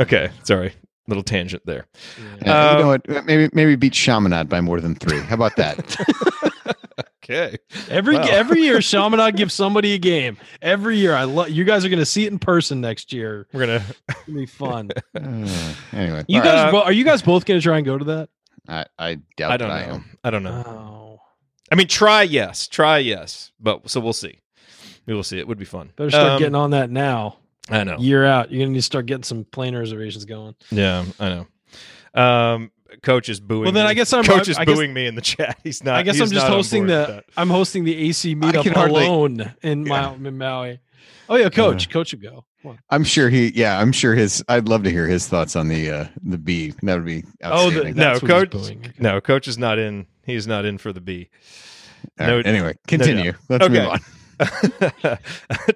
Okay, 0.00 0.30
sorry, 0.42 0.72
little 1.06 1.22
tangent 1.22 1.62
there. 1.66 1.86
Yeah, 2.44 2.68
Um, 2.70 2.76
you 2.76 2.82
know 2.82 2.88
what? 2.88 3.26
Maybe 3.26 3.48
maybe 3.52 3.76
beat 3.76 3.92
Chaminade 3.92 4.48
by 4.48 4.60
more 4.60 4.80
than 4.80 4.94
three. 4.96 5.20
How 5.20 5.34
about 5.34 5.54
that? 5.56 5.96
Okay, 7.28 7.56
Every 7.90 8.14
Wow. 8.16 8.26
every 8.30 8.62
year, 8.62 8.80
Chaminade 8.80 9.34
gives 9.36 9.52
somebody 9.52 9.94
a 9.94 9.98
game. 9.98 10.36
Every 10.62 10.96
year, 10.98 11.12
I 11.12 11.24
love 11.24 11.50
you 11.50 11.64
guys 11.64 11.84
are 11.84 11.88
going 11.88 11.98
to 11.98 12.06
see 12.06 12.24
it 12.24 12.30
in 12.32 12.38
person 12.38 12.80
next 12.80 13.12
year. 13.12 13.48
we're 13.52 13.66
gonna. 13.66 13.82
It's 14.08 14.22
gonna 14.26 14.38
be 14.38 14.46
fun. 14.46 14.90
Uh, 15.16 15.48
anyway, 15.92 16.24
You 16.28 16.38
all 16.38 16.44
guys, 16.44 16.64
right. 16.64 16.70
bo- 16.70 16.82
are 16.82 16.92
you 16.92 17.02
guys 17.04 17.22
both 17.22 17.44
going 17.44 17.58
to 17.58 17.64
try 17.64 17.78
and 17.78 17.84
go 17.84 17.98
to 17.98 18.04
that? 18.04 18.28
I, 18.68 18.84
I 18.98 19.18
doubt 19.36 19.52
I 19.52 19.56
don't 19.56 19.68
that 19.68 19.74
I 19.84 19.86
know. 19.86 19.94
am. 19.94 20.18
I 20.24 20.30
don't 20.30 20.42
know. 20.42 20.62
Oh, 20.66 21.20
I 21.70 21.74
mean, 21.74 21.88
try 21.88 22.22
yes, 22.22 22.68
try 22.68 22.98
yes, 22.98 23.52
but 23.60 23.88
so 23.90 24.00
we'll 24.00 24.12
see. 24.12 24.40
We 25.06 25.14
will 25.14 25.22
see. 25.24 25.38
It 25.38 25.46
would 25.48 25.58
be 25.58 25.64
fun. 25.64 25.92
better 25.96 26.10
start 26.10 26.32
Um, 26.32 26.38
getting 26.38 26.54
on 26.54 26.70
that 26.70 26.90
now. 26.90 27.38
I 27.68 27.82
know. 27.84 27.96
Year 27.98 28.24
out, 28.24 28.50
you're 28.50 28.58
going 28.60 28.68
to 28.68 28.72
need 28.72 28.78
to 28.78 28.82
start 28.82 29.06
getting 29.06 29.24
some 29.24 29.44
plane 29.44 29.74
reservations 29.76 30.24
going. 30.24 30.54
Yeah, 30.70 31.04
I 31.18 31.28
know. 32.14 32.20
Um, 32.22 32.70
coach 33.02 33.28
is 33.28 33.40
booing. 33.40 33.64
Well, 33.64 33.72
then 33.72 33.84
me. 33.84 33.90
I 33.90 33.94
guess 33.94 34.12
I'm- 34.12 34.24
coach 34.24 34.48
is 34.48 34.56
I 34.56 34.64
guess- 34.64 34.74
booing 34.76 34.94
me 34.94 35.06
in 35.06 35.14
the 35.16 35.20
chat. 35.20 35.58
He's 35.64 35.82
not. 35.82 35.96
I 35.96 36.02
guess 36.02 36.20
I'm 36.20 36.30
just 36.30 36.46
hosting 36.46 36.86
the. 36.86 37.24
I'm 37.36 37.50
hosting 37.50 37.84
the 37.84 37.96
AC 38.08 38.34
meetup 38.36 38.62
can 38.62 38.72
hardly- 38.72 39.04
alone 39.06 39.54
in, 39.62 39.84
Mau- 39.84 40.14
in 40.14 40.38
Maui. 40.38 40.80
Oh 41.28 41.36
yeah, 41.36 41.48
coach, 41.48 41.88
coach 41.90 42.12
would 42.12 42.22
go. 42.22 42.44
I'm 42.90 43.04
sure 43.04 43.28
he. 43.28 43.52
Yeah, 43.54 43.78
I'm 43.80 43.92
sure 43.92 44.14
his. 44.14 44.42
I'd 44.48 44.68
love 44.68 44.82
to 44.84 44.90
hear 44.90 45.06
his 45.06 45.28
thoughts 45.28 45.54
on 45.56 45.68
the 45.68 45.90
uh 45.90 46.06
the 46.24 46.38
B. 46.38 46.72
That 46.82 46.94
would 46.96 47.04
be 47.04 47.24
Oh, 47.42 47.70
the- 47.70 47.76
outstanding. 47.78 47.94
No, 47.94 48.02
That's 48.04 48.22
what 48.22 48.30
he's 48.30 48.40
coach. 48.40 48.50
booing. 48.50 48.92
No, 48.98 49.20
coach 49.20 49.48
is 49.48 49.58
not 49.58 49.78
in. 49.78 50.06
He's 50.24 50.46
not 50.46 50.64
in 50.64 50.78
for 50.78 50.92
the 50.92 51.00
B. 51.00 51.28
All 52.20 52.26
right, 52.28 52.44
no- 52.44 52.50
anyway, 52.50 52.74
continue. 52.86 53.32
Let's 53.48 53.64
Okay. 53.64 53.80
move 53.80 53.88
on. 53.90 54.00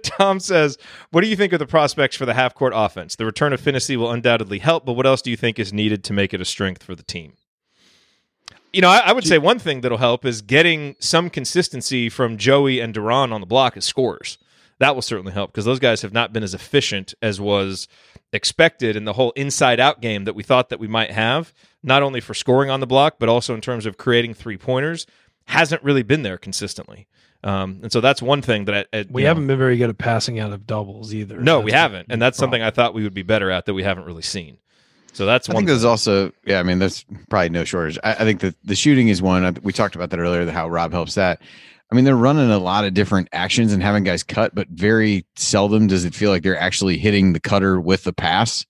Tom 0.02 0.38
says, 0.40 0.76
"What 1.10 1.22
do 1.22 1.28
you 1.28 1.36
think 1.36 1.52
of 1.52 1.58
the 1.58 1.66
prospects 1.66 2.16
for 2.16 2.26
the 2.26 2.34
half 2.34 2.54
court 2.54 2.72
offense? 2.76 3.16
The 3.16 3.24
return 3.26 3.52
of 3.52 3.60
Phinisee 3.60 3.96
will 3.96 4.10
undoubtedly 4.10 4.58
help, 4.58 4.84
but 4.84 4.92
what 4.94 5.06
else 5.06 5.22
do 5.22 5.30
you 5.30 5.36
think 5.36 5.58
is 5.58 5.72
needed 5.72 6.04
to 6.04 6.12
make 6.12 6.34
it 6.34 6.40
a 6.40 6.44
strength 6.44 6.82
for 6.82 6.94
the 6.94 7.02
team?" 7.02 7.34
You 8.72 8.82
know, 8.82 8.88
I, 8.88 8.98
I 9.06 9.12
would 9.12 9.26
say 9.26 9.38
one 9.38 9.58
thing 9.58 9.80
that'll 9.80 9.98
help 9.98 10.24
is 10.24 10.42
getting 10.42 10.94
some 11.00 11.28
consistency 11.30 12.08
from 12.08 12.36
Joey 12.36 12.78
and 12.80 12.94
De'Ron 12.94 13.32
on 13.32 13.40
the 13.40 13.46
block 13.46 13.76
as 13.76 13.84
scorers. 13.84 14.38
That 14.80 14.94
will 14.94 15.02
certainly 15.02 15.32
help 15.32 15.52
because 15.52 15.64
those 15.64 15.78
guys 15.78 16.02
have 16.02 16.12
not 16.12 16.32
been 16.32 16.42
as 16.42 16.52
efficient 16.54 17.14
as 17.22 17.40
was 17.40 17.86
expected 18.32 18.96
in 18.96 19.04
the 19.04 19.12
whole 19.12 19.30
inside 19.32 19.78
out 19.80 20.00
game 20.00 20.24
that 20.24 20.34
we 20.34 20.42
thought 20.42 20.68
that 20.70 20.80
we 20.80 20.88
might 20.88 21.10
have, 21.10 21.52
not 21.82 22.02
only 22.02 22.20
for 22.20 22.34
scoring 22.34 22.70
on 22.70 22.80
the 22.80 22.86
block, 22.86 23.16
but 23.18 23.28
also 23.28 23.54
in 23.54 23.60
terms 23.60 23.86
of 23.86 23.96
creating 23.96 24.34
three 24.34 24.56
pointers, 24.56 25.06
hasn't 25.46 25.82
really 25.82 26.02
been 26.02 26.22
there 26.22 26.38
consistently. 26.38 27.06
Um, 27.42 27.80
and 27.82 27.90
so 27.90 28.00
that's 28.00 28.20
one 28.20 28.42
thing 28.42 28.66
that 28.66 28.88
I, 28.92 28.98
I, 28.98 29.06
We 29.10 29.22
know, 29.22 29.28
haven't 29.28 29.46
been 29.46 29.58
very 29.58 29.76
good 29.78 29.88
at 29.90 29.96
passing 29.98 30.38
out 30.38 30.52
of 30.52 30.66
doubles 30.66 31.14
either. 31.14 31.40
no, 31.40 31.56
That's 31.56 31.64
we 31.64 31.72
haven't, 31.72 32.06
and 32.10 32.20
that's 32.20 32.36
problem. 32.38 32.50
something 32.52 32.62
I 32.62 32.70
thought 32.70 32.92
we 32.94 33.02
would 33.02 33.14
be 33.14 33.22
better 33.22 33.50
at 33.50 33.64
that 33.66 33.74
we 33.74 33.82
haven't 33.82 34.04
really 34.04 34.22
seen. 34.22 34.58
So 35.12 35.26
that's 35.26 35.48
I 35.48 35.54
one. 35.54 35.60
think 35.60 35.68
there's 35.68 35.84
also, 35.84 36.32
yeah, 36.44 36.60
I 36.60 36.62
mean, 36.62 36.78
there's 36.78 37.04
probably 37.28 37.48
no 37.48 37.64
shortage. 37.64 37.98
I, 38.04 38.12
I 38.12 38.24
think 38.24 38.40
that 38.40 38.54
the 38.62 38.76
shooting 38.76 39.08
is 39.08 39.20
one. 39.20 39.56
We 39.62 39.72
talked 39.72 39.94
about 39.96 40.10
that 40.10 40.20
earlier, 40.20 40.44
that 40.44 40.52
how 40.52 40.68
Rob 40.68 40.92
helps 40.92 41.14
that. 41.16 41.40
I 41.90 41.96
mean, 41.96 42.04
they're 42.04 42.16
running 42.16 42.50
a 42.50 42.58
lot 42.58 42.84
of 42.84 42.94
different 42.94 43.28
actions 43.32 43.72
and 43.72 43.82
having 43.82 44.04
guys 44.04 44.22
cut, 44.22 44.54
but 44.54 44.68
very 44.68 45.26
seldom 45.36 45.86
does 45.88 46.04
it 46.04 46.14
feel 46.14 46.30
like 46.30 46.42
they're 46.42 46.58
actually 46.58 46.98
hitting 46.98 47.32
the 47.32 47.40
cutter 47.40 47.80
with 47.80 48.04
the 48.04 48.12
pass. 48.12 48.64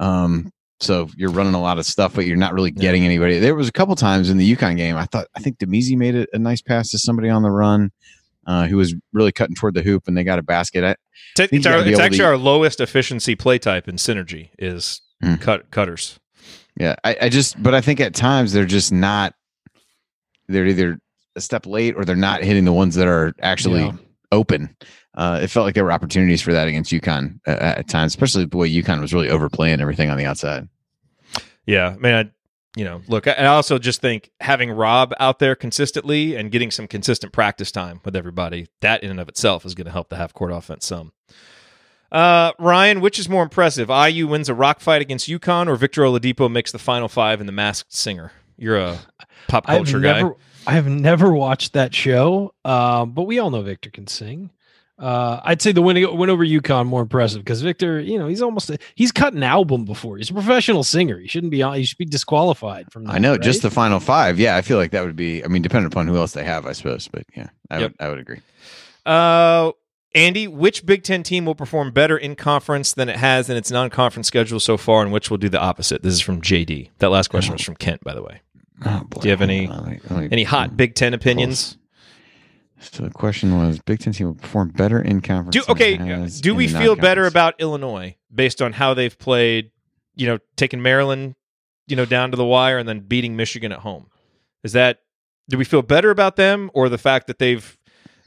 Um, 0.00 0.50
so 0.80 1.08
you're 1.16 1.30
running 1.30 1.54
a 1.54 1.60
lot 1.60 1.78
of 1.78 1.84
stuff, 1.86 2.14
but 2.14 2.24
you're 2.26 2.36
not 2.36 2.54
really 2.54 2.70
getting 2.70 3.04
anybody. 3.04 3.38
There 3.38 3.54
was 3.54 3.68
a 3.68 3.72
couple 3.72 3.94
times 3.94 4.30
in 4.30 4.38
the 4.38 4.56
UConn 4.56 4.76
game, 4.76 4.96
I 4.96 5.04
thought, 5.04 5.26
I 5.36 5.40
think 5.40 5.58
Damezi 5.58 5.96
made 5.96 6.16
a, 6.16 6.26
a 6.32 6.38
nice 6.38 6.62
pass 6.62 6.90
to 6.90 6.98
somebody 6.98 7.28
on 7.28 7.42
the 7.42 7.50
run 7.50 7.92
uh, 8.46 8.66
who 8.66 8.78
was 8.78 8.94
really 9.12 9.32
cutting 9.32 9.54
toward 9.54 9.74
the 9.74 9.82
hoop 9.82 10.08
and 10.08 10.16
they 10.16 10.24
got 10.24 10.38
a 10.38 10.42
basket. 10.42 10.82
I, 10.82 10.96
It's, 11.38 11.66
our, 11.66 11.86
it's 11.86 12.00
actually 12.00 12.18
to- 12.18 12.24
our 12.24 12.36
lowest 12.38 12.80
efficiency 12.80 13.36
play 13.36 13.58
type 13.58 13.86
in 13.88 13.96
synergy 13.96 14.48
is 14.58 15.00
Hmm. 15.22 15.36
cut 15.36 15.70
cutters. 15.70 16.18
Yeah, 16.76 16.96
I, 17.04 17.16
I 17.22 17.28
just, 17.28 17.62
but 17.62 17.74
I 17.74 17.80
think 17.80 18.00
at 18.00 18.12
times 18.14 18.52
they're 18.52 18.64
just 18.64 18.90
not. 18.92 19.34
They're 20.48 20.66
either 20.66 20.98
a 21.36 21.40
step 21.40 21.66
late 21.66 21.94
or 21.96 22.04
they're 22.04 22.16
not 22.16 22.42
hitting 22.42 22.64
the 22.64 22.72
ones 22.72 22.94
that 22.96 23.06
are 23.08 23.34
actually 23.40 23.82
Yeah. 23.84 23.92
open. 24.30 24.76
Uh, 25.14 25.40
it 25.42 25.48
felt 25.48 25.64
like 25.66 25.74
there 25.74 25.84
were 25.84 25.92
opportunities 25.92 26.40
for 26.40 26.52
that 26.52 26.68
against 26.68 26.90
UConn 26.92 27.38
uh, 27.46 27.50
at 27.50 27.88
times, 27.88 28.12
especially 28.12 28.44
the 28.46 28.56
way 28.56 28.70
UConn 28.70 29.00
was 29.00 29.12
really 29.12 29.28
overplaying 29.28 29.80
everything 29.80 30.08
on 30.10 30.16
the 30.16 30.24
outside. 30.24 30.68
Yeah, 31.66 31.88
I 31.88 31.96
mean, 31.96 32.14
I, 32.14 32.30
you 32.76 32.84
know, 32.84 33.02
look, 33.08 33.28
I 33.28 33.32
I 33.32 33.46
also 33.46 33.78
just 33.78 34.00
think 34.00 34.30
having 34.40 34.70
Rob 34.70 35.12
out 35.20 35.38
there 35.38 35.54
consistently 35.54 36.34
and 36.34 36.50
getting 36.50 36.70
some 36.70 36.86
consistent 36.88 37.32
practice 37.32 37.70
time 37.70 38.00
with 38.04 38.16
everybody, 38.16 38.68
that 38.80 39.02
in 39.04 39.10
and 39.10 39.20
of 39.20 39.28
itself 39.28 39.64
is 39.66 39.74
going 39.74 39.84
to 39.84 39.90
help 39.92 40.08
the 40.08 40.16
half 40.16 40.32
court 40.32 40.50
offense 40.50 40.86
some. 40.86 41.12
Uh, 42.10 42.52
Ryan, 42.58 43.00
which 43.00 43.18
is 43.18 43.28
more 43.28 43.42
impressive? 43.42 43.88
IU 43.90 44.26
wins 44.26 44.48
a 44.48 44.54
rock 44.54 44.80
fight 44.80 45.00
against 45.02 45.28
UConn, 45.28 45.66
or 45.68 45.76
Victor 45.76 46.02
Oladipo 46.02 46.50
makes 46.50 46.72
the 46.72 46.78
final 46.78 47.08
five 47.08 47.40
in 47.40 47.46
the 47.46 47.52
Masked 47.52 47.92
Singer. 47.94 48.32
You're 48.58 48.76
a 48.78 48.98
pop 49.48 49.64
I've 49.66 49.76
culture 49.76 50.00
guy. 50.00 50.22
Never, 50.64 50.70
I 50.70 50.74
have 50.74 50.86
never 50.88 51.32
watched 51.32 51.72
that 51.74 51.94
show, 51.94 52.54
um, 52.64 53.12
but 53.12 53.22
we 53.24 53.38
all 53.38 53.50
know 53.50 53.62
Victor 53.62 53.90
can 53.90 54.06
sing. 54.06 54.50
Uh, 54.98 55.40
I'd 55.42 55.60
say 55.60 55.72
the 55.72 55.82
win, 55.82 56.16
win 56.16 56.30
over 56.30 56.44
UConn 56.44 56.86
more 56.86 57.02
impressive 57.02 57.40
because 57.42 57.60
Victor, 57.60 57.98
you 57.98 58.18
know, 58.18 58.28
he's 58.28 58.40
almost 58.42 58.70
he's 58.94 59.10
cut 59.10 59.32
an 59.34 59.42
album 59.42 59.84
before. 59.84 60.16
He's 60.18 60.30
a 60.30 60.34
professional 60.34 60.84
singer. 60.84 61.18
He 61.18 61.26
shouldn't 61.26 61.50
be 61.50 61.60
on. 61.62 61.74
He 61.74 61.84
should 61.84 61.98
be 61.98 62.04
disqualified 62.04 62.92
from. 62.92 63.04
That, 63.04 63.14
I 63.14 63.18
know, 63.18 63.36
just 63.36 63.62
the 63.62 63.70
final 63.70 63.98
five. 63.98 64.38
Yeah, 64.38 64.56
I 64.56 64.62
feel 64.62 64.76
like 64.76 64.92
that 64.92 65.04
would 65.04 65.16
be. 65.16 65.44
I 65.44 65.48
mean, 65.48 65.62
depending 65.62 65.86
upon 65.86 66.06
who 66.06 66.16
else 66.16 66.32
they 66.32 66.44
have, 66.44 66.66
I 66.66 66.72
suppose. 66.72 67.08
But 67.08 67.24
yeah, 67.34 67.48
I 67.68 67.80
Yep. 67.80 67.90
would. 67.90 68.06
I 68.06 68.08
would 68.10 68.18
agree. 68.18 68.40
Uh, 69.04 69.72
Andy, 70.14 70.46
which 70.46 70.84
Big 70.86 71.02
Ten 71.02 71.22
team 71.22 71.46
will 71.46 71.54
perform 71.56 71.90
better 71.90 72.16
in 72.16 72.36
conference 72.36 72.92
than 72.92 73.08
it 73.08 73.16
has 73.16 73.48
in 73.50 73.56
its 73.56 73.70
non-conference 73.70 74.28
schedule 74.28 74.60
so 74.60 74.76
far, 74.76 75.02
and 75.02 75.10
which 75.10 75.30
will 75.30 75.38
do 75.38 75.48
the 75.48 75.60
opposite? 75.60 76.02
This 76.02 76.12
is 76.14 76.20
from 76.20 76.40
JD. 76.42 76.90
That 76.98 77.08
last 77.10 77.28
question 77.28 77.54
was 77.54 77.62
from 77.62 77.76
Kent, 77.76 78.04
by 78.04 78.14
the 78.14 78.22
way. 78.22 78.40
Oh. 78.84 79.02
Do 79.20 79.20
you 79.28 79.30
have 79.30 79.42
any 79.42 79.66
Hold 79.66 79.78
on, 79.78 79.84
let 79.84 79.92
me- 79.92 80.00
let 80.10 80.20
me- 80.22 80.28
any 80.32 80.44
hot 80.44 80.76
Big 80.76 80.94
Ten 80.94 81.14
opinions? 81.14 81.76
So 82.80 83.04
the 83.04 83.10
question 83.10 83.56
was: 83.58 83.78
Big 83.80 84.00
Ten 84.00 84.12
team 84.12 84.26
will 84.28 84.34
perform 84.34 84.70
better 84.70 85.00
in 85.00 85.20
conference. 85.20 85.54
Do 85.54 85.62
okay? 85.72 85.96
Do 86.40 86.54
we 86.54 86.66
feel 86.68 86.96
better 86.96 87.26
about 87.26 87.54
Illinois 87.60 88.16
based 88.34 88.60
on 88.60 88.72
how 88.72 88.94
they've 88.94 89.16
played? 89.16 89.70
You 90.16 90.26
know, 90.26 90.38
taking 90.56 90.82
Maryland, 90.82 91.34
you 91.86 91.94
know, 91.96 92.04
down 92.04 92.32
to 92.32 92.36
the 92.36 92.44
wire 92.44 92.78
and 92.78 92.88
then 92.88 93.00
beating 93.00 93.36
Michigan 93.36 93.70
at 93.72 93.78
home. 93.78 94.08
Is 94.64 94.72
that? 94.72 94.98
Do 95.48 95.58
we 95.58 95.64
feel 95.64 95.82
better 95.82 96.10
about 96.10 96.36
them, 96.36 96.70
or 96.74 96.88
the 96.88 96.98
fact 96.98 97.26
that 97.28 97.38
they've, 97.38 97.76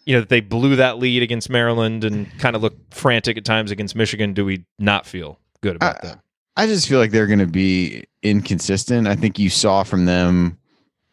you 0.06 0.14
know, 0.14 0.20
that 0.22 0.30
they 0.30 0.42
blew 0.42 0.76
that 0.78 1.00
lead 1.00 1.22
against 1.22 1.50
Maryland 1.50 2.04
and 2.04 2.28
kind 2.40 2.56
of 2.56 2.62
looked 2.62 2.94
frantic 2.94 3.38
at 3.38 3.46
times 3.46 3.72
against 3.72 3.96
Michigan? 3.96 4.34
Do 4.34 4.46
we 4.46 4.66
not 4.80 5.06
feel 5.06 5.40
good 5.62 5.76
about 5.78 5.98
I- 6.04 6.08
that? 6.08 6.20
I 6.58 6.68
just 6.68 6.88
feel 6.88 7.00
like 7.00 7.12
they're 7.12 7.28
going 7.28 7.40
to 7.40 7.46
be 7.48 8.06
inconsistent. 8.26 9.08
I 9.08 9.16
think 9.16 9.38
you 9.40 9.50
saw 9.50 9.84
from 9.84 10.06
them 10.06 10.58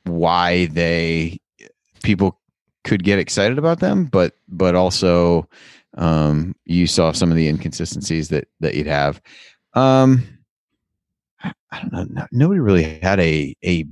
why 0.05 0.67
they 0.67 1.41
people 2.03 2.39
could 2.85 3.05
get 3.05 3.19
excited 3.19 3.59
about 3.59 3.81
them, 3.81 4.07
but 4.07 4.35
but 4.49 4.75
also 4.75 5.49
um, 5.97 6.55
you 6.65 6.87
saw 6.87 7.13
some 7.13 7.31
of 7.31 7.37
the 7.37 7.49
inconsistencies 7.49 8.29
that 8.31 8.49
that 8.61 8.75
you'd 8.75 8.87
have. 8.87 9.21
Um, 9.75 10.23
I, 11.43 11.53
don't 11.81 11.93
know. 11.93 12.05
No, 12.11 12.27
nobody 12.33 12.61
really 12.61 12.99
had 13.03 13.21
a 13.21 13.55
a 13.65 13.87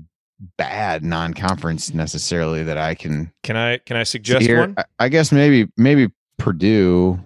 bad 0.57 1.05
non-conference 1.05 1.93
necessarily 1.93 2.63
that 2.65 2.79
I 2.79 2.95
can 2.95 3.33
Can 3.43 3.57
I 3.57 3.79
can 3.79 3.97
I 3.97 4.05
suggest 4.05 4.51
one? 4.51 4.75
I, 4.77 4.85
I 4.99 5.09
guess 5.09 5.33
maybe 5.33 5.71
maybe 5.77 6.11
Purdue. 6.39 7.21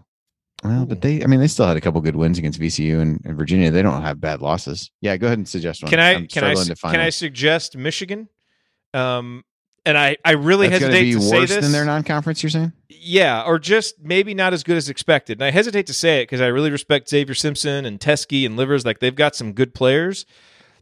Well, 0.65 0.87
but 0.87 1.03
they 1.03 1.23
I 1.23 1.27
mean 1.27 1.41
they 1.41 1.47
still 1.47 1.67
had 1.67 1.77
a 1.77 1.81
couple 1.81 2.01
good 2.01 2.17
wins 2.17 2.39
against 2.39 2.59
VCU 2.59 3.01
and, 3.01 3.21
and 3.25 3.37
Virginia. 3.37 3.71
They 3.71 3.83
don't 3.83 4.01
have 4.01 4.19
bad 4.19 4.41
losses. 4.41 4.91
Yeah, 5.03 5.17
go 5.19 5.27
ahead 5.27 5.39
and 5.39 5.47
suggest 5.47 5.83
one. 5.83 5.91
Can 5.91 6.01
I 6.01 6.15
I'm 6.15 6.27
can 6.27 6.43
I 6.43 6.55
struggling 6.55 6.67
to 6.69 6.77
find 6.77 6.95
can 6.95 7.01
I 7.03 7.11
suggest 7.11 7.77
Michigan? 7.77 8.29
Um, 8.95 9.45
and 9.85 9.99
I 9.99 10.17
I 10.25 10.33
really 10.33 10.69
That's 10.69 10.83
hesitate 10.83 11.12
to 11.12 11.21
say 11.21 11.41
this. 11.45 11.62
than 11.62 11.73
their 11.73 11.85
non-conference. 11.85 12.43
You're 12.43 12.51
saying? 12.51 12.73
Yeah, 12.89 13.43
or 13.43 13.59
just 13.59 13.97
maybe 14.01 14.33
not 14.33 14.55
as 14.55 14.62
good 14.62 14.79
as 14.79 14.89
expected. 14.89 15.39
And 15.39 15.45
I 15.45 15.51
hesitate 15.51 15.87
to 15.89 15.95
say 15.95 16.21
it 16.21 16.25
because 16.25 16.41
I 16.41 16.47
really 16.47 16.71
respect 16.71 17.11
Xavier 17.11 17.35
Simpson 17.35 17.85
and 17.85 18.01
Teske 18.01 18.47
and 18.47 18.57
Livers. 18.57 18.87
Like 18.87 19.01
they've 19.01 19.15
got 19.15 19.37
some 19.37 19.53
good 19.53 19.75
players, 19.75 20.25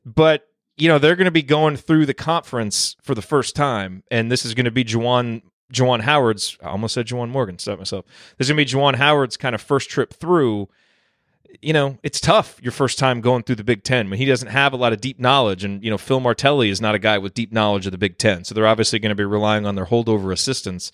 but 0.07 0.47
you 0.77 0.87
know 0.87 1.01
they're 1.01 1.17
going 1.17 1.25
to 1.25 1.33
be 1.33 1.43
going 1.43 1.77
through 1.77 2.07
the 2.07 2.15
conference 2.15 2.95
for 3.03 3.17
the 3.17 3.23
first 3.23 3.57
time, 3.57 4.05
and 4.13 4.31
this 4.31 4.45
is 4.45 4.55
going 4.55 4.67
to 4.67 4.71
be 4.71 4.85
Juwan 4.85 5.43
Juwan 5.73 6.01
Howard's. 6.01 6.57
I 6.63 6.69
almost 6.69 6.95
said 6.95 7.07
Juwan 7.07 7.31
Morgan. 7.31 7.59
Stop 7.59 7.79
myself. 7.79 8.05
This 8.37 8.47
is 8.47 8.53
going 8.53 8.65
to 8.65 8.73
be 8.75 8.79
Juwan 8.79 8.97
Howard's 8.97 9.37
kind 9.37 9.55
of 9.55 9.61
first 9.61 9.91
trip 9.91 10.13
through. 10.13 10.69
You 11.61 11.73
know, 11.73 11.99
it's 12.03 12.21
tough 12.21 12.59
your 12.63 12.73
first 12.73 12.99
time 12.99 13.21
going 13.21 13.43
through 13.43 13.57
the 13.57 13.65
Big 13.65 13.83
Ten 13.85 14.09
when 14.09 14.19
he 14.19 14.25
doesn't 14.25 14.49
have 14.49 14.73
a 14.73 14.77
lot 14.77 14.93
of 14.93 15.01
deep 15.01 15.19
knowledge, 15.19 15.65
and 15.65 15.83
you 15.85 15.91
know 15.91 15.99
Phil 15.99 16.21
Martelli 16.21 16.71
is 16.71 16.81
not 16.81 16.95
a 16.95 16.99
guy 16.99 17.19
with 17.19 17.35
deep 17.35 17.53
knowledge 17.53 17.87
of 17.87 17.93
the 17.93 17.99
Big 17.99 18.17
Ten, 18.17 18.45
so 18.45 18.55
they're 18.55 18.67
obviously 18.67 18.99
going 18.99 19.11
to 19.11 19.15
be 19.15 19.25
relying 19.25 19.67
on 19.67 19.75
their 19.75 19.87
holdover 19.87 20.33
assistants 20.33 20.93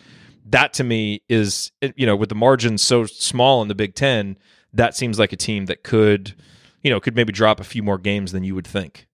that 0.51 0.73
to 0.75 0.85
me 0.85 1.23
is 1.29 1.71
you 1.97 2.07
know 2.07 2.17
with 2.17 2.29
the 2.29 2.35
margins 2.35 2.83
so 2.83 3.05
small 3.07 3.63
in 3.63 3.69
the 3.69 3.75
Big 3.75 3.95
Ten, 3.95 4.37
that 4.73 4.97
seems 4.97 5.19
like 5.19 5.33
a 5.33 5.37
team 5.37 5.67
that 5.67 5.83
could 5.83 6.35
you 6.83 6.91
know 6.91 7.01
could 7.01 7.15
maybe 7.15 7.33
drop 7.33 7.61
a 7.61 7.65
few 7.65 7.83
more 7.83 7.99
games 7.99 8.33
than 8.33 8.45
you 8.45 8.55
would 8.55 8.67
think. 8.67 9.07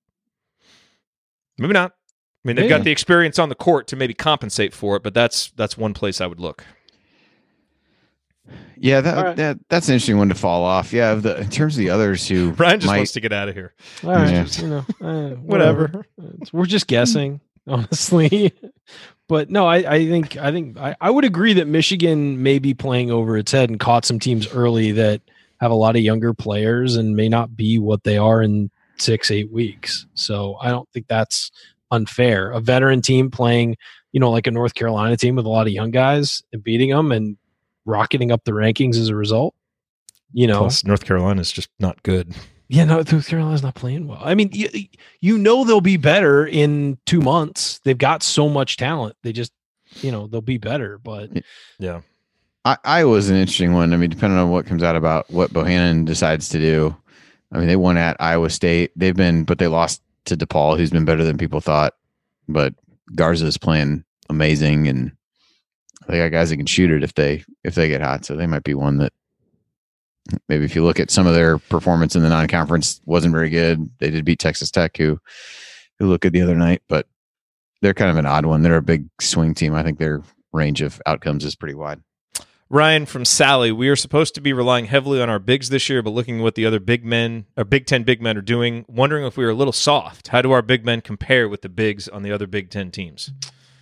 Maybe 1.58 1.72
not. 1.72 1.92
I 2.44 2.48
mean, 2.48 2.56
they've 2.56 2.68
got 2.68 2.84
the 2.84 2.90
experience 2.90 3.38
on 3.38 3.48
the 3.48 3.54
court 3.54 3.86
to 3.88 3.96
maybe 3.96 4.12
compensate 4.12 4.74
for 4.74 4.96
it, 4.96 5.02
but 5.02 5.14
that's 5.14 5.50
that's 5.56 5.78
one 5.78 5.94
place 5.94 6.20
I 6.20 6.26
would 6.26 6.40
look. 6.40 6.64
Yeah, 8.76 9.00
that, 9.00 9.16
All 9.16 9.24
right. 9.24 9.36
that 9.36 9.58
that's 9.70 9.88
an 9.88 9.94
interesting 9.94 10.18
one 10.18 10.28
to 10.28 10.34
fall 10.34 10.62
off. 10.64 10.92
Yeah, 10.92 11.12
of 11.12 11.22
the, 11.22 11.40
in 11.40 11.48
terms 11.48 11.74
of 11.74 11.78
the 11.78 11.88
others 11.90 12.28
who 12.28 12.50
Ryan 12.58 12.80
just 12.80 12.86
might, 12.90 12.96
wants 12.98 13.12
to 13.12 13.20
get 13.20 13.32
out 13.32 13.48
of 13.48 13.54
here. 13.54 13.72
All 14.02 14.10
right, 14.10 14.30
Yeah. 14.30 14.44
just, 14.44 14.60
you 14.60 14.68
know, 14.68 14.84
uh, 15.00 15.30
Whatever. 15.36 16.04
whatever. 16.16 16.46
We're 16.52 16.66
just 16.66 16.86
guessing, 16.86 17.40
honestly. 17.66 18.52
but 19.26 19.48
no, 19.48 19.66
I, 19.66 19.76
I 19.94 20.06
think 20.06 20.36
I 20.36 20.52
think 20.52 20.76
I, 20.76 20.94
I 21.00 21.10
would 21.10 21.24
agree 21.24 21.54
that 21.54 21.66
Michigan 21.66 22.42
may 22.42 22.58
be 22.58 22.74
playing 22.74 23.10
over 23.10 23.38
its 23.38 23.52
head 23.52 23.70
and 23.70 23.80
caught 23.80 24.04
some 24.04 24.18
teams 24.18 24.46
early 24.48 24.92
that 24.92 25.22
have 25.60 25.70
a 25.70 25.74
lot 25.76 25.96
of 25.96 26.02
younger 26.02 26.34
players 26.34 26.96
and 26.96 27.16
may 27.16 27.28
not 27.30 27.56
be 27.56 27.78
what 27.78 28.02
they 28.04 28.18
are 28.18 28.42
in 28.42 28.70
six 28.98 29.30
eight 29.30 29.50
weeks. 29.50 30.04
So 30.12 30.56
I 30.60 30.68
don't 30.68 30.88
think 30.90 31.06
that's 31.08 31.50
unfair. 31.94 32.50
A 32.50 32.60
veteran 32.60 33.02
team 33.02 33.30
playing, 33.30 33.76
you 34.12 34.20
know, 34.20 34.30
like 34.30 34.46
a 34.46 34.50
North 34.50 34.74
Carolina 34.74 35.16
team 35.16 35.36
with 35.36 35.46
a 35.46 35.48
lot 35.48 35.66
of 35.66 35.72
young 35.72 35.90
guys 35.90 36.42
and 36.52 36.62
beating 36.62 36.90
them 36.90 37.12
and 37.12 37.36
rocketing 37.84 38.30
up 38.30 38.44
the 38.44 38.52
rankings 38.52 38.96
as 38.96 39.08
a 39.08 39.14
result. 39.14 39.54
You 40.32 40.46
know, 40.46 40.60
Plus, 40.60 40.84
North 40.84 41.04
Carolina 41.04 41.40
is 41.40 41.52
just 41.52 41.70
not 41.78 42.02
good. 42.02 42.34
yeah, 42.68 42.84
no, 42.84 42.96
North 42.96 43.28
Carolina's 43.28 43.62
not 43.62 43.76
playing 43.76 44.08
well. 44.08 44.20
I 44.22 44.34
mean, 44.34 44.50
you, 44.52 44.68
you 45.20 45.38
know 45.38 45.64
they'll 45.64 45.80
be 45.80 45.96
better 45.96 46.46
in 46.46 46.98
two 47.06 47.20
months. 47.20 47.80
They've 47.84 47.96
got 47.96 48.22
so 48.22 48.48
much 48.48 48.76
talent. 48.76 49.16
They 49.22 49.32
just, 49.32 49.52
you 50.02 50.10
know, 50.10 50.26
they'll 50.26 50.40
be 50.40 50.58
better. 50.58 50.98
But 50.98 51.30
Yeah, 51.78 52.00
I, 52.64 52.78
Iowa's 52.84 53.30
an 53.30 53.36
interesting 53.36 53.74
one. 53.74 53.92
I 53.92 53.96
mean, 53.96 54.10
depending 54.10 54.38
on 54.38 54.50
what 54.50 54.66
comes 54.66 54.82
out 54.82 54.96
about 54.96 55.30
what 55.30 55.52
Bohannon 55.52 56.04
decides 56.04 56.48
to 56.50 56.58
do. 56.58 56.96
I 57.52 57.58
mean, 57.58 57.68
they 57.68 57.76
won 57.76 57.96
at 57.96 58.16
Iowa 58.18 58.50
State. 58.50 58.90
They've 58.96 59.14
been, 59.14 59.44
but 59.44 59.58
they 59.58 59.68
lost 59.68 60.02
to 60.26 60.36
DePaul, 60.36 60.76
who's 60.76 60.90
been 60.90 61.04
better 61.04 61.24
than 61.24 61.38
people 61.38 61.60
thought. 61.60 61.94
But 62.48 62.74
Garza's 63.14 63.58
playing 63.58 64.04
amazing, 64.28 64.88
and 64.88 65.12
they 66.06 66.18
got 66.18 66.32
guys 66.32 66.50
that 66.50 66.56
can 66.56 66.66
shoot 66.66 66.90
it 66.90 67.02
if 67.02 67.14
they 67.14 67.44
if 67.62 67.74
they 67.74 67.88
get 67.88 68.02
hot. 68.02 68.24
So 68.24 68.34
they 68.34 68.46
might 68.46 68.64
be 68.64 68.74
one 68.74 68.98
that 68.98 69.12
maybe 70.48 70.64
if 70.64 70.74
you 70.74 70.84
look 70.84 71.00
at 71.00 71.10
some 71.10 71.26
of 71.26 71.34
their 71.34 71.58
performance 71.58 72.16
in 72.16 72.22
the 72.22 72.28
non-conference 72.28 73.00
wasn't 73.04 73.34
very 73.34 73.50
good. 73.50 73.90
They 73.98 74.10
did 74.10 74.24
beat 74.24 74.38
Texas 74.38 74.70
Tech, 74.70 74.96
who 74.96 75.18
who 75.98 76.08
looked 76.08 76.22
good 76.22 76.32
the 76.32 76.42
other 76.42 76.56
night, 76.56 76.82
but 76.88 77.06
they're 77.82 77.94
kind 77.94 78.10
of 78.10 78.16
an 78.16 78.26
odd 78.26 78.46
one. 78.46 78.62
They're 78.62 78.76
a 78.76 78.82
big 78.82 79.08
swing 79.20 79.54
team. 79.54 79.74
I 79.74 79.82
think 79.82 79.98
their 79.98 80.22
range 80.52 80.80
of 80.82 81.00
outcomes 81.06 81.44
is 81.44 81.56
pretty 81.56 81.74
wide. 81.74 82.00
Ryan 82.70 83.06
from 83.06 83.24
Sally, 83.24 83.70
we 83.70 83.88
are 83.88 83.96
supposed 83.96 84.34
to 84.34 84.40
be 84.40 84.52
relying 84.52 84.86
heavily 84.86 85.20
on 85.20 85.28
our 85.28 85.38
bigs 85.38 85.68
this 85.68 85.88
year, 85.88 86.02
but 86.02 86.10
looking 86.10 86.38
at 86.38 86.42
what 86.42 86.54
the 86.54 86.66
other 86.66 86.80
big 86.80 87.04
men, 87.04 87.46
or 87.56 87.64
Big 87.64 87.86
Ten 87.86 88.02
big 88.04 88.22
men, 88.22 88.36
are 88.36 88.42
doing, 88.42 88.84
wondering 88.88 89.24
if 89.24 89.36
we 89.36 89.44
are 89.44 89.50
a 89.50 89.54
little 89.54 89.72
soft. 89.72 90.28
How 90.28 90.42
do 90.42 90.50
our 90.52 90.62
big 90.62 90.84
men 90.84 91.00
compare 91.00 91.48
with 91.48 91.62
the 91.62 91.68
bigs 91.68 92.08
on 92.08 92.22
the 92.22 92.32
other 92.32 92.46
Big 92.46 92.70
Ten 92.70 92.90
teams? 92.90 93.30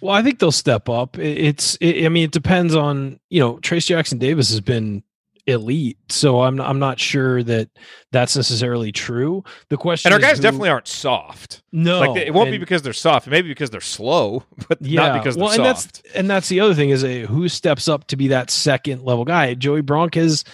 Well, 0.01 0.15
I 0.15 0.23
think 0.23 0.41
they'll 0.41 0.51
step 0.51 0.89
up. 0.89 1.17
It's, 1.17 1.77
it, 1.81 2.05
I 2.05 2.09
mean, 2.09 2.25
it 2.25 2.33
depends 2.33 2.75
on 2.75 3.21
you 3.31 3.39
know. 3.39 3.59
Trayce 3.59 3.87
Jackson 3.87 4.19
Davis 4.19 4.51
has 4.51 4.61
been 4.61 5.05
elite. 5.47 5.99
So 6.09 6.43
I'm 6.43 6.61
I'm 6.61 6.79
not 6.79 6.99
sure 6.99 7.43
that 7.43 7.69
that's 8.11 8.37
necessarily 8.37 8.93
true. 8.93 9.43
The 9.69 9.77
question 9.77 10.13
and 10.13 10.15
our 10.15 10.27
guys 10.27 10.39
who, 10.39 10.43
definitely 10.43 10.69
aren't 10.69 10.89
soft. 10.89 11.63
No, 11.73 12.01
like 12.01 12.17
it 12.27 12.33
won't 12.33 12.49
and, 12.49 12.55
be 12.55 12.59
because 12.59 12.83
they're 12.83 12.93
soft. 12.93 13.27
Maybe 13.27 13.49
because 13.49 13.71
they're 13.71 13.81
slow, 13.81 14.45
but 14.69 14.81
yeah, 14.81 15.09
not 15.09 15.19
because 15.19 15.35
they're 15.35 15.45
well, 15.45 15.53
and 15.53 15.65
soft. 15.65 16.03
That's, 16.03 16.15
and 16.15 16.31
that's 16.31 16.49
the 16.49 16.61
other 16.61 16.75
thing 16.75 16.91
is 16.91 17.05
a, 17.05 17.23
who 17.23 17.49
steps 17.49 17.89
up 17.89 18.07
to 18.09 18.17
be 18.17 18.29
that 18.29 18.51
second 18.51 19.03
level 19.03 19.25
guy. 19.25 19.55
Joey 19.55 19.81
Brunk 19.83 20.15
has, 20.15 20.45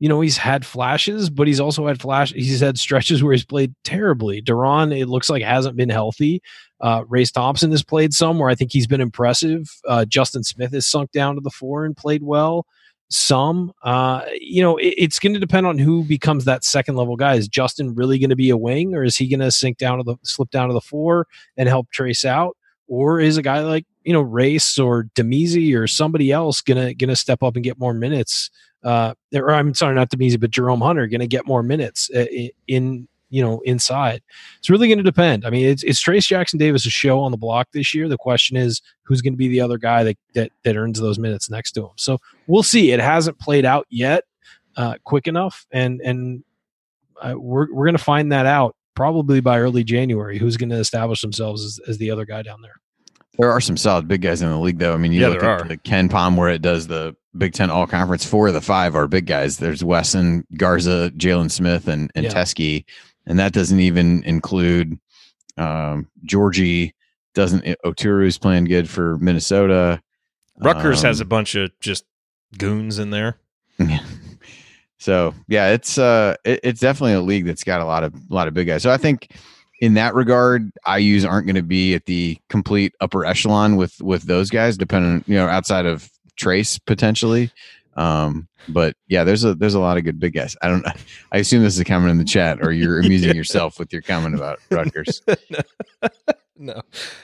you 0.00 0.08
know, 0.08 0.20
he's 0.20 0.36
had 0.36 0.66
flashes, 0.66 1.30
but 1.30 1.46
he's 1.46 1.60
also 1.60 1.86
had 1.86 2.00
flash. 2.00 2.32
He's 2.32 2.60
had 2.60 2.78
stretches 2.78 3.22
where 3.22 3.32
he's 3.32 3.44
played 3.44 3.74
terribly. 3.84 4.42
De'Ron, 4.42 4.96
it 4.96 5.06
looks 5.06 5.30
like 5.30 5.42
hasn't 5.42 5.76
been 5.76 5.90
healthy. 5.90 6.42
Uh, 6.80 7.04
Race 7.06 7.30
Thompson 7.30 7.70
has 7.70 7.84
played 7.84 8.12
some 8.12 8.40
where 8.40 8.50
I 8.50 8.56
think 8.56 8.72
he's 8.72 8.88
been 8.88 9.00
impressive. 9.00 9.68
Uh, 9.86 10.04
Justin 10.04 10.42
Smith 10.42 10.72
has 10.72 10.84
sunk 10.84 11.12
down 11.12 11.36
to 11.36 11.40
the 11.40 11.50
four 11.50 11.84
and 11.84 11.96
played 11.96 12.24
well 12.24 12.66
some. 13.12 13.72
Uh, 13.82 14.22
you 14.40 14.62
know, 14.62 14.76
it, 14.76 14.94
it's 14.96 15.18
going 15.18 15.34
to 15.34 15.40
depend 15.40 15.66
on 15.66 15.78
who 15.78 16.04
becomes 16.04 16.44
that 16.44 16.64
second 16.64 16.96
level 16.96 17.16
guy. 17.16 17.34
Is 17.34 17.48
Justin 17.48 17.94
really 17.94 18.18
going 18.18 18.30
to 18.30 18.36
be 18.36 18.50
a 18.50 18.56
wing, 18.56 18.94
or 18.94 19.04
is 19.04 19.16
he 19.16 19.28
going 19.28 19.40
to 19.40 19.50
sink 19.50 19.78
down 19.78 19.98
to 19.98 20.04
the 20.04 20.16
slip 20.22 20.50
down 20.50 20.68
to 20.68 20.74
the 20.74 20.80
four 20.80 21.26
and 21.56 21.68
help 21.68 21.88
Trayce 21.92 22.24
out, 22.24 22.56
or 22.88 23.20
is 23.20 23.36
a 23.36 23.42
guy 23.42 23.60
like 23.60 23.86
you 24.04 24.12
know 24.12 24.22
Race 24.22 24.78
or 24.78 25.04
Damezi 25.14 25.76
or 25.76 25.86
somebody 25.86 26.32
else 26.32 26.60
gonna 26.60 26.94
gonna 26.94 27.16
step 27.16 27.42
up 27.42 27.54
and 27.54 27.64
get 27.64 27.78
more 27.78 27.94
minutes? 27.94 28.50
Uh, 28.82 29.14
or 29.34 29.52
I'm 29.52 29.74
sorry, 29.74 29.94
not 29.94 30.10
Damezi, 30.10 30.40
but 30.40 30.50
Jerome 30.50 30.80
Hunter 30.80 31.06
to 31.06 31.26
get 31.26 31.46
more 31.46 31.62
minutes 31.62 32.10
uh, 32.14 32.24
in 32.66 33.06
you 33.32 33.42
know 33.42 33.60
inside 33.64 34.22
it's 34.58 34.68
really 34.70 34.86
going 34.86 34.98
to 34.98 35.02
depend 35.04 35.44
i 35.46 35.50
mean 35.50 35.66
it's, 35.66 35.82
it's 35.82 36.02
trayce 36.04 36.26
jackson 36.26 36.58
davis 36.58 36.84
a 36.86 36.90
show 36.90 37.18
on 37.18 37.30
the 37.32 37.36
block 37.36 37.66
this 37.72 37.94
year 37.94 38.08
the 38.08 38.16
question 38.18 38.56
is 38.56 38.82
who's 39.04 39.22
going 39.22 39.32
to 39.32 39.36
be 39.38 39.48
the 39.48 39.60
other 39.60 39.78
guy 39.78 40.04
that, 40.04 40.16
that 40.34 40.52
that 40.64 40.76
earns 40.76 41.00
those 41.00 41.18
minutes 41.18 41.48
next 41.50 41.72
to 41.72 41.82
him 41.82 41.90
so 41.96 42.18
we'll 42.46 42.62
see 42.62 42.92
it 42.92 43.00
hasn't 43.00 43.38
played 43.40 43.64
out 43.64 43.86
yet 43.90 44.24
uh, 44.76 44.94
quick 45.04 45.26
enough 45.26 45.66
and 45.72 46.00
and 46.02 46.44
uh, 47.22 47.34
we're, 47.36 47.72
we're 47.72 47.86
going 47.86 47.96
to 47.96 48.02
find 48.02 48.30
that 48.32 48.46
out 48.46 48.76
probably 48.94 49.40
by 49.40 49.58
early 49.58 49.82
january 49.82 50.38
who's 50.38 50.56
going 50.58 50.68
to 50.70 50.76
establish 50.78 51.22
themselves 51.22 51.64
as, 51.64 51.80
as 51.88 51.98
the 51.98 52.10
other 52.10 52.26
guy 52.26 52.42
down 52.42 52.60
there 52.60 52.74
there 53.38 53.50
are 53.50 53.62
some 53.62 53.78
solid 53.78 54.06
big 54.06 54.20
guys 54.20 54.42
in 54.42 54.50
the 54.50 54.58
league, 54.58 54.78
though. 54.78 54.92
I 54.92 54.98
mean, 54.98 55.10
you 55.10 55.22
Yeah, 55.22 55.28
look 55.28 55.40
there 55.40 55.48
at 55.54 55.62
are. 55.62 55.66
the 55.68 55.78
KenPom 55.78 56.36
where 56.36 56.50
it 56.50 56.60
does 56.60 56.86
the 56.86 57.16
Big 57.38 57.54
Ten 57.54 57.70
All 57.70 57.86
Conference. 57.86 58.26
Four 58.26 58.48
of 58.48 58.52
the 58.52 58.60
five 58.60 58.94
are 58.94 59.08
big 59.08 59.24
guys. 59.24 59.56
There's 59.56 59.82
Wesson, 59.82 60.46
Garza, 60.58 61.10
Jalen 61.16 61.50
Smith, 61.50 61.88
and 61.88 62.10
and 62.14 62.24
Yeah. 62.26 62.30
Teske, 62.30 62.84
and 63.26 63.38
that 63.38 63.52
doesn't 63.52 63.80
even 63.80 64.22
include 64.24 64.98
um, 65.56 66.08
Georgie. 66.24 66.94
Doesn't 67.34 67.64
Oturu's 67.84 68.38
playing 68.38 68.64
good 68.64 68.88
for 68.88 69.16
Minnesota? 69.18 70.02
Rutgers 70.58 71.02
has 71.02 71.20
a 71.20 71.24
Um, 71.24 71.28
bunch 71.28 71.54
of 71.54 71.70
just 71.80 72.04
goons 72.58 72.98
in 72.98 73.10
there. 73.10 73.38
So 74.98 75.34
yeah, 75.48 75.70
it's 75.70 75.98
uh, 75.98 76.36
it, 76.44 76.60
it's 76.62 76.80
definitely 76.80 77.14
a 77.14 77.20
league 77.20 77.44
that's 77.44 77.64
got 77.64 77.80
a 77.80 77.84
lot 77.84 78.04
of 78.04 78.14
a 78.14 78.32
lot 78.32 78.46
of 78.46 78.54
big 78.54 78.68
guys. 78.68 78.84
So 78.84 78.90
I 78.92 78.96
think 78.98 79.34
in 79.80 79.94
that 79.94 80.14
regard, 80.14 80.70
IU's 80.86 81.24
aren't 81.24 81.44
going 81.44 81.56
to 81.56 81.62
be 81.64 81.94
at 81.94 82.06
the 82.06 82.38
complete 82.48 82.94
upper 83.00 83.24
echelon 83.24 83.74
with 83.74 84.00
with 84.00 84.22
those 84.22 84.48
guys, 84.48 84.76
depending 84.76 85.24
you 85.26 85.34
know 85.34 85.48
outside 85.48 85.86
of 85.86 86.08
Trayce 86.40 86.78
potentially. 86.86 87.50
Um, 87.94 88.48
but 88.68 88.96
yeah, 89.08 89.24
there's 89.24 89.44
a 89.44 89.54
there's 89.54 89.74
a 89.74 89.80
lot 89.80 89.98
of 89.98 90.04
good 90.04 90.18
big 90.18 90.34
guys. 90.34 90.56
I 90.62 90.68
don't. 90.68 90.86
I 91.32 91.38
assume 91.38 91.62
this 91.62 91.74
is 91.74 91.80
a 91.80 91.84
comment 91.84 92.10
in 92.10 92.18
the 92.18 92.24
chat, 92.24 92.58
or 92.62 92.72
you're 92.72 93.00
amusing 93.04 93.36
yourself 93.36 93.78
with 93.78 93.92
your 93.92 94.02
comment 94.02 94.34
about 94.34 94.60
Rutgers. 94.70 95.22
no, 96.56 96.80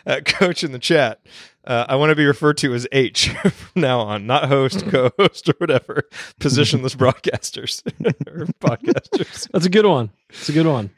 uh, 0.06 0.20
coach 0.24 0.64
in 0.64 0.72
the 0.72 0.78
chat. 0.78 1.20
Uh, 1.64 1.84
I 1.88 1.96
want 1.96 2.10
to 2.10 2.16
be 2.16 2.24
referred 2.24 2.56
to 2.58 2.72
as 2.74 2.86
H 2.92 3.28
from 3.28 3.82
now 3.82 4.00
on, 4.00 4.26
not 4.26 4.48
host, 4.48 4.86
co-host, 4.86 5.50
or 5.50 5.54
whatever. 5.58 6.08
Positionless 6.40 6.96
broadcasters 6.96 7.82
or 8.26 8.46
podcasters. 8.60 9.48
that's 9.52 9.66
a 9.66 9.70
good 9.70 9.84
one 9.84 10.10
it's 10.30 10.48
a 10.48 10.52
good 10.52 10.66
one 10.66 10.90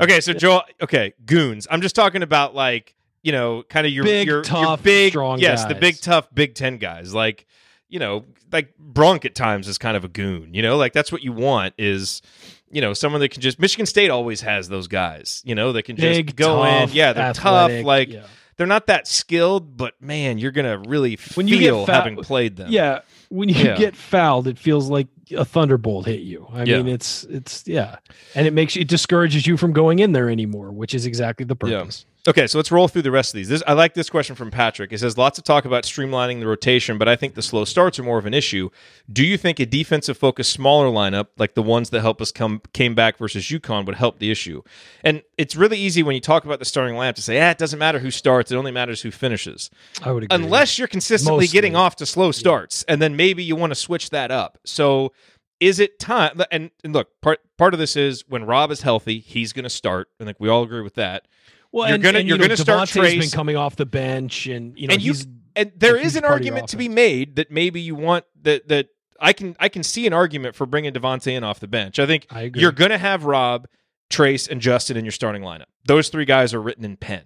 Okay, 0.00 0.20
so 0.20 0.32
Joel. 0.32 0.62
Okay, 0.82 1.14
goons. 1.24 1.66
I'm 1.70 1.80
just 1.80 1.94
talking 1.94 2.22
about 2.22 2.54
like 2.54 2.94
you 3.22 3.32
know, 3.32 3.64
kind 3.68 3.86
of 3.86 3.92
your 3.92 4.04
Big, 4.04 4.26
your, 4.26 4.44
your 4.44 4.76
big, 4.76 5.12
strong 5.12 5.40
yes, 5.40 5.64
the 5.64 5.74
big 5.74 6.00
tough 6.00 6.32
Big 6.32 6.54
Ten 6.54 6.78
guys. 6.78 7.14
Like 7.14 7.46
you 7.88 7.98
know, 7.98 8.24
like 8.52 8.76
Brunk 8.78 9.24
at 9.24 9.34
times 9.34 9.68
is 9.68 9.78
kind 9.78 9.96
of 9.96 10.04
a 10.04 10.08
goon. 10.08 10.54
You 10.54 10.62
know, 10.62 10.76
like 10.76 10.92
that's 10.92 11.10
what 11.12 11.22
you 11.22 11.32
want 11.32 11.74
is 11.78 12.22
you 12.70 12.80
know 12.80 12.92
someone 12.94 13.20
that 13.20 13.30
can 13.30 13.40
just. 13.42 13.58
Michigan 13.58 13.86
State 13.86 14.10
always 14.10 14.40
has 14.42 14.68
those 14.68 14.88
guys. 14.88 15.42
You 15.44 15.54
know, 15.54 15.72
that 15.72 15.82
can 15.84 15.96
just 15.96 16.16
Big, 16.18 16.36
go 16.36 16.62
tough, 16.62 16.90
in. 16.90 16.96
Yeah, 16.96 17.12
they're 17.12 17.24
athletic, 17.24 17.78
tough. 17.78 17.86
Like 17.86 18.08
yeah. 18.10 18.26
they're 18.56 18.66
not 18.66 18.86
that 18.88 19.06
skilled, 19.08 19.76
but 19.76 19.94
man, 20.00 20.38
you're 20.38 20.52
gonna 20.52 20.78
really 20.86 21.18
When 21.34 21.46
feel 21.46 21.54
you 21.54 21.58
get 21.60 21.70
foul- 21.72 21.86
having 21.86 22.16
played 22.16 22.56
them. 22.56 22.70
Yeah, 22.70 23.00
when 23.28 23.48
you 23.48 23.54
Yeah. 23.56 23.76
get 23.76 23.96
fouled, 23.96 24.46
it 24.48 24.58
feels 24.58 24.88
like 24.88 25.08
a 25.36 25.44
thunderbolt 25.44 26.06
hit 26.06 26.20
you. 26.20 26.46
I 26.52 26.62
Yeah. 26.64 26.76
mean, 26.78 26.88
it's 26.88 27.24
it's 27.24 27.66
yeah, 27.66 27.96
and 28.34 28.46
it 28.46 28.52
makes 28.52 28.76
you 28.76 28.82
it 28.82 28.88
discourages 28.88 29.46
you 29.46 29.56
from 29.56 29.72
going 29.72 29.98
in 29.98 30.12
there 30.12 30.30
anymore, 30.30 30.70
which 30.72 30.94
is 30.94 31.06
exactly 31.06 31.44
the 31.46 31.56
purpose. 31.56 32.06
Okay, 32.28 32.48
so 32.48 32.58
let's 32.58 32.72
roll 32.72 32.88
through 32.88 33.02
the 33.02 33.10
rest 33.12 33.32
of 33.32 33.36
these. 33.36 33.48
This, 33.48 33.62
I 33.68 33.74
like 33.74 33.94
this 33.94 34.10
question 34.10 34.34
from 34.34 34.50
Patrick. 34.50 34.92
It 34.92 34.98
says 34.98 35.16
lots 35.16 35.38
of 35.38 35.44
talk 35.44 35.64
about 35.64 35.84
streamlining 35.84 36.40
the 36.40 36.46
rotation, 36.48 36.98
but 36.98 37.08
I 37.08 37.14
think 37.14 37.34
the 37.34 37.42
slow 37.42 37.64
starts 37.64 38.00
are 38.00 38.02
more 38.02 38.18
of 38.18 38.26
an 38.26 38.34
issue. 38.34 38.70
Do 39.12 39.24
you 39.24 39.36
think 39.38 39.60
a 39.60 39.66
defensive 39.66 40.18
focused 40.18 40.52
smaller 40.52 40.88
lineup 40.88 41.28
like 41.38 41.54
the 41.54 41.62
ones 41.62 41.90
that 41.90 42.00
help 42.00 42.20
us 42.20 42.32
come 42.32 42.62
came 42.72 42.96
back 42.96 43.16
versus 43.16 43.44
UConn 43.44 43.86
would 43.86 43.94
help 43.94 44.18
the 44.18 44.32
issue? 44.32 44.62
And 45.04 45.22
it's 45.38 45.54
really 45.54 45.78
easy 45.78 46.02
when 46.02 46.14
you 46.14 46.20
talk 46.20 46.44
about 46.44 46.58
the 46.58 46.64
starting 46.64 46.96
lineup 46.96 47.14
to 47.14 47.22
say, 47.22 47.40
"Ah, 47.40 47.50
it 47.50 47.58
doesn't 47.58 47.78
matter 47.78 48.00
who 48.00 48.10
starts; 48.10 48.50
it 48.50 48.56
only 48.56 48.72
matters 48.72 49.02
who 49.02 49.12
finishes." 49.12 49.70
I 50.02 50.10
would 50.10 50.24
agree. 50.24 50.34
Unless 50.34 50.78
you're 50.78 50.88
consistently 50.88 51.44
Mostly. 51.44 51.52
getting 51.52 51.76
off 51.76 51.94
to 51.96 52.06
slow 52.06 52.32
starts, 52.32 52.82
and 52.88 53.00
then 53.00 53.14
maybe 53.14 53.44
you 53.44 53.54
want 53.54 53.70
to 53.70 53.76
switch 53.76 54.10
that 54.10 54.32
up. 54.32 54.58
So, 54.64 55.12
is 55.60 55.78
it 55.78 56.00
time? 56.00 56.40
And, 56.50 56.70
and 56.82 56.92
look, 56.92 57.08
part 57.20 57.40
part 57.56 57.72
of 57.72 57.78
this 57.78 57.94
is 57.94 58.24
when 58.28 58.44
Rob 58.44 58.72
is 58.72 58.82
healthy, 58.82 59.20
he's 59.20 59.52
going 59.52 59.62
to 59.62 59.70
start. 59.70 60.08
I 60.20 60.24
think 60.24 60.38
we 60.40 60.48
all 60.48 60.64
agree 60.64 60.82
with 60.82 60.94
that. 60.94 61.26
Well, 61.72 61.88
you're 61.88 61.98
gonna- 61.98 62.18
and, 62.20 62.28
you're 62.28 62.36
you 62.36 62.42
know, 62.42 62.48
gonna 62.48 62.56
start 62.56 62.88
Devonte's 62.88 63.18
been 63.18 63.30
coming 63.30 63.56
off 63.56 63.76
the 63.76 63.86
bench, 63.86 64.46
and 64.46 64.78
you 64.78 64.88
know 64.88 64.94
and 64.94 65.02
you 65.02 65.14
and 65.54 65.72
there 65.76 65.96
is 65.96 66.16
an 66.16 66.22
part 66.22 66.40
of 66.40 66.44
your 66.44 66.52
argument 66.54 66.68
to 66.68 66.76
be 66.76 66.88
made 66.88 67.36
that 67.36 67.50
maybe 67.50 67.80
you 67.80 67.94
want 67.94 68.24
that 68.42 68.68
that 68.68 68.88
I 69.20 69.32
can 69.32 69.56
I 69.58 69.68
can 69.68 69.82
see 69.82 70.06
an 70.06 70.12
argument 70.12 70.54
for 70.54 70.66
bringing 70.66 70.92
Devonte 70.92 71.32
in 71.32 71.44
off 71.44 71.60
the 71.60 71.68
bench. 71.68 71.98
I 71.98 72.06
think 72.06 72.26
I 72.30 72.50
you're 72.54 72.72
going 72.72 72.90
to 72.90 72.98
have 72.98 73.24
Rob, 73.24 73.66
Trayce, 74.10 74.48
and 74.48 74.60
Justin 74.60 74.96
in 74.96 75.04
your 75.04 75.12
starting 75.12 75.42
lineup. 75.42 75.66
Those 75.86 76.08
three 76.08 76.24
guys 76.24 76.52
are 76.54 76.60
written 76.60 76.84
in 76.84 76.96
pen. 76.96 77.22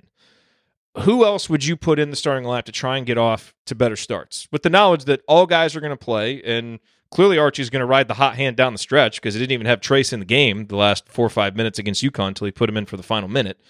Who 1.02 1.24
else 1.24 1.48
would 1.48 1.64
you 1.64 1.76
put 1.76 1.98
in 1.98 2.10
the 2.10 2.16
starting 2.16 2.44
lineup 2.44 2.64
to 2.64 2.72
try 2.72 2.96
and 2.96 3.06
get 3.06 3.16
off 3.16 3.54
to 3.66 3.74
better 3.74 3.96
starts 3.96 4.48
with 4.50 4.62
the 4.62 4.70
knowledge 4.70 5.04
that 5.04 5.22
all 5.28 5.46
guys 5.46 5.76
are 5.76 5.80
going 5.80 5.96
to 5.96 5.96
play 5.96 6.42
and 6.42 6.80
clearly 7.10 7.38
Archie's 7.38 7.70
going 7.70 7.80
to 7.80 7.86
ride 7.86 8.08
the 8.08 8.14
hot 8.14 8.34
hand 8.36 8.56
down 8.56 8.72
the 8.72 8.78
stretch 8.78 9.20
because 9.20 9.34
he 9.34 9.40
didn't 9.40 9.52
even 9.52 9.66
have 9.66 9.80
Trayce 9.80 10.12
in 10.12 10.18
the 10.20 10.26
game 10.26 10.66
the 10.66 10.76
last 10.76 11.08
four 11.08 11.24
or 11.24 11.30
five 11.30 11.54
minutes 11.56 11.78
against 11.78 12.02
UConn 12.02 12.28
until 12.28 12.44
he 12.46 12.50
put 12.50 12.68
him 12.68 12.76
in 12.76 12.86
for 12.86 12.96
the 12.96 13.02
final 13.04 13.28
minute. 13.28 13.60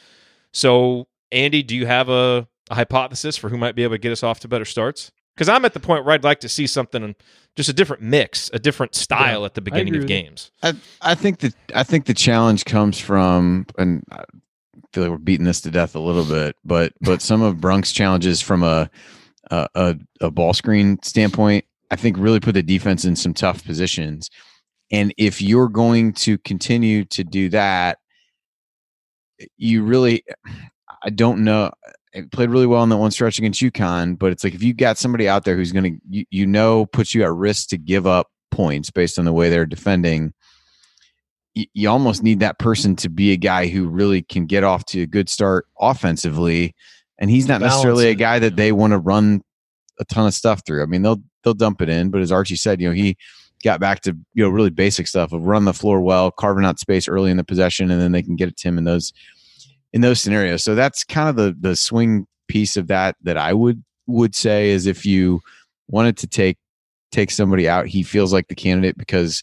So, 0.53 1.09
Andy, 1.33 1.63
do 1.63 1.77
you 1.77 1.87
have 1.87 2.09
a, 2.09 2.49
a 2.71 2.75
hypothesis 2.75 3.37
for 3.37 3.49
who 3.49 3.57
might 3.57 3.75
be 3.75 3.83
able 3.83 3.95
to 3.95 3.99
get 3.99 4.13
us 4.13 4.23
off 4.23 4.41
to 4.41 4.49
better 4.49 4.65
starts? 4.65 5.13
Because 5.35 5.49
I'm 5.49 5.65
at 5.65 5.75
the 5.75 5.81
point 5.81 6.05
where 6.05 6.15
I'd 6.15 6.25
like 6.25 6.41
to 6.41 6.49
see 6.49 6.67
something, 6.67 7.15
just 7.57 7.69
a 7.69 7.73
different 7.73 8.03
mix, 8.03 8.51
a 8.53 8.59
different 8.59 8.95
style 8.95 9.41
Yeah, 9.41 9.47
at 9.47 9.55
the 9.55 9.61
beginning 9.61 9.97
of 9.97 10.07
games. 10.07 10.51
I 10.63 10.75
I 11.01 11.15
think 11.15 11.39
that 11.39 11.55
I 11.75 11.83
think 11.83 12.05
the 12.05 12.15
challenge 12.15 12.65
comes 12.65 12.99
from 12.99 13.67
and 13.79 14.05
I 14.11 14.25
feel 14.93 15.05
like 15.05 15.11
we're 15.11 15.19
beating 15.19 15.47
this 15.47 15.61
to 15.63 15.71
death 15.71 15.95
a 15.95 16.01
little 16.01 16.25
bit, 16.25 16.57
but 16.65 16.93
but 17.01 17.23
some 17.23 17.43
of 17.43 17.57
Brunk's 17.57 17.93
challenges 17.93 18.43
from 18.43 18.63
a 18.63 18.91
a, 19.51 19.69
a, 19.75 19.97
a 20.21 20.31
ball 20.31 20.53
screen 20.53 20.99
standpoint, 21.03 21.65
I 21.91 21.97
think 21.97 22.17
really 22.19 22.41
put 22.41 22.53
the 22.53 22.63
defense 22.63 23.05
in 23.05 23.17
some 23.17 23.35
tough 23.35 23.65
positions. 23.65 24.31
And 24.93 25.15
if 25.17 25.41
you're 25.41 25.69
going 25.69 26.13
to 26.15 26.39
continue 26.39 27.05
to 27.07 27.25
do 27.25 27.49
that, 27.51 27.99
you 29.57 29.83
really 29.83 30.25
I 31.03 31.11
don't 31.11 31.45
know. 31.45 31.71
It 32.13 32.31
played 32.33 32.51
really 32.51 32.67
well 32.67 32.83
in 32.83 32.89
that 32.89 32.97
one 32.97 33.11
stretch 33.11 33.39
against 33.39 33.61
UConn, 33.61 34.19
but 34.19 34.33
it's 34.33 34.43
like 34.43 34.55
if 34.55 34.63
you 34.63 34.75
got 34.75 34.99
somebody 34.99 35.29
out 35.29 35.45
there 35.45 35.57
who's 35.57 35.73
going 35.73 35.95
to, 35.95 36.01
you, 36.09 36.25
you 36.31 36.47
know, 36.47 36.87
puts 36.87 37.15
you 37.15 37.23
at 37.23 37.33
risk 37.33 37.69
to 37.69 37.79
give 37.79 38.07
up 38.07 38.29
points 38.51 38.91
based 38.91 39.19
on 39.19 39.25
the 39.25 39.33
way 39.33 39.49
they're 39.49 39.65
defending, 39.67 40.33
you, 41.55 41.67
you 41.73 41.89
almost 41.89 42.23
need 42.23 42.41
that 42.41 42.59
person 42.59 42.97
to 42.97 43.09
be 43.09 43.33
a 43.33 43.37
guy 43.37 43.69
who 43.69 43.89
really 43.89 44.23
can 44.23 44.47
get 44.47 44.65
off 44.65 44.85
to 44.87 45.03
a 45.03 45.07
good 45.07 45.29
start 45.29 45.67
offensively. 45.81 46.75
And 47.19 47.31
he's 47.31 47.47
not 47.47 47.61
Balance 47.61 47.75
necessarily 47.75 48.09
a 48.09 48.15
guy 48.15 48.41
that 48.41 48.57
they 48.57 48.73
want 48.73 48.93
to 48.93 48.99
run 48.99 49.43
a 50.01 50.05
ton 50.07 50.27
of 50.27 50.35
stuff 50.35 50.63
through. 50.67 50.83
I 50.83 50.87
mean, 50.87 51.03
they'll 51.03 51.23
they'll 51.45 51.55
dump 51.55 51.81
it 51.81 51.89
in, 51.89 52.11
but 52.11 52.21
as 52.21 52.33
Archie 52.33 52.57
said, 52.57 52.81
you 52.81 52.89
know, 52.89 52.95
he 52.95 53.17
got 53.65 53.81
back 53.81 54.01
to 54.03 54.17
you 54.35 54.45
know 54.45 54.49
really 54.51 54.71
basic 54.71 55.07
stuff 55.07 55.33
of 55.33 55.47
run 55.47 55.65
the 55.65 55.73
floor 55.73 56.01
well, 56.01 56.31
carving 56.31 56.65
out 56.65 56.79
space 56.79 57.09
early 57.09 57.31
in 57.31 57.37
the 57.37 57.45
possession, 57.45 57.91
and 57.91 58.01
then 58.01 58.13
they 58.13 58.23
can 58.23 58.37
get 58.37 58.49
it 58.49 58.57
to 58.59 58.69
him 58.69 58.79
in 58.79 58.85
those 58.85 59.13
in 59.93 60.01
those 60.01 60.21
scenarios. 60.21 60.63
So 60.63 60.75
that's 60.75 61.05
kind 61.05 61.29
of 61.29 61.37
the 61.37 61.57
the 61.59 61.77
swing 61.77 62.27
piece 62.49 62.77
of 62.77 62.89
that 62.89 63.17
that 63.23 63.37
I 63.37 63.53
would 63.53 63.83
would 64.07 64.35
say 64.35 64.71
is 64.71 64.87
if 64.87 65.07
you 65.07 65.41
wanted 65.89 66.17
to 66.19 66.27
take 66.27 66.59
take 67.13 67.31
somebody 67.31 67.69
out, 67.69 67.87
he 67.87 68.03
feels 68.03 68.33
like 68.33 68.49
the 68.49 68.55
candidate 68.55 68.97
because 68.97 69.43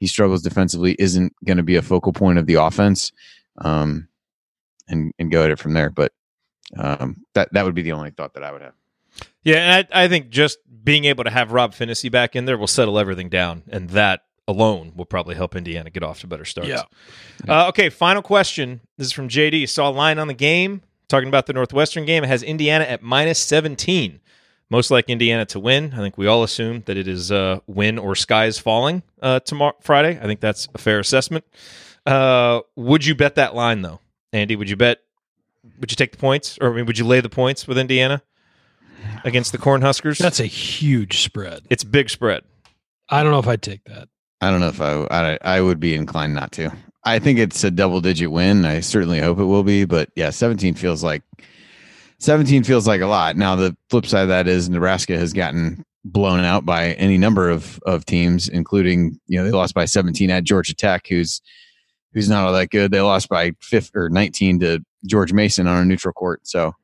he 0.00 0.06
struggles 0.06 0.42
defensively, 0.42 0.96
isn't 0.98 1.32
going 1.44 1.56
to 1.56 1.62
be 1.62 1.76
a 1.76 1.82
focal 1.82 2.12
point 2.12 2.38
of 2.38 2.46
the 2.46 2.54
offense, 2.54 3.12
um, 3.58 4.08
and 4.88 5.12
and 5.18 5.30
go 5.30 5.44
at 5.44 5.50
it 5.50 5.58
from 5.58 5.72
there. 5.72 5.90
But 5.90 6.12
um, 6.76 7.22
that 7.34 7.52
that 7.52 7.64
would 7.64 7.74
be 7.74 7.82
the 7.82 7.92
only 7.92 8.10
thought 8.10 8.34
that 8.34 8.44
I 8.44 8.52
would 8.52 8.62
have. 8.62 8.74
Yeah, 9.42 9.56
and 9.56 9.88
I, 9.92 10.04
I 10.04 10.08
think 10.08 10.30
just 10.30 10.58
being 10.82 11.04
able 11.04 11.24
to 11.24 11.30
have 11.30 11.52
Rob 11.52 11.72
Phinisee 11.74 12.10
back 12.10 12.36
in 12.36 12.44
there 12.44 12.58
will 12.58 12.66
settle 12.66 12.98
everything 12.98 13.28
down, 13.28 13.62
and 13.68 13.90
that 13.90 14.22
alone 14.46 14.92
will 14.94 15.06
probably 15.06 15.34
help 15.34 15.56
Indiana 15.56 15.90
get 15.90 16.02
off 16.02 16.20
to 16.20 16.26
better 16.26 16.44
starts. 16.44 16.68
Yeah. 16.68 16.82
Uh, 17.48 17.68
okay, 17.68 17.88
final 17.88 18.22
question. 18.22 18.80
This 18.98 19.08
is 19.08 19.12
from 19.12 19.28
JD. 19.28 19.68
Saw 19.68 19.88
a 19.88 19.92
line 19.92 20.18
on 20.18 20.28
the 20.28 20.34
game 20.34 20.82
talking 21.08 21.28
about 21.28 21.46
the 21.46 21.52
Northwestern 21.52 22.04
game. 22.04 22.24
It 22.24 22.28
has 22.28 22.42
Indiana 22.42 22.84
at 22.84 23.02
minus 23.02 23.38
17. 23.38 24.20
Most 24.70 24.90
like 24.90 25.08
Indiana 25.08 25.44
to 25.46 25.60
win. 25.60 25.92
I 25.92 25.98
think 25.98 26.16
we 26.18 26.26
all 26.26 26.42
assume 26.42 26.82
that 26.86 26.96
it 26.96 27.06
is 27.06 27.30
uh, 27.30 27.60
win 27.66 27.98
or 27.98 28.14
skies 28.14 28.58
falling 28.58 29.02
uh, 29.22 29.40
tomorrow 29.40 29.76
Friday. 29.80 30.18
I 30.20 30.24
think 30.24 30.40
that's 30.40 30.68
a 30.74 30.78
fair 30.78 30.98
assessment. 30.98 31.44
Uh, 32.06 32.60
would 32.74 33.04
you 33.04 33.14
bet 33.14 33.34
that 33.36 33.54
line 33.54 33.82
though, 33.82 34.00
Andy? 34.32 34.56
Would 34.56 34.68
you 34.68 34.76
bet? 34.76 35.00
Would 35.80 35.90
you 35.90 35.96
take 35.96 36.12
the 36.12 36.18
points, 36.18 36.58
or 36.60 36.72
I 36.72 36.76
mean, 36.76 36.86
would 36.86 36.98
you 36.98 37.06
lay 37.06 37.20
the 37.20 37.28
points 37.30 37.66
with 37.66 37.78
Indiana 37.78 38.22
against 39.24 39.52
the 39.52 39.58
Cornhuskers? 39.58 40.18
That's 40.18 40.40
a 40.40 40.46
huge 40.46 41.22
spread. 41.22 41.62
It's 41.70 41.82
a 41.82 41.86
big 41.86 42.10
spread. 42.10 42.42
I 43.08 43.22
don't 43.22 43.32
know 43.32 43.38
if 43.38 43.48
I'd 43.48 43.62
take 43.62 43.84
that. 43.84 44.08
I 44.40 44.50
don't 44.50 44.60
know 44.60 44.68
if 44.68 44.80
I, 44.80 45.06
I 45.10 45.38
I 45.42 45.60
would 45.60 45.80
be 45.80 45.94
inclined 45.94 46.34
not 46.34 46.52
to. 46.52 46.70
I 47.04 47.18
think 47.18 47.38
it's 47.38 47.62
a 47.64 47.70
double 47.70 48.00
digit 48.00 48.30
win. 48.30 48.64
I 48.64 48.80
certainly 48.80 49.20
hope 49.20 49.38
it 49.38 49.44
will 49.44 49.62
be, 49.62 49.84
but 49.84 50.10
yeah, 50.16 50.30
17 50.30 50.74
feels 50.74 51.04
like 51.04 51.22
17 52.18 52.64
feels 52.64 52.86
like 52.86 53.00
a 53.00 53.06
lot. 53.06 53.36
Now 53.36 53.56
the 53.56 53.76
flip 53.90 54.06
side 54.06 54.22
of 54.22 54.28
that 54.28 54.48
is 54.48 54.68
Nebraska 54.68 55.18
has 55.18 55.32
gotten 55.32 55.84
blown 56.04 56.40
out 56.40 56.64
by 56.64 56.92
any 56.92 57.18
number 57.18 57.50
of 57.50 57.78
of 57.86 58.04
teams, 58.04 58.48
including 58.48 59.18
you 59.26 59.38
know 59.38 59.44
they 59.44 59.50
lost 59.50 59.74
by 59.74 59.84
17 59.84 60.30
at 60.30 60.44
Georgia 60.44 60.74
Tech, 60.74 61.06
who's 61.06 61.40
who's 62.12 62.28
not 62.28 62.46
all 62.46 62.52
that 62.52 62.70
good. 62.70 62.90
They 62.90 63.00
lost 63.00 63.28
by 63.28 63.52
fifth 63.60 63.90
or 63.94 64.08
19 64.08 64.60
to 64.60 64.84
George 65.06 65.32
Mason 65.32 65.66
on 65.66 65.82
a 65.82 65.84
neutral 65.84 66.12
court. 66.12 66.46
So. 66.46 66.74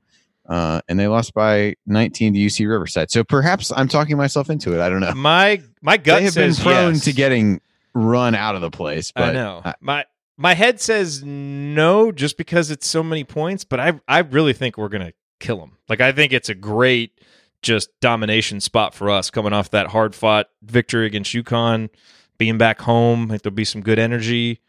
Uh, 0.51 0.81
and 0.89 0.99
they 0.99 1.07
lost 1.07 1.33
by 1.33 1.77
19 1.87 2.35
to 2.35 2.41
UC 2.41 2.69
Riverside. 2.69 3.09
So 3.13 3.23
perhaps 3.23 3.71
I'm 3.71 3.87
talking 3.87 4.17
myself 4.17 4.51
into 4.51 4.75
it. 4.75 4.81
I 4.81 4.89
don't 4.89 5.01
know. 5.01 5.15
My 5.15 5.63
my 5.81 5.97
gut 5.97 6.19
they 6.19 6.25
have 6.25 6.35
been 6.35 6.55
prone 6.57 6.95
yes. 6.95 7.05
to 7.05 7.13
getting 7.13 7.61
run 7.95 8.35
out 8.35 8.57
of 8.57 8.61
the 8.61 8.71
place. 8.71 9.13
But 9.13 9.31
I 9.31 9.33
know 9.33 9.63
my 9.81 10.05
my 10.37 10.55
head 10.55 10.81
says 10.81 11.23
no, 11.23 12.11
just 12.11 12.37
because 12.37 12.73
it's 12.73 12.89
so 12.89 13.05
many 13.05 13.23
points. 13.23 13.63
But 13.63 13.79
I 13.79 14.01
I 14.09 14.19
really 14.19 14.53
think 14.53 14.77
we're 14.77 14.89
gonna 14.89 15.13
kill 15.39 15.59
them. 15.59 15.77
Like 15.89 16.01
I 16.01 16.11
think 16.11 16.33
it's 16.33 16.49
a 16.49 16.55
great 16.57 17.21
just 17.63 17.91
domination 18.01 18.61
spot 18.61 18.93
for 18.93 19.09
us 19.09 19.31
coming 19.31 19.53
off 19.53 19.71
that 19.71 19.87
hard 19.87 20.17
fought 20.17 20.49
victory 20.63 21.07
against 21.07 21.33
UConn, 21.33 21.91
being 22.39 22.59
back 22.59 22.81
home. 22.81 23.27
I 23.27 23.29
think 23.29 23.43
there'll 23.43 23.55
be 23.55 23.65
some 23.65 23.83
good 23.83 24.01
energy. 24.01 24.61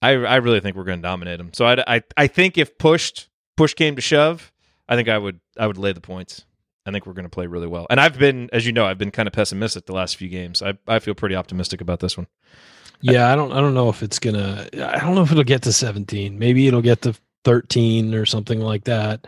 I 0.00 0.10
I 0.10 0.36
really 0.36 0.60
think 0.60 0.76
we're 0.76 0.84
gonna 0.84 1.02
dominate 1.02 1.38
them. 1.38 1.52
So 1.54 1.64
I 1.64 1.96
I 1.96 2.02
I 2.16 2.26
think 2.28 2.56
if 2.56 2.78
pushed 2.78 3.30
push 3.56 3.74
came 3.74 3.96
to 3.96 4.02
shove, 4.02 4.51
I 4.88 4.96
think 4.96 5.08
I 5.08 5.18
would 5.18 5.40
I 5.58 5.66
would 5.66 5.78
lay 5.78 5.92
the 5.92 6.00
points. 6.00 6.44
I 6.84 6.90
think 6.90 7.06
we're 7.06 7.12
going 7.12 7.24
to 7.24 7.30
play 7.30 7.46
really 7.46 7.68
well. 7.68 7.86
And 7.90 8.00
I've 8.00 8.18
been, 8.18 8.50
as 8.52 8.66
you 8.66 8.72
know, 8.72 8.84
I've 8.84 8.98
been 8.98 9.12
kind 9.12 9.28
of 9.28 9.32
pessimistic 9.32 9.86
the 9.86 9.92
last 9.92 10.16
few 10.16 10.28
games. 10.28 10.62
I 10.62 10.74
I 10.88 10.98
feel 10.98 11.14
pretty 11.14 11.36
optimistic 11.36 11.80
about 11.80 12.00
this 12.00 12.16
one. 12.16 12.26
Yeah, 13.00 13.32
I 13.32 13.36
don't 13.36 13.52
I 13.52 13.60
don't 13.60 13.74
know 13.74 13.88
if 13.88 14.02
it's 14.02 14.18
gonna 14.18 14.68
I 14.74 14.98
don't 14.98 15.14
know 15.14 15.22
if 15.22 15.30
it'll 15.32 15.44
get 15.44 15.62
to 15.62 15.72
17. 15.72 16.38
Maybe 16.38 16.66
it'll 16.68 16.82
get 16.82 17.02
to 17.02 17.14
13 17.44 18.14
or 18.14 18.26
something 18.26 18.60
like 18.60 18.84
that. 18.84 19.26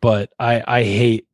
But 0.00 0.30
I 0.38 0.62
I 0.66 0.82
hate 0.84 1.26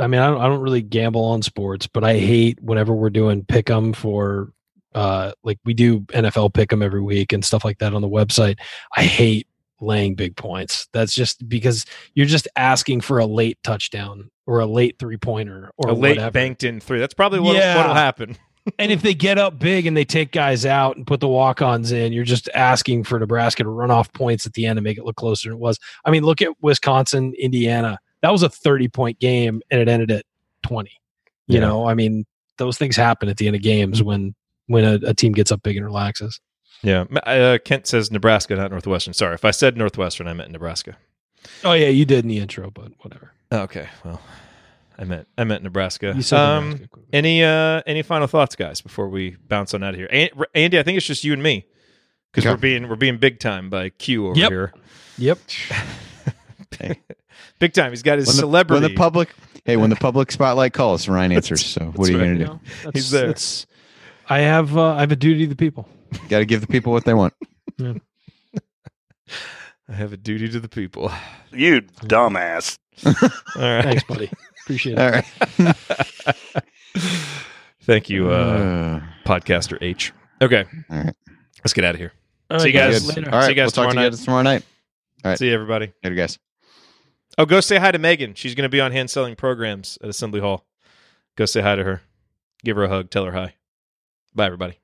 I 0.00 0.06
mean 0.08 0.20
I 0.20 0.28
don't 0.28 0.40
I 0.40 0.46
don't 0.46 0.60
really 0.60 0.82
gamble 0.82 1.24
on 1.24 1.42
sports, 1.42 1.86
but 1.86 2.04
I 2.04 2.18
hate 2.18 2.60
whenever 2.62 2.94
we're 2.94 3.10
doing 3.10 3.44
pick 3.44 3.70
'em 3.70 3.92
for 3.92 4.52
uh 4.94 5.32
like 5.44 5.58
we 5.64 5.74
do 5.74 6.00
NFL 6.12 6.54
pick 6.54 6.72
'em 6.72 6.82
every 6.82 7.02
week 7.02 7.32
and 7.32 7.44
stuff 7.44 7.64
like 7.64 7.78
that 7.78 7.94
on 7.94 8.02
the 8.02 8.08
website. 8.08 8.58
I 8.96 9.02
hate 9.02 9.46
laying 9.80 10.14
big 10.14 10.36
points. 10.36 10.88
That's 10.92 11.14
just 11.14 11.48
because 11.48 11.84
you're 12.14 12.26
just 12.26 12.48
asking 12.56 13.00
for 13.02 13.18
a 13.18 13.26
late 13.26 13.58
touchdown 13.62 14.30
or 14.46 14.60
a 14.60 14.66
late 14.66 14.98
three 14.98 15.16
pointer 15.16 15.70
or 15.76 15.90
a 15.90 15.92
late 15.94 16.16
whatever. 16.16 16.30
banked 16.32 16.64
in 16.64 16.80
three. 16.80 16.98
That's 16.98 17.14
probably 17.14 17.40
what 17.40 17.56
Yeah. 17.56 17.76
what'll 17.76 17.94
happen. 17.94 18.36
and 18.78 18.90
if 18.92 19.02
they 19.02 19.14
get 19.14 19.38
up 19.38 19.58
big 19.58 19.86
and 19.86 19.96
they 19.96 20.04
take 20.04 20.32
guys 20.32 20.66
out 20.66 20.96
and 20.96 21.06
put 21.06 21.20
the 21.20 21.28
walk-ons 21.28 21.92
in, 21.92 22.12
you're 22.12 22.24
just 22.24 22.48
asking 22.54 23.04
for 23.04 23.18
Nebraska 23.18 23.62
to 23.62 23.68
run 23.68 23.90
off 23.90 24.12
points 24.12 24.46
at 24.46 24.52
the 24.54 24.66
end 24.66 24.78
and 24.78 24.84
make 24.84 24.98
it 24.98 25.04
look 25.04 25.16
closer 25.16 25.48
than 25.48 25.56
it 25.56 25.60
was. 25.60 25.78
I 26.04 26.10
mean, 26.10 26.22
look 26.24 26.42
at 26.42 26.50
Wisconsin, 26.60 27.34
Indiana. 27.38 27.98
That 28.22 28.32
was 28.32 28.42
a 28.42 28.48
30-point 28.48 29.20
game 29.20 29.62
and 29.70 29.80
it 29.80 29.88
ended 29.88 30.10
at 30.10 30.24
20. 30.64 30.90
You 31.46 31.54
Yeah. 31.54 31.60
know, 31.60 31.86
I 31.88 31.94
mean, 31.94 32.26
those 32.58 32.76
things 32.76 32.96
happen 32.96 33.28
at 33.28 33.36
the 33.36 33.46
end 33.46 33.54
of 33.56 33.62
games 33.62 34.02
when 34.02 34.34
when 34.66 34.84
a, 34.84 34.98
a 35.10 35.14
team 35.14 35.32
gets 35.32 35.50
up 35.50 35.62
big 35.62 35.76
and 35.78 35.86
relaxes. 35.86 36.38
Yeah. 36.82 37.04
Uh, 37.24 37.58
Kent 37.64 37.86
says 37.86 38.10
Nebraska, 38.12 38.54
not 38.56 38.70
Northwestern. 38.70 39.12
Sorry, 39.14 39.34
if 39.34 39.44
I 39.44 39.50
said 39.50 39.76
Northwestern, 39.76 40.28
I 40.28 40.32
meant 40.32 40.50
Nebraska. 40.52 40.96
Oh 41.64 41.72
yeah, 41.72 41.88
you 41.88 42.04
did 42.04 42.24
in 42.24 42.28
the 42.28 42.38
intro, 42.38 42.70
but 42.70 42.92
whatever. 43.00 43.32
Okay, 43.50 43.88
well, 44.04 44.20
I 44.98 45.04
meant 45.04 45.26
I 45.36 45.44
meant 45.44 45.62
Nebraska. 45.62 46.12
You 46.14 46.22
said 46.22 46.38
um, 46.38 46.70
Nebraska. 46.70 46.98
Any 47.12 47.42
uh 47.42 47.82
any 47.86 48.02
final 48.02 48.26
thoughts, 48.26 48.54
guys, 48.56 48.80
before 48.80 49.08
we 49.08 49.36
bounce 49.48 49.74
on 49.74 49.82
out 49.82 49.94
of 49.94 50.00
here? 50.00 50.08
An- 50.12 50.28
Andy, 50.54 50.78
I 50.78 50.82
think 50.82 50.96
it's 50.98 51.06
just 51.06 51.24
you 51.24 51.32
and 51.32 51.42
me 51.42 51.66
because 52.30 52.44
Okay. 52.46 52.52
we're 52.52 52.58
being 52.60 52.88
we're 52.88 52.96
being 52.96 53.18
big 53.18 53.40
time 53.40 53.70
by 53.70 53.88
Q 53.90 54.28
over 54.28 54.38
Yep. 54.38 54.50
here. 54.50 54.72
Yep. 55.18 55.38
Big 57.58 57.72
time. 57.72 57.90
He's 57.90 58.02
got 58.04 58.18
his 58.18 58.28
when 58.28 58.36
the, 58.36 58.40
celebrity. 58.40 58.82
when 58.84 58.92
the 58.92 58.96
public, 58.96 59.30
hey, 59.64 59.76
when 59.76 59.90
the 59.90 59.96
public 59.96 60.30
spotlight 60.30 60.72
calls, 60.72 61.08
Ryan 61.08 61.32
answers. 61.32 61.64
So 61.66 61.86
what 61.96 62.08
are 62.08 62.12
you 62.12 62.18
right. 62.18 62.24
going 62.24 62.34
to 62.34 62.40
You 62.40 62.46
do? 62.46 62.52
know, 62.52 62.60
that's, 62.84 62.94
He's 62.96 63.10
there. 63.10 63.26
that's- 63.28 63.66
I 64.28 64.40
have 64.40 64.76
uh, 64.76 64.92
I 64.94 65.00
have 65.00 65.10
a 65.10 65.16
duty 65.16 65.44
to 65.44 65.48
the 65.48 65.56
people. 65.56 65.88
Got 66.28 66.38
to 66.40 66.44
give 66.44 66.60
the 66.60 66.66
people 66.66 66.92
what 66.92 67.04
they 67.04 67.14
want. 67.14 67.32
I 67.80 67.94
have 69.94 70.12
a 70.12 70.16
duty 70.16 70.48
to 70.48 70.58
the 70.60 70.68
people. 70.68 71.10
You 71.52 71.82
dumbass. 71.82 72.78
All 73.06 73.12
right. 73.56 73.84
Thanks, 73.84 74.04
buddy. 74.04 74.30
Appreciate 74.64 74.98
it. 74.98 75.00
All 75.00 75.10
right. 75.10 75.24
Thank 77.82 78.10
you, 78.10 78.30
uh, 78.30 78.34
Uh, 78.34 79.00
podcaster 79.26 79.78
H. 79.80 80.12
Okay. 80.42 80.64
All 80.90 80.96
right. 80.98 81.14
Let's 81.64 81.72
get 81.72 81.84
out 81.84 81.94
of 81.94 82.00
here. 82.00 82.12
All 82.50 82.60
See 82.60 82.68
you 82.68 82.72
guys. 82.74 83.00
good. 83.06 83.16
later. 83.16 83.30
All 83.32 83.38
right. 83.38 83.44
See 83.46 83.52
you 83.52 83.56
guys 83.56 83.74
we'll 83.76 83.86
talk 83.86 83.86
to 83.86 83.90
tomorrow 83.94 84.10
you 84.10 84.16
tomorrow 84.16 84.42
night. 84.42 84.62
All 85.24 85.30
right. 85.30 85.38
See 85.38 85.48
you, 85.48 85.54
everybody. 85.54 85.92
Later, 86.04 86.16
guys. 86.16 86.38
Oh, 87.38 87.46
go 87.46 87.60
say 87.60 87.78
hi 87.78 87.90
to 87.92 87.98
Megan. 87.98 88.34
She's 88.34 88.54
going 88.54 88.64
to 88.64 88.68
be 88.68 88.80
on 88.80 88.92
hand 88.92 89.08
selling 89.10 89.36
programs 89.36 89.96
at 90.02 90.08
Assembly 90.10 90.40
Hall. 90.40 90.66
Go 91.36 91.46
say 91.46 91.62
hi 91.62 91.76
to 91.76 91.84
her. 91.84 92.02
Give 92.64 92.76
her 92.76 92.84
a 92.84 92.88
hug. 92.88 93.10
Tell 93.10 93.24
her 93.24 93.32
hi. 93.32 93.54
Bye, 94.34 94.46
everybody. 94.46 94.78